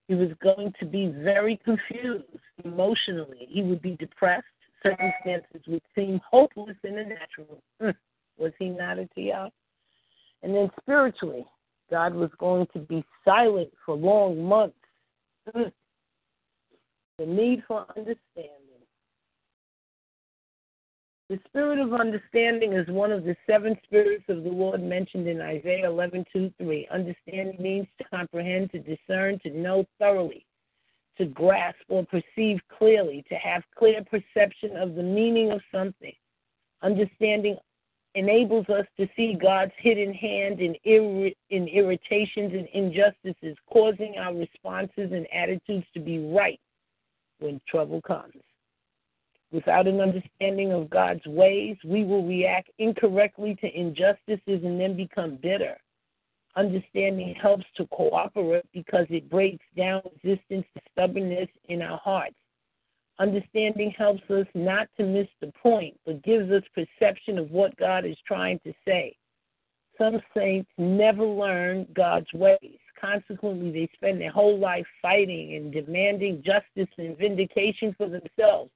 he 0.08 0.16
was 0.16 0.30
going 0.42 0.74
to 0.80 0.86
be 0.86 1.08
very 1.08 1.60
confused 1.66 2.24
emotionally. 2.64 3.48
He 3.50 3.62
would 3.64 3.82
be 3.82 3.98
depressed. 3.98 4.46
Circumstances 4.82 5.62
would 5.68 5.84
seem 5.94 6.22
hopeless 6.30 6.78
in 6.86 6.96
the 6.96 7.04
natural. 7.04 7.62
Mm. 7.82 7.96
Was 8.38 8.54
he 8.58 8.70
not 8.70 8.98
a 8.98 9.08
TI? 9.14 9.52
And 10.44 10.56
then 10.56 10.70
spiritually, 10.82 11.46
God 11.90 12.14
was 12.14 12.30
going 12.38 12.68
to 12.74 12.80
be 12.80 13.04
silent 13.26 13.70
for 13.86 13.96
long 13.96 14.44
months. 14.44 14.76
The 17.18 17.26
need 17.26 17.64
for 17.68 17.86
understanding. 17.98 18.70
The 21.30 21.40
spirit 21.48 21.78
of 21.78 21.94
understanding 21.94 22.74
is 22.74 22.88
one 22.88 23.12
of 23.12 23.24
the 23.24 23.36
seven 23.46 23.78
spirits 23.84 24.24
of 24.30 24.44
the 24.44 24.50
Lord 24.50 24.82
mentioned 24.82 25.28
in 25.28 25.42
Isaiah 25.42 25.88
11, 25.88 26.26
2, 26.34 26.52
3. 26.58 26.88
Understanding 26.90 27.58
means 27.60 27.88
to 28.00 28.06
comprehend, 28.06 28.72
to 28.72 28.80
discern, 28.80 29.38
to 29.40 29.52
know 29.52 29.86
thoroughly, 30.00 30.46
to 31.20 31.26
grasp 31.26 31.78
or 31.88 32.04
perceive 32.06 32.62
clearly, 32.76 33.24
to 33.30 33.36
have 33.36 33.64
clear 33.78 34.04
perception 34.06 34.76
of 34.76 34.96
the 34.96 35.04
meaning 35.04 35.52
of 35.52 35.62
something. 35.72 36.14
Understanding 36.82 37.58
enables 38.16 38.68
us 38.70 38.86
to 38.98 39.08
see 39.16 39.38
God's 39.40 39.72
hidden 39.78 40.14
hand 40.14 40.60
in, 40.60 40.76
ir- 40.84 41.32
in 41.50 41.68
irritations 41.68 42.54
and 42.54 42.68
injustices, 42.74 43.58
causing 43.72 44.16
our 44.18 44.34
responses 44.34 45.12
and 45.12 45.28
attitudes 45.34 45.86
to 45.94 46.00
be 46.00 46.20
right 46.20 46.60
when 47.40 47.62
trouble 47.68 48.02
comes. 48.02 48.34
Without 49.52 49.88
an 49.88 50.00
understanding 50.00 50.72
of 50.72 50.90
God's 50.90 51.26
ways, 51.26 51.76
we 51.84 52.04
will 52.04 52.26
react 52.26 52.70
incorrectly 52.78 53.56
to 53.62 53.80
injustices 53.80 54.64
and 54.64 54.80
then 54.80 54.96
become 54.96 55.38
bitter. 55.38 55.78
Understanding 56.56 57.36
helps 57.42 57.66
to 57.78 57.88
cooperate 57.88 58.66
because 58.74 59.06
it 59.10 59.30
breaks 59.30 59.66
down 59.76 60.02
resistance 60.24 60.66
to 60.76 60.82
stubbornness 60.92 61.50
in 61.68 61.82
our 61.82 61.98
hearts. 62.00 62.36
Understanding 63.20 63.94
helps 63.98 64.24
us 64.30 64.48
not 64.54 64.88
to 64.98 65.06
miss 65.06 65.28
the 65.42 65.52
point, 65.62 66.00
but 66.06 66.24
gives 66.24 66.50
us 66.52 66.64
perception 66.74 67.38
of 67.38 67.52
what 67.52 67.76
God 67.78 68.06
is 68.06 68.18
trying 68.26 68.60
to 68.60 68.74
say. 68.88 69.16
Some 69.98 70.22
saints 70.36 70.70
never 70.78 71.26
learn 71.26 71.86
God's 71.94 72.32
ways. 72.34 72.80
Consequently, 73.00 73.72
they 73.72 73.90
spend 73.94 74.22
their 74.22 74.32
whole 74.32 74.58
life 74.58 74.86
fighting 75.02 75.56
and 75.56 75.72
demanding 75.72 76.42
justice 76.46 76.94
and 76.98 77.18
vindication 77.18 77.94
for 77.98 78.08
themselves 78.08 78.72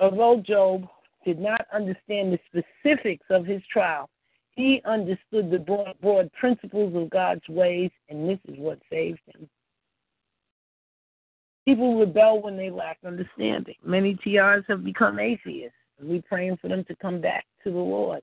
Although 0.00 0.42
Job 0.46 0.86
did 1.24 1.40
not 1.40 1.66
understand 1.72 2.32
the 2.32 2.38
specifics 2.46 3.26
of 3.30 3.44
his 3.44 3.62
trial, 3.72 4.08
he 4.54 4.80
understood 4.84 5.50
the 5.50 5.58
broad, 5.58 5.94
broad 6.00 6.30
principles 6.32 6.94
of 6.94 7.10
God's 7.10 7.46
ways, 7.48 7.90
and 8.08 8.28
this 8.28 8.38
is 8.48 8.58
what 8.58 8.78
saved 8.90 9.20
him. 9.26 9.48
People 11.68 11.98
rebel 12.00 12.40
when 12.40 12.56
they 12.56 12.70
lack 12.70 12.96
understanding. 13.04 13.74
Many 13.84 14.14
TRs 14.24 14.64
have 14.68 14.82
become 14.82 15.18
atheists. 15.18 15.76
We're 16.00 16.22
praying 16.22 16.56
for 16.62 16.68
them 16.68 16.82
to 16.84 16.96
come 16.96 17.20
back 17.20 17.44
to 17.62 17.70
the 17.70 17.76
Lord. 17.76 18.22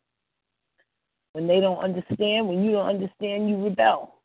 When 1.34 1.46
they 1.46 1.60
don't 1.60 1.78
understand, 1.78 2.48
when 2.48 2.64
you 2.64 2.72
don't 2.72 2.90
understand, 2.90 3.48
you 3.48 3.64
rebel. 3.64 4.16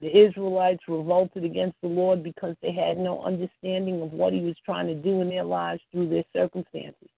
The 0.00 0.08
Israelites 0.08 0.82
revolted 0.88 1.44
against 1.44 1.76
the 1.80 1.86
Lord 1.86 2.24
because 2.24 2.56
they 2.60 2.72
had 2.72 2.98
no 2.98 3.22
understanding 3.22 4.02
of 4.02 4.12
what 4.12 4.32
He 4.32 4.40
was 4.40 4.56
trying 4.64 4.88
to 4.88 4.96
do 4.96 5.20
in 5.20 5.28
their 5.28 5.44
lives 5.44 5.82
through 5.92 6.08
their 6.08 6.24
circumstances. 6.32 7.08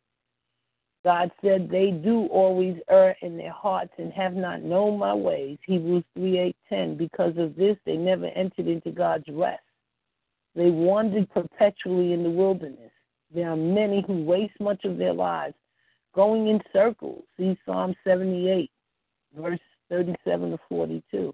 God 1.03 1.31
said, 1.43 1.71
They 1.71 1.93
do 1.93 2.27
always 2.27 2.77
err 2.91 3.17
in 3.23 3.39
their 3.39 3.53
hearts 3.53 3.95
and 3.97 4.13
have 4.13 4.35
not 4.35 4.61
known 4.61 4.99
my 4.99 5.15
ways. 5.15 5.57
Hebrews 5.65 6.05
3 6.13 6.39
8 6.41 6.57
10. 6.69 6.97
Because 6.99 7.39
of 7.39 7.57
this, 7.57 7.79
they 7.87 7.97
never 7.97 8.27
entered 8.27 8.67
into 8.67 8.91
God's 8.91 9.25
rest. 9.31 9.63
They 10.59 10.71
wandered 10.71 11.31
perpetually 11.31 12.13
in 12.15 12.25
the 12.25 12.31
wilderness. 12.31 12.91
There 13.33 13.49
are 13.49 13.57
many 13.57 14.03
who 14.05 14.25
waste 14.25 14.59
much 14.59 14.85
of 14.85 14.99
their 14.99 15.13
lives 15.13 15.55
going 16.17 16.49
in 16.49 16.61
circles. 16.73 17.23
See 17.37 17.57
Psalm 17.65 17.95
78, 18.03 18.69
verse 19.37 19.61
37 19.89 20.51
to 20.51 20.59
42. 20.69 21.33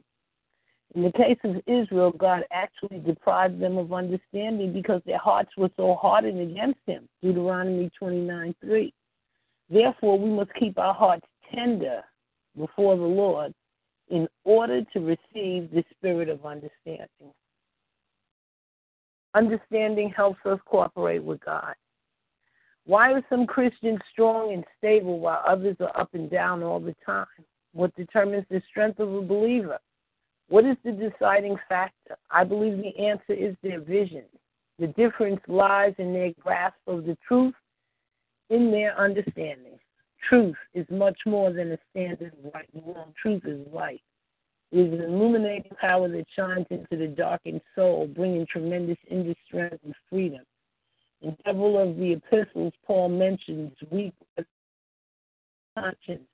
In 0.94 1.02
the 1.02 1.12
case 1.12 1.38
of 1.42 1.56
Israel, 1.66 2.10
God 2.10 2.42
actually 2.52 2.98
deprived 2.98 3.58
them 3.58 3.78
of 3.78 3.94
understanding 3.94 4.74
because 4.74 5.00
their 5.06 5.16
hearts 5.16 5.52
were 5.56 5.70
so 5.74 5.94
hardened 5.94 6.42
against 6.42 6.80
Him. 6.84 7.08
Deuteronomy 7.22 7.90
29 7.98 8.54
3. 8.62 8.92
Therefore, 9.70 10.18
we 10.18 10.28
must 10.28 10.52
keep 10.60 10.78
our 10.78 10.92
hearts 10.92 11.26
tender 11.50 12.02
before 12.58 12.94
the 12.96 13.02
Lord 13.02 13.54
in 14.08 14.28
order 14.44 14.82
to 14.92 15.00
receive 15.00 15.70
the 15.70 15.82
spirit 15.96 16.28
of 16.28 16.44
understanding. 16.44 17.32
Understanding 19.35 20.12
helps 20.16 20.45
us 20.47 20.61
cooperate 20.66 21.22
with 21.22 21.45
God. 21.45 21.74
Why 22.87 23.12
are 23.12 23.24
some 23.28 23.47
Christians 23.47 24.01
strong 24.12 24.53
and 24.53 24.64
stable 24.78 25.18
while 25.18 25.43
others 25.47 25.76
are 25.80 25.97
up 25.99 26.14
and 26.14 26.30
down 26.30 26.62
all 26.62 26.80
the 26.80 26.95
time? 27.05 27.26
What 27.72 27.95
determines 27.97 28.45
the 28.51 28.62
strength 28.70 29.01
of 29.01 29.12
a 29.12 29.22
believer? 29.22 29.78
What 30.49 30.64
is 30.64 30.76
the 30.85 30.93
deciding 30.93 31.57
factor? 31.68 32.16
I 32.30 32.45
believe 32.45 32.76
the 32.76 32.97
answer 32.99 33.32
is 33.32 33.57
their 33.62 33.80
vision. 33.80 34.24
The 34.78 34.89
difference 34.89 35.41
lies 35.49 35.95
in 35.99 36.12
their 36.12 36.32
grasp 36.41 36.76
of 36.87 37.05
the 37.05 37.16
truth, 37.26 37.55
in 38.51 38.70
their 38.70 38.99
understanding. 38.99 39.78
Truth 40.28 40.57
is 40.74 40.87
much 40.91 41.18
more 41.26 41.53
than 41.53 41.72
a 41.72 41.78
standard 41.91 42.32
right 42.53 42.68
and 42.74 42.82
wrong. 42.87 43.14
Truth 43.20 43.43
is 43.47 43.66
light. 43.72 44.03
It 44.74 44.92
is 44.92 44.92
an 44.92 45.02
illuminating 45.02 45.72
power 45.80 46.08
that 46.08 46.26
shines 46.36 46.66
into 46.70 46.96
the 46.96 47.06
darkened 47.06 47.60
soul, 47.74 48.08
bringing 48.08 48.46
tremendous 48.46 48.98
inner 49.08 49.34
strength 49.46 49.78
and 49.84 49.94
freedom. 50.10 50.42
In 51.22 51.36
several 51.46 51.78
of 51.78 51.96
the 51.96 52.12
epistles, 52.12 52.72
Paul 52.84 53.08
mentions 53.08 53.72
weak 53.90 54.12
conscience 55.78 56.26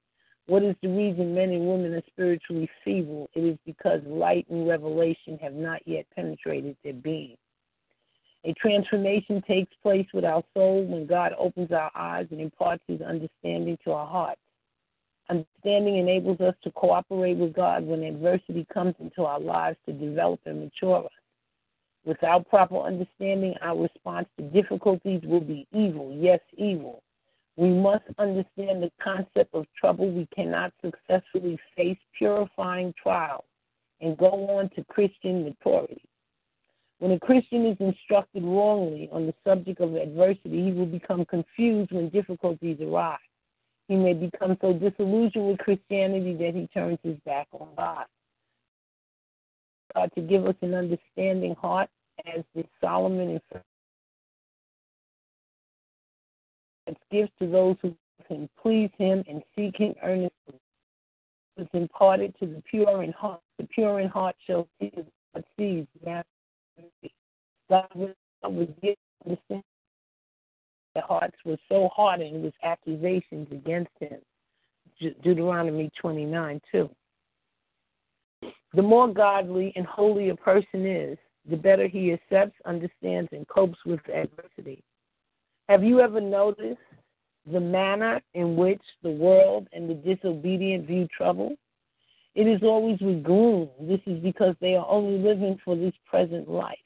what 0.51 0.64
is 0.64 0.74
the 0.82 0.88
reason 0.88 1.32
men 1.32 1.51
and 1.51 1.68
women 1.68 1.95
are 1.95 2.03
spiritually 2.09 2.68
feeble? 2.84 3.30
It 3.34 3.45
is 3.45 3.57
because 3.64 4.01
light 4.05 4.47
and 4.51 4.66
revelation 4.66 5.38
have 5.41 5.53
not 5.53 5.80
yet 5.86 6.07
penetrated 6.12 6.76
their 6.82 6.93
being. 6.93 7.36
A 8.45 8.53
transformation 8.55 9.45
takes 9.47 9.72
place 9.80 10.09
with 10.12 10.24
our 10.24 10.43
soul 10.53 10.84
when 10.86 11.07
God 11.07 11.34
opens 11.38 11.70
our 11.70 11.93
eyes 11.95 12.26
and 12.32 12.41
imparts 12.41 12.82
his 12.88 13.01
understanding 13.01 13.78
to 13.84 13.93
our 13.93 14.09
hearts. 14.09 14.41
Understanding 15.31 15.99
enables 15.99 16.41
us 16.41 16.57
to 16.64 16.72
cooperate 16.72 17.37
with 17.37 17.55
God 17.55 17.87
when 17.87 18.03
adversity 18.03 18.66
comes 18.74 18.97
into 18.99 19.24
our 19.24 19.39
lives 19.39 19.76
to 19.87 19.93
develop 19.93 20.41
and 20.45 20.61
mature 20.61 21.05
us. 21.05 21.12
Without 22.05 22.49
proper 22.49 22.81
understanding, 22.81 23.55
our 23.62 23.81
response 23.81 24.26
to 24.37 24.45
difficulties 24.51 25.20
will 25.22 25.41
be 25.41 25.68
evil, 25.72 26.12
yes, 26.18 26.41
evil. 26.57 27.05
We 27.57 27.68
must 27.68 28.05
understand 28.18 28.83
the 28.83 28.91
concept 29.01 29.55
of 29.55 29.66
trouble. 29.78 30.11
We 30.11 30.26
cannot 30.35 30.72
successfully 30.83 31.59
face 31.76 31.99
purifying 32.18 32.93
trials 33.01 33.45
and 34.01 34.18
go 34.18 34.31
on 34.59 34.70
to 34.70 34.85
Christian 34.85 35.45
maturity. 35.45 36.03
When 36.99 37.12
a 37.12 37.20
Christian 37.20 37.66
is 37.66 37.76
instructed 37.78 38.43
wrongly 38.43 39.09
on 39.12 39.26
the 39.26 39.35
subject 39.47 39.81
of 39.81 39.95
adversity, 39.95 40.64
he 40.64 40.72
will 40.72 40.87
become 40.87 41.24
confused 41.24 41.93
when 41.93 42.09
difficulties 42.09 42.78
arise. 42.81 43.18
He 43.91 43.97
may 43.97 44.12
become 44.14 44.57
so 44.61 44.72
disillusioned 44.72 45.49
with 45.49 45.59
Christianity 45.59 46.34
that 46.34 46.55
he 46.55 46.68
turns 46.68 47.01
his 47.03 47.16
back 47.26 47.49
on 47.53 47.66
God. 47.76 48.05
God 49.97 50.12
to 50.14 50.20
give 50.20 50.47
us 50.47 50.55
an 50.61 50.74
understanding 50.74 51.57
heart, 51.57 51.91
as 52.24 52.45
did 52.55 52.68
Solomon 52.80 53.41
and 56.86 56.97
gives 57.11 57.30
to 57.41 57.49
those 57.51 57.74
who 57.82 57.97
can 58.28 58.49
please 58.62 58.91
him 58.97 59.24
and 59.28 59.43
seek 59.57 59.76
him 59.76 59.97
earnestly. 60.05 60.61
It's 61.57 61.68
imparted 61.72 62.32
to 62.38 62.47
the 62.47 62.62
pure 62.70 63.03
in 63.03 63.11
heart. 63.11 63.41
The 63.59 63.66
pure 63.66 63.99
in 63.99 64.09
heart 64.09 64.36
shall 64.47 64.68
see 64.80 64.93
what 65.32 65.45
sees. 65.59 65.86
God 67.68 67.88
was 67.97 68.68
given 68.80 68.97
understanding. 69.26 69.64
The 70.95 71.03
hearts 71.03 71.36
were 71.45 71.59
so 71.68 71.88
hardened 71.95 72.43
with 72.43 72.55
accusations 72.62 73.49
against 73.53 73.93
him. 74.01 74.18
Deuteronomy 75.22 75.91
29 76.01 76.61
2. 76.72 76.91
The 78.74 78.82
more 78.82 79.09
godly 79.09 79.72
and 79.76 79.86
holy 79.86 80.28
a 80.28 80.36
person 80.36 80.86
is, 80.86 81.18
the 81.49 81.57
better 81.57 81.88
he 81.88 82.12
accepts, 82.12 82.57
understands, 82.66 83.30
and 83.32 83.47
copes 83.49 83.78
with 83.86 84.01
adversity. 84.09 84.82
Have 85.68 85.82
you 85.82 86.01
ever 86.01 86.20
noticed 86.20 86.78
the 87.51 87.61
manner 87.61 88.20
in 88.34 88.57
which 88.57 88.82
the 89.03 89.11
world 89.11 89.68
and 89.72 89.88
the 89.88 89.95
disobedient 89.95 90.86
view 90.86 91.09
trouble? 91.16 91.57
It 92.34 92.47
is 92.47 92.62
always 92.62 93.01
with 93.01 93.24
gloom. 93.24 93.70
This 93.80 94.01
is 94.07 94.20
because 94.20 94.55
they 94.61 94.74
are 94.74 94.86
only 94.88 95.18
living 95.18 95.59
for 95.64 95.74
this 95.74 95.95
present 96.07 96.49
life. 96.49 96.76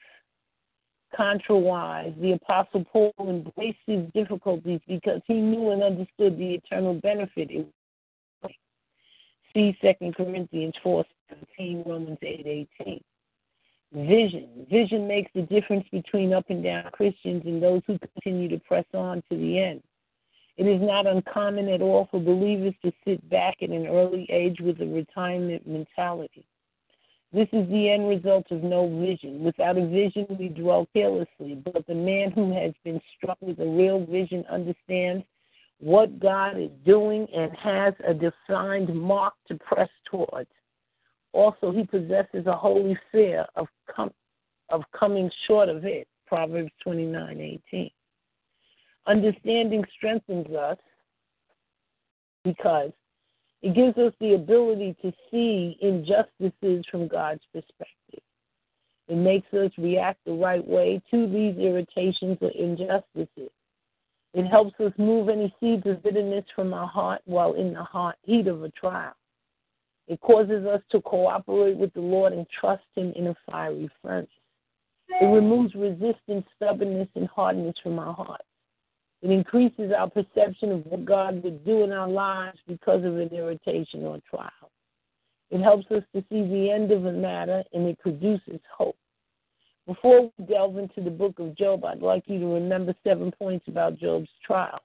Contrawise, 1.17 2.13
the 2.21 2.33
Apostle 2.33 2.85
Paul 2.85 3.15
embraced 3.21 3.79
his 3.87 4.05
difficulties 4.15 4.81
because 4.89 5.21
he 5.27 5.35
knew 5.35 5.71
and 5.71 5.83
understood 5.83 6.39
the 6.39 6.55
eternal 6.55 6.95
benefit. 6.95 7.51
See 9.55 9.77
2 9.81 10.13
Corinthians 10.17 10.75
4 10.83 11.05
17, 11.57 11.85
Romans 11.87 12.19
8 12.23 12.69
18. 12.81 13.01
Vision. 13.95 14.67
Vision 14.69 15.07
makes 15.07 15.31
the 15.35 15.43
difference 15.43 15.87
between 15.93 16.33
up 16.33 16.47
and 16.49 16.65
down 16.65 16.91
Christians 16.93 17.43
and 17.47 17.63
those 17.63 17.83
who 17.87 17.97
continue 17.99 18.49
to 18.49 18.59
press 18.59 18.87
on 18.93 19.23
to 19.31 19.37
the 19.37 19.61
end. 19.61 19.83
It 20.57 20.67
is 20.67 20.81
not 20.81 21.07
uncommon 21.07 21.69
at 21.69 21.81
all 21.81 22.09
for 22.11 22.21
believers 22.21 22.75
to 22.85 22.93
sit 23.05 23.29
back 23.31 23.57
at 23.63 23.71
an 23.71 23.87
early 23.87 24.27
age 24.31 24.61
with 24.61 24.81
a 24.81 24.87
retirement 24.87 25.67
mentality. 25.67 26.45
This 27.35 27.49
is 27.53 27.69
the 27.69 27.91
end 27.91 28.09
result 28.09 28.47
of 28.53 28.63
no 28.63 28.89
vision. 29.01 29.43
Without 29.43 29.77
a 29.77 29.85
vision, 29.85 30.25
we 30.39 30.49
dwell 30.49 30.87
carelessly, 30.95 31.57
but 31.65 31.85
the 31.89 31.95
man 31.95 32.31
who 32.31 32.55
has 32.55 32.73
been 32.85 33.01
struck 33.17 33.39
with 33.41 33.59
a 33.59 33.67
real 33.67 34.07
vision 34.07 34.45
understands 34.49 35.25
what 35.81 36.21
God 36.21 36.57
is 36.61 36.71
doing 36.87 37.27
and 37.35 37.51
has 37.57 37.93
a 38.07 38.15
defined 38.15 38.95
mark 38.95 39.35
to 39.49 39.57
press 39.57 39.89
towards. 40.09 40.49
Also, 41.33 41.73
he 41.73 41.85
possesses 41.85 42.47
a 42.47 42.57
holy 42.57 42.97
fear 43.11 43.45
of, 43.57 43.67
com- 43.93 44.15
of 44.69 44.83
coming 44.97 45.29
short 45.49 45.69
of 45.69 45.85
it. 45.85 46.07
Proverbs 46.29 46.71
29:18. 46.87 47.91
Understanding 49.07 49.85
strengthens 49.97 50.55
us 50.55 50.79
because 52.45 52.93
it 53.65 53.75
gives 53.75 53.97
us 53.97 54.13
the 54.21 54.35
ability 54.35 54.95
to 55.01 55.11
see 55.31 55.79
injustices 55.81 56.85
from 56.91 57.09
God's 57.09 57.41
perspective. 57.51 58.21
It 59.09 59.17
makes 59.17 59.51
us 59.55 59.71
react 59.79 60.19
the 60.27 60.35
right 60.35 60.67
way 60.67 61.01
to 61.11 61.27
these 61.27 61.57
irritations 61.57 62.37
or 62.43 62.51
injustices. 62.51 63.51
It 64.35 64.47
helps 64.47 64.79
us 64.81 64.93
move 64.99 65.31
any 65.31 65.55
seeds 65.61 65.87
of 65.87 66.03
bitterness 66.03 66.45
from 66.55 66.75
our 66.75 66.87
heart 66.87 67.23
while 67.25 67.55
in 67.55 67.73
the 67.73 67.83
hot 67.83 68.17
heat 68.25 68.49
of 68.49 68.63
a 68.63 68.69
trial. 68.69 69.15
It 70.09 70.21
causes 70.21 70.67
us 70.67 70.83
to 70.91 71.01
cooperate 71.01 71.79
with 71.79 71.95
the 71.95 72.03
Lord 72.03 72.35
and 72.35 72.47
trust 72.61 72.85
Him 72.95 73.15
in 73.17 73.29
a 73.29 73.37
fiery 73.51 73.89
furnace. 74.03 74.29
It 75.09 75.25
removes 75.25 75.75
resistance, 75.75 76.45
stubbornness, 76.57 77.09
and 77.15 77.29
hardness 77.29 77.77
from 77.83 77.99
our 77.99 78.13
hearts. 78.13 78.45
It 79.25 79.31
increases 79.31 79.91
our 79.97 80.11
perception 80.11 80.71
of 80.71 80.85
what 80.85 81.07
God 81.07 81.43
would 81.43 81.65
do 81.65 81.83
in 81.83 81.93
our 81.93 82.07
lives 82.07 82.59
because 82.69 83.03
of 83.05 83.17
an 83.17 83.31
irritation 83.33 84.05
or 84.05 84.21
trial. 84.29 84.71
It 85.51 85.63
helps 85.63 85.91
us 85.91 86.03
to 86.15 86.23
see 86.29 86.43
the 86.43 86.71
end 86.71 86.93
of 86.93 87.07
a 87.07 87.13
matter 87.13 87.65
and 87.73 87.87
it 87.87 87.99
produces 88.01 88.61
hope. 88.71 88.99
Before 89.87 90.31
we 90.37 90.45
delve 90.45 90.77
into 90.77 91.01
the 91.01 91.11
book 91.11 91.39
of 91.39 91.57
Job, 91.57 91.87
I'd 91.87 92.03
like 92.03 92.25
you 92.27 92.39
to 92.39 92.47
remember 92.47 92.95
seven 93.03 93.33
points 93.33 93.67
about 93.67 93.99
Job's 93.99 94.29
trial. 94.47 94.81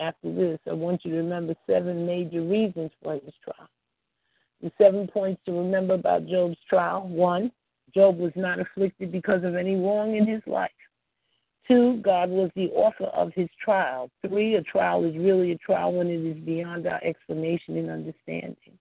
After 0.00 0.34
this, 0.34 0.58
I 0.68 0.72
want 0.72 1.04
you 1.04 1.12
to 1.12 1.18
remember 1.18 1.54
seven 1.64 2.04
major 2.04 2.42
reasons 2.42 2.90
for 3.00 3.14
his 3.14 3.34
trial. 3.44 3.68
The 4.62 4.72
seven 4.78 5.06
points 5.06 5.40
to 5.46 5.52
remember 5.52 5.94
about 5.94 6.26
Job's 6.26 6.58
trial 6.68 7.06
one, 7.06 7.52
Job 7.94 8.18
was 8.18 8.32
not 8.34 8.58
afflicted 8.58 9.12
because 9.12 9.44
of 9.44 9.54
any 9.54 9.76
wrong 9.76 10.16
in 10.16 10.26
his 10.26 10.42
life. 10.44 10.70
Two, 11.68 12.00
God 12.02 12.30
was 12.30 12.50
the 12.54 12.68
author 12.70 13.06
of 13.06 13.32
his 13.34 13.48
trial. 13.62 14.10
Three, 14.26 14.54
a 14.54 14.62
trial 14.62 15.04
is 15.04 15.16
really 15.16 15.52
a 15.52 15.58
trial 15.58 15.92
when 15.92 16.08
it 16.08 16.24
is 16.24 16.36
beyond 16.44 16.86
our 16.86 17.02
explanation 17.02 17.76
and 17.76 17.90
understanding. 17.90 18.78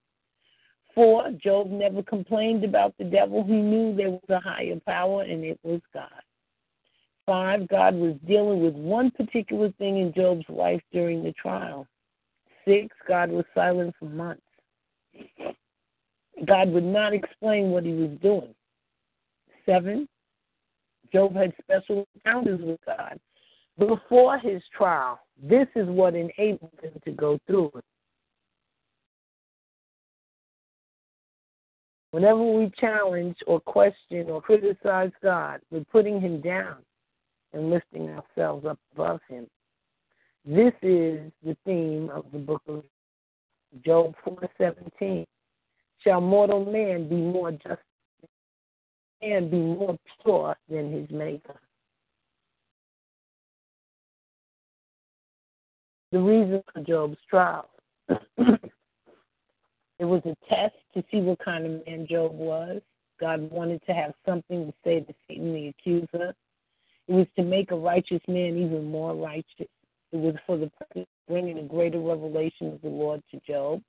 Four, 0.94 1.32
Job 1.32 1.72
never 1.72 2.04
complained 2.04 2.64
about 2.64 2.94
the 2.98 3.04
devil. 3.04 3.44
He 3.44 3.54
knew 3.54 3.96
there 3.96 4.12
was 4.12 4.22
a 4.30 4.40
higher 4.40 4.80
power, 4.86 5.24
and 5.24 5.44
it 5.44 5.60
was 5.64 5.82
God. 5.94 6.10
Five, 7.26 7.68
God 7.68 7.96
was 7.96 8.16
dealing 8.28 8.62
with 8.62 8.76
one 8.76 9.10
particular 9.12 9.72
thing 9.74 9.98
in 9.98 10.14
Job's 10.14 10.46
life 10.48 10.82
during 10.94 11.24
the 11.24 11.34
trial. 11.34 11.88
Six, 12.66 12.96
God 13.08 13.32
was 13.32 13.46
silent 13.56 13.96
for 14.00 14.06
months. 14.06 14.42
God 16.46 16.70
would 16.70 16.84
not 16.84 17.14
explain 17.14 17.72
what 17.72 17.84
he 17.84 17.94
was 17.94 18.12
doing. 18.22 18.54
Seven, 19.66 20.08
Job 21.12 21.36
had 21.36 21.54
special 21.62 22.08
encounters 22.16 22.62
with 22.62 22.80
God 22.86 23.20
before 23.78 24.38
his 24.40 24.62
trial. 24.76 25.20
This 25.42 25.68
is 25.76 25.88
what 25.88 26.16
enabled 26.16 26.72
him 26.82 26.94
to 27.04 27.12
go 27.12 27.40
through 27.48 27.72
it. 27.76 27.84
Whenever 32.12 32.42
we 32.42 32.72
challenge 32.80 33.36
or 33.46 33.60
question 33.60 34.30
or 34.30 34.42
criticize 34.42 35.12
God, 35.22 35.60
we're 35.70 35.84
putting 35.92 36.22
him 36.22 36.40
down 36.40 36.78
and 37.52 37.70
lifting 37.70 38.10
ourselves 38.10 38.66
up 38.66 38.80
above 38.94 39.20
him. 39.28 39.48
This 40.46 40.74
is 40.82 41.32
the 41.44 41.58
theme 41.66 42.10
of 42.14 42.26
the 42.32 42.38
book 42.38 42.62
of 42.68 42.84
Job 43.84 44.16
4:17. 44.24 45.26
Shall 46.00 46.22
mortal 46.22 46.64
man 46.64 47.10
be 47.10 47.16
more 47.16 47.52
just 47.52 47.82
and 49.22 49.50
be 49.50 49.58
more 49.58 49.98
pure 50.24 50.56
than 50.70 50.92
his 50.92 51.10
maker. 51.10 51.60
The 56.12 56.20
reason 56.20 56.64
for 56.74 56.82
Job's 56.82 57.18
trial. 57.30 57.70
it 58.10 58.72
was 60.00 60.22
a 60.26 60.36
test 60.48 60.76
to 60.94 61.04
see 61.12 61.20
what 61.20 61.40
kind 61.44 61.66
of 61.66 61.86
man 61.86 62.08
Job 62.10 62.34
was. 62.34 62.82
God 63.20 63.50
wanted 63.52 63.82
to 63.88 63.94
have 63.94 64.14
something 64.26 64.68
to 64.68 64.74
say 64.84 65.00
to 65.02 65.14
Satan 65.28 65.54
the 65.54 65.68
accuser. 65.68 66.34
It 67.08 67.14
was 67.14 67.28
to 67.36 67.44
make 67.44 67.72
a 67.72 67.76
righteous 67.76 68.22
man 68.28 68.58
even 68.58 68.90
more 68.90 69.16
righteous. 69.16 69.68
It 70.12 70.18
was 70.18 70.36
for 70.46 70.58
the 70.58 70.72
purpose 70.80 71.02
of 71.02 71.28
bringing 71.28 71.60
a 71.60 71.64
greater 71.64 72.00
revelation 72.00 72.74
of 72.74 72.82
the 72.82 72.90
Lord 72.90 73.22
to 73.32 73.40
Job. 73.48 73.82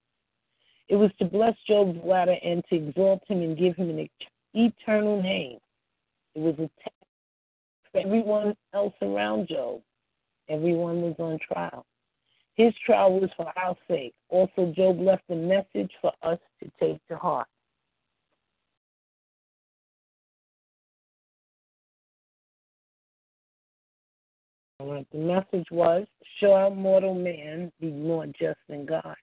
It 0.88 0.96
was 0.96 1.10
to 1.18 1.24
bless 1.24 1.54
Job's 1.68 1.98
ladder 2.04 2.36
and 2.44 2.64
to 2.70 2.76
exalt 2.76 3.22
him 3.28 3.42
and 3.42 3.58
give 3.58 3.76
him 3.76 3.90
an 3.90 3.98
eternal 4.56 5.22
name. 5.22 5.58
It 6.34 6.40
was 6.40 6.54
a 6.54 6.70
test 6.82 6.94
for 7.92 8.00
everyone 8.00 8.56
else 8.74 8.94
around 9.02 9.48
Job. 9.48 9.80
Everyone 10.48 11.02
was 11.02 11.14
on 11.18 11.38
trial. 11.38 11.84
His 12.54 12.72
trial 12.84 13.20
was 13.20 13.30
for 13.36 13.52
our 13.58 13.76
sake. 13.86 14.14
Also, 14.30 14.72
Job 14.74 14.98
left 15.00 15.24
a 15.28 15.34
message 15.34 15.90
for 16.00 16.12
us 16.22 16.38
to 16.62 16.70
take 16.80 17.06
to 17.08 17.16
heart. 17.16 17.46
All 24.78 24.92
right, 24.92 25.06
the 25.10 25.18
message 25.18 25.66
was 25.70 26.06
Shall 26.38 26.70
mortal 26.70 27.14
man 27.14 27.72
be 27.80 27.90
more 27.90 28.26
just 28.26 28.58
than 28.68 28.86
God? 28.86 29.16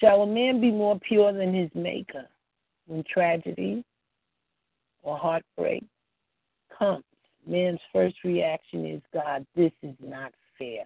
Shall 0.00 0.22
a 0.22 0.26
man 0.26 0.60
be 0.60 0.70
more 0.70 0.98
pure 1.00 1.32
than 1.32 1.54
his 1.54 1.70
maker? 1.74 2.26
When 2.86 3.02
tragedy 3.12 3.84
or 5.06 5.16
heartbreak 5.16 5.84
comes, 6.76 7.04
man's 7.46 7.80
first 7.92 8.16
reaction 8.24 8.84
is, 8.84 9.00
God, 9.14 9.46
this 9.54 9.72
is 9.82 9.94
not 10.02 10.32
fair. 10.58 10.84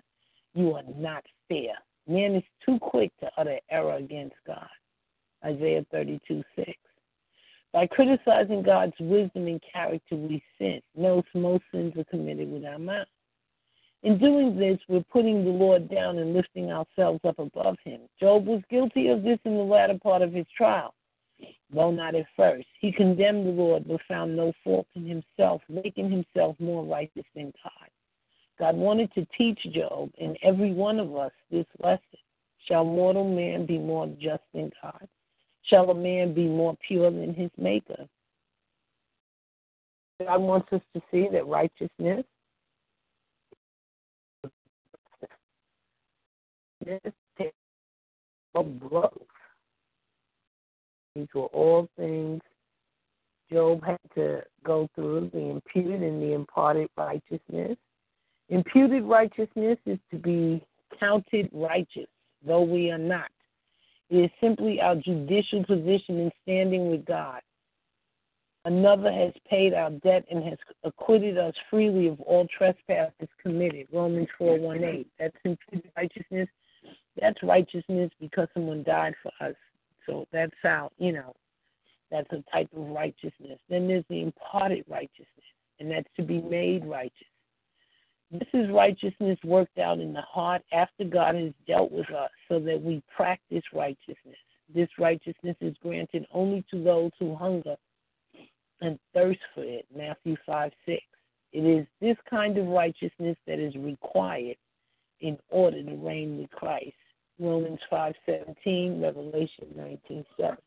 You 0.55 0.75
are 0.75 0.85
not 0.97 1.25
fair. 1.49 1.75
Man 2.07 2.35
is 2.35 2.43
too 2.65 2.79
quick 2.79 3.13
to 3.21 3.31
utter 3.39 3.59
error 3.71 3.97
against 3.97 4.37
God. 4.47 4.69
Isaiah 5.45 5.85
32 5.91 6.43
6. 6.55 6.71
By 7.73 7.87
criticizing 7.87 8.63
God's 8.63 8.93
wisdom 9.01 9.47
and 9.47 9.63
character, 9.73 10.17
we 10.17 10.43
sin. 10.59 10.81
Most, 10.97 11.29
most 11.35 11.65
sins 11.73 11.95
are 11.97 12.05
committed 12.05 12.51
with 12.51 12.65
our 12.65 12.79
mouth. 12.79 13.07
In 14.03 14.19
doing 14.19 14.59
this, 14.59 14.79
we're 14.89 15.05
putting 15.11 15.45
the 15.45 15.51
Lord 15.51 15.89
down 15.89 16.19
and 16.19 16.35
lifting 16.35 16.71
ourselves 16.71 17.21
up 17.25 17.39
above 17.39 17.77
him. 17.85 18.01
Job 18.19 18.47
was 18.47 18.63
guilty 18.71 19.09
of 19.09 19.23
this 19.23 19.39
in 19.45 19.57
the 19.57 19.63
latter 19.63 19.99
part 20.03 20.21
of 20.21 20.33
his 20.33 20.47
trial, 20.57 20.95
though 21.73 21.91
not 21.91 22.15
at 22.15 22.27
first. 22.37 22.67
He 22.81 22.93
condemned 22.93 23.47
the 23.47 23.51
Lord 23.51 23.87
but 23.87 24.01
found 24.09 24.37
no 24.37 24.53
fault 24.65 24.87
in 24.95 25.07
himself, 25.07 25.63
making 25.69 26.11
himself 26.11 26.57
more 26.59 26.85
righteous 26.85 27.27
than 27.35 27.53
God. 27.63 27.91
God 28.59 28.77
wanted 28.77 29.13
to 29.15 29.27
teach 29.37 29.59
Job 29.73 30.11
and 30.21 30.37
every 30.43 30.73
one 30.73 31.01
of 31.01 31.17
us 31.17 31.33
this 31.51 31.67
lesson. 31.83 32.01
Shall 32.67 32.85
mortal 32.85 33.29
man 33.29 33.65
be 33.67 33.79
more 33.79 34.07
just 34.21 34.43
than 34.53 34.71
God? 34.83 35.09
Shall 35.63 35.91
a 35.91 35.95
man 35.95 36.35
be 36.35 36.47
more 36.47 36.77
pure 36.87 37.11
than 37.11 37.35
his 37.35 37.51
maker? 37.57 38.07
God 40.21 40.41
wants 40.43 40.71
us 40.73 40.83
to 40.95 41.03
see 41.11 41.29
that 41.33 41.47
righteousness. 41.47 42.25
These 51.15 51.29
were 51.35 51.47
all 51.47 51.89
things 51.97 52.41
Job 53.53 53.83
had 53.85 53.99
to 54.15 54.43
go 54.65 54.89
through 54.95 55.31
the 55.33 55.41
imputed 55.41 56.03
and 56.03 56.23
the 56.23 56.35
imparted 56.35 56.89
righteousness. 56.97 57.77
Imputed 58.49 59.05
righteousness 59.05 59.79
is 59.87 59.99
to 60.11 60.19
be 60.19 60.65
counted 60.99 61.49
righteous, 61.53 62.07
though 62.45 62.63
we 62.63 62.91
are 62.91 62.99
not. 62.99 63.31
It 64.09 64.25
is 64.25 64.31
simply 64.41 64.81
our 64.81 64.97
judicial 64.97 65.65
position 65.65 66.19
in 66.19 66.31
standing 66.43 66.91
with 66.91 67.05
God. 67.05 67.41
Another 68.65 69.11
has 69.11 69.33
paid 69.49 69.73
our 69.73 69.91
debt 69.91 70.25
and 70.31 70.45
has 70.45 70.59
acquitted 70.85 71.39
us 71.39 71.55
freely 71.71 72.09
of 72.09 72.21
all 72.21 72.47
trespasses 72.57 73.29
committed. 73.43 73.89
Romans 73.93 74.29
4:18. 74.39 75.07
That's 75.19 75.37
imputed 75.45 75.91
righteousness. 75.97 76.49
That's 77.17 77.43
righteousness 77.43 78.11
because 78.21 78.49
someone 78.53 78.83
died 78.83 79.15
for 79.23 79.33
us. 79.41 79.55
So 80.07 80.27
that's 80.33 80.55
how, 80.63 80.91
you 80.99 81.13
know, 81.13 81.35
that's 82.11 82.31
a 82.33 82.43
type 82.53 82.69
of 82.77 82.89
righteousness. 82.89 83.59
Then 83.69 83.87
there's 83.87 84.05
the 84.09 84.23
imparted 84.23 84.85
righteousness, 84.89 85.27
and 85.79 85.91
that's 85.91 86.09
to 86.17 86.23
be 86.23 86.41
made 86.41 86.85
righteous. 86.85 87.27
This 88.33 88.49
is 88.53 88.71
righteousness 88.71 89.39
worked 89.45 89.79
out 89.79 89.99
in 89.99 90.13
the 90.13 90.23
heart 90.23 90.63
after 90.73 91.05
God 91.05 91.35
has 91.35 91.53
dealt 91.67 91.91
with 91.91 92.11
us 92.11 92.31
so 92.49 92.61
that 92.61 92.81
we 92.81 93.03
practice 93.15 93.63
righteousness. 93.73 94.37
This 94.73 94.89
righteousness 94.99 95.57
is 95.61 95.75
granted 95.83 96.27
only 96.33 96.65
to 96.71 96.83
those 96.83 97.11
who 97.19 97.35
hunger 97.35 97.77
and 98.81 98.99
thirst 99.15 99.41
for 99.55 99.65
it. 99.65 99.85
Matthew 99.95 100.37
5 100.47 100.73
6. 100.87 101.03
It 101.53 101.61
is 101.61 101.87
this 102.01 102.17
kind 102.29 102.57
of 102.57 102.69
righteousness 102.69 103.37
that 103.47 103.59
is 103.59 103.75
required 103.75 104.57
in 105.21 105.37
order 105.51 105.83
to 105.83 105.95
reign 105.97 106.39
with 106.39 106.51
Christ. 106.51 106.95
Romans 107.41 107.81
5:17, 107.91 109.01
Revelation 109.03 109.67
19:7. 109.75 110.59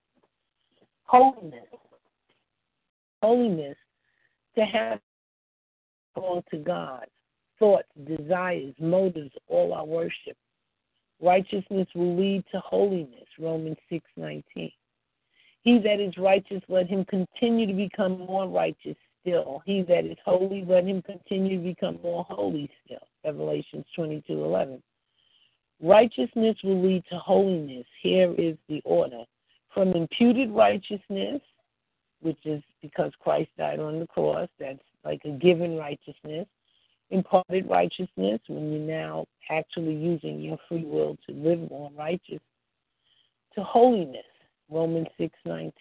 Holiness. 1.05 1.69
Holiness 3.21 3.77
to 4.55 4.65
have 4.65 4.99
all 6.15 6.43
to 6.51 6.57
God 6.57 7.07
thoughts, 7.59 7.87
desires, 8.05 8.73
motives, 8.79 9.31
all 9.47 9.73
our 9.73 9.85
worship. 9.85 10.35
Righteousness 11.21 11.87
will 11.95 12.17
lead 12.17 12.43
to 12.51 12.59
holiness, 12.59 13.27
Romans 13.39 13.77
6:19. 13.89 14.73
He 15.61 15.77
that 15.79 16.01
is 16.01 16.17
righteous, 16.17 16.61
let 16.67 16.87
him 16.87 17.05
continue 17.05 17.65
to 17.67 17.73
become 17.73 18.19
more 18.19 18.47
righteous 18.47 18.97
still. 19.21 19.61
He 19.65 19.81
that 19.83 20.05
is 20.05 20.17
holy, 20.25 20.65
let 20.65 20.83
him 20.83 21.01
continue 21.01 21.57
to 21.57 21.63
become 21.63 22.01
more 22.01 22.25
holy 22.25 22.69
still. 22.83 23.07
Revelations 23.23 23.85
22:11. 23.95 24.81
Righteousness 25.83 26.55
will 26.63 26.81
lead 26.81 27.03
to 27.11 27.17
holiness. 27.17 27.85
Here 28.01 28.33
is 28.37 28.55
the 28.69 28.81
order. 28.85 29.23
From 29.73 29.91
imputed 29.91 30.49
righteousness, 30.51 31.41
which 32.21 32.39
is 32.45 32.63
because 32.81 33.11
Christ 33.19 33.49
died 33.57 33.79
on 33.79 33.99
the 33.99 34.07
cross, 34.07 34.47
that's 34.59 34.79
like 35.03 35.21
a 35.25 35.31
given 35.31 35.75
righteousness 35.77 36.47
imparted 37.13 37.69
righteousness 37.69 38.39
when 38.47 38.71
you're 38.71 38.81
now 38.81 39.25
actually 39.49 39.93
using 39.93 40.41
your 40.41 40.57
free 40.67 40.83
will 40.83 41.15
to 41.27 41.35
live 41.35 41.59
more 41.69 41.91
righteous 41.95 42.41
to 43.53 43.63
holiness 43.63 44.25
romans 44.69 45.07
6.19 45.19 45.71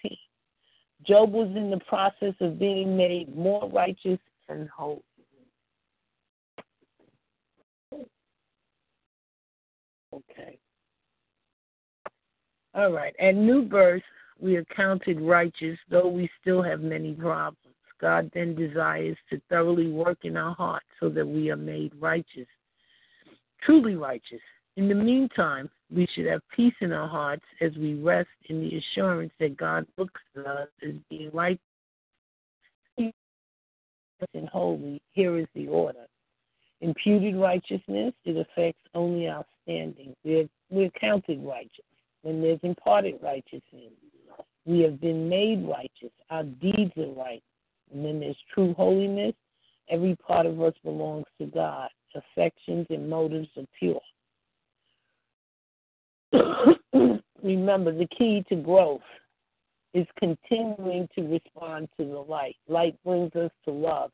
job 1.06 1.32
was 1.32 1.48
in 1.56 1.70
the 1.70 1.80
process 1.88 2.34
of 2.40 2.58
being 2.58 2.96
made 2.96 3.34
more 3.34 3.68
righteous 3.70 4.18
and 4.48 4.68
holy 4.68 5.02
okay 10.12 10.58
all 12.74 12.92
right 12.92 13.14
at 13.20 13.34
new 13.34 13.62
birth 13.62 14.02
we 14.40 14.56
are 14.56 14.64
counted 14.76 15.20
righteous 15.20 15.78
though 15.90 16.08
we 16.08 16.28
still 16.40 16.62
have 16.62 16.80
many 16.80 17.14
problems 17.14 17.72
God 18.02 18.30
then 18.34 18.54
desires 18.56 19.16
to 19.30 19.40
thoroughly 19.48 19.90
work 19.90 20.18
in 20.24 20.36
our 20.36 20.54
hearts 20.56 20.86
so 21.00 21.08
that 21.08 21.26
we 21.26 21.50
are 21.50 21.56
made 21.56 21.92
righteous, 21.98 22.48
truly 23.62 23.94
righteous. 23.94 24.40
In 24.76 24.88
the 24.88 24.94
meantime, 24.94 25.70
we 25.94 26.08
should 26.12 26.26
have 26.26 26.40
peace 26.54 26.74
in 26.80 26.92
our 26.92 27.08
hearts 27.08 27.44
as 27.60 27.70
we 27.76 27.94
rest 27.94 28.28
in 28.48 28.60
the 28.60 28.76
assurance 28.76 29.32
that 29.38 29.56
God 29.56 29.86
looks 29.96 30.20
at 30.36 30.46
us 30.46 30.68
as 30.86 30.94
being 31.08 31.30
righteous 31.32 31.60
and 32.98 34.48
holy. 34.48 35.00
Here 35.12 35.38
is 35.38 35.46
the 35.54 35.68
order. 35.68 36.06
Imputed 36.82 37.36
righteousness, 37.36 38.12
it 38.24 38.36
affects 38.36 38.82
only 38.94 39.28
our 39.28 39.44
standing. 39.62 40.16
We're, 40.24 40.48
we're 40.68 40.90
counted 40.90 41.40
righteous. 41.44 41.84
When 42.22 42.42
there's 42.42 42.58
imparted 42.64 43.20
righteousness, 43.22 43.92
we 44.64 44.80
have 44.80 45.00
been 45.00 45.28
made 45.28 45.64
righteous. 45.64 46.10
Our 46.30 46.42
deeds 46.42 46.92
are 46.96 47.12
right. 47.12 47.42
And 47.92 48.04
then 48.04 48.18
there's 48.18 48.36
true 48.52 48.74
holiness. 48.74 49.34
Every 49.90 50.16
part 50.16 50.44
of 50.44 50.60
us 50.60 50.74
belongs 50.82 51.26
to 51.38 51.46
God. 51.46 51.88
Affections 52.16 52.88
and 52.90 53.08
motives 53.08 53.48
are 53.56 53.66
pure. 53.78 54.00
Remember, 57.42 57.96
the 57.96 58.08
key 58.18 58.44
to 58.48 58.56
growth 58.56 59.00
is 59.94 60.06
continuing 60.18 61.08
to 61.14 61.22
respond 61.22 61.88
to 61.98 62.04
the 62.04 62.18
light. 62.18 62.56
Light 62.68 62.96
brings 63.04 63.34
us 63.36 63.52
to 63.66 63.70
love. 63.70 64.10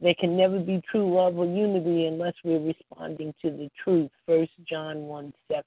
There 0.00 0.14
can 0.14 0.36
never 0.36 0.58
be 0.58 0.82
true 0.90 1.14
love 1.14 1.36
or 1.36 1.44
unity 1.44 2.06
unless 2.06 2.34
we're 2.42 2.60
responding 2.60 3.34
to 3.42 3.50
the 3.50 3.70
truth. 3.82 4.10
First 4.26 4.52
John 4.68 5.02
1 5.02 5.32
7. 5.48 5.64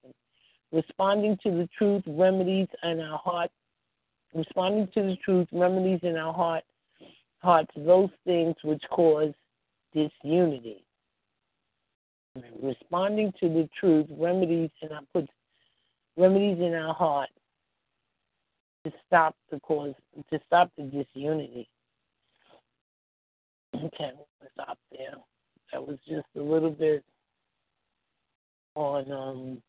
Responding 0.71 1.37
to 1.43 1.51
the 1.51 1.69
truth 1.77 2.03
remedies 2.07 2.67
in 2.81 2.99
our 2.99 3.19
heart. 3.19 3.51
Responding 4.33 4.87
to 4.95 5.03
the 5.03 5.17
truth 5.23 5.47
remedies 5.51 5.99
in 6.01 6.17
our 6.17 6.33
heart 6.33 6.63
hearts 7.43 7.71
those 7.75 8.09
things 8.25 8.55
which 8.63 8.81
cause 8.89 9.33
disunity. 9.93 10.83
Responding 12.61 13.31
to 13.39 13.49
the 13.49 13.69
truth 13.79 14.07
remedies 14.17 14.71
and 14.81 14.93
I 14.93 14.99
put 15.13 15.29
remedies 16.17 16.57
in 16.59 16.73
our 16.73 16.93
heart 16.93 17.29
to 18.85 18.91
stop 19.05 19.35
the 19.51 19.59
cause 19.59 19.93
to 20.31 20.39
stop 20.47 20.71
the 20.77 20.83
disunity. 20.83 21.67
Okay, 23.83 24.11
we'll 24.15 24.49
stop 24.53 24.77
there. 24.91 25.15
That 25.73 25.85
was 25.85 25.97
just 26.07 26.27
a 26.37 26.41
little 26.41 26.69
bit 26.69 27.03
on 28.75 29.11
um, 29.11 29.61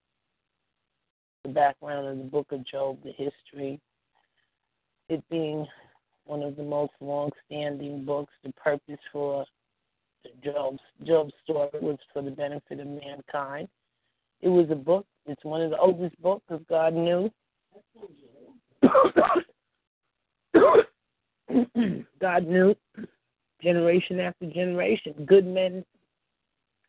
the 1.42 1.48
background 1.48 2.06
of 2.06 2.18
the 2.18 2.24
book 2.24 2.46
of 2.52 2.64
Job, 2.64 2.98
the 3.02 3.10
history, 3.10 3.80
it 5.08 5.20
being 5.30 5.66
one 6.26 6.42
of 6.42 6.54
the 6.54 6.62
most 6.62 6.92
long-standing 7.00 8.04
books. 8.04 8.32
The 8.44 8.52
purpose 8.52 9.00
for 9.12 9.44
Job's 10.44 10.78
Job's 11.04 11.34
story 11.42 11.70
was 11.80 11.98
for 12.12 12.22
the 12.22 12.30
benefit 12.30 12.78
of 12.78 12.86
mankind. 12.86 13.66
It 14.42 14.48
was 14.48 14.66
a 14.70 14.76
book. 14.76 15.06
It's 15.26 15.44
one 15.44 15.60
of 15.60 15.70
the 15.70 15.78
oldest 15.78 16.20
books 16.22 16.46
of 16.50 16.64
God 16.68 16.94
knew. 16.94 17.32
God 22.20 22.46
knew 22.46 22.76
generation 23.64 24.20
after 24.20 24.46
generation. 24.46 25.14
Good 25.26 25.46
men 25.46 25.84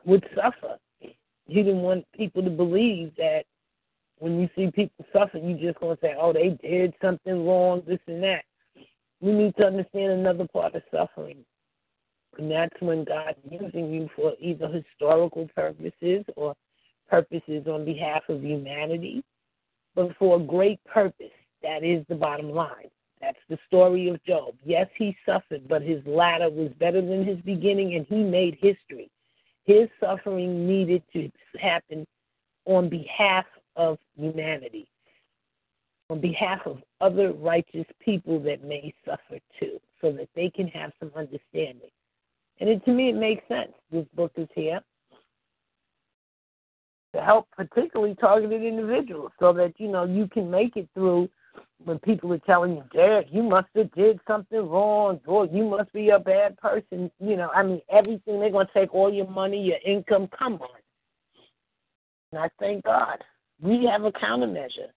would 0.06 0.24
suffer. 0.36 0.78
He 1.00 1.64
didn't 1.64 1.82
want 1.82 2.06
people 2.14 2.44
to 2.44 2.50
believe 2.50 3.16
that 3.18 3.46
when 4.20 4.40
you 4.40 4.50
see 4.56 4.70
people 4.72 5.06
suffer, 5.12 5.38
you 5.38 5.56
just 5.56 5.80
gonna 5.80 5.98
say, 6.02 6.16
"Oh, 6.18 6.34
they 6.34 6.50
did 6.50 6.94
something 7.02 7.46
wrong, 7.46 7.82
this 7.88 8.00
and 8.08 8.22
that." 8.24 8.46
We 9.22 9.32
need 9.32 9.56
to 9.58 9.66
understand 9.66 10.12
another 10.12 10.48
part 10.48 10.76
of 10.76 10.84
suffering, 10.92 11.46
and 12.38 12.52
that's 12.52 12.80
when 12.82 13.04
God's 13.04 13.40
using 13.50 13.92
you 13.92 14.10
for 14.16 14.36
either 14.40 14.68
historical 14.68 15.48
purposes 15.56 16.26
or 16.36 16.56
purposes 17.08 17.68
on 17.68 17.86
behalf 17.86 18.28
of 18.30 18.44
humanity, 18.44 19.24
but 19.96 20.16
for 20.18 20.36
a 20.38 20.40
great 20.40 20.84
purpose. 20.84 21.32
That 21.62 21.84
is 21.84 22.06
the 22.08 22.16
bottom 22.16 22.50
line. 22.50 22.92
That's 23.26 23.38
the 23.50 23.58
story 23.66 24.08
of 24.10 24.24
Job. 24.24 24.54
Yes, 24.64 24.88
he 24.96 25.18
suffered, 25.26 25.68
but 25.68 25.82
his 25.82 26.06
latter 26.06 26.48
was 26.48 26.70
better 26.80 27.02
than 27.02 27.26
his 27.26 27.40
beginning, 27.40 27.96
and 27.96 28.06
he 28.08 28.22
made 28.22 28.56
history. 28.62 29.10
His 29.64 29.90
suffering 30.00 30.68
needed 30.68 31.02
to 31.14 31.32
happen 31.60 32.06
on 32.66 32.88
behalf 32.88 33.46
of 33.76 33.98
humanity, 34.16 34.88
on 36.12 36.22
behalf 36.22 36.60
of 36.68 36.84
other 37.02 37.34
righteous 37.34 37.88
people 38.00 38.40
that 38.42 38.64
may 38.64 38.94
suffer 39.04 39.40
too, 39.60 39.80
so 40.02 40.12
that 40.12 40.30
they 40.36 40.52
can 40.52 40.68
have 40.68 40.92
some 41.00 41.12
understanding. 41.16 41.90
And 42.60 42.70
it, 42.70 42.86
to 42.86 42.92
me, 42.92 43.10
it 43.10 43.16
makes 43.16 43.48
sense. 43.48 43.72
This 43.92 44.06
book 44.16 44.34
is 44.38 44.48
here 44.54 44.82
to 47.16 47.22
help 47.24 47.48
particularly 47.58 48.14
targeted 48.14 48.62
individuals 48.62 49.32
so 49.40 49.52
that, 49.54 49.74
you 49.80 49.88
know, 49.88 50.04
you 50.04 50.28
can 50.28 50.52
make 50.52 50.78
it 50.78 50.88
through 50.94 51.28
when 51.84 52.00
people 52.00 52.34
are 52.34 52.40
telling 52.40 52.76
you, 52.76 52.84
Derek, 52.94 53.28
you 53.32 53.44
must 53.44 53.68
have 53.76 53.92
did 53.94 54.20
something 54.28 54.68
wrong, 54.68 55.20
or 55.26 55.46
you 55.46 55.66
must 55.66 55.92
be 55.94 56.10
a 56.10 56.20
bad 56.20 56.58
person. 56.58 57.12
You 57.20 57.38
know, 57.38 57.50
I 57.54 57.64
mean, 57.64 57.82
everything, 57.92 58.40
they're 58.40 58.52
to 58.52 58.68
take 58.74 58.94
all 58.94 59.14
your 59.14 59.30
money, 59.30 59.62
your 59.62 59.78
income. 59.86 60.28
Come 60.38 60.56
on. 60.56 60.80
And 62.32 62.42
I 62.42 62.50
thank 62.60 62.84
God 62.84 63.24
we 63.62 63.88
have 63.92 64.04
a 64.04 64.12
countermeasure. 64.12 64.90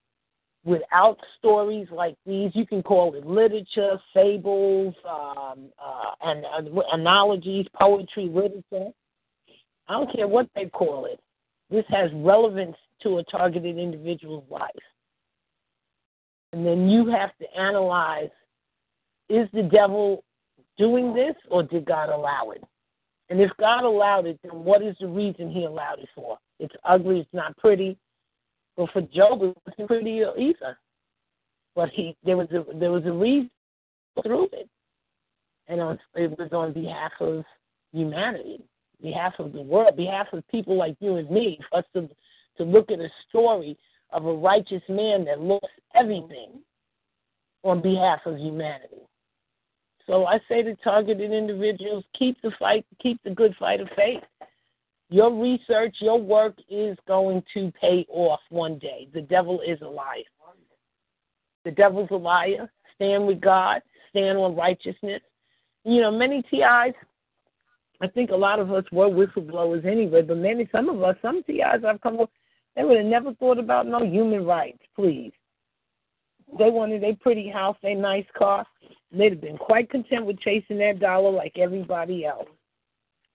Without 0.64 1.18
stories 1.38 1.86
like 1.90 2.16
these, 2.26 2.50
you 2.54 2.66
can 2.66 2.82
call 2.82 3.14
it 3.14 3.24
literature, 3.24 3.98
fables, 4.12 4.94
um, 5.08 5.70
uh, 5.82 6.10
and 6.22 6.44
uh, 6.44 6.80
analogies, 6.92 7.66
poetry, 7.80 8.28
literature. 8.28 8.90
I 9.88 9.92
don't 9.92 10.14
care 10.14 10.28
what 10.28 10.48
they 10.54 10.66
call 10.66 11.06
it. 11.06 11.20
This 11.70 11.84
has 11.88 12.10
relevance 12.14 12.76
to 13.02 13.18
a 13.18 13.24
targeted 13.24 13.78
individual's 13.78 14.44
life. 14.50 14.70
And 16.52 16.64
then 16.64 16.88
you 16.88 17.06
have 17.06 17.30
to 17.38 17.60
analyze 17.60 18.30
is 19.28 19.48
the 19.52 19.62
devil 19.62 20.24
doing 20.78 21.14
this 21.14 21.34
or 21.50 21.62
did 21.62 21.84
God 21.84 22.08
allow 22.08 22.50
it? 22.50 22.64
And 23.30 23.40
if 23.40 23.50
God 23.60 23.84
allowed 23.84 24.26
it, 24.26 24.38
then 24.42 24.64
what 24.64 24.82
is 24.82 24.96
the 25.00 25.06
reason 25.06 25.50
he 25.50 25.64
allowed 25.64 25.98
it 25.98 26.08
for? 26.14 26.38
It's 26.58 26.74
ugly, 26.84 27.20
it's 27.20 27.34
not 27.34 27.56
pretty, 27.58 27.98
well, 28.78 28.88
for 28.92 29.02
Job, 29.02 29.42
it 29.42 29.56
wasn't 29.66 29.88
pretty 29.88 30.22
either. 30.38 30.78
But 31.74 31.90
he 31.90 32.16
there 32.24 32.36
was 32.36 32.48
a 32.52 32.64
there 32.76 32.90
was 32.90 33.04
a 33.06 33.12
reason 33.12 33.50
through 34.22 34.48
it, 34.52 34.68
and 35.68 35.80
it 36.14 36.38
was 36.38 36.48
on 36.52 36.72
behalf 36.72 37.12
of 37.20 37.44
humanity, 37.92 38.60
behalf 39.02 39.34
of 39.38 39.52
the 39.52 39.60
world, 39.60 39.96
behalf 39.96 40.28
of 40.32 40.46
people 40.48 40.76
like 40.76 40.96
you 41.00 41.16
and 41.16 41.30
me, 41.30 41.60
for 41.70 41.78
us 41.78 41.84
to 41.94 42.08
to 42.56 42.64
look 42.64 42.90
at 42.90 43.00
a 43.00 43.08
story 43.28 43.76
of 44.10 44.26
a 44.26 44.32
righteous 44.32 44.82
man 44.88 45.24
that 45.26 45.40
lost 45.40 45.66
everything 45.94 46.60
on 47.64 47.82
behalf 47.82 48.20
of 48.26 48.36
humanity. 48.38 49.02
So 50.06 50.26
I 50.26 50.38
say 50.48 50.62
to 50.62 50.74
targeted 50.76 51.32
individuals, 51.32 52.04
keep 52.18 52.40
the 52.40 52.50
fight, 52.58 52.86
keep 53.00 53.22
the 53.24 53.30
good 53.30 53.54
fight 53.58 53.80
of 53.80 53.88
faith. 53.94 54.22
Your 55.10 55.34
research, 55.34 55.96
your 56.00 56.20
work 56.20 56.54
is 56.70 56.96
going 57.06 57.42
to 57.54 57.72
pay 57.80 58.06
off 58.08 58.40
one 58.50 58.78
day. 58.78 59.08
The 59.12 59.22
devil 59.22 59.60
is 59.66 59.80
a 59.82 59.88
liar. 59.88 60.22
The 61.64 61.70
devil's 61.70 62.10
a 62.10 62.16
liar. 62.16 62.70
Stand 62.94 63.26
with 63.26 63.40
God. 63.40 63.82
Stand 64.10 64.38
on 64.38 64.56
righteousness. 64.56 65.20
You 65.84 66.00
know, 66.00 66.10
many 66.10 66.42
TIs, 66.42 66.94
I 68.00 68.06
think 68.06 68.30
a 68.30 68.36
lot 68.36 68.60
of 68.60 68.72
us 68.72 68.84
were 68.92 69.08
whistleblowers 69.08 69.84
anyway, 69.84 70.22
but 70.22 70.36
many, 70.36 70.68
some 70.72 70.88
of 70.88 71.02
us, 71.02 71.16
some 71.20 71.42
TIs 71.42 71.84
I've 71.86 72.00
come 72.00 72.18
with, 72.18 72.30
they 72.78 72.84
would 72.84 72.96
have 72.96 73.06
never 73.06 73.34
thought 73.34 73.58
about 73.58 73.88
no 73.88 74.04
human 74.04 74.44
rights, 74.44 74.78
please. 74.94 75.32
They 76.58 76.70
wanted 76.70 77.02
a 77.02 77.14
pretty 77.16 77.48
house, 77.48 77.76
a 77.82 77.92
nice 77.92 78.24
car. 78.38 78.64
They'd 79.10 79.32
have 79.32 79.40
been 79.40 79.58
quite 79.58 79.90
content 79.90 80.24
with 80.24 80.38
chasing 80.38 80.78
their 80.78 80.94
dollar 80.94 81.32
like 81.32 81.58
everybody 81.58 82.24
else. 82.24 82.46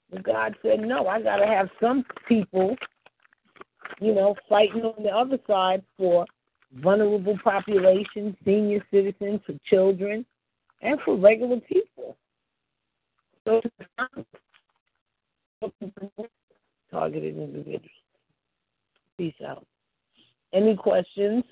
But 0.10 0.24
God 0.24 0.56
said, 0.62 0.80
no, 0.80 1.08
I 1.08 1.22
got 1.22 1.38
to 1.38 1.46
have 1.46 1.68
some 1.82 2.06
people, 2.26 2.78
you 4.00 4.16
know, 4.16 4.34
fighting 4.48 4.84
on 4.84 5.04
the 5.04 5.10
other 5.10 5.38
side 5.46 5.84
for 5.98 6.26
vulnerable 6.76 7.38
populations, 7.44 8.38
senior 8.46 8.84
citizens, 8.92 9.42
for 9.46 9.56
children, 9.70 10.26
and 10.82 11.00
for 11.04 11.18
regular 11.18 11.60
people. 11.60 12.16
So, 13.46 13.62
targeted 16.90 17.38
individuals. 17.38 18.03
Peace 19.24 19.34
out. 19.48 19.66
Any 20.52 20.76
questions? 20.76 21.46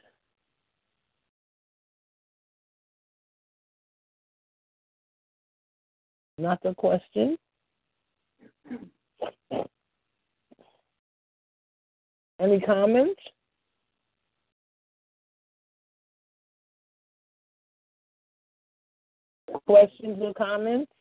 Not 6.38 6.59
a 6.65 6.76
question? 6.76 7.38
Any 12.41 12.59
comments? 12.59 13.22
Questions 19.65 20.17
or 20.19 20.34
comments? 20.34 20.91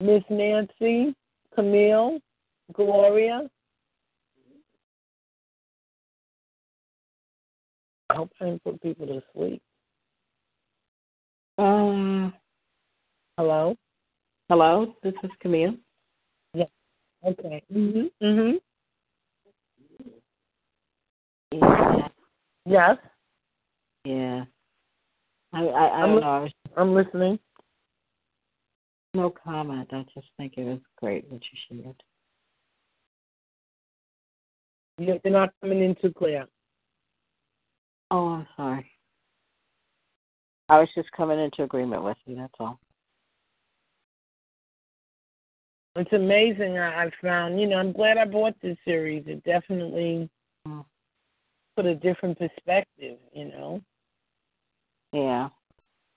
Miss 0.00 0.22
Nancy, 0.30 1.14
Camille, 1.54 2.18
Gloria. 2.72 3.42
I 8.10 8.14
hope 8.14 8.30
I 8.40 8.46
didn't 8.46 8.64
put 8.64 8.82
people 8.82 9.06
to 9.06 9.22
sleep. 9.34 9.62
Um. 11.58 12.32
Hello. 13.36 13.76
Hello, 14.48 14.94
this 15.02 15.14
is 15.22 15.30
Camille. 15.40 15.74
Yes. 16.54 16.70
Okay. 17.24 17.62
Mhm. 17.72 18.10
Mhm. 18.22 18.60
Yeah. 21.52 22.08
Yes. 22.64 22.96
Yeah. 24.04 24.44
I 25.52 25.64
I, 25.66 26.02
I 26.02 26.06
don't 26.06 26.20
know. 26.20 26.48
I'm 26.76 26.94
listening. 26.94 27.38
No 29.14 29.30
comment. 29.30 29.88
I 29.92 30.04
just 30.14 30.28
think 30.36 30.54
it 30.56 30.64
was 30.64 30.80
great 30.96 31.30
what 31.30 31.42
you 31.42 31.82
shared. 31.82 32.02
You're 34.98 35.32
not 35.32 35.52
coming 35.60 35.82
in 35.82 35.94
too 35.96 36.12
clear. 36.12 36.46
Oh, 38.10 38.28
I'm 38.28 38.46
sorry. 38.56 38.90
I 40.68 40.78
was 40.78 40.88
just 40.94 41.10
coming 41.12 41.38
into 41.38 41.62
agreement 41.62 42.04
with 42.04 42.16
you. 42.26 42.36
That's 42.36 42.54
all. 42.58 42.78
It's 45.96 46.12
amazing. 46.12 46.78
I, 46.78 47.04
I 47.04 47.10
found, 47.22 47.60
you 47.60 47.66
know, 47.66 47.76
I'm 47.76 47.92
glad 47.92 48.18
I 48.18 48.24
bought 48.24 48.54
this 48.62 48.76
series. 48.84 49.24
It 49.26 49.42
definitely 49.44 50.28
mm. 50.66 50.84
put 51.76 51.86
a 51.86 51.94
different 51.94 52.38
perspective, 52.38 53.18
you 53.32 53.46
know. 53.46 53.80
Yeah. 55.12 55.48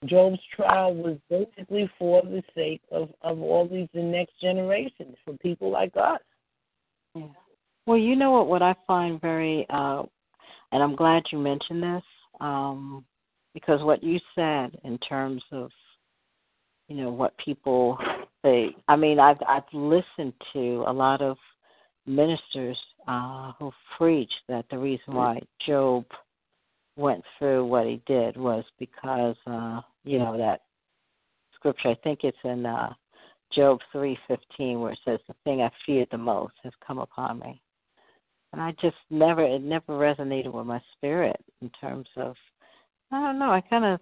Job's 0.06 0.40
trial 0.56 0.94
was 0.96 1.18
basically 1.30 1.90
for 1.98 2.22
the 2.24 2.44
sake 2.56 2.82
of, 2.92 3.10
of 3.22 3.40
all 3.40 3.68
these 3.68 3.88
the 3.94 4.02
next 4.02 4.34
generations, 4.42 5.16
for 5.24 5.38
people 5.38 5.72
like 5.72 5.94
us. 5.96 6.20
Yeah. 7.16 7.28
Well, 7.86 7.98
you 7.98 8.16
know 8.16 8.32
what? 8.32 8.48
What 8.48 8.62
I 8.62 8.76
find 8.86 9.20
very, 9.22 9.66
uh, 9.70 10.04
and 10.72 10.82
I'm 10.82 10.96
glad 10.96 11.24
you 11.32 11.38
mentioned 11.38 11.84
this, 11.84 12.04
um, 12.40 13.04
because 13.54 13.82
what 13.84 14.04
you 14.04 14.20
said 14.36 14.80
in 14.84 14.98
terms 15.00 15.44
of, 15.52 15.70
you 16.88 16.98
know, 16.98 17.12
what 17.12 17.38
people 17.38 17.98
say. 18.44 18.76
I 18.88 18.96
mean, 18.96 19.20
I've 19.20 19.38
I've 19.48 19.64
listened 19.74 20.34
to 20.54 20.84
a 20.88 20.94
lot 20.94 21.22
of 21.22 21.38
ministers 22.06 22.78
uh, 23.08 23.52
who 23.60 23.72
preach 23.98 24.32
that 24.48 24.66
the 24.70 24.78
reason 24.78 25.14
why 25.14 25.40
Job 25.66 26.06
went 26.98 27.24
through 27.38 27.66
what 27.66 27.86
he 27.86 28.02
did 28.06 28.36
was 28.38 28.64
because 28.80 29.36
uh, 29.48 29.82
you 30.04 30.20
know 30.20 30.38
that 30.38 30.62
scripture. 31.56 31.90
I 31.90 31.96
think 32.04 32.20
it's 32.24 32.38
in 32.44 32.66
uh, 32.66 32.94
Job 33.54 33.80
three 33.92 34.18
fifteen 34.28 34.80
where 34.80 34.94
it 34.94 35.00
says, 35.06 35.20
"The 35.28 35.36
thing 35.44 35.62
I 35.62 35.70
feared 35.86 36.10
the 36.12 36.18
most 36.18 36.54
has 36.64 36.74
come 36.86 37.00
upon 37.00 37.40
me." 37.40 37.62
And 38.54 38.62
I 38.62 38.74
just 38.82 38.98
never, 39.10 39.44
it 39.44 39.62
never 39.62 39.94
resonated 39.94 40.54
with 40.54 40.66
my 40.66 40.82
spirit 40.98 41.40
in 41.62 41.70
terms 41.80 42.08
of, 42.18 42.36
I 43.12 43.20
don't 43.22 43.40
know. 43.40 43.52
I 43.52 43.62
kind 43.62 43.86
of 43.86 44.00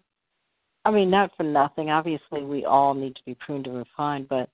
I 0.86 0.92
mean, 0.92 1.10
not 1.10 1.32
for 1.36 1.44
nothing. 1.44 1.90
Obviously, 1.90 2.44
we 2.44 2.66
all 2.66 2.94
need 2.94 3.16
to 3.16 3.22
be 3.26 3.36
pruned 3.36 3.68
and 3.68 3.78
refined, 3.78 4.30
but 4.30 4.50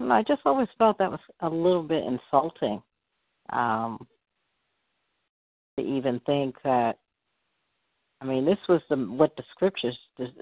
I 0.00 0.22
just 0.22 0.42
always 0.44 0.68
felt 0.78 0.98
that 0.98 1.10
was 1.10 1.20
a 1.40 1.48
little 1.48 1.82
bit 1.82 2.04
insulting. 2.04 2.82
Um, 3.50 4.06
to 5.76 5.84
even 5.84 6.20
think 6.20 6.54
that 6.64 6.98
I 8.20 8.24
mean, 8.24 8.44
this 8.46 8.58
was 8.68 8.80
the 8.88 8.96
what 8.96 9.36
the 9.36 9.42
scriptures 9.50 9.98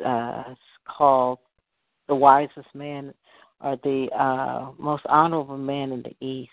uh, 0.06 0.54
call 0.86 1.40
the 2.06 2.14
wisest 2.14 2.68
man 2.74 3.12
or 3.60 3.76
the 3.82 4.08
uh, 4.16 4.70
most 4.78 5.02
honorable 5.08 5.56
man 5.56 5.92
in 5.92 6.02
the 6.02 6.14
East. 6.24 6.50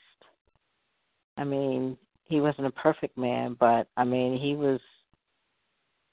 I 1.38 1.44
mean, 1.44 1.98
he 2.30 2.40
wasn't 2.40 2.68
a 2.68 2.72
perfect 2.72 3.18
man, 3.18 3.58
but 3.60 3.88
I 3.98 4.04
mean, 4.04 4.40
he 4.40 4.56
was 4.56 4.80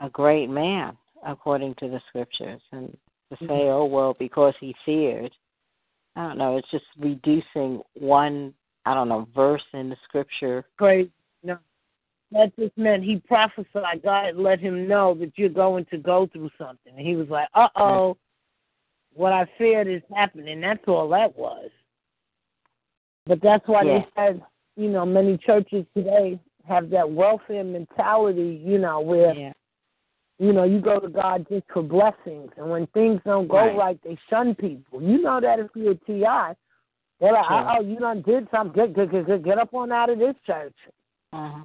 a 0.01 0.09
great 0.09 0.48
man 0.48 0.97
according 1.24 1.74
to 1.76 1.88
the 1.88 2.01
scriptures. 2.09 2.60
And 2.72 2.97
to 3.30 3.36
say, 3.40 3.47
mm-hmm. 3.47 3.70
oh 3.70 3.84
well, 3.84 4.16
because 4.18 4.55
he 4.59 4.74
feared, 4.84 5.32
I 6.16 6.26
don't 6.26 6.38
know. 6.38 6.56
It's 6.56 6.70
just 6.70 6.84
reducing 6.98 7.82
one, 7.94 8.55
I 8.86 8.94
don't 8.94 9.09
know, 9.09 9.28
verse 9.34 9.64
in 9.74 9.90
the 9.90 9.97
scripture. 10.05 10.64
Great. 10.78 11.10
No, 11.43 11.59
that 12.32 12.56
just 12.59 12.76
meant 12.78 13.05
he 13.05 13.16
prophesied. 13.16 14.02
God 14.02 14.36
let 14.36 14.59
him 14.59 14.88
know 14.88 15.14
that 15.14 15.32
you're 15.36 15.48
going 15.48 15.84
to 15.90 15.98
go 15.98 16.28
through 16.32 16.51
something. 16.56 16.94
And 16.97 17.06
he 17.06 17.14
was 17.14 17.28
like, 17.28 17.48
uh 17.55 17.68
oh, 17.76 18.16
what 19.12 19.32
I 19.32 19.47
feared 19.59 19.88
is 19.88 20.02
happening. 20.14 20.60
That's 20.60 20.84
all 20.86 21.09
that 21.10 21.36
was. 21.36 21.70
But 23.26 23.40
that's 23.43 23.66
why 23.66 23.82
yeah. 23.82 23.98
they 23.98 24.06
said, 24.16 24.43
you 24.77 24.90
know, 24.90 25.05
many 25.07 25.39
churches 25.39 25.85
today 25.94 26.39
have 26.69 26.90
that 26.90 27.11
welfare 27.11 27.65
mentality, 27.65 28.61
you 28.65 28.78
know, 28.78 29.01
where, 29.01 29.35
yeah. 29.35 29.53
you 30.39 30.53
know, 30.53 30.65
you 30.65 30.81
go 30.81 31.01
to 31.01 31.09
God 31.09 31.47
just 31.48 31.65
for 31.73 31.82
blessings. 31.82 32.51
And 32.57 32.70
when 32.70 32.86
things 32.89 33.20
don't 33.24 33.48
go 33.48 33.57
right, 33.57 33.77
right 33.77 34.01
they 34.05 34.19
shun 34.28 34.55
people. 34.55 35.03
You 35.03 35.23
know 35.23 35.40
that 35.40 35.59
if 35.59 35.69
you're 35.74 35.93
a 35.93 35.94
TI. 35.94 36.57
They're 37.19 37.32
like, 37.32 37.47
sure. 37.48 37.77
oh, 37.78 37.81
you 37.81 37.98
done 37.98 38.23
did 38.23 38.47
something. 38.51 38.94
Get, 38.94 39.11
get, 39.11 39.27
get, 39.27 39.43
get 39.43 39.59
up 39.59 39.73
on 39.73 39.90
out 39.90 40.11
of 40.11 40.19
this 40.19 40.35
church. 40.47 40.74
Uh-huh. 41.32 41.62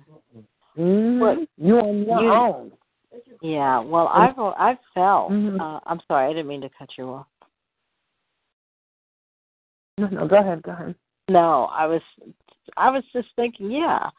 Mm-hmm. 0.77 1.43
you 1.57 1.75
on 1.77 2.05
your 2.05 2.21
you, 2.21 2.31
own. 2.31 2.71
Yeah. 3.41 3.79
Well, 3.79 4.07
I've 4.07 4.39
I've 4.39 4.77
felt. 4.93 5.31
Mm-hmm. 5.31 5.59
Uh, 5.59 5.79
I'm 5.85 5.99
sorry, 6.07 6.29
I 6.29 6.29
didn't 6.29 6.47
mean 6.47 6.61
to 6.61 6.69
cut 6.77 6.89
you 6.97 7.09
off. 7.09 7.25
No, 9.97 10.07
no, 10.07 10.27
go 10.27 10.37
ahead, 10.37 10.63
go 10.63 10.71
ahead. 10.71 10.95
No, 11.29 11.65
I 11.65 11.85
was 11.85 12.01
I 12.77 12.89
was 12.89 13.03
just 13.13 13.29
thinking, 13.35 13.71
yeah. 13.71 14.09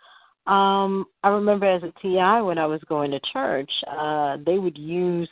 Um, 0.47 1.07
I 1.23 1.29
remember 1.29 1.67
as 1.67 1.83
a 1.83 1.93
TI 2.01 2.43
when 2.43 2.59
I 2.59 2.67
was 2.67 2.81
going 2.89 3.13
to 3.13 3.21
church, 3.33 3.71
uh, 3.89 4.39
they 4.45 4.59
would 4.59 4.77
use 4.77 5.29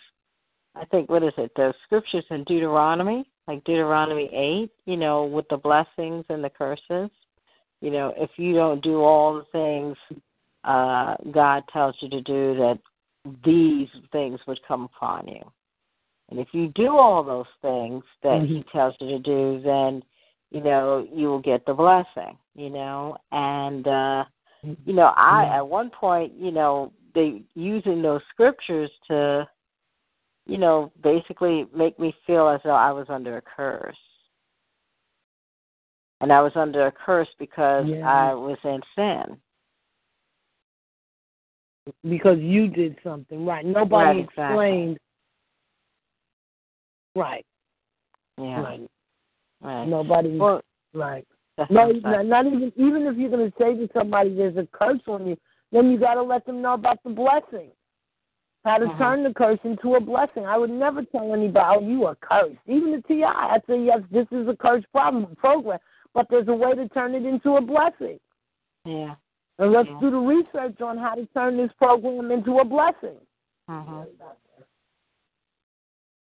I 0.74 0.84
think 0.86 1.10
what 1.10 1.22
is 1.22 1.32
it, 1.36 1.50
the 1.56 1.74
scriptures 1.84 2.24
in 2.30 2.44
Deuteronomy, 2.44 3.28
like 3.48 3.64
Deuteronomy 3.64 4.30
eight, 4.32 4.70
you 4.86 4.96
know, 4.96 5.24
with 5.24 5.46
the 5.48 5.56
blessings 5.56 6.24
and 6.28 6.44
the 6.44 6.50
curses. 6.50 7.10
You 7.80 7.90
know, 7.90 8.14
if 8.16 8.30
you 8.36 8.54
don't 8.54 8.82
do 8.82 9.00
all 9.00 9.34
the 9.34 9.44
things 9.52 9.96
uh, 10.64 11.16
God 11.32 11.64
tells 11.72 11.96
you 12.00 12.08
to 12.10 12.20
do, 12.20 12.54
that 12.56 12.78
these 13.44 13.88
things 14.12 14.38
would 14.46 14.60
come 14.66 14.84
upon 14.84 15.26
you. 15.26 15.42
And 16.30 16.38
if 16.38 16.48
you 16.52 16.68
do 16.74 16.96
all 16.96 17.24
those 17.24 17.46
things 17.60 18.04
that 18.22 18.42
mm-hmm. 18.42 18.54
He 18.56 18.64
tells 18.72 18.94
you 19.00 19.08
to 19.08 19.18
do, 19.18 19.60
then 19.64 20.02
you 20.50 20.60
know 20.62 21.06
you 21.12 21.28
will 21.28 21.40
get 21.40 21.64
the 21.66 21.74
blessing. 21.74 22.36
You 22.54 22.70
know, 22.70 23.16
and 23.32 23.86
uh, 23.86 24.24
you 24.62 24.92
know, 24.92 25.12
I 25.16 25.44
mm-hmm. 25.44 25.54
at 25.54 25.68
one 25.68 25.90
point, 25.90 26.32
you 26.38 26.50
know, 26.50 26.92
they 27.14 27.42
using 27.54 28.02
those 28.02 28.20
scriptures 28.30 28.90
to, 29.08 29.48
you 30.46 30.58
know, 30.58 30.92
basically 31.02 31.66
make 31.74 31.98
me 31.98 32.14
feel 32.26 32.48
as 32.48 32.60
though 32.64 32.70
I 32.70 32.90
was 32.92 33.06
under 33.08 33.36
a 33.38 33.42
curse. 33.42 33.96
And 36.20 36.32
I 36.32 36.42
was 36.42 36.52
under 36.54 36.86
a 36.86 36.92
curse 36.92 37.28
because 37.38 37.86
yeah. 37.88 38.06
I 38.06 38.34
was 38.34 38.58
in 38.64 38.80
sin 38.94 39.38
because 42.08 42.38
you 42.38 42.68
did 42.68 42.98
something 43.02 43.46
right. 43.46 43.64
Nobody 43.64 44.18
right, 44.18 44.24
explained. 44.24 44.98
Right. 47.16 47.46
Yeah. 48.38 48.60
Right. 48.60 48.90
Right. 49.62 49.86
Nobody. 49.86 50.36
Well, 50.36 50.62
right. 50.94 51.26
No, 51.68 51.90
not, 51.90 52.26
not 52.26 52.46
even 52.46 52.72
even 52.76 53.06
if 53.06 53.18
you're 53.18 53.30
going 53.30 53.50
to 53.50 53.56
say 53.58 53.74
to 53.74 53.88
somebody 53.92 54.34
there's 54.34 54.56
a 54.56 54.66
curse 54.72 55.00
on 55.06 55.26
you, 55.26 55.36
then 55.72 55.90
you 55.90 55.98
got 55.98 56.14
to 56.14 56.22
let 56.22 56.46
them 56.46 56.62
know 56.62 56.74
about 56.74 57.02
the 57.04 57.10
blessing. 57.10 57.70
How 58.64 58.78
to 58.78 58.86
uh-huh. 58.86 58.98
turn 58.98 59.24
the 59.24 59.32
curse 59.32 59.58
into 59.64 59.94
a 59.94 60.00
blessing. 60.00 60.44
I 60.44 60.58
would 60.58 60.70
never 60.70 61.02
tell 61.02 61.32
anybody, 61.32 61.78
"Oh, 61.78 61.86
you 61.86 62.06
are 62.06 62.14
cursed." 62.14 62.58
Even 62.66 62.92
the 62.92 63.02
TI, 63.06 63.24
I'd 63.24 63.62
say, 63.66 63.82
"Yes, 63.82 64.00
this 64.10 64.26
is 64.32 64.48
a 64.48 64.56
curse 64.56 64.84
problem 64.92 65.34
program, 65.36 65.78
but 66.14 66.26
there's 66.30 66.48
a 66.48 66.54
way 66.54 66.74
to 66.74 66.88
turn 66.90 67.14
it 67.14 67.24
into 67.24 67.56
a 67.56 67.60
blessing." 67.60 68.18
Yeah. 68.84 69.14
And 69.58 69.72
let's 69.72 69.88
do 70.00 70.10
the 70.10 70.16
research 70.16 70.80
on 70.80 70.96
how 70.96 71.14
to 71.14 71.26
turn 71.34 71.58
this 71.58 71.70
program 71.76 72.30
into 72.30 72.58
a 72.58 72.64
blessing. 72.64 73.18
Mm-hmm. 73.68 74.00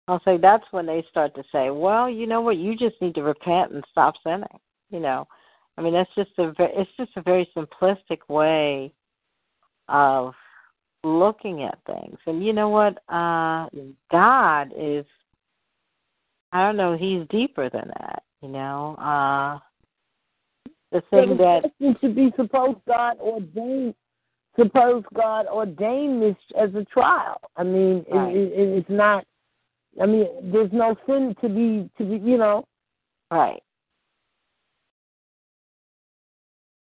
I'll 0.08 0.22
say 0.24 0.38
that's 0.38 0.64
when 0.70 0.86
they 0.86 1.04
start 1.10 1.34
to 1.34 1.44
say, 1.52 1.70
"Well, 1.70 2.08
you 2.10 2.26
know 2.26 2.40
what? 2.40 2.56
You 2.56 2.74
just 2.74 3.00
need 3.00 3.14
to 3.16 3.22
repent 3.22 3.72
and 3.72 3.84
stop 3.90 4.14
sinning." 4.24 4.48
You 4.90 5.00
know, 5.00 5.28
I 5.76 5.82
mean, 5.82 5.92
that's 5.92 6.10
just 6.16 6.30
a 6.38 6.52
it's 6.58 6.90
just 6.96 7.16
a 7.16 7.22
very 7.22 7.48
simplistic 7.56 8.28
way 8.28 8.92
of 9.88 10.34
looking 11.04 11.62
at 11.62 11.78
things. 11.86 12.18
And 12.26 12.44
you 12.44 12.52
know 12.52 12.68
what? 12.68 12.98
Uh 13.12 13.68
God 14.10 14.72
is 14.76 15.04
I 16.52 16.66
don't 16.66 16.76
know, 16.76 16.96
he's 16.96 17.28
deeper 17.28 17.68
than 17.70 17.90
that, 18.00 18.22
you 18.42 18.48
know. 18.48 18.96
Uh 18.96 19.58
the 20.90 21.02
thing 21.10 21.36
that 21.36 21.70
should 22.00 22.16
be 22.16 22.32
supposed 22.36 22.78
God 22.86 23.18
ordained 23.20 23.94
suppose 24.58 25.04
God 25.14 25.46
ordained 25.46 26.22
this 26.22 26.36
as 26.60 26.74
a 26.74 26.84
trial. 26.84 27.40
I 27.56 27.62
mean, 27.62 28.04
right. 28.10 28.34
it, 28.34 28.52
it, 28.52 28.78
it's 28.78 28.90
not. 28.90 29.24
I 30.00 30.06
mean, 30.06 30.26
there's 30.52 30.72
no 30.72 30.96
sin 31.06 31.34
to 31.40 31.48
be 31.48 31.90
to 31.98 32.04
be. 32.04 32.30
You 32.30 32.38
know. 32.38 32.64
Right. 33.30 33.62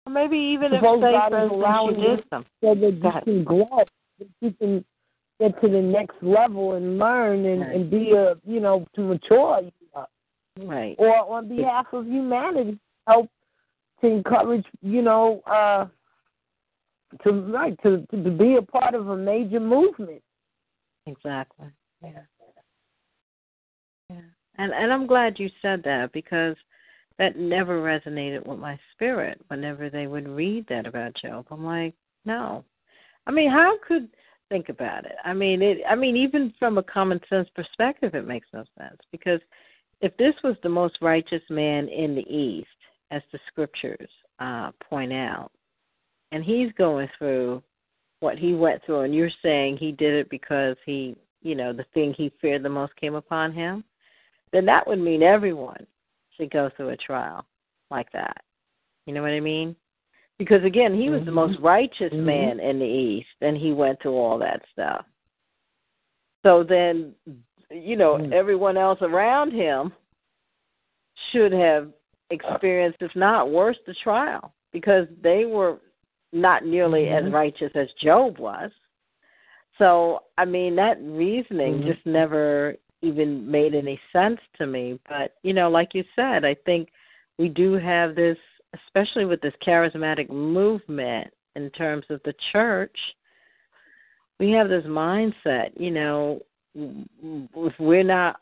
maybe 0.08 0.38
even 0.38 0.72
suppose 0.76 1.02
if 1.04 1.12
God 1.12 1.46
is 1.46 1.52
allowing 1.52 2.00
you 2.00 2.18
so 2.32 2.46
that 2.62 3.00
you 3.04 3.22
can 3.24 3.44
grow, 3.44 3.84
that 4.20 4.28
you 4.42 4.52
can 4.52 4.86
get 5.40 5.60
to 5.62 5.68
the 5.68 5.82
next 5.82 6.16
level 6.22 6.74
and 6.74 7.00
learn 7.00 7.46
and, 7.46 7.62
right. 7.62 7.76
and 7.76 7.90
be 7.90 8.12
a 8.12 8.36
you 8.46 8.60
know 8.60 8.86
to 8.96 9.02
mature. 9.02 9.62
You 9.62 9.72
know. 9.96 10.06
Right. 10.68 10.96
Or 10.98 11.38
on 11.38 11.50
behalf 11.50 11.88
of 11.92 12.06
humanity, 12.06 12.80
help 13.08 13.30
to 14.02 14.08
encourage, 14.08 14.66
you 14.82 15.02
know, 15.02 15.42
uh, 15.46 15.88
to 17.24 17.32
right 17.52 17.78
to, 17.84 18.06
to 18.12 18.32
be 18.32 18.56
a 18.56 18.62
part 18.62 18.94
of 18.94 19.10
a 19.10 19.18
major 19.18 19.60
movement. 19.60 20.22
Exactly. 21.06 21.68
Yeah. 22.04 22.22
And 24.58 24.74
and 24.74 24.92
I'm 24.92 25.08
glad 25.08 25.40
you 25.40 25.50
said 25.62 25.82
that 25.84 26.12
because 26.14 26.56
that 27.18 27.38
never 27.38 27.82
resonated 27.82 28.46
with 28.46 28.60
my 28.60 28.78
spirit 28.94 29.40
whenever 29.48 29.90
they 29.90 30.08
would 30.08 30.28
read 30.28 30.66
that 30.68 30.86
about 30.86 31.16
Job. 31.22 31.46
I'm 31.50 31.64
like, 31.66 31.94
no. 32.26 32.66
I 33.26 33.32
mean, 33.32 33.50
how 33.50 33.78
could 33.88 34.10
think 34.50 34.70
about 34.70 35.06
it? 35.06 35.16
I 35.24 35.34
mean, 35.34 35.62
it 35.62 35.80
I 35.90 35.96
mean 35.96 36.16
even 36.16 36.54
from 36.60 36.78
a 36.78 36.84
common 36.84 37.20
sense 37.30 37.50
perspective 37.56 38.16
it 38.16 38.28
makes 38.28 38.48
no 38.54 38.64
sense 38.78 39.00
because 39.12 39.40
if 40.02 40.16
this 40.18 40.36
was 40.44 40.56
the 40.62 40.70
most 40.70 40.98
righteous 41.02 41.42
man 41.50 41.88
in 41.88 42.16
the 42.16 42.30
east 42.30 42.68
as 43.12 43.22
the 43.32 43.40
scriptures 43.48 44.10
uh, 44.40 44.72
point 44.90 45.14
out. 45.14 45.52
And 46.32 46.44
he's 46.44 46.72
going 46.78 47.08
through 47.18 47.64
what 48.20 48.38
he 48.38 48.54
went 48.54 48.84
through, 48.86 49.02
and 49.02 49.16
you're 49.16 49.30
saying 49.44 49.78
he 49.78 49.92
did 49.92 50.14
it 50.14 50.30
because 50.30 50.76
he, 50.86 51.16
you 51.42 51.56
know, 51.56 51.74
the 51.74 51.86
thing 51.94 52.14
he 52.18 52.32
feared 52.42 52.64
the 52.64 52.70
most 52.70 52.96
came 52.96 53.16
upon 53.16 53.54
him, 53.54 53.84
then 54.56 54.66
that 54.66 54.88
would 54.88 55.00
mean 55.00 55.22
everyone 55.22 55.86
should 56.38 56.50
go 56.52 56.70
through 56.76 56.90
a 56.90 56.98
trial 56.98 57.46
like 57.92 58.12
that. 58.14 58.38
You 59.06 59.14
know 59.14 59.22
what 59.22 59.32
I 59.32 59.40
mean? 59.40 59.76
Because 60.38 60.64
again, 60.64 60.94
he 60.94 61.10
was 61.10 61.20
mm-hmm. 61.20 61.26
the 61.26 61.32
most 61.32 61.60
righteous 61.62 62.12
mm-hmm. 62.14 62.26
man 62.26 62.60
in 62.60 62.80
the 62.80 62.86
East, 62.86 63.28
and 63.42 63.58
he 63.58 63.74
went 63.74 64.02
through 64.02 64.16
all 64.16 64.40
that 64.40 64.62
stuff. 64.72 65.06
So 66.44 66.64
then, 66.64 67.14
you 67.70 67.96
know, 67.96 68.18
mm-hmm. 68.18 68.34
everyone 68.34 68.78
else 68.78 69.00
around 69.02 69.52
him 69.52 69.92
should 71.32 71.52
have 71.52 71.90
experienced, 72.30 73.02
if 73.02 73.16
not 73.16 73.50
worse, 73.50 73.78
the 73.86 73.96
trial 74.04 74.54
because 74.72 75.08
they 75.24 75.46
were 75.46 75.80
not 76.34 76.66
nearly 76.66 77.04
mm-hmm. 77.04 77.28
as 77.28 77.34
righteous 77.34 77.72
as 77.76 77.88
Job 78.02 78.38
was. 78.40 78.72
So, 79.78 80.20
I 80.38 80.46
mean, 80.46 80.76
that 80.76 80.98
reasoning 81.02 81.76
mm-hmm. 81.76 81.88
just 81.88 82.06
never 82.06 82.76
even 83.06 83.50
made 83.50 83.76
any 83.76 84.00
sense 84.12 84.40
to 84.58 84.66
me. 84.66 85.00
But, 85.08 85.36
you 85.44 85.54
know, 85.54 85.70
like 85.70 85.94
you 85.94 86.04
said, 86.16 86.44
I 86.44 86.56
think 86.66 86.90
we 87.38 87.50
do 87.50 87.74
have 87.74 88.16
this, 88.16 88.38
especially 88.74 89.26
with 89.26 89.42
this 89.42 89.54
charismatic 89.66 90.30
movement 90.30 91.32
in 91.56 91.70
terms 91.72 92.06
of 92.10 92.22
the 92.26 92.34
church, 92.52 92.98
we 94.40 94.52
have 94.52 94.68
this 94.68 94.84
mindset, 94.86 95.70
you 95.78 95.92
know, 95.92 96.42
if 96.76 97.74
we're 97.80 98.04
not 98.04 98.42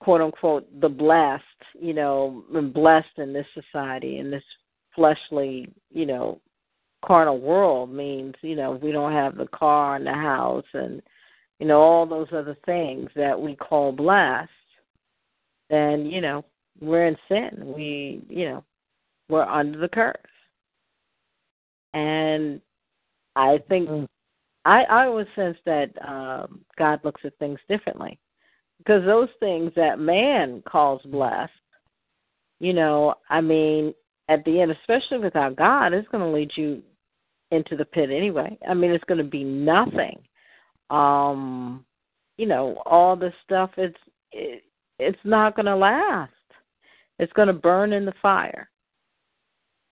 quote 0.00 0.20
unquote 0.20 0.68
the 0.80 0.88
blessed, 0.88 1.44
you 1.78 1.94
know, 1.94 2.42
blessed 2.74 3.18
in 3.18 3.32
this 3.32 3.46
society 3.54 4.18
in 4.18 4.30
this 4.30 4.42
fleshly, 4.94 5.68
you 5.92 6.06
know, 6.06 6.40
carnal 7.04 7.38
world 7.40 7.92
means, 7.92 8.34
you 8.42 8.56
know, 8.56 8.72
we 8.82 8.90
don't 8.90 9.12
have 9.12 9.36
the 9.36 9.46
car 9.48 9.96
and 9.96 10.06
the 10.06 10.12
house 10.12 10.64
and 10.74 11.00
you 11.58 11.66
know, 11.66 11.80
all 11.80 12.06
those 12.06 12.28
other 12.32 12.56
things 12.66 13.10
that 13.16 13.38
we 13.38 13.56
call 13.56 13.92
blessed, 13.92 14.50
then, 15.70 16.06
you 16.06 16.20
know, 16.20 16.44
we're 16.80 17.06
in 17.06 17.16
sin. 17.28 17.74
We, 17.76 18.22
you 18.28 18.48
know, 18.48 18.64
we're 19.28 19.44
under 19.44 19.78
the 19.78 19.88
curse. 19.88 20.16
And 21.94 22.60
I 23.34 23.58
think 23.68 23.88
mm. 23.88 24.06
I 24.64 24.82
I 24.84 25.06
always 25.06 25.26
sense 25.34 25.56
that 25.64 25.90
um 26.06 26.60
God 26.78 27.00
looks 27.04 27.22
at 27.24 27.36
things 27.38 27.58
differently. 27.68 28.18
Because 28.78 29.04
those 29.04 29.28
things 29.40 29.72
that 29.74 29.98
man 29.98 30.62
calls 30.68 31.02
blessed, 31.06 31.50
you 32.60 32.72
know, 32.72 33.14
I 33.28 33.40
mean, 33.40 33.92
at 34.28 34.44
the 34.44 34.60
end, 34.60 34.70
especially 34.70 35.18
without 35.18 35.56
God, 35.56 35.92
it's 35.92 36.08
going 36.08 36.22
to 36.22 36.30
lead 36.30 36.52
you 36.54 36.82
into 37.50 37.76
the 37.76 37.84
pit 37.84 38.10
anyway. 38.10 38.56
I 38.68 38.74
mean, 38.74 38.92
it's 38.92 39.04
going 39.04 39.18
to 39.18 39.24
be 39.24 39.42
nothing. 39.42 40.18
Um, 40.90 41.84
you 42.36 42.46
know, 42.46 42.82
all 42.86 43.16
this 43.16 43.34
stuff. 43.44 43.70
It's 43.76 43.98
it, 44.32 44.62
it's 44.98 45.18
not 45.24 45.56
going 45.56 45.66
to 45.66 45.76
last. 45.76 46.32
It's 47.18 47.32
going 47.32 47.48
to 47.48 47.54
burn 47.54 47.92
in 47.92 48.04
the 48.04 48.14
fire. 48.22 48.68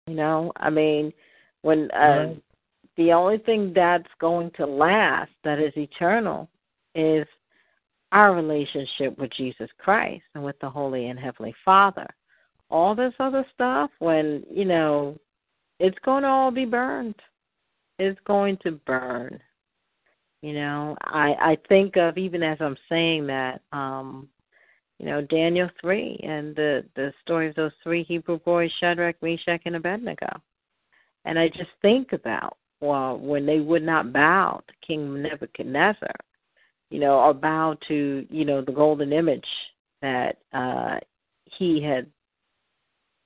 You 0.08 0.16
know, 0.16 0.52
I 0.56 0.70
mean, 0.70 1.14
when 1.62 1.90
uh, 1.92 1.98
right. 1.98 2.44
the 2.98 3.12
only 3.12 3.38
thing 3.40 3.74
that's 3.76 4.08
going 4.20 4.52
to 4.58 4.66
last, 4.66 5.32
that 5.44 5.60
is 5.60 5.74
eternal, 5.76 6.50
is 6.96 7.28
our 8.12 8.34
relationship 8.34 9.18
with 9.20 9.32
Jesus 9.34 9.70
Christ 9.78 10.24
and 10.34 10.44
with 10.44 10.58
the 10.60 10.70
Holy 10.70 11.08
and 11.08 11.20
Heavenly 11.20 11.54
Father. 11.64 12.08
All 12.72 12.96
this 12.96 13.14
other 13.20 13.46
stuff, 13.54 13.92
when, 14.00 14.44
you 14.50 14.66
know, 14.66 15.18
it's 15.80 15.98
going 16.04 16.24
to 16.24 16.30
all 16.30 16.52
be 16.52 16.66
burned. 16.66 17.16
It's 18.00 18.20
going 18.26 18.58
to 18.64 18.72
burn. 18.86 19.40
You 20.42 20.54
know, 20.54 20.96
I 21.02 21.34
I 21.40 21.58
think 21.68 21.98
of 21.98 22.18
even 22.18 22.44
as 22.44 22.58
I'm 22.62 22.78
saying 22.88 23.28
that, 23.28 23.62
um, 23.74 24.30
you 24.98 25.06
know, 25.06 25.22
Daniel 25.22 25.70
three 25.82 26.20
and 26.24 26.56
the 26.56 26.86
the 26.96 27.14
story 27.22 27.50
of 27.50 27.56
those 27.56 27.74
three 27.84 28.04
Hebrew 28.04 28.40
boys, 28.40 28.72
Shadrach, 28.80 29.22
Meshach, 29.22 29.62
and 29.66 29.76
Abednego, 29.76 30.30
and 31.26 31.38
I 31.38 31.50
just 31.50 31.72
think 31.82 32.14
about 32.14 32.58
well 32.80 33.18
when 33.18 33.46
they 33.46 33.60
would 33.60 33.84
not 33.84 34.14
bow 34.14 34.62
to 34.66 34.74
King 34.88 35.22
Nebuchadnezzar, 35.22 36.16
you 36.90 37.00
know, 37.00 37.20
or 37.20 37.34
bow 37.34 37.76
to 37.90 38.26
you 38.30 38.46
know 38.46 38.62
the 38.62 38.72
golden 38.72 39.12
image 39.12 39.48
that 40.02 40.38
uh, 40.54 41.00
he 41.58 41.82
had 41.82 42.08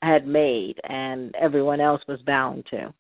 had 0.02 0.26
made 0.26 0.81
and 0.90 1.34
everyone 1.35 1.80
else 1.80 2.02
was 2.07 2.19
bound 2.23 2.65
to, 2.72 2.91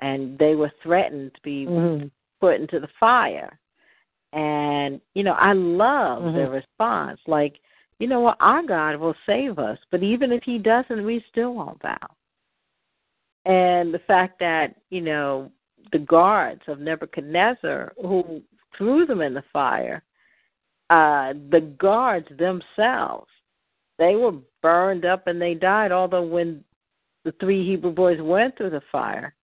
and 0.00 0.36
they 0.36 0.56
were 0.56 0.72
threatened 0.82 1.32
to 1.36 1.40
be 1.42 1.64
mm-hmm 1.64 2.06
put 2.40 2.60
into 2.60 2.80
the 2.80 2.88
fire. 2.98 3.58
And, 4.32 5.00
you 5.14 5.22
know, 5.22 5.32
I 5.32 5.52
love 5.52 6.22
mm-hmm. 6.22 6.36
their 6.36 6.50
response. 6.50 7.20
Like, 7.26 7.54
you 7.98 8.06
know 8.06 8.20
what, 8.20 8.36
our 8.40 8.62
God 8.62 8.96
will 8.96 9.14
save 9.24 9.58
us, 9.58 9.78
but 9.90 10.02
even 10.02 10.32
if 10.32 10.42
he 10.44 10.58
doesn't, 10.58 11.04
we 11.04 11.24
still 11.30 11.54
won't 11.54 11.80
bow. 11.80 11.96
And 13.46 13.94
the 13.94 14.00
fact 14.06 14.38
that, 14.40 14.74
you 14.90 15.00
know, 15.00 15.50
the 15.92 16.00
guards 16.00 16.62
of 16.66 16.80
Nebuchadnezzar 16.80 17.92
who 18.02 18.42
threw 18.76 19.06
them 19.06 19.22
in 19.22 19.34
the 19.34 19.44
fire, 19.52 20.02
uh, 20.90 21.32
the 21.50 21.74
guards 21.78 22.28
themselves, 22.38 23.30
they 23.98 24.16
were 24.16 24.34
burned 24.62 25.04
up 25.04 25.26
and 25.26 25.40
they 25.40 25.54
died, 25.54 25.92
although 25.92 26.26
when 26.26 26.62
the 27.24 27.32
three 27.40 27.64
Hebrew 27.66 27.92
boys 27.92 28.20
went 28.20 28.56
through 28.56 28.70
the 28.70 28.82
fire, 28.92 29.34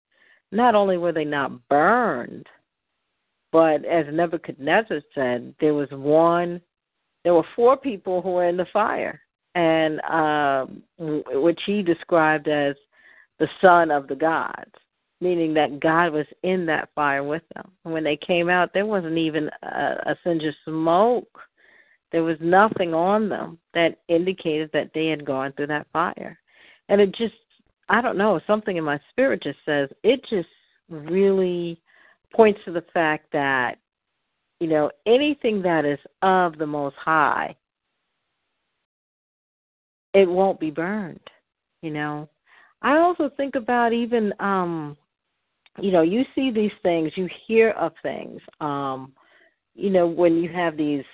not 0.51 0.74
only 0.74 0.98
were 0.98 1.12
they 1.12 1.24
not 1.24 1.66
burned, 1.69 2.47
but 3.52 3.84
as 3.84 4.06
Nebuchadnezzar 4.10 5.02
said, 5.14 5.54
there 5.60 5.74
was 5.74 5.88
one, 5.90 6.60
there 7.22 7.34
were 7.34 7.44
four 7.54 7.76
people 7.76 8.22
who 8.22 8.30
were 8.30 8.48
in 8.48 8.56
the 8.56 8.66
fire, 8.72 9.20
and 9.54 10.00
um, 10.08 10.82
which 10.98 11.60
he 11.66 11.82
described 11.82 12.48
as 12.48 12.74
the 13.38 13.48
son 13.60 13.90
of 13.90 14.08
the 14.08 14.14
gods, 14.14 14.72
meaning 15.20 15.52
that 15.54 15.80
God 15.80 16.12
was 16.12 16.26
in 16.42 16.64
that 16.66 16.88
fire 16.94 17.22
with 17.22 17.42
them. 17.54 17.70
When 17.82 18.02
they 18.02 18.16
came 18.16 18.48
out, 18.48 18.72
there 18.72 18.86
wasn't 18.86 19.18
even 19.18 19.50
a, 19.62 19.66
a 20.06 20.16
singe 20.24 20.44
of 20.44 20.54
smoke. 20.64 21.38
There 22.10 22.24
was 22.24 22.38
nothing 22.40 22.94
on 22.94 23.28
them 23.28 23.58
that 23.74 23.98
indicated 24.08 24.70
that 24.72 24.90
they 24.94 25.08
had 25.08 25.24
gone 25.24 25.52
through 25.52 25.68
that 25.68 25.86
fire. 25.92 26.38
And 26.88 27.00
it 27.00 27.14
just, 27.14 27.34
I 27.88 28.00
don't 28.00 28.18
know, 28.18 28.40
something 28.46 28.76
in 28.76 28.84
my 28.84 29.00
spirit 29.10 29.42
just 29.42 29.58
says 29.66 29.88
it 30.02 30.24
just 30.28 30.48
really 30.88 31.80
points 32.34 32.60
to 32.64 32.72
the 32.72 32.84
fact 32.92 33.26
that, 33.32 33.76
you 34.60 34.68
know, 34.68 34.90
anything 35.06 35.62
that 35.62 35.84
is 35.84 35.98
of 36.22 36.59
the 36.59 36.66
Most 36.66 36.96
High, 36.96 37.56
it 40.14 40.28
won't 40.28 40.60
be 40.60 40.70
burned, 40.70 41.20
you 41.82 41.90
know. 41.90 42.28
I 42.82 42.98
also 42.98 43.30
think 43.36 43.54
about 43.54 43.92
even, 43.92 44.32
um, 44.40 44.96
you 45.80 45.90
know, 45.90 46.02
you 46.02 46.24
see 46.34 46.50
these 46.50 46.72
things, 46.82 47.12
you 47.16 47.28
hear 47.46 47.70
of 47.70 47.92
things, 48.02 48.40
um, 48.60 49.12
you 49.74 49.90
know, 49.90 50.06
when 50.06 50.36
you 50.36 50.50
have 50.52 50.76
these 50.76 51.04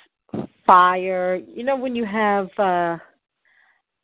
fire, 0.67 1.37
you 1.37 1.63
know, 1.63 1.77
when 1.77 1.95
you 1.95 2.05
have, 2.05 2.49
uh, 2.59 2.99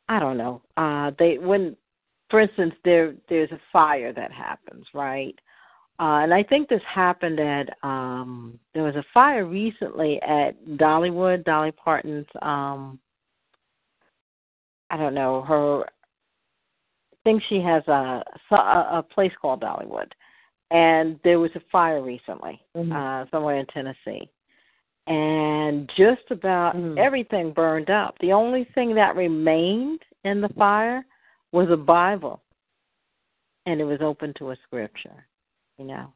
I 0.07 0.19
don't 0.19 0.37
know, 0.37 0.61
uh, 0.77 1.11
they 1.19 1.37
when, 1.37 1.75
for 2.29 2.39
instance, 2.39 2.73
there 2.83 3.15
there's 3.29 3.51
a 3.51 3.59
fire 3.71 4.13
that 4.13 4.31
happens, 4.31 4.85
right? 4.93 5.37
Uh, 5.97 6.19
and 6.23 6.33
I 6.33 6.43
think 6.43 6.67
this 6.67 6.81
happened 6.93 7.39
at 7.39 7.69
um 7.81 8.59
there 8.73 8.83
was 8.83 8.95
a 8.95 9.05
fire 9.13 9.45
recently 9.45 10.21
at 10.21 10.51
Dollywood, 10.71 11.45
Dolly 11.45 11.71
Parton's 11.71 12.27
um 12.41 12.99
I 14.89 14.97
don't 14.97 15.13
know, 15.13 15.41
her 15.43 15.83
I 15.83 17.17
think 17.23 17.43
she 17.47 17.61
has 17.61 17.87
a 17.87 18.23
a 18.51 19.03
place 19.03 19.31
called 19.41 19.61
Dollywood. 19.61 20.11
And 20.71 21.19
there 21.23 21.39
was 21.39 21.51
a 21.55 21.61
fire 21.71 22.01
recently, 22.03 22.59
mm-hmm. 22.75 22.91
uh 22.91 23.25
somewhere 23.31 23.57
in 23.57 23.65
Tennessee. 23.67 24.29
And 25.07 25.89
just 25.95 26.29
about 26.29 26.75
mm-hmm. 26.75 26.97
everything 26.97 27.53
burned 27.53 27.89
up. 27.89 28.15
The 28.19 28.33
only 28.33 28.67
thing 28.75 28.95
that 28.95 29.15
remained 29.15 30.01
in 30.25 30.41
the 30.41 30.49
fire 30.49 31.05
was 31.53 31.69
a 31.69 31.77
Bible. 31.77 32.41
And 33.65 33.79
it 33.79 33.85
was 33.85 33.99
open 34.01 34.33
to 34.39 34.51
a 34.51 34.57
scripture 34.65 35.25
you 35.77 35.85
know. 35.85 36.13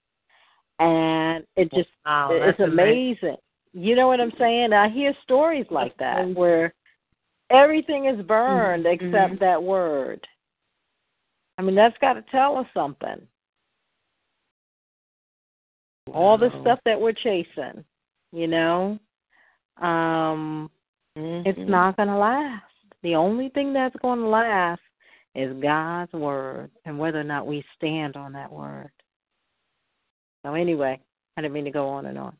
And 0.80 1.45
it 1.56 1.72
just 1.73 1.90
wow, 2.06 2.30
it's 2.31 2.60
amazing. 2.60 2.73
amazing. 2.73 3.38
You 3.73 3.95
know 3.95 4.07
what 4.07 4.22
I'm 4.22 4.31
saying? 4.40 4.73
I 4.73 4.90
hear 4.90 5.14
stories 5.23 5.65
like 5.69 5.95
that 5.98 6.34
where 6.34 6.73
everything 7.49 8.06
is 8.06 8.26
burned 8.26 8.86
mm-hmm. 8.86 9.06
except 9.06 9.34
mm-hmm. 9.34 9.44
that 9.44 9.61
word. 9.61 10.26
I 11.57 11.61
mean, 11.61 11.76
that's 11.76 11.98
got 11.99 12.14
to 12.14 12.23
tell 12.31 12.57
us 12.57 12.65
something. 12.73 13.27
Wow. 16.07 16.14
All 16.14 16.38
the 16.38 16.49
stuff 16.61 16.80
that 16.86 16.99
we're 16.99 17.11
chasing, 17.11 17.84
you 18.31 18.48
know, 18.48 18.98
um, 19.81 20.69
mm-hmm. 21.18 21.48
it's 21.48 21.69
not 21.69 21.98
going 21.98 22.07
to 22.07 22.15
last. 22.15 22.64
The 23.03 23.15
only 23.15 23.49
thing 23.49 23.73
that's 23.73 23.95
going 24.02 24.19
to 24.19 24.27
last 24.27 24.81
is 25.36 25.61
God's 25.61 26.11
word 26.14 26.72
and 26.86 26.98
whether 26.98 27.19
or 27.19 27.26
not 27.26 27.45
we 27.45 27.64
stand 27.77 28.15
on 28.15 28.34
that 28.34 28.52
word. 28.52 28.91
So 30.45 30.53
anyway, 30.53 30.99
I 31.37 31.41
didn't 31.41 31.53
mean 31.53 31.65
to 31.65 31.71
go 31.71 31.87
on 31.87 32.05
and 32.05 32.17
on. 32.17 32.35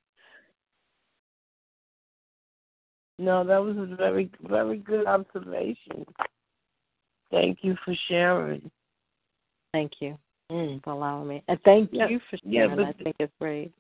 No, 3.18 3.44
that 3.44 3.58
was 3.58 3.76
a 3.78 3.96
very, 3.96 4.32
very 4.48 4.78
good 4.78 5.06
observation. 5.06 6.06
Thank 7.32 7.60
you 7.62 7.76
for 7.84 7.94
sharing. 8.08 8.72
Thank 9.74 9.92
you 10.00 10.18
mm. 10.52 10.82
for 10.84 10.94
allowing 10.94 11.28
me. 11.28 11.44
And 11.48 11.60
thank 11.64 11.90
yeah, 11.92 12.08
you 12.08 12.20
for 12.30 12.38
sharing. 12.38 12.80
Yeah, 12.80 12.86
I 12.86 13.04
think 13.04 13.16
it's 13.20 13.34
great. 13.40 13.72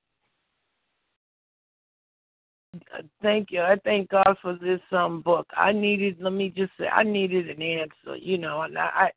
Thank 3.21 3.49
you. 3.51 3.61
I 3.61 3.77
thank 3.83 4.09
God 4.09 4.37
for 4.41 4.55
this 4.55 4.81
um 4.91 5.21
book. 5.21 5.47
I 5.57 5.71
needed 5.71 6.17
let 6.19 6.33
me 6.33 6.53
just 6.55 6.71
say 6.77 6.87
I 6.87 7.03
needed 7.03 7.49
an 7.49 7.61
answer, 7.61 8.15
you 8.17 8.37
know, 8.37 8.61
and 8.61 8.77
I 8.77 8.89
I 8.93 9.09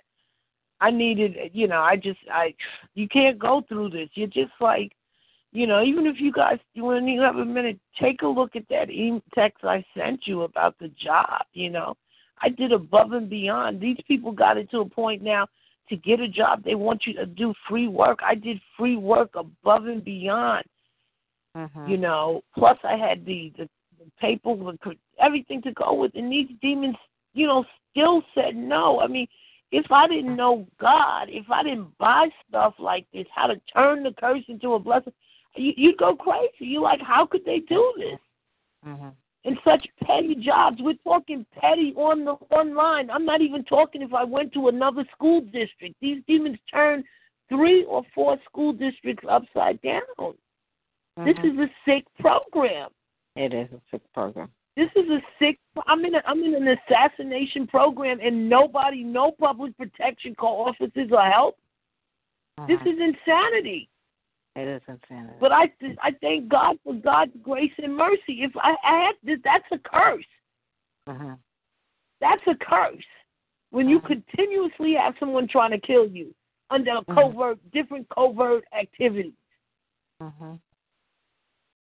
needed, 0.90 1.36
you 1.52 1.68
know, 1.68 1.80
I 1.80 1.96
just, 1.96 2.20
I, 2.30 2.54
you 2.94 3.08
can't 3.08 3.38
go 3.38 3.62
through 3.68 3.90
this. 3.90 4.08
You're 4.14 4.26
just 4.26 4.52
like, 4.60 4.92
you 5.52 5.66
know, 5.66 5.82
even 5.82 6.06
if 6.06 6.16
you 6.18 6.32
guys, 6.32 6.58
when 6.74 7.06
you 7.06 7.20
have 7.20 7.36
a 7.36 7.44
minute, 7.44 7.78
take 8.00 8.22
a 8.22 8.26
look 8.26 8.56
at 8.56 8.68
that 8.70 8.90
e- 8.90 9.22
text 9.34 9.64
I 9.64 9.84
sent 9.96 10.26
you 10.26 10.42
about 10.42 10.78
the 10.78 10.88
job. 10.88 11.42
You 11.52 11.70
know, 11.70 11.94
I 12.40 12.48
did 12.48 12.72
above 12.72 13.12
and 13.12 13.28
beyond. 13.28 13.80
These 13.80 13.98
people 14.08 14.32
got 14.32 14.56
it 14.56 14.70
to 14.70 14.80
a 14.80 14.88
point 14.88 15.22
now 15.22 15.46
to 15.88 15.96
get 15.96 16.20
a 16.20 16.28
job. 16.28 16.64
They 16.64 16.74
want 16.74 17.06
you 17.06 17.12
to 17.14 17.26
do 17.26 17.52
free 17.68 17.86
work. 17.86 18.20
I 18.24 18.34
did 18.34 18.60
free 18.78 18.96
work 18.96 19.34
above 19.34 19.86
and 19.86 20.02
beyond. 20.02 20.64
Mm-hmm. 21.56 21.86
You 21.86 21.98
know, 21.98 22.42
plus 22.54 22.78
I 22.82 22.96
had 22.96 23.26
the 23.26 23.52
the, 23.58 23.68
the 23.98 24.10
paper 24.18 24.56
everything 25.20 25.60
to 25.62 25.72
go 25.72 25.92
with, 25.92 26.12
and 26.14 26.32
these 26.32 26.48
demons, 26.62 26.96
you 27.34 27.46
know, 27.46 27.64
still 27.90 28.22
said 28.34 28.56
no. 28.56 29.00
I 29.00 29.06
mean, 29.06 29.26
if 29.72 29.90
I 29.90 30.06
didn't 30.06 30.36
know 30.36 30.66
God, 30.78 31.28
if 31.28 31.50
I 31.50 31.62
didn't 31.62 31.96
buy 31.98 32.28
stuff 32.48 32.74
like 32.78 33.06
this, 33.12 33.26
how 33.34 33.46
to 33.46 33.60
turn 33.74 34.02
the 34.02 34.12
curse 34.12 34.44
into 34.48 34.74
a 34.74 34.78
blessing, 34.78 35.14
you, 35.56 35.72
you'd 35.76 35.96
go 35.96 36.14
crazy. 36.14 36.52
You're 36.60 36.82
like, 36.82 37.00
how 37.00 37.26
could 37.26 37.44
they 37.44 37.60
do 37.60 37.94
this? 37.96 38.18
Mm-hmm. 38.86 39.08
In 39.44 39.58
such 39.64 39.84
petty 40.04 40.36
jobs, 40.36 40.76
we're 40.78 40.94
talking 41.02 41.44
petty 41.58 41.94
on 41.96 42.24
the 42.24 42.32
online. 42.54 43.10
I'm 43.10 43.24
not 43.24 43.40
even 43.40 43.64
talking 43.64 44.02
if 44.02 44.14
I 44.14 44.22
went 44.22 44.52
to 44.52 44.68
another 44.68 45.04
school 45.12 45.40
district. 45.40 45.96
These 46.00 46.22
demons 46.28 46.58
turn 46.72 47.02
three 47.48 47.84
or 47.84 48.02
four 48.14 48.36
school 48.44 48.72
districts 48.72 49.26
upside 49.28 49.80
down. 49.82 50.02
Mm-hmm. 50.18 51.24
This 51.24 51.38
is 51.38 51.58
a 51.58 51.68
sick 51.86 52.04
program. 52.20 52.90
It 53.34 53.52
is 53.52 53.68
a 53.72 53.80
sick 53.90 54.02
program. 54.12 54.50
This 54.76 54.88
is 54.96 55.08
a 55.10 55.20
sick. 55.38 55.58
I'm 55.86 56.04
in. 56.04 56.14
A, 56.14 56.22
I'm 56.26 56.42
in 56.42 56.54
an 56.54 56.68
assassination 56.68 57.66
program, 57.66 58.20
and 58.22 58.48
nobody, 58.48 59.04
no 59.04 59.32
public 59.32 59.76
protection 59.76 60.34
call 60.34 60.68
offices 60.68 61.10
or 61.12 61.22
help. 61.22 61.58
This 62.66 62.80
Mhm. 62.80 62.94
is 62.94 63.00
insanity. 63.00 63.88
It 64.56 64.68
is 64.68 64.82
insanity. 64.86 65.38
But 65.40 65.52
I, 65.52 65.72
I 66.02 66.12
thank 66.20 66.48
God 66.48 66.78
for 66.84 66.94
God's 66.94 67.32
grace 67.42 67.72
and 67.78 67.96
mercy. 67.96 68.42
If 68.42 68.52
I, 68.56 68.76
I 68.84 69.04
had 69.04 69.14
this, 69.22 69.38
that's 69.44 69.64
a 69.72 69.78
curse. 69.78 70.24
Mhm. 71.08 71.38
That's 72.20 72.42
a 72.46 72.54
curse. 72.54 73.04
When 73.70 73.88
you 73.88 74.00
Mhm. 74.00 74.06
continuously 74.06 74.94
have 74.94 75.14
someone 75.18 75.48
trying 75.48 75.70
to 75.70 75.78
kill 75.78 76.06
you 76.06 76.34
under 76.70 76.92
a 76.92 77.02
Mhm. 77.02 77.14
covert, 77.14 77.70
different 77.72 78.08
covert 78.10 78.64
activities. 78.72 79.34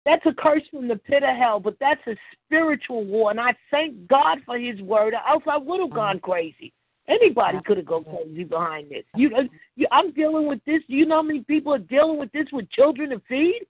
That's 0.06 0.26
a 0.26 0.34
curse 0.34 0.64
from 0.70 0.88
the 0.88 0.98
pit 0.98 1.24
of 1.24 1.36
hell, 1.38 1.60
but 1.60 1.78
that's 1.80 2.02
a 2.08 2.16
spiritual 2.46 3.06
war, 3.06 3.32
and 3.32 3.40
I 3.40 3.54
thank 3.72 4.08
God 4.08 4.40
for 4.46 4.58
His 4.58 4.82
word, 4.82 5.14
or 5.14 5.30
else 5.30 5.44
I 5.50 5.58
would 5.58 5.80
have 5.80 5.92
gone 5.92 6.20
crazy. 6.20 6.74
Anybody 7.08 7.60
could 7.66 7.78
have 7.78 7.86
gone 7.86 8.06
crazy 8.06 8.44
behind 8.44 8.90
this. 8.90 9.04
You, 9.16 9.36
uh, 9.36 9.44
you, 9.76 9.88
I'm 9.92 10.12
dealing 10.14 10.48
with 10.48 10.60
this. 10.66 10.82
Do 10.90 10.96
you 10.96 11.06
know 11.06 11.16
how 11.16 11.22
many 11.22 11.42
people 11.42 11.74
are 11.74 11.80
dealing 11.80 12.18
with 12.18 12.32
this 12.32 12.48
with 12.52 12.70
children 12.72 13.10
to 13.10 13.22
feed? 13.28 13.62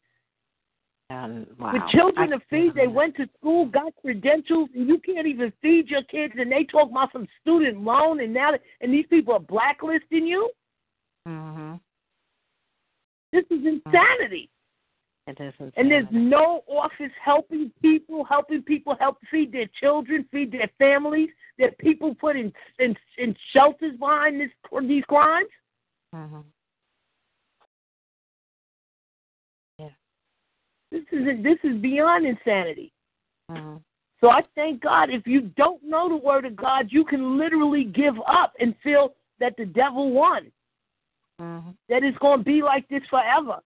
And 1.10 1.48
wow. 1.60 1.74
With 1.74 1.82
children 1.92 2.34
I- 2.34 2.38
to 2.38 2.44
feed, 2.50 2.76
they 2.76 2.88
went 2.88 3.16
to 3.18 3.28
school, 3.38 3.66
got 3.66 3.94
credentials, 4.02 4.70
and 4.76 4.88
you 4.88 5.00
can't 5.00 5.28
even 5.28 5.52
feed 5.62 5.88
your 5.88 6.04
kids, 6.04 6.34
and 6.38 6.52
they 6.52 6.64
talk 6.64 6.90
about 6.90 7.12
some 7.12 7.28
student 7.42 7.82
loan, 7.82 8.22
and 8.22 8.34
now 8.34 8.52
and 8.82 8.94
these 8.94 9.06
people 9.10 9.34
are 9.34 9.40
blacklisting 9.40 10.26
you. 10.26 10.50
Mm-hmm. 11.28 11.76
This 13.32 13.46
is 13.50 13.66
insanity. 13.66 14.50
It 15.26 15.40
is 15.40 15.54
insanity. 15.54 15.74
And 15.78 15.90
there's 15.92 16.08
no 16.12 16.64
office 16.68 17.12
helping 17.24 17.72
people, 17.82 18.26
helping 18.26 18.62
people 18.62 18.96
help 19.00 19.18
feed 19.32 19.52
their 19.52 19.70
children, 19.80 20.26
feed 20.32 20.52
their 20.52 20.70
families. 20.78 21.30
There 21.58 21.70
are 21.70 21.72
people 21.80 22.14
put 22.16 22.36
in 22.36 22.52
in, 22.80 22.96
in 23.18 23.36
shelters 23.52 23.96
behind 23.98 24.42
this 24.42 24.50
these 24.88 25.04
crimes. 25.06 25.50
Mhm. 26.14 26.44
This 30.94 31.04
is 31.12 31.44
this 31.44 31.58
is 31.64 31.82
beyond 31.82 32.28
insanity. 32.28 32.94
Mhm. 33.50 33.82
So 34.22 34.30
I 34.30 34.42
thank 34.54 34.82
God. 34.82 35.10
If 35.10 35.26
you 35.26 35.42
don't 35.42 35.82
know 35.84 36.08
the 36.08 36.18
word 36.18 36.46
of 36.46 36.56
God, 36.56 36.92
you 36.92 37.04
can 37.04 37.38
literally 37.38 37.84
give 37.84 38.16
up 38.28 38.54
and 38.60 38.78
feel 38.84 39.16
that 39.40 39.58
the 39.58 39.66
devil 39.66 40.12
won. 40.12 40.52
Mhm. 41.42 41.76
That 41.90 42.04
it's 42.04 42.18
going 42.20 42.40
to 42.40 42.44
be 42.44 42.62
like 42.62 42.88
this 42.90 43.06
forever. 43.08 43.60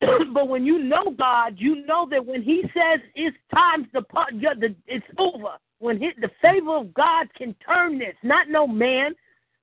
but 0.32 0.48
when 0.48 0.64
you 0.64 0.78
know 0.78 1.14
God, 1.18 1.54
you 1.58 1.84
know 1.86 2.06
that 2.10 2.24
when 2.24 2.42
He 2.42 2.62
says 2.74 3.00
it's 3.14 3.36
time 3.54 3.88
to 3.94 4.02
part, 4.02 4.32
it's 4.34 5.06
over. 5.18 5.56
When 5.78 5.98
hit, 5.98 6.20
the 6.20 6.30
favor 6.42 6.76
of 6.76 6.92
God 6.94 7.32
can 7.34 7.54
turn 7.66 7.98
this, 7.98 8.14
not 8.22 8.48
no 8.48 8.66
man. 8.66 9.14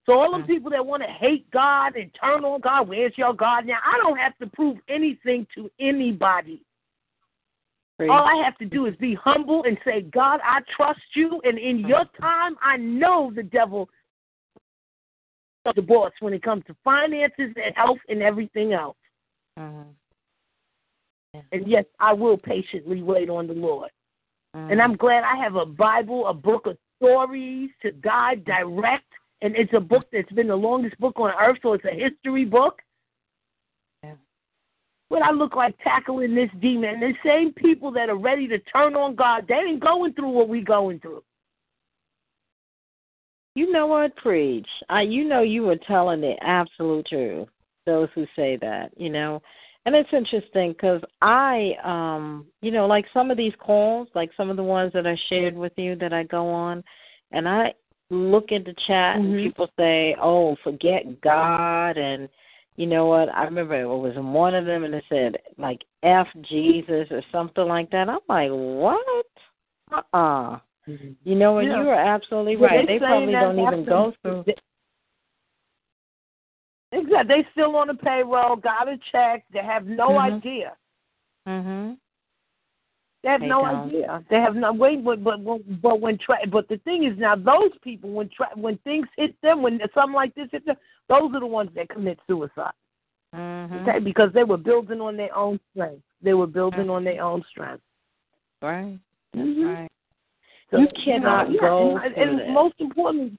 So 0.05 0.13
all 0.13 0.31
the 0.31 0.39
Mhm. 0.39 0.47
people 0.47 0.71
that 0.71 0.85
want 0.85 1.03
to 1.03 1.09
hate 1.09 1.49
God 1.51 1.95
and 1.95 2.13
turn 2.13 2.45
on 2.45 2.61
God, 2.61 2.87
where's 2.87 3.17
your 3.17 3.33
God 3.33 3.65
now? 3.65 3.79
I 3.83 3.97
don't 3.97 4.17
have 4.17 4.37
to 4.37 4.47
prove 4.47 4.79
anything 4.87 5.45
to 5.53 5.69
anybody. 5.79 6.63
Praise 7.97 8.09
All 8.11 8.27
I 8.27 8.43
have 8.43 8.57
to 8.59 8.65
do 8.65 8.85
is 8.85 8.95
be 8.97 9.15
humble 9.15 9.63
and 9.63 9.77
say, 9.83 10.01
God, 10.01 10.39
I 10.43 10.61
trust 10.75 11.01
you, 11.15 11.41
and 11.43 11.57
in 11.57 11.79
your 11.79 12.05
time, 12.19 12.55
I 12.61 12.77
know 12.77 13.31
the 13.31 13.43
devil 13.43 13.89
is 15.65 15.73
the 15.75 15.81
boss 15.81 16.13
when 16.19 16.33
it 16.33 16.41
comes 16.43 16.63
to 16.65 16.75
finances 16.83 17.53
and 17.57 17.75
health 17.75 17.99
and 18.07 18.21
everything 18.21 18.73
else. 18.73 18.97
Mhm. 19.57 19.93
And 21.51 21.67
yes, 21.67 21.85
I 21.99 22.13
will 22.13 22.37
patiently 22.37 23.01
wait 23.01 23.29
on 23.29 23.47
the 23.47 23.53
Lord. 23.53 23.91
Mhm. 24.55 24.71
And 24.71 24.81
I'm 24.81 24.95
glad 24.95 25.23
I 25.23 25.35
have 25.35 25.55
a 25.55 25.65
Bible, 25.65 26.27
a 26.27 26.33
book 26.33 26.65
of 26.65 26.77
stories 26.97 27.69
to 27.81 27.91
guide, 27.91 28.43
direct, 28.45 29.05
and 29.41 29.55
it's 29.55 29.73
a 29.73 29.79
book 29.79 30.07
that's 30.11 30.31
been 30.31 30.47
the 30.47 30.55
longest 30.55 30.97
book 30.99 31.19
on 31.19 31.31
earth, 31.39 31.59
so 31.61 31.73
it's 31.73 31.85
a 31.85 31.91
history 31.91 32.45
book. 32.45 32.81
Yeah. 34.03 34.15
What 35.09 35.21
I 35.21 35.31
look 35.31 35.55
like 35.55 35.77
tackling 35.83 36.33
this 36.33 36.49
demon, 36.59 36.99
the 36.99 37.13
same 37.23 37.53
people 37.53 37.91
that 37.91 38.09
are 38.09 38.17
ready 38.17 38.47
to 38.47 38.59
turn 38.59 38.95
on 38.95 39.15
God, 39.15 39.47
they 39.47 39.55
ain't 39.55 39.79
going 39.79 40.13
through 40.13 40.29
what 40.29 40.49
we 40.49 40.61
going 40.61 40.99
through. 40.99 41.23
You 43.55 43.71
know 43.71 43.87
what? 43.87 44.15
Preach. 44.17 44.67
I, 44.89 45.01
you 45.01 45.23
know, 45.23 45.41
you 45.41 45.63
were 45.63 45.77
telling 45.77 46.21
the 46.21 46.35
absolute 46.43 47.07
truth. 47.07 47.47
Those 47.85 48.09
who 48.13 48.27
say 48.35 48.57
that, 48.57 48.91
you 48.97 49.09
know, 49.09 49.41
and 49.87 49.95
it's 49.95 50.09
interesting 50.11 50.73
because 50.73 51.01
I, 51.21 51.71
um, 51.81 52.45
you 52.61 52.71
know, 52.71 52.87
like 52.87 53.05
some 53.13 53.31
of 53.31 53.37
these 53.37 53.53
calls, 53.57 54.09
like 54.15 54.29
some 54.35 54.49
of 54.49 54.57
the 54.57 54.63
ones 54.63 54.91
that 54.91 55.07
I 55.07 55.17
shared 55.29 55.55
with 55.55 55.71
you 55.77 55.95
that 55.95 56.11
I 56.11 56.23
go 56.23 56.49
on, 56.49 56.83
and 57.31 57.47
I 57.47 57.73
look 58.09 58.51
at 58.51 58.65
the 58.65 58.73
chat 58.85 59.15
and 59.15 59.33
Mhm. 59.33 59.43
people 59.43 59.69
say, 59.79 60.13
"Oh, 60.19 60.55
forget 60.57 61.21
God," 61.21 61.97
and 61.97 62.27
you 62.75 62.85
know 62.85 63.05
what? 63.05 63.33
I 63.33 63.45
remember 63.45 63.79
it 63.79 63.87
was 63.87 64.17
in 64.17 64.33
one 64.33 64.55
of 64.55 64.65
them, 64.65 64.83
and 64.83 64.93
it 64.93 65.05
said 65.07 65.37
like 65.57 65.81
"F 66.03 66.27
Jesus" 66.41 67.09
or 67.09 67.21
something 67.31 67.65
like 67.65 67.89
that. 67.91 68.09
I'm 68.09 68.19
like, 68.27 68.51
what? 68.51 69.25
Uh 69.89 70.01
uh 70.13 70.59
You 71.23 71.35
know, 71.35 71.59
and 71.59 71.69
Yeah. 71.69 71.81
you 71.81 71.89
are 71.89 71.93
absolutely 71.93 72.57
Yeah, 72.57 72.65
right. 72.65 72.87
they 72.87 72.93
They 72.95 72.99
probably 72.99 73.33
don't 73.35 73.57
even 73.57 73.85
go 73.85 74.11
through. 74.21 74.43
Exactly. 76.91 77.35
They 77.35 77.47
still 77.51 77.75
on 77.75 77.87
the 77.87 77.93
payroll, 77.93 78.55
got 78.55 78.87
a 78.87 78.97
check. 79.11 79.45
They 79.51 79.63
have 79.63 79.85
no 79.85 80.09
Mhm. 80.11 80.37
idea. 80.37 80.77
Mhm. 81.45 81.97
They 83.23 83.29
have 83.29 83.41
They 83.41 83.47
no 83.47 83.61
don't. 83.63 83.87
idea. 83.87 84.23
They 84.29 84.39
have 84.39 84.55
no 84.55 84.71
wait, 84.71 85.03
but 85.03 85.23
but 85.23 85.43
but 85.81 85.99
when 85.99 86.17
tra- 86.17 86.47
but 86.47 86.67
the 86.69 86.77
thing 86.77 87.03
is 87.03 87.17
now 87.17 87.35
those 87.35 87.77
people 87.79 88.11
when 88.11 88.29
tra- 88.29 88.51
when 88.55 88.77
things 88.79 89.07
hit 89.17 89.39
them 89.41 89.61
when 89.61 89.81
something 89.93 90.13
like 90.15 90.33
this 90.35 90.49
hit 90.51 90.65
them, 90.65 90.77
those 91.07 91.33
are 91.33 91.39
the 91.39 91.45
ones 91.45 91.73
that 91.73 91.89
commit 91.89 92.19
suicide. 92.27 92.71
Mhm. 93.33 93.81
Okay, 93.81 93.99
because 93.99 94.31
they 94.31 94.43
were 94.45 94.57
building 94.57 95.01
on 95.01 95.17
their 95.17 95.35
own 95.35 95.59
strength. 95.71 96.03
They 96.21 96.33
were 96.33 96.47
building 96.47 96.89
on 96.89 97.03
their 97.03 97.21
own 97.21 97.43
strength. 97.43 97.83
Right. 98.61 98.97
Mm-hmm. 99.35 99.67
Right. 99.67 99.91
So, 100.71 100.77
You 100.77 100.87
cannot 101.03 101.49
know, 101.49 101.53
yeah, 101.53 101.61
go 101.61 101.97
and, 101.97 102.15
and 102.15 102.53
most 102.53 102.75
importantly, 102.79 103.37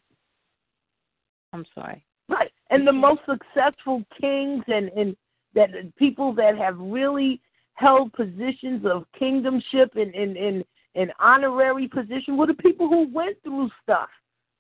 I'm 1.53 1.65
sorry. 1.75 2.05
Right, 2.29 2.51
and 2.71 2.87
the 2.87 2.93
most 2.93 3.21
successful 3.27 4.05
kings 4.21 4.65
and 4.69 4.89
and 4.91 5.17
that 5.55 5.71
people 5.97 6.33
that 6.35 6.57
have 6.57 6.79
really 6.79 7.41
held 7.75 8.13
positions 8.13 8.85
of 8.85 9.05
kingdomship 9.21 9.97
and 9.97 10.15
and 10.15 10.37
and, 10.37 10.65
and 10.95 11.13
honorary 11.19 11.89
position 11.89 12.37
were 12.37 12.47
the 12.47 12.55
people 12.55 12.89
who 12.89 13.09
went 13.13 13.37
through 13.43 13.71
stuff. 13.83 14.11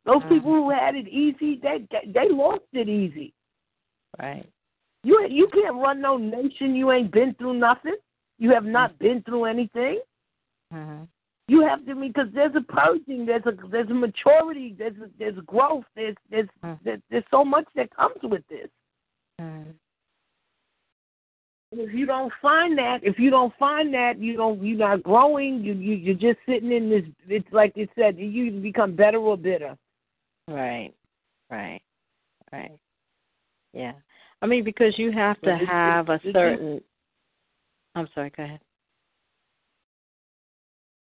Those 0.04 0.22
Mhm. 0.22 0.28
people 0.28 0.52
who 0.52 0.70
had 0.70 0.94
it 0.94 1.08
easy, 1.08 1.56
they 1.56 1.86
they 2.06 2.28
lost 2.28 2.64
it 2.72 2.88
easy. 2.88 3.34
Right. 4.18 4.48
You 5.04 5.26
you 5.28 5.48
can't 5.48 5.76
run 5.76 6.00
no 6.00 6.16
nation 6.16 6.74
you 6.74 6.90
ain't 6.90 7.10
been 7.10 7.34
through 7.34 7.54
nothing. 7.54 7.96
You 8.38 8.50
have 8.50 8.64
not 8.64 8.98
been 8.98 9.22
through 9.22 9.44
anything. 9.44 10.00
Mhm. 10.72 11.08
You 11.48 11.66
have 11.66 11.84
to 11.86 11.94
because 11.94 12.28
there's 12.34 12.54
a 12.54 12.60
purging, 12.60 13.24
there's 13.24 13.46
a 13.46 13.52
there's 13.70 13.88
a 13.88 13.94
maturity, 13.94 14.76
there's 14.78 14.96
a, 14.96 15.08
there's 15.18 15.38
growth, 15.46 15.84
there's 15.96 16.14
there's, 16.30 16.48
Mm. 16.62 16.78
there's 16.84 17.00
there's 17.10 17.24
so 17.30 17.44
much 17.44 17.64
that 17.74 17.94
comes 17.94 18.18
with 18.22 18.46
this. 18.48 18.68
And 19.38 19.74
if 21.80 21.92
you 21.92 22.06
don't 22.06 22.32
find 22.40 22.76
that, 22.78 23.00
if 23.02 23.18
you 23.18 23.30
don't 23.30 23.52
find 23.58 23.92
that, 23.94 24.18
you 24.18 24.36
don't 24.36 24.62
you're 24.62 24.78
not 24.78 25.02
growing. 25.02 25.60
You 25.60 25.74
you 25.74 25.94
you're 25.94 26.14
just 26.14 26.38
sitting 26.46 26.72
in 26.72 26.90
this. 26.90 27.04
It's 27.28 27.48
like 27.52 27.72
you 27.76 27.88
said, 27.94 28.18
you 28.18 28.50
become 28.52 28.94
better 28.94 29.18
or 29.18 29.36
bitter. 29.36 29.76
Right. 30.48 30.92
Right. 31.50 31.80
Right. 32.52 32.78
Yeah. 33.72 33.92
I 34.40 34.46
mean, 34.46 34.64
because 34.64 34.98
you 34.98 35.12
have 35.12 35.40
to 35.42 35.56
have 35.56 36.08
a 36.08 36.20
certain. 36.32 36.80
I'm 37.94 38.08
sorry. 38.14 38.30
Go 38.36 38.44
ahead. 38.44 38.60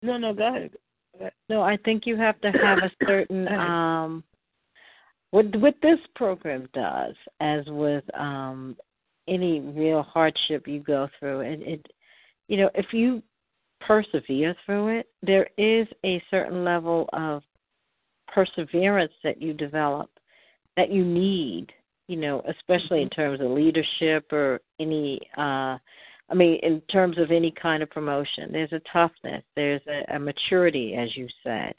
No, 0.01 0.17
no, 0.17 0.33
go 0.33 0.47
ahead. 0.47 0.71
No, 1.49 1.61
I 1.61 1.77
think 1.77 2.03
you 2.05 2.15
have 2.15 2.39
to 2.41 2.51
have 2.51 2.79
a 2.79 2.91
certain 3.05 3.47
um 3.47 4.23
what 5.31 5.55
what 5.57 5.75
this 5.81 5.99
program 6.15 6.67
does, 6.73 7.15
as 7.39 7.63
with 7.67 8.03
um 8.17 8.75
any 9.27 9.59
real 9.59 10.01
hardship 10.01 10.67
you 10.67 10.79
go 10.79 11.07
through, 11.19 11.41
it, 11.41 11.61
it 11.61 11.85
you 12.47 12.57
know, 12.57 12.69
if 12.73 12.87
you 12.93 13.21
persevere 13.81 14.55
through 14.65 14.99
it. 14.99 15.07
There 15.21 15.47
is 15.57 15.87
a 16.05 16.21
certain 16.29 16.63
level 16.63 17.09
of 17.13 17.43
perseverance 18.27 19.13
that 19.23 19.41
you 19.41 19.53
develop 19.53 20.09
that 20.77 20.91
you 20.91 21.03
need, 21.03 21.67
you 22.07 22.15
know, 22.15 22.43
especially 22.47 23.01
in 23.01 23.09
terms 23.09 23.41
of 23.41 23.47
leadership 23.51 24.31
or 24.31 24.61
any 24.79 25.19
uh 25.37 25.77
I 26.29 26.35
mean, 26.35 26.59
in 26.61 26.81
terms 26.81 27.17
of 27.17 27.31
any 27.31 27.51
kind 27.51 27.81
of 27.81 27.89
promotion, 27.89 28.51
there's 28.51 28.71
a 28.71 28.81
toughness, 28.91 29.43
there's 29.55 29.81
a, 29.87 30.15
a 30.15 30.19
maturity, 30.19 30.95
as 30.95 31.15
you 31.17 31.27
said, 31.43 31.73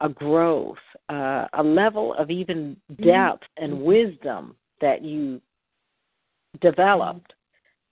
a 0.00 0.08
growth, 0.08 0.76
uh, 1.08 1.46
a 1.54 1.62
level 1.62 2.14
of 2.14 2.30
even 2.30 2.76
depth 3.02 3.44
and 3.56 3.80
wisdom 3.80 4.54
that 4.80 5.02
you 5.02 5.40
developed 6.60 7.32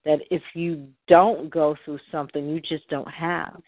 that 0.04 0.18
if 0.30 0.42
you 0.52 0.86
don't 1.08 1.48
go 1.48 1.74
through 1.84 1.98
something, 2.12 2.48
you 2.48 2.60
just 2.60 2.86
don't 2.88 3.08
have. 3.08 3.62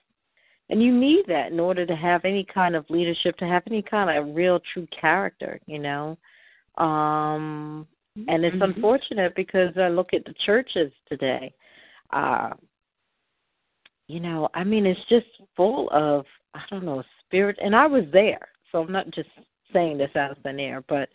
And 0.69 0.83
you 0.83 0.93
need 0.93 1.25
that 1.29 1.53
in 1.53 1.61
order 1.61 1.87
to 1.87 1.97
have 1.97 2.25
any 2.25 2.45
kind 2.45 2.77
of 2.77 2.85
leadership, 2.91 3.37
to 3.39 3.47
have 3.47 3.63
any 3.67 3.83
kind 3.83 4.11
of 4.11 4.35
real 4.35 4.61
true 4.73 4.87
character, 5.01 5.61
you 5.67 5.79
know. 5.79 6.19
Um 6.77 7.87
and 8.29 8.45
it's 8.45 8.57
Mhm. 8.57 8.75
unfortunate 8.75 9.35
because 9.35 9.77
I 9.77 9.89
look 9.89 10.15
at 10.15 10.25
the 10.25 10.33
churches 10.35 10.93
today. 11.07 11.55
Uh 12.13 12.51
you 14.09 14.21
know, 14.21 14.49
I 14.55 14.65
mean 14.65 14.87
it's 14.87 15.01
just 15.09 15.27
full 15.57 15.89
of 15.91 16.25
I 16.55 16.61
don't 16.71 16.85
know, 16.85 17.03
spirit 17.27 17.59
and 17.63 17.75
I 17.75 17.87
was 17.87 18.05
there. 18.13 18.49
So 18.73 18.83
I'm 18.83 18.93
not 18.93 19.11
just 19.11 19.29
saying 19.73 19.99
this 19.99 20.15
out 20.17 20.31
of 20.31 20.39
thin 20.39 20.61
air, 20.61 20.83
but 20.89 21.09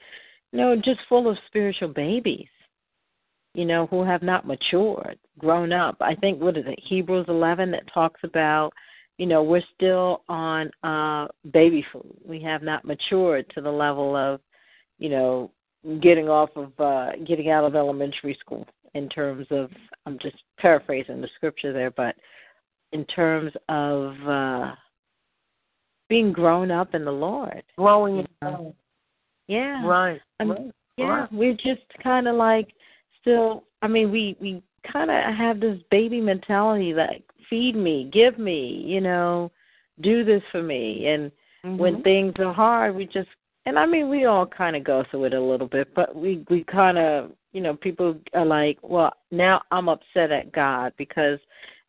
you 0.51 0.59
know, 0.59 0.76
just 0.76 0.99
full 1.07 1.30
of 1.30 1.38
spiritual 1.47 1.89
babies 1.89 2.47
you 3.53 3.65
know, 3.65 3.88
who 3.88 4.03
have 4.03 4.22
not 4.22 4.47
matured, 4.47 5.18
grown 5.38 5.73
up. 5.73 5.97
I 5.99 6.15
think 6.15 6.41
what 6.41 6.57
is 6.57 6.65
it, 6.68 6.80
Hebrews 6.84 7.26
eleven 7.27 7.72
that 7.72 7.91
talks 7.93 8.22
about, 8.23 8.72
you 9.18 9.26
know, 9.26 9.43
we're 9.43 9.63
still 9.76 10.23
on 10.30 10.72
uh 10.84 11.27
baby 11.51 11.85
food. 11.91 12.15
We 12.26 12.41
have 12.43 12.63
not 12.63 12.85
matured 12.85 13.45
to 13.53 13.61
the 13.61 13.72
level 13.72 14.15
of, 14.15 14.39
you 14.99 15.09
know, 15.09 15.51
getting 16.01 16.30
off 16.30 16.49
of 16.55 16.72
uh 16.80 17.18
getting 17.27 17.49
out 17.49 17.65
of 17.65 17.76
elementary 17.76 18.38
school 18.39 18.65
in 18.93 19.09
terms 19.09 19.47
of 19.51 19.69
I'm 20.05 20.18
just 20.19 20.38
paraphrasing 20.57 21.22
the 21.22 21.30
scripture 21.35 21.73
there, 21.73 21.91
but 21.91 22.15
in 22.91 23.05
terms 23.05 23.51
of 23.69 24.15
uh 24.27 24.72
being 26.09 26.34
grown 26.34 26.72
up 26.72 26.93
in 26.93 27.05
the 27.05 27.11
Lord. 27.11 27.63
Growing 27.77 28.18
you 28.18 28.27
know? 28.41 28.76
Yeah. 29.47 29.85
right. 29.85 30.22
I 30.39 30.43
mean, 30.43 30.55
right. 30.55 30.72
yeah, 30.97 31.05
right. 31.05 31.34
we're 31.34 31.53
just 31.53 31.84
kind 32.03 32.27
of 32.27 32.35
like 32.35 32.73
still. 33.22 33.63
I 33.81 33.88
mean, 33.88 34.11
we 34.11 34.35
we 34.39 34.61
kind 34.91 35.09
of 35.09 35.35
have 35.35 35.59
this 35.59 35.80
baby 35.89 36.19
mentality, 36.19 36.93
like 36.93 37.23
feed 37.49 37.76
me, 37.76 38.09
give 38.11 38.38
me, 38.38 38.84
you 38.85 39.01
know, 39.01 39.51
do 40.01 40.23
this 40.23 40.41
for 40.51 40.61
me. 40.61 41.07
And 41.07 41.31
when 41.77 41.97
Mhm. 41.97 42.03
things 42.03 42.34
are 42.39 42.53
hard, 42.53 42.95
we 42.95 43.05
just 43.05 43.30
and 43.65 43.77
I 43.77 43.85
mean, 43.85 44.09
we 44.09 44.26
all 44.26 44.45
kind 44.45 44.76
of 44.76 44.84
go 44.84 45.03
through 45.03 45.26
it 45.26 45.34
a 45.34 45.41
little 45.41 45.68
bit, 45.68 45.93
but 45.93 46.15
we 46.15 46.43
we 46.49 46.63
kind 46.63 46.97
of, 46.97 47.31
you 47.53 47.61
know, 47.61 47.76
people 47.76 48.15
are 48.34 48.45
like, 48.45 48.78
well, 48.82 49.14
now 49.32 49.61
I'm 49.72 49.90
upset 49.90 50.32
at 50.32 50.52
God 50.52 50.94
because 50.98 51.40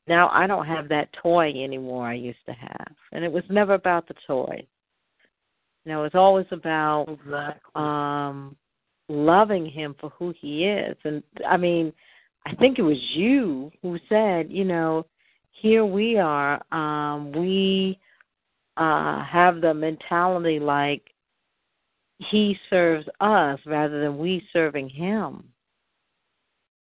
now 0.08 0.28
I 0.30 0.46
don't 0.46 0.66
have 0.66 0.88
that 0.88 1.08
toy 1.22 1.50
anymore 1.50 2.06
I 2.08 2.14
used 2.14 2.44
to 2.46 2.52
have, 2.52 2.92
and 3.12 3.24
it 3.24 3.30
was 3.30 3.44
never 3.48 3.74
about 3.74 4.08
the 4.08 4.14
toy. 4.26 4.66
You 5.84 5.92
know, 5.92 6.04
it's 6.04 6.14
always 6.14 6.46
about 6.50 7.06
exactly. 7.08 7.70
um 7.74 8.56
loving 9.08 9.66
him 9.66 9.94
for 10.00 10.10
who 10.10 10.32
he 10.40 10.64
is 10.64 10.96
and 11.04 11.22
i 11.48 11.56
mean 11.56 11.92
i 12.46 12.54
think 12.54 12.78
it 12.78 12.82
was 12.82 12.96
you 13.14 13.70
who 13.82 13.98
said 14.08 14.50
you 14.50 14.64
know 14.64 15.04
here 15.50 15.84
we 15.84 16.18
are 16.18 16.62
um 16.72 17.32
we 17.32 17.98
uh 18.78 19.22
have 19.24 19.60
the 19.60 19.74
mentality 19.74 20.58
like 20.58 21.02
he 22.30 22.56
serves 22.70 23.06
us 23.20 23.58
rather 23.66 24.00
than 24.00 24.16
we 24.18 24.42
serving 24.52 24.88
him 24.88 25.44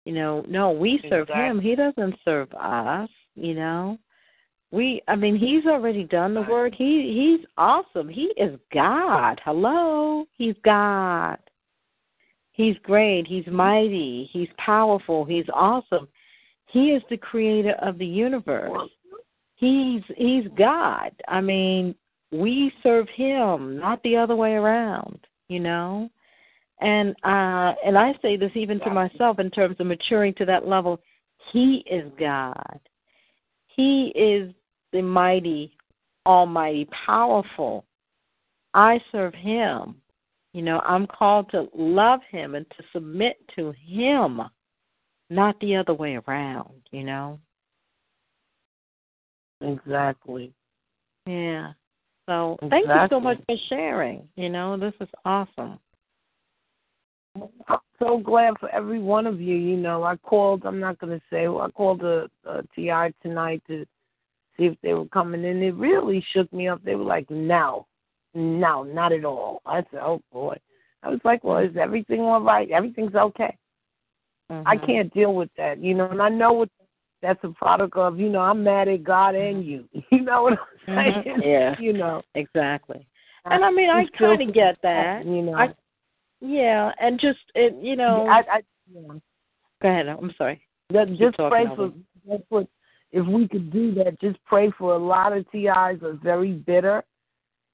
you 0.05 0.13
know 0.13 0.45
no 0.49 0.71
we 0.71 1.03
serve 1.09 1.29
him 1.29 1.61
he 1.61 1.75
doesn't 1.75 2.15
serve 2.25 2.53
us 2.55 3.09
you 3.35 3.55
know 3.55 3.99
we 4.71 5.01
i 5.09 5.17
mean 5.17 5.37
he's 5.37 5.67
already 5.67 6.05
done 6.05 6.35
the 6.35 6.43
work 6.43 6.75
he 6.75 7.37
he's 7.37 7.47
awesome 7.57 8.09
he 8.09 8.33
is 8.37 8.59
god 8.73 9.41
hello 9.45 10.27
he's 10.37 10.57
god 10.65 11.39
He's 12.55 12.77
great. 12.85 13.27
He's 13.27 13.47
mighty. 13.49 14.31
He's 14.33 14.49
powerful. 14.59 15.25
He's 15.25 15.47
awesome. 15.53 16.07
He 16.67 16.91
is 16.91 17.03
the 17.11 17.17
creator 17.17 17.75
of 17.83 17.99
the 17.99 18.07
universe. 18.07 18.91
He's 19.57 20.03
he's 20.17 20.45
God. 20.57 21.11
I 21.27 21.41
mean, 21.41 21.97
we 22.31 22.73
serve 22.83 23.09
him, 23.15 23.79
not 23.79 24.01
the 24.05 24.17
other 24.17 24.37
way 24.37 24.53
around, 24.53 25.19
you 25.49 25.59
know? 25.59 26.09
And 26.81 27.11
uh 27.25 27.75
and 27.85 27.97
I 27.97 28.15
say 28.21 28.37
this 28.37 28.51
even 28.55 28.81
to 28.81 28.91
myself 28.91 29.39
in 29.39 29.51
terms 29.51 29.77
of 29.79 29.87
maturing 29.87 30.35
to 30.35 30.45
that 30.47 30.67
level. 30.67 31.01
He 31.53 31.85
is 31.91 32.11
God. 32.19 32.81
He 33.69 34.13
is 34.15 34.53
the 34.93 35.03
mighty, 35.03 35.77
almighty, 36.27 36.89
powerful. 37.07 37.85
I 38.73 39.01
serve 39.13 39.35
him. 39.35 39.97
You 40.53 40.63
know, 40.63 40.81
I'm 40.81 41.07
called 41.07 41.51
to 41.51 41.69
love 41.75 42.21
him 42.31 42.55
and 42.55 42.67
to 42.77 42.85
submit 42.93 43.37
to 43.57 43.75
him, 43.85 44.41
not 45.29 45.59
the 45.61 45.77
other 45.77 45.95
way 45.95 46.17
around, 46.27 46.75
you 46.93 47.03
know? 47.03 47.41
Exactly. 49.61 50.53
Yeah. 51.27 51.73
So 52.27 52.57
thank 52.71 52.87
you 52.87 53.07
so 53.11 53.21
much 53.21 53.39
for 53.47 53.57
sharing. 53.69 54.29
You 54.37 54.49
know, 54.49 54.77
this 54.77 54.95
is 55.01 55.09
awesome. 55.25 55.79
I'm 57.69 57.78
so 57.98 58.19
glad 58.19 58.55
for 58.61 58.69
every 58.70 59.01
one 59.01 59.27
of 59.27 59.40
you. 59.40 59.56
You 59.56 59.77
know, 59.77 60.05
I 60.05 60.16
called. 60.16 60.65
I'm 60.65 60.81
not 60.81 60.98
going 60.98 61.19
to 61.19 61.24
say. 61.31 61.47
I 61.47 61.69
called 61.74 62.01
the 62.01 62.28
uh, 62.48 62.62
TI 62.74 63.12
tonight 63.23 63.62
to 63.69 63.85
see 64.56 64.66
if 64.66 64.77
they 64.82 64.94
were 64.94 65.06
coming 65.06 65.44
in. 65.44 65.62
It 65.62 65.74
really 65.74 66.24
shook 66.32 66.52
me 66.52 66.69
up. 66.69 66.82
They 66.85 66.94
were 66.94 67.05
like, 67.05 67.28
"No, 67.31 67.86
no, 68.35 68.82
not 68.82 69.12
at 69.12 69.24
all." 69.24 69.62
I 69.66 69.82
said, 69.90 70.01
"Oh 70.01 70.23
boy." 70.32 70.56
I 71.02 71.11
was 71.11 71.20
like, 71.24 71.43
"Well, 71.44 71.59
is 71.59 71.77
everything 71.77 72.20
all 72.20 72.40
right? 72.40 72.70
Everything's 72.70 73.15
okay." 73.15 73.56
I 74.51 74.77
Mhm. 74.77 74.86
can't 74.86 75.15
deal 75.15 75.35
with 75.35 75.51
that, 75.56 75.78
you 75.78 75.94
know. 75.94 76.09
And 76.11 76.20
I 76.23 76.28
know 76.28 76.52
what 76.52 76.69
that's 77.23 77.43
a 77.44 77.48
product 77.48 77.97
of. 77.97 78.19
You 78.19 78.28
know, 78.28 78.40
I'm 78.40 78.62
mad 78.62 78.89
at 78.89 79.02
God 79.02 79.35
and 79.35 79.65
you. 79.65 79.89
You 80.11 80.20
know 80.20 80.43
what 80.44 80.59
I'm 80.86 80.94
Mhm. 80.94 81.24
saying? 81.24 81.43
Yeah. 81.43 81.77
You 81.81 81.94
know. 81.94 82.23
Exactly. 82.35 83.06
And 83.47 83.65
I 83.65 83.70
mean, 83.70 83.90
I 83.90 84.06
kind 84.06 84.40
of 84.43 84.55
get 84.55 84.81
that. 84.82 85.24
You 85.24 85.43
know. 85.43 85.55
I, 85.55 85.74
yeah, 86.40 86.93
and 87.01 87.20
just 87.20 87.39
it, 87.55 87.74
you 87.82 87.97
know. 87.97 88.27
I, 88.28 88.39
I, 88.39 88.62
yeah. 88.93 89.15
go 89.82 89.89
ahead. 89.89 90.09
I'm 90.09 90.35
sorry. 90.36 90.61
That, 90.90 91.09
just 91.19 91.36
pray 91.36 91.66
for 91.74 91.93
that's 92.28 92.43
what 92.48 92.69
if 93.12 93.27
we 93.27 93.48
could 93.48 93.73
do 93.73 93.94
that. 93.94 94.20
Just 94.20 94.39
pray 94.44 94.70
for 94.77 94.94
a 94.94 94.98
lot 94.98 95.32
of 95.32 95.51
TIs 95.51 96.02
are 96.02 96.19
very 96.23 96.52
bitter, 96.52 97.05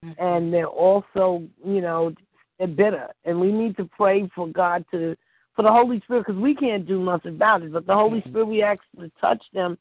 Mm-hmm. 0.05 0.23
and 0.23 0.53
they're 0.53 0.67
also 0.67 1.47
you 1.63 1.83
know 1.83 2.15
they're 2.59 2.69
bitter, 2.69 3.09
and 3.27 3.39
we 3.39 3.53
need 3.53 3.77
to 3.77 3.85
pray 3.85 4.31
for 4.35 4.49
God 4.49 4.83
to 4.93 5.15
for 5.55 5.63
the 5.63 5.71
Holy 5.71 6.01
Spirit 6.01 6.25
because 6.27 6.41
we 6.41 6.55
can't 6.55 6.87
do 6.89 7.05
nothing 7.05 7.35
about 7.35 7.63
it. 7.63 7.71
But 7.73 7.87
the 7.87 7.95
Holy 7.95 8.23
Mhm. 8.23 8.29
Spirit, 8.31 8.47
we 8.47 8.63
ask 8.63 8.81
to 8.99 9.11
touch 9.21 9.45
them 9.53 9.77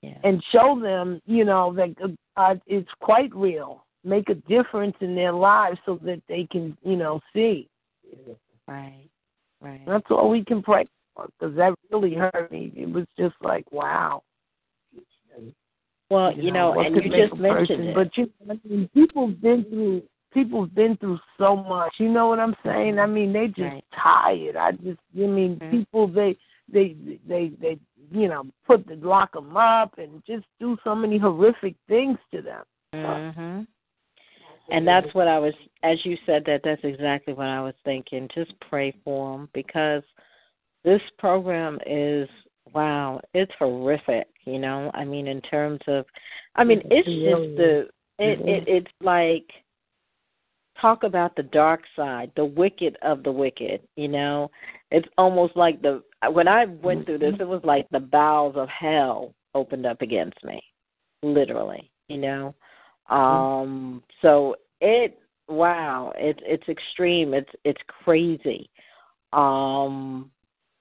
Yeah. 0.00 0.18
and 0.22 0.44
show 0.52 0.78
them 0.78 1.20
you 1.26 1.44
know 1.44 1.72
that 1.72 1.96
God 2.36 2.60
is 2.68 2.86
quite 3.00 3.34
real. 3.34 3.84
Make 4.04 4.28
a 4.28 4.36
difference 4.36 4.96
in 5.00 5.16
their 5.16 5.32
lives 5.32 5.80
so 5.84 5.96
that 6.02 6.22
they 6.28 6.46
can 6.46 6.76
you 6.84 6.94
know 6.94 7.20
see. 7.32 7.68
Right. 8.66 9.08
Right. 9.60 9.80
That's 9.86 10.06
all 10.10 10.30
we 10.30 10.44
can 10.44 10.62
pray 10.62 10.84
for 11.14 11.28
because 11.38 11.56
that 11.56 11.74
really 11.90 12.14
hurt 12.14 12.50
me. 12.52 12.72
It 12.76 12.90
was 12.90 13.06
just 13.18 13.34
like 13.42 13.70
wow. 13.72 14.22
Well, 16.10 16.32
you 16.32 16.50
know, 16.52 16.70
what 16.70 16.86
and 16.86 16.96
you 16.96 17.02
just 17.10 17.36
mentioned 17.38 17.68
person- 17.68 17.88
it. 17.88 17.94
But 17.94 18.16
you, 18.16 18.30
I 18.50 18.58
mean, 18.64 18.88
people've 18.94 19.40
been 19.40 19.64
through. 19.64 20.02
People's 20.32 20.68
been 20.70 20.96
through 20.98 21.18
so 21.38 21.56
much. 21.56 21.94
You 21.98 22.08
know 22.10 22.28
what 22.28 22.38
I'm 22.38 22.54
saying? 22.64 22.98
I 22.98 23.06
mean, 23.06 23.32
they 23.32 23.46
just 23.48 23.60
Right. 23.60 23.84
tired. 23.94 24.56
I 24.56 24.72
just, 24.72 25.00
I 25.16 25.20
mean, 25.26 25.56
Mhm. 25.58 25.70
people 25.70 26.06
they, 26.06 26.36
they, 26.68 26.94
they, 27.26 27.48
they, 27.60 27.78
you 28.10 28.28
know, 28.28 28.44
put 28.66 28.86
the 28.86 28.96
lock 28.96 29.32
them 29.32 29.56
up 29.56 29.96
and 29.96 30.22
just 30.26 30.44
do 30.60 30.76
so 30.84 30.94
many 30.94 31.16
horrific 31.16 31.76
things 31.88 32.18
to 32.30 32.42
them. 32.42 32.64
Mhm. 32.94 33.66
And 34.70 34.86
that's 34.86 35.12
what 35.14 35.28
I 35.28 35.38
was 35.38 35.54
as 35.82 35.98
you 36.04 36.16
said 36.26 36.42
that 36.46 36.60
that's 36.64 36.82
exactly 36.84 37.34
what 37.34 37.46
I 37.46 37.60
was 37.60 37.74
thinking. 37.84 38.28
Just 38.34 38.52
pray 38.68 38.94
for 39.04 39.32
them 39.32 39.48
because 39.54 40.02
this 40.84 41.00
program 41.18 41.78
is 41.86 42.28
wow, 42.74 43.20
it's 43.32 43.52
horrific, 43.58 44.28
you 44.44 44.58
know? 44.58 44.90
I 44.94 45.04
mean 45.04 45.26
in 45.26 45.40
terms 45.42 45.80
of 45.86 46.04
I 46.56 46.64
mean 46.64 46.82
it's 46.90 47.06
just 47.06 47.56
the 47.56 47.88
it, 48.18 48.40
it 48.40 48.64
it's 48.66 48.92
like 49.00 49.48
talk 50.80 51.02
about 51.02 51.34
the 51.34 51.42
dark 51.44 51.82
side, 51.96 52.30
the 52.36 52.44
wicked 52.44 52.96
of 53.02 53.22
the 53.22 53.32
wicked, 53.32 53.80
you 53.96 54.08
know? 54.08 54.50
It's 54.90 55.08
almost 55.16 55.56
like 55.56 55.80
the 55.82 56.02
when 56.30 56.48
I 56.48 56.66
went 56.66 57.06
through 57.06 57.18
this 57.18 57.34
it 57.40 57.48
was 57.48 57.62
like 57.64 57.88
the 57.90 58.00
bowels 58.00 58.56
of 58.56 58.68
hell 58.68 59.34
opened 59.54 59.86
up 59.86 60.02
against 60.02 60.42
me. 60.44 60.60
literally, 61.22 61.90
you 62.08 62.18
know. 62.18 62.54
Um 63.08 64.02
so 64.22 64.56
it 64.80 65.18
wow, 65.48 66.12
it's 66.16 66.40
it's 66.44 66.68
extreme. 66.68 67.34
It's 67.34 67.50
it's 67.64 67.80
crazy. 68.04 68.68
Um 69.32 70.30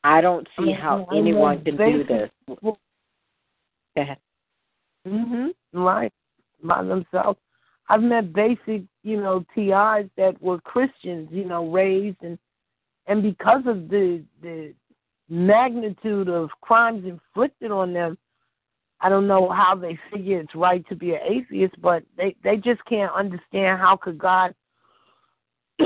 I 0.04 0.22
don't 0.22 0.48
see 0.58 0.72
how 0.72 1.08
anyone 1.12 1.64
can 1.64 1.78
do 1.78 2.04
this. 2.04 2.30
Go 2.62 2.78
ahead. 3.96 4.18
Mhm. 5.06 5.54
Right. 5.74 6.14
By 6.64 6.84
themselves. 6.84 7.40
I've 7.90 8.02
met 8.02 8.34
basic, 8.34 8.84
you 9.04 9.22
know, 9.22 9.46
TIs 9.56 10.10
that 10.18 10.36
were 10.42 10.60
Christians, 10.62 11.30
you 11.32 11.46
know, 11.46 11.70
raised 11.70 12.22
and 12.22 12.38
and 13.08 13.24
because 13.24 13.64
of 13.66 13.90
the 13.90 14.24
the 14.42 14.74
magnitude 15.30 16.30
of 16.30 16.50
crimes 16.62 17.06
inflicted 17.06 17.72
on 17.72 17.94
them, 17.94 18.18
I 19.02 19.10
don't 19.10 19.28
know 19.28 19.50
how 19.50 19.76
they 19.76 19.98
figure 20.12 20.40
it's 20.40 20.56
right 20.56 20.88
to 20.90 20.96
be 20.96 21.12
an 21.12 21.20
atheist, 21.28 21.80
but 21.82 22.04
they 22.18 22.36
they 22.44 22.58
just 22.58 22.84
can't 22.86 23.14
understand 23.14 23.80
how 23.80 23.98
could 24.02 24.18
God. 24.18 24.56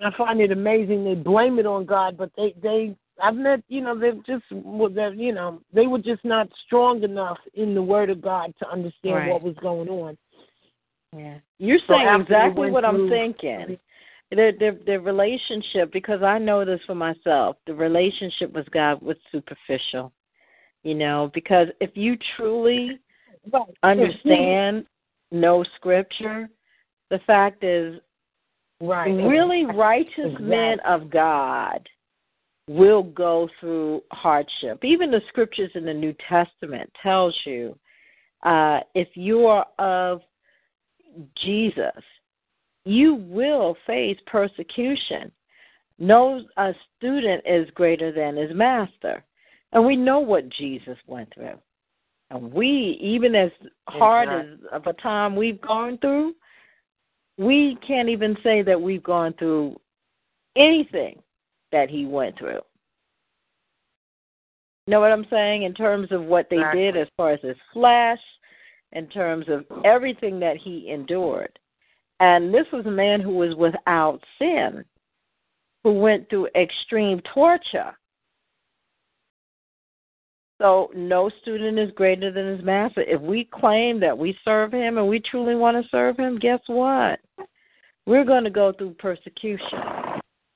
I 0.00 0.10
find 0.16 0.40
it 0.40 0.52
amazing 0.52 1.04
they 1.04 1.14
blame 1.14 1.58
it 1.58 1.66
on 1.66 1.84
God, 1.84 2.16
but 2.16 2.30
they 2.36 2.54
they 2.62 2.96
I've 3.22 3.34
met 3.34 3.62
you 3.68 3.80
know 3.80 3.98
they've 3.98 4.24
just 4.24 4.44
they 4.50 5.10
you 5.16 5.32
know 5.32 5.60
they 5.72 5.86
were 5.86 5.98
just 5.98 6.24
not 6.24 6.48
strong 6.66 7.02
enough 7.02 7.38
in 7.54 7.74
the 7.74 7.82
Word 7.82 8.10
of 8.10 8.22
God 8.22 8.54
to 8.60 8.68
understand 8.68 9.16
Right. 9.16 9.28
what 9.28 9.42
was 9.42 9.56
going 9.60 9.88
on. 9.88 10.16
Yeah. 11.16 11.38
You're 11.58 11.78
So 11.80 11.94
saying 11.94 12.06
after 12.06 12.22
exactly 12.22 12.60
went 12.60 12.72
what 12.74 12.84
I'm 12.84 13.08
thinking. 13.08 13.78
Their, 14.30 14.52
their 14.52 14.72
their 14.84 15.00
relationship, 15.00 15.90
because 15.90 16.22
I 16.22 16.36
know 16.36 16.62
this 16.62 16.80
for 16.86 16.94
myself, 16.94 17.56
the 17.66 17.72
relationship 17.72 18.52
with 18.52 18.70
God 18.70 19.00
was 19.00 19.16
superficial. 19.32 20.12
You 20.84 20.94
know, 20.94 21.30
because 21.34 21.68
if 21.80 21.96
you 21.96 22.16
truly 22.36 22.98
Right. 23.52 23.66
understand 23.82 24.86
no 25.30 25.64
scripture, 25.76 26.48
the 27.10 27.18
fact 27.20 27.64
is 27.64 28.00
right 28.80 29.08
really 29.08 29.64
righteous 29.66 30.16
Exactly. 30.18 30.46
men 30.46 30.80
of 30.80 31.10
God 31.10 31.88
will 32.68 33.02
go 33.02 33.48
through 33.58 34.02
hardship. 34.12 34.84
Even 34.84 35.10
the 35.10 35.22
scriptures 35.28 35.70
in 35.74 35.84
the 35.84 35.94
New 35.94 36.14
Testament 36.28 36.90
tells 37.02 37.34
you 37.44 37.76
uh, 38.44 38.80
if 38.94 39.08
you 39.16 39.46
are 39.46 39.66
of 39.78 40.20
Jesus, 41.42 42.02
you 42.84 43.14
will 43.14 43.76
face 43.86 44.18
persecution. 44.26 45.32
No 45.98 46.42
a 46.56 46.72
student 46.96 47.42
is 47.46 47.68
greater 47.70 48.12
than 48.12 48.36
his 48.36 48.54
master. 48.54 49.24
And 49.72 49.84
we 49.84 49.96
know 49.96 50.20
what 50.20 50.48
Jesus 50.48 50.96
went 51.06 51.32
through. 51.34 51.58
And 52.30 52.52
we, 52.52 52.98
even 53.00 53.34
as 53.34 53.50
hard 53.88 54.28
as 54.28 54.58
of 54.72 54.86
a 54.86 54.92
time 54.94 55.34
we've 55.34 55.60
gone 55.60 55.98
through, 55.98 56.34
we 57.38 57.76
can't 57.86 58.08
even 58.08 58.36
say 58.42 58.62
that 58.62 58.80
we've 58.80 59.02
gone 59.02 59.34
through 59.38 59.78
anything 60.56 61.20
that 61.72 61.88
he 61.88 62.06
went 62.06 62.38
through. 62.38 62.60
Know 64.86 65.00
what 65.00 65.12
I'm 65.12 65.26
saying? 65.30 65.64
In 65.64 65.74
terms 65.74 66.10
of 66.12 66.24
what 66.24 66.48
they 66.48 66.56
Exactly. 66.56 66.80
did 66.80 66.96
as 66.96 67.08
far 67.16 67.30
as 67.30 67.40
his 67.42 67.56
flesh, 67.72 68.20
in 68.92 69.06
terms 69.08 69.46
of 69.48 69.66
everything 69.84 70.40
that 70.40 70.56
he 70.56 70.90
endured. 70.90 71.58
And 72.20 72.52
this 72.52 72.66
was 72.72 72.86
a 72.86 72.90
man 72.90 73.20
who 73.20 73.32
was 73.32 73.54
without 73.54 74.20
sin, 74.38 74.84
who 75.84 75.92
went 75.92 76.28
through 76.28 76.48
extreme 76.54 77.20
torture. 77.34 77.96
So 80.58 80.90
no 80.94 81.30
student 81.40 81.78
is 81.78 81.90
greater 81.92 82.32
than 82.32 82.56
his 82.56 82.64
master. 82.64 83.02
If 83.02 83.20
we 83.20 83.48
claim 83.52 84.00
that 84.00 84.16
we 84.16 84.36
serve 84.44 84.72
him 84.72 84.98
and 84.98 85.08
we 85.08 85.20
truly 85.20 85.54
want 85.54 85.82
to 85.82 85.88
serve 85.88 86.18
him, 86.18 86.38
guess 86.38 86.60
what? 86.66 87.20
We're 88.06 88.24
going 88.24 88.44
to 88.44 88.50
go 88.50 88.72
through 88.72 88.94
persecution. 88.94 89.78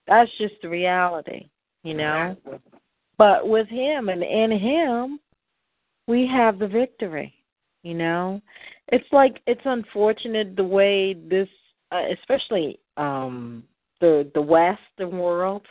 That's 0.09 0.31
just 0.39 0.55
the 0.61 0.69
reality, 0.69 1.49
you 1.85 1.95
know. 1.95 2.37
But 3.17 3.49
with 3.49 3.69
him 3.69 4.09
and 4.09 4.23
in 4.23 4.51
him, 4.51 5.21
we 6.09 6.27
have 6.27 6.59
the 6.59 6.67
victory, 6.67 7.33
you 7.85 7.95
know. 7.95 8.43
It's 8.89 9.07
like 9.13 9.41
it's 9.47 9.61
unfortunate 9.65 10.57
the 10.57 10.65
way 10.65 11.15
this 11.15 11.49
uh, 11.93 12.03
especially 12.19 12.81
um 12.97 13.63
the 14.01 14.31
the 14.35 14.43
western 14.43 15.19
world 15.19 15.63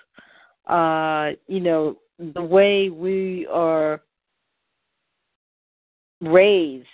uh 0.68 1.32
you 1.48 1.60
know 1.60 1.98
the 2.34 2.42
way 2.42 2.90
we 2.90 3.46
are 3.52 4.02
raised 6.22 6.88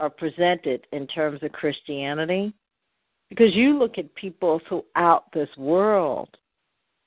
or 0.00 0.10
presented 0.10 0.86
in 0.92 1.06
terms 1.06 1.42
of 1.42 1.52
Christianity 1.52 2.52
because 3.28 3.54
you 3.54 3.78
look 3.78 3.98
at 3.98 4.14
people 4.14 4.60
throughout 4.68 5.24
this 5.32 5.48
world 5.56 6.28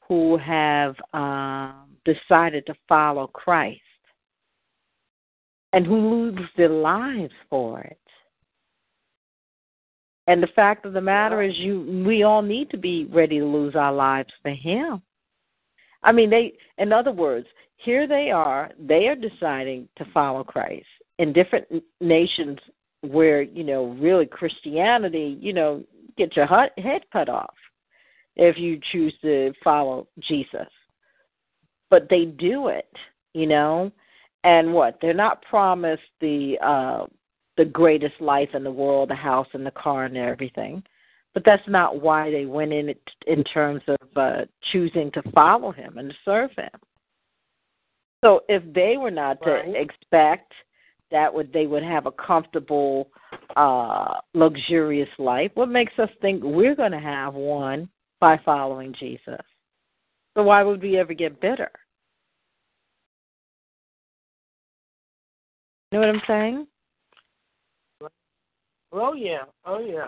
who 0.07 0.37
have 0.37 0.95
um, 1.13 1.87
decided 2.05 2.65
to 2.67 2.75
follow 2.87 3.27
Christ 3.27 3.81
and 5.73 5.85
who 5.85 6.09
lose 6.09 6.49
their 6.55 6.69
lives 6.69 7.33
for 7.49 7.81
it. 7.81 7.99
And 10.27 10.41
the 10.41 10.47
fact 10.55 10.85
of 10.85 10.93
the 10.93 11.01
matter 11.01 11.43
is, 11.43 11.53
you 11.57 12.03
we 12.07 12.23
all 12.23 12.41
need 12.41 12.71
to 12.71 12.77
be 12.77 13.05
ready 13.05 13.39
to 13.39 13.45
lose 13.45 13.75
our 13.75 13.93
lives 13.93 14.31
for 14.41 14.51
Him. 14.51 15.01
I 16.01 16.11
mean, 16.11 16.31
they. 16.31 16.53
In 16.79 16.91
other 16.91 17.11
words, 17.11 17.45
here 17.77 18.07
they 18.07 18.31
are. 18.31 18.71
They 18.79 19.07
are 19.07 19.15
deciding 19.15 19.87
to 19.97 20.05
follow 20.11 20.43
Christ 20.43 20.87
in 21.19 21.33
different 21.33 21.65
nations 22.01 22.59
where 23.01 23.41
you 23.41 23.63
know 23.63 23.95
really 23.99 24.25
Christianity, 24.25 25.37
you 25.39 25.53
know, 25.53 25.83
get 26.17 26.35
your 26.35 26.45
head 26.45 27.01
cut 27.11 27.29
off 27.29 27.53
if 28.35 28.57
you 28.57 28.79
choose 28.91 29.13
to 29.21 29.53
follow 29.63 30.07
Jesus. 30.19 30.67
But 31.89 32.07
they 32.09 32.25
do 32.25 32.67
it, 32.67 32.91
you 33.33 33.47
know, 33.47 33.91
and 34.43 34.73
what? 34.73 34.97
They're 35.01 35.13
not 35.13 35.41
promised 35.43 36.03
the 36.19 36.57
uh 36.63 37.05
the 37.57 37.65
greatest 37.65 38.19
life 38.19 38.49
in 38.53 38.63
the 38.63 38.71
world, 38.71 39.09
the 39.09 39.15
house 39.15 39.47
and 39.53 39.65
the 39.65 39.71
car 39.71 40.05
and 40.05 40.17
everything. 40.17 40.83
But 41.33 41.43
that's 41.45 41.67
not 41.67 42.01
why 42.01 42.29
they 42.31 42.45
went 42.45 42.73
in 42.73 42.89
it 42.89 43.01
in 43.27 43.43
terms 43.43 43.81
of 43.87 44.07
uh 44.15 44.45
choosing 44.71 45.11
to 45.11 45.21
follow 45.33 45.71
him 45.71 45.97
and 45.97 46.09
to 46.09 46.15
serve 46.25 46.51
him. 46.57 46.79
So 48.23 48.41
if 48.49 48.63
they 48.73 48.97
were 48.97 49.11
not 49.11 49.41
to 49.43 49.79
expect 49.79 50.51
that 51.11 51.33
would 51.33 51.51
they 51.53 51.67
would 51.67 51.83
have 51.83 52.05
a 52.05 52.11
comfortable, 52.11 53.09
uh, 53.55 54.15
luxurious 54.33 55.09
life, 55.19 55.51
what 55.53 55.69
makes 55.69 55.93
us 55.99 56.09
think 56.21 56.41
we're 56.43 56.75
going 56.75 56.91
to 56.91 56.99
have 56.99 57.33
one 57.33 57.89
by 58.19 58.39
following 58.43 58.93
Jesus? 58.99 59.41
So 60.35 60.43
why 60.43 60.63
would 60.63 60.81
we 60.81 60.97
ever 60.97 61.13
get 61.13 61.39
bitter? 61.39 61.71
You 65.91 65.99
know 66.01 66.07
what 66.07 66.15
I'm 66.15 66.21
saying? 66.27 66.67
Oh 68.91 69.13
yeah, 69.13 69.43
oh 69.65 69.79
yeah. 69.79 70.07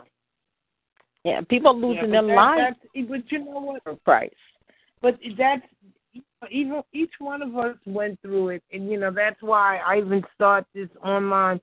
Yeah, 1.23 1.41
people 1.49 1.79
losing 1.79 2.13
yeah, 2.13 2.21
their 2.21 2.35
that- 2.35 2.57
lives 2.93 3.09
But 3.09 3.31
you 3.31 3.39
know 3.39 3.59
what? 3.59 3.83
for 3.83 3.97
Christ. 4.05 4.35
But 5.01 5.19
that's 5.37 5.61
even 6.51 6.81
each 6.93 7.13
one 7.19 7.41
of 7.41 7.55
us 7.57 7.75
went 7.85 8.21
through 8.21 8.49
it, 8.49 8.63
and 8.71 8.89
you 8.89 8.99
know 8.99 9.11
that's 9.11 9.41
why 9.41 9.77
I 9.77 9.97
even 9.97 10.23
start 10.35 10.65
this 10.73 10.89
online 11.03 11.59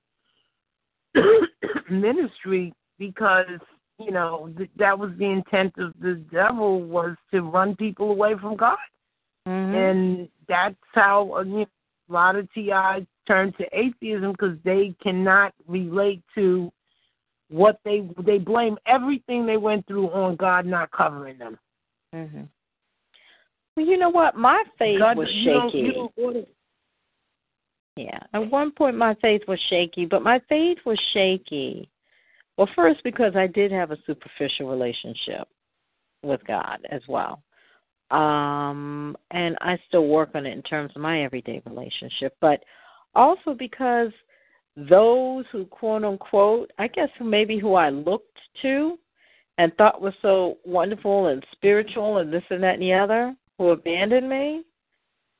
ministry 1.89 2.73
because 2.99 3.59
you 3.99 4.11
know 4.11 4.51
th- 4.57 4.69
that 4.77 4.97
was 4.97 5.11
the 5.17 5.25
intent 5.25 5.73
of 5.77 5.93
the 6.01 6.15
devil 6.31 6.81
was 6.81 7.15
to 7.31 7.41
run 7.41 7.75
people 7.75 8.11
away 8.11 8.35
from 8.39 8.55
God, 8.55 8.77
Mm-hmm. 9.47 9.75
and 9.75 10.29
that's 10.47 10.75
how 10.93 11.33
uh, 11.35 11.43
you 11.43 11.59
know, 11.59 11.65
a 12.09 12.13
lot 12.13 12.35
of 12.35 12.51
TIs 12.53 13.05
turn 13.27 13.53
to 13.53 13.65
atheism 13.73 14.31
because 14.31 14.57
they 14.63 14.95
cannot 15.01 15.53
relate 15.67 16.21
to 16.33 16.71
what 17.49 17.79
they 17.85 18.07
they 18.25 18.39
blame 18.39 18.77
everything 18.87 19.45
they 19.45 19.57
went 19.57 19.85
through 19.85 20.09
on 20.09 20.35
God 20.35 20.65
not 20.65 20.91
covering 20.91 21.37
them. 21.37 21.59
hmm 22.13 22.41
Well, 23.75 23.85
you 23.85 23.97
know 23.97 24.09
what? 24.09 24.35
My 24.35 24.63
faith 24.79 24.99
God, 24.99 25.17
was 25.17 25.27
shaky. 25.29 25.79
you 25.79 25.93
don't 25.93 26.13
order- 26.17 26.45
Yeah. 27.97 28.19
At 28.33 28.49
one 28.49 28.71
point, 28.71 28.97
my 28.97 29.13
faith 29.15 29.41
was 29.47 29.59
shaky, 29.69 30.05
but 30.05 30.21
my 30.21 30.39
faith 30.49 30.77
was 30.85 30.99
shaky. 31.13 31.89
Well, 32.57 32.67
first, 32.75 33.03
because 33.03 33.35
I 33.35 33.47
did 33.47 33.71
have 33.71 33.91
a 33.91 33.97
superficial 34.05 34.69
relationship 34.69 35.47
with 36.23 36.45
God 36.45 36.85
as 36.89 37.01
well. 37.07 37.41
Um, 38.11 39.17
and 39.31 39.57
I 39.61 39.77
still 39.87 40.07
work 40.07 40.31
on 40.35 40.45
it 40.45 40.53
in 40.53 40.61
terms 40.61 40.91
of 40.95 41.01
my 41.01 41.23
everyday 41.23 41.61
relationship, 41.65 42.35
but 42.39 42.63
also 43.13 43.53
because 43.53 44.11
those 44.77 45.45
who 45.51 45.65
quote 45.65 46.03
unquote, 46.03 46.71
I 46.77 46.87
guess 46.87 47.09
maybe 47.19 47.57
who 47.57 47.73
I 47.75 47.89
looked 47.89 48.37
to 48.61 48.99
and 49.57 49.73
thought 49.75 50.01
was 50.01 50.13
so 50.21 50.57
wonderful 50.65 51.27
and 51.27 51.45
spiritual 51.53 52.17
and 52.17 52.31
this 52.31 52.43
and 52.49 52.61
that 52.63 52.75
and 52.75 52.83
the 52.83 52.93
other, 52.93 53.35
who 53.57 53.69
abandoned 53.69 54.29
me. 54.29 54.63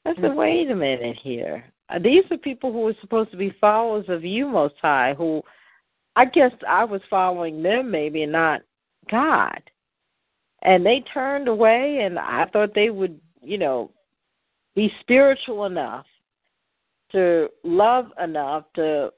I 0.05 0.13
said, 0.21 0.35
wait 0.35 0.69
a 0.69 0.75
minute 0.75 1.17
here. 1.21 1.65
Uh, 1.89 1.99
these 1.99 2.23
are 2.31 2.37
people 2.37 2.71
who 2.71 2.87
are 2.87 2.95
supposed 3.01 3.31
to 3.31 3.37
be 3.37 3.55
followers 3.59 4.05
of 4.07 4.23
you, 4.23 4.47
Most 4.47 4.75
High, 4.81 5.13
who 5.17 5.41
I 6.15 6.25
guess 6.25 6.51
I 6.67 6.83
was 6.83 7.01
following 7.09 7.61
them 7.61 7.91
maybe 7.91 8.23
and 8.23 8.31
not 8.31 8.61
God. 9.09 9.59
And 10.61 10.85
they 10.85 11.03
turned 11.13 11.47
away, 11.47 12.01
and 12.03 12.17
I 12.17 12.45
thought 12.51 12.73
they 12.73 12.89
would, 12.89 13.19
you 13.41 13.57
know, 13.57 13.91
be 14.75 14.91
spiritual 15.01 15.65
enough 15.65 16.05
to 17.11 17.49
love 17.63 18.07
enough 18.21 18.65
to 18.75 19.11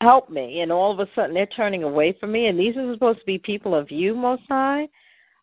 help 0.00 0.28
me. 0.30 0.60
And 0.60 0.70
all 0.70 0.92
of 0.92 1.00
a 1.00 1.10
sudden 1.14 1.34
they're 1.34 1.46
turning 1.46 1.84
away 1.84 2.16
from 2.20 2.32
me. 2.32 2.46
And 2.46 2.58
these 2.58 2.76
are 2.76 2.92
supposed 2.92 3.20
to 3.20 3.26
be 3.26 3.38
people 3.38 3.74
of 3.74 3.90
you, 3.90 4.14
Most 4.14 4.42
High. 4.48 4.88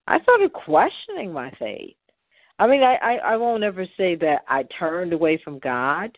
I 0.08 0.22
started 0.22 0.54
questioning 0.54 1.34
my 1.34 1.52
faith. 1.58 1.96
I 2.60 2.68
mean, 2.68 2.84
I, 2.84 2.96
I, 2.96 3.16
I 3.34 3.38
won't 3.38 3.64
ever 3.64 3.86
say 3.98 4.16
that 4.16 4.44
I 4.48 4.64
turned 4.80 5.14
away 5.14 5.40
from 5.44 5.60
God. 5.60 6.18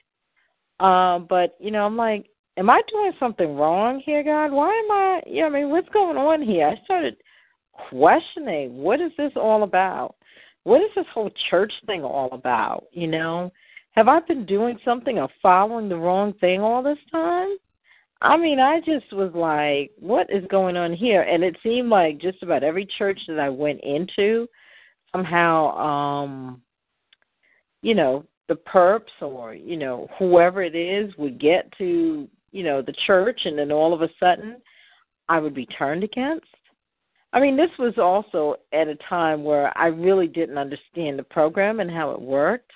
Um, 0.79 1.25
but, 1.27 1.55
you 1.59 1.71
know, 1.71 1.85
I'm 1.85 1.97
like, 1.97 2.27
am 2.57 2.69
I 2.69 2.81
doing 2.91 3.11
something 3.19 3.55
wrong 3.55 4.01
here, 4.05 4.23
God? 4.23 4.51
Why 4.51 4.69
am 4.69 4.91
I, 4.91 5.21
you 5.25 5.41
know, 5.41 5.47
I 5.47 5.49
mean, 5.49 5.69
what's 5.69 5.89
going 5.89 6.17
on 6.17 6.41
here? 6.41 6.67
I 6.67 6.83
started 6.83 7.17
questioning, 7.89 8.77
what 8.77 9.01
is 9.01 9.11
this 9.17 9.31
all 9.35 9.63
about? 9.63 10.15
What 10.63 10.81
is 10.81 10.89
this 10.95 11.05
whole 11.13 11.31
church 11.49 11.73
thing 11.85 12.03
all 12.03 12.29
about? 12.33 12.85
You 12.91 13.07
know, 13.07 13.51
have 13.91 14.07
I 14.07 14.19
been 14.19 14.45
doing 14.45 14.77
something 14.85 15.17
or 15.17 15.29
following 15.41 15.89
the 15.89 15.97
wrong 15.97 16.33
thing 16.33 16.61
all 16.61 16.83
this 16.83 16.99
time? 17.11 17.49
I 18.21 18.35
mean, 18.35 18.59
I 18.59 18.79
just 18.79 19.13
was 19.13 19.31
like, 19.33 19.91
what 19.99 20.27
is 20.29 20.43
going 20.49 20.75
on 20.75 20.93
here? 20.93 21.21
And 21.21 21.43
it 21.43 21.55
seemed 21.63 21.89
like 21.89 22.19
just 22.19 22.41
about 22.43 22.63
every 22.63 22.87
church 22.97 23.19
that 23.27 23.39
I 23.39 23.49
went 23.49 23.79
into, 23.81 24.47
somehow, 25.17 25.75
um, 25.77 26.61
you 27.81 27.95
know, 27.95 28.23
the 28.47 28.55
perps 28.55 29.21
or, 29.21 29.53
you 29.53 29.77
know, 29.77 30.07
whoever 30.19 30.61
it 30.61 30.75
is 30.75 31.11
would 31.17 31.39
get 31.39 31.71
to, 31.77 32.27
you 32.51 32.63
know, 32.63 32.81
the 32.81 32.93
church 33.05 33.41
and 33.45 33.57
then 33.57 33.71
all 33.71 33.93
of 33.93 34.01
a 34.01 34.09
sudden 34.19 34.57
I 35.27 35.39
would 35.39 35.53
be 35.53 35.65
turned 35.65 36.03
against. 36.03 36.45
I 37.33 37.39
mean, 37.39 37.57
this 37.57 37.71
was 37.77 37.95
also 37.97 38.55
at 38.73 38.87
a 38.87 38.95
time 39.09 39.43
where 39.43 39.75
I 39.77 39.87
really 39.87 40.27
didn't 40.27 40.57
understand 40.57 41.19
the 41.19 41.23
program 41.23 41.79
and 41.79 41.91
how 41.91 42.11
it 42.11 42.21
worked. 42.21 42.71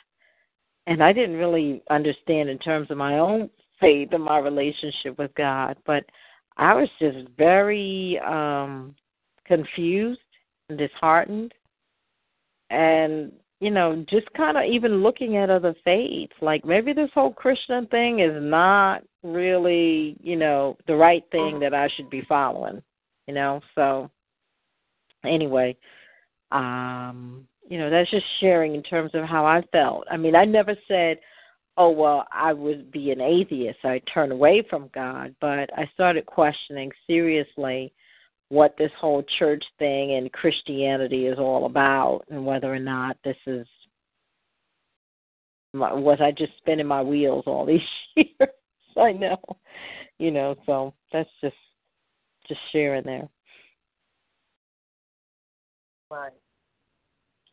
And 0.88 1.02
I 1.02 1.14
didn't 1.14 1.38
really 1.38 1.82
understand 1.90 2.50
in 2.50 2.58
terms 2.58 2.92
of 2.92 2.98
my 2.98 3.20
own 3.20 3.50
faith 3.80 4.10
and 4.12 4.24
my 4.24 4.40
relationship 4.40 5.18
with 5.18 5.34
God. 5.36 5.78
But 5.86 6.04
I 6.58 6.74
was 6.74 6.90
just 7.00 7.30
very 7.38 8.20
um 8.28 8.96
confused 9.46 10.20
and 10.70 10.78
disheartened. 10.78 11.54
And, 12.72 13.34
you 13.60 13.70
know, 13.70 14.06
just 14.10 14.32
kind 14.34 14.58
of 14.58 14.64
even 14.64 15.04
looking 15.04 15.38
at 15.38 15.50
other 15.50 15.76
faiths. 15.84 16.34
Like 16.42 16.64
maybe 16.66 16.94
this 16.94 17.10
whole 17.14 17.34
Christian 17.34 17.86
thing 17.88 18.20
is 18.20 18.32
not 18.42 19.04
really, 19.24 20.16
you 20.22 20.38
know, 20.38 20.78
the 20.88 20.96
right 20.96 21.24
thing 21.32 21.60
that 21.60 21.74
I 21.74 21.90
should 21.96 22.10
be 22.10 22.24
following. 22.28 22.82
You 23.28 23.34
know, 23.36 23.62
so 23.76 24.10
anyway, 25.24 25.78
um, 26.52 27.48
you 27.70 27.78
know, 27.78 27.90
that's 27.90 28.10
just 28.10 28.26
sharing 28.40 28.74
in 28.74 28.84
terms 28.84 29.12
of 29.14 29.26
how 29.26 29.46
I 29.46 29.62
felt. 29.72 30.06
I 30.10 30.18
mean, 30.18 30.36
I 30.36 30.46
never 30.46 30.76
said, 30.88 31.20
oh, 31.78 31.92
well, 31.92 32.28
I 32.34 32.54
would 32.54 32.92
be 32.92 33.12
an 33.12 33.22
atheist. 33.22 33.80
I 33.84 34.02
turn 34.14 34.32
away 34.32 34.66
from 34.70 34.90
God. 34.94 35.36
But 35.40 35.70
I 35.78 35.90
started 35.94 36.26
questioning 36.26 36.92
seriously 37.08 37.94
what 38.52 38.76
this 38.78 38.92
whole 39.00 39.24
church 39.40 39.64
thing 39.80 40.16
and 40.16 40.30
Christianity 40.34 41.26
is 41.28 41.40
all 41.40 41.66
about 41.66 42.24
and 42.30 42.46
whether 42.46 42.72
or 42.72 42.80
not 42.80 43.16
this 43.24 43.38
is 43.48 43.66
was 45.74 46.18
I 46.22 46.32
just 46.32 46.52
spinning 46.58 46.86
my 46.86 47.02
wheels 47.02 47.46
all 47.48 47.66
these 47.66 47.80
years? 48.16 48.50
I 48.98 49.14
know. 49.14 49.40
You 50.20 50.32
know, 50.32 50.56
so 50.66 50.94
that's 51.14 51.30
just 51.42 51.56
just 52.46 52.60
sharing 52.74 53.06
there. 53.06 53.30
Right. 56.10 56.34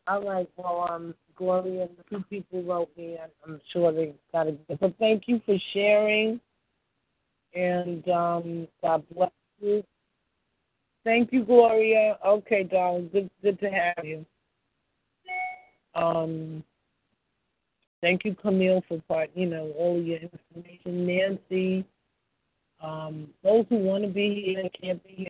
All 0.05 0.21
right. 0.21 0.49
Well, 0.57 0.85
um, 0.91 1.15
Gloria, 1.33 1.87
two 2.09 2.25
people 2.29 2.61
wrote 2.63 2.89
me. 2.97 3.15
I'm 3.47 3.61
sure 3.71 3.93
they 3.93 4.13
got 4.33 4.47
it. 4.47 4.59
But 4.67 4.97
thank 4.99 5.23
you 5.27 5.41
for 5.45 5.55
sharing, 5.73 6.41
and 7.55 8.05
um, 8.09 8.67
God 8.81 9.03
bless 9.15 9.31
you. 9.61 9.81
Thank 11.09 11.33
you, 11.33 11.43
Gloria. 11.43 12.19
Okay, 12.23 12.61
darling. 12.61 13.09
Good, 13.11 13.31
good 13.41 13.59
to 13.61 13.69
have 13.71 14.05
you. 14.05 14.23
Um, 15.95 16.63
thank 17.99 18.23
you, 18.25 18.35
Camille, 18.35 18.83
for 18.87 19.01
part. 19.07 19.31
You 19.33 19.47
know 19.47 19.73
all 19.75 19.99
your 19.99 20.19
information. 20.19 21.07
Nancy. 21.07 21.83
Um, 22.79 23.29
those 23.43 23.65
who 23.69 23.77
want 23.77 24.03
to 24.03 24.09
be 24.11 24.53
here 24.53 24.69
can't 24.79 25.03
be 25.03 25.27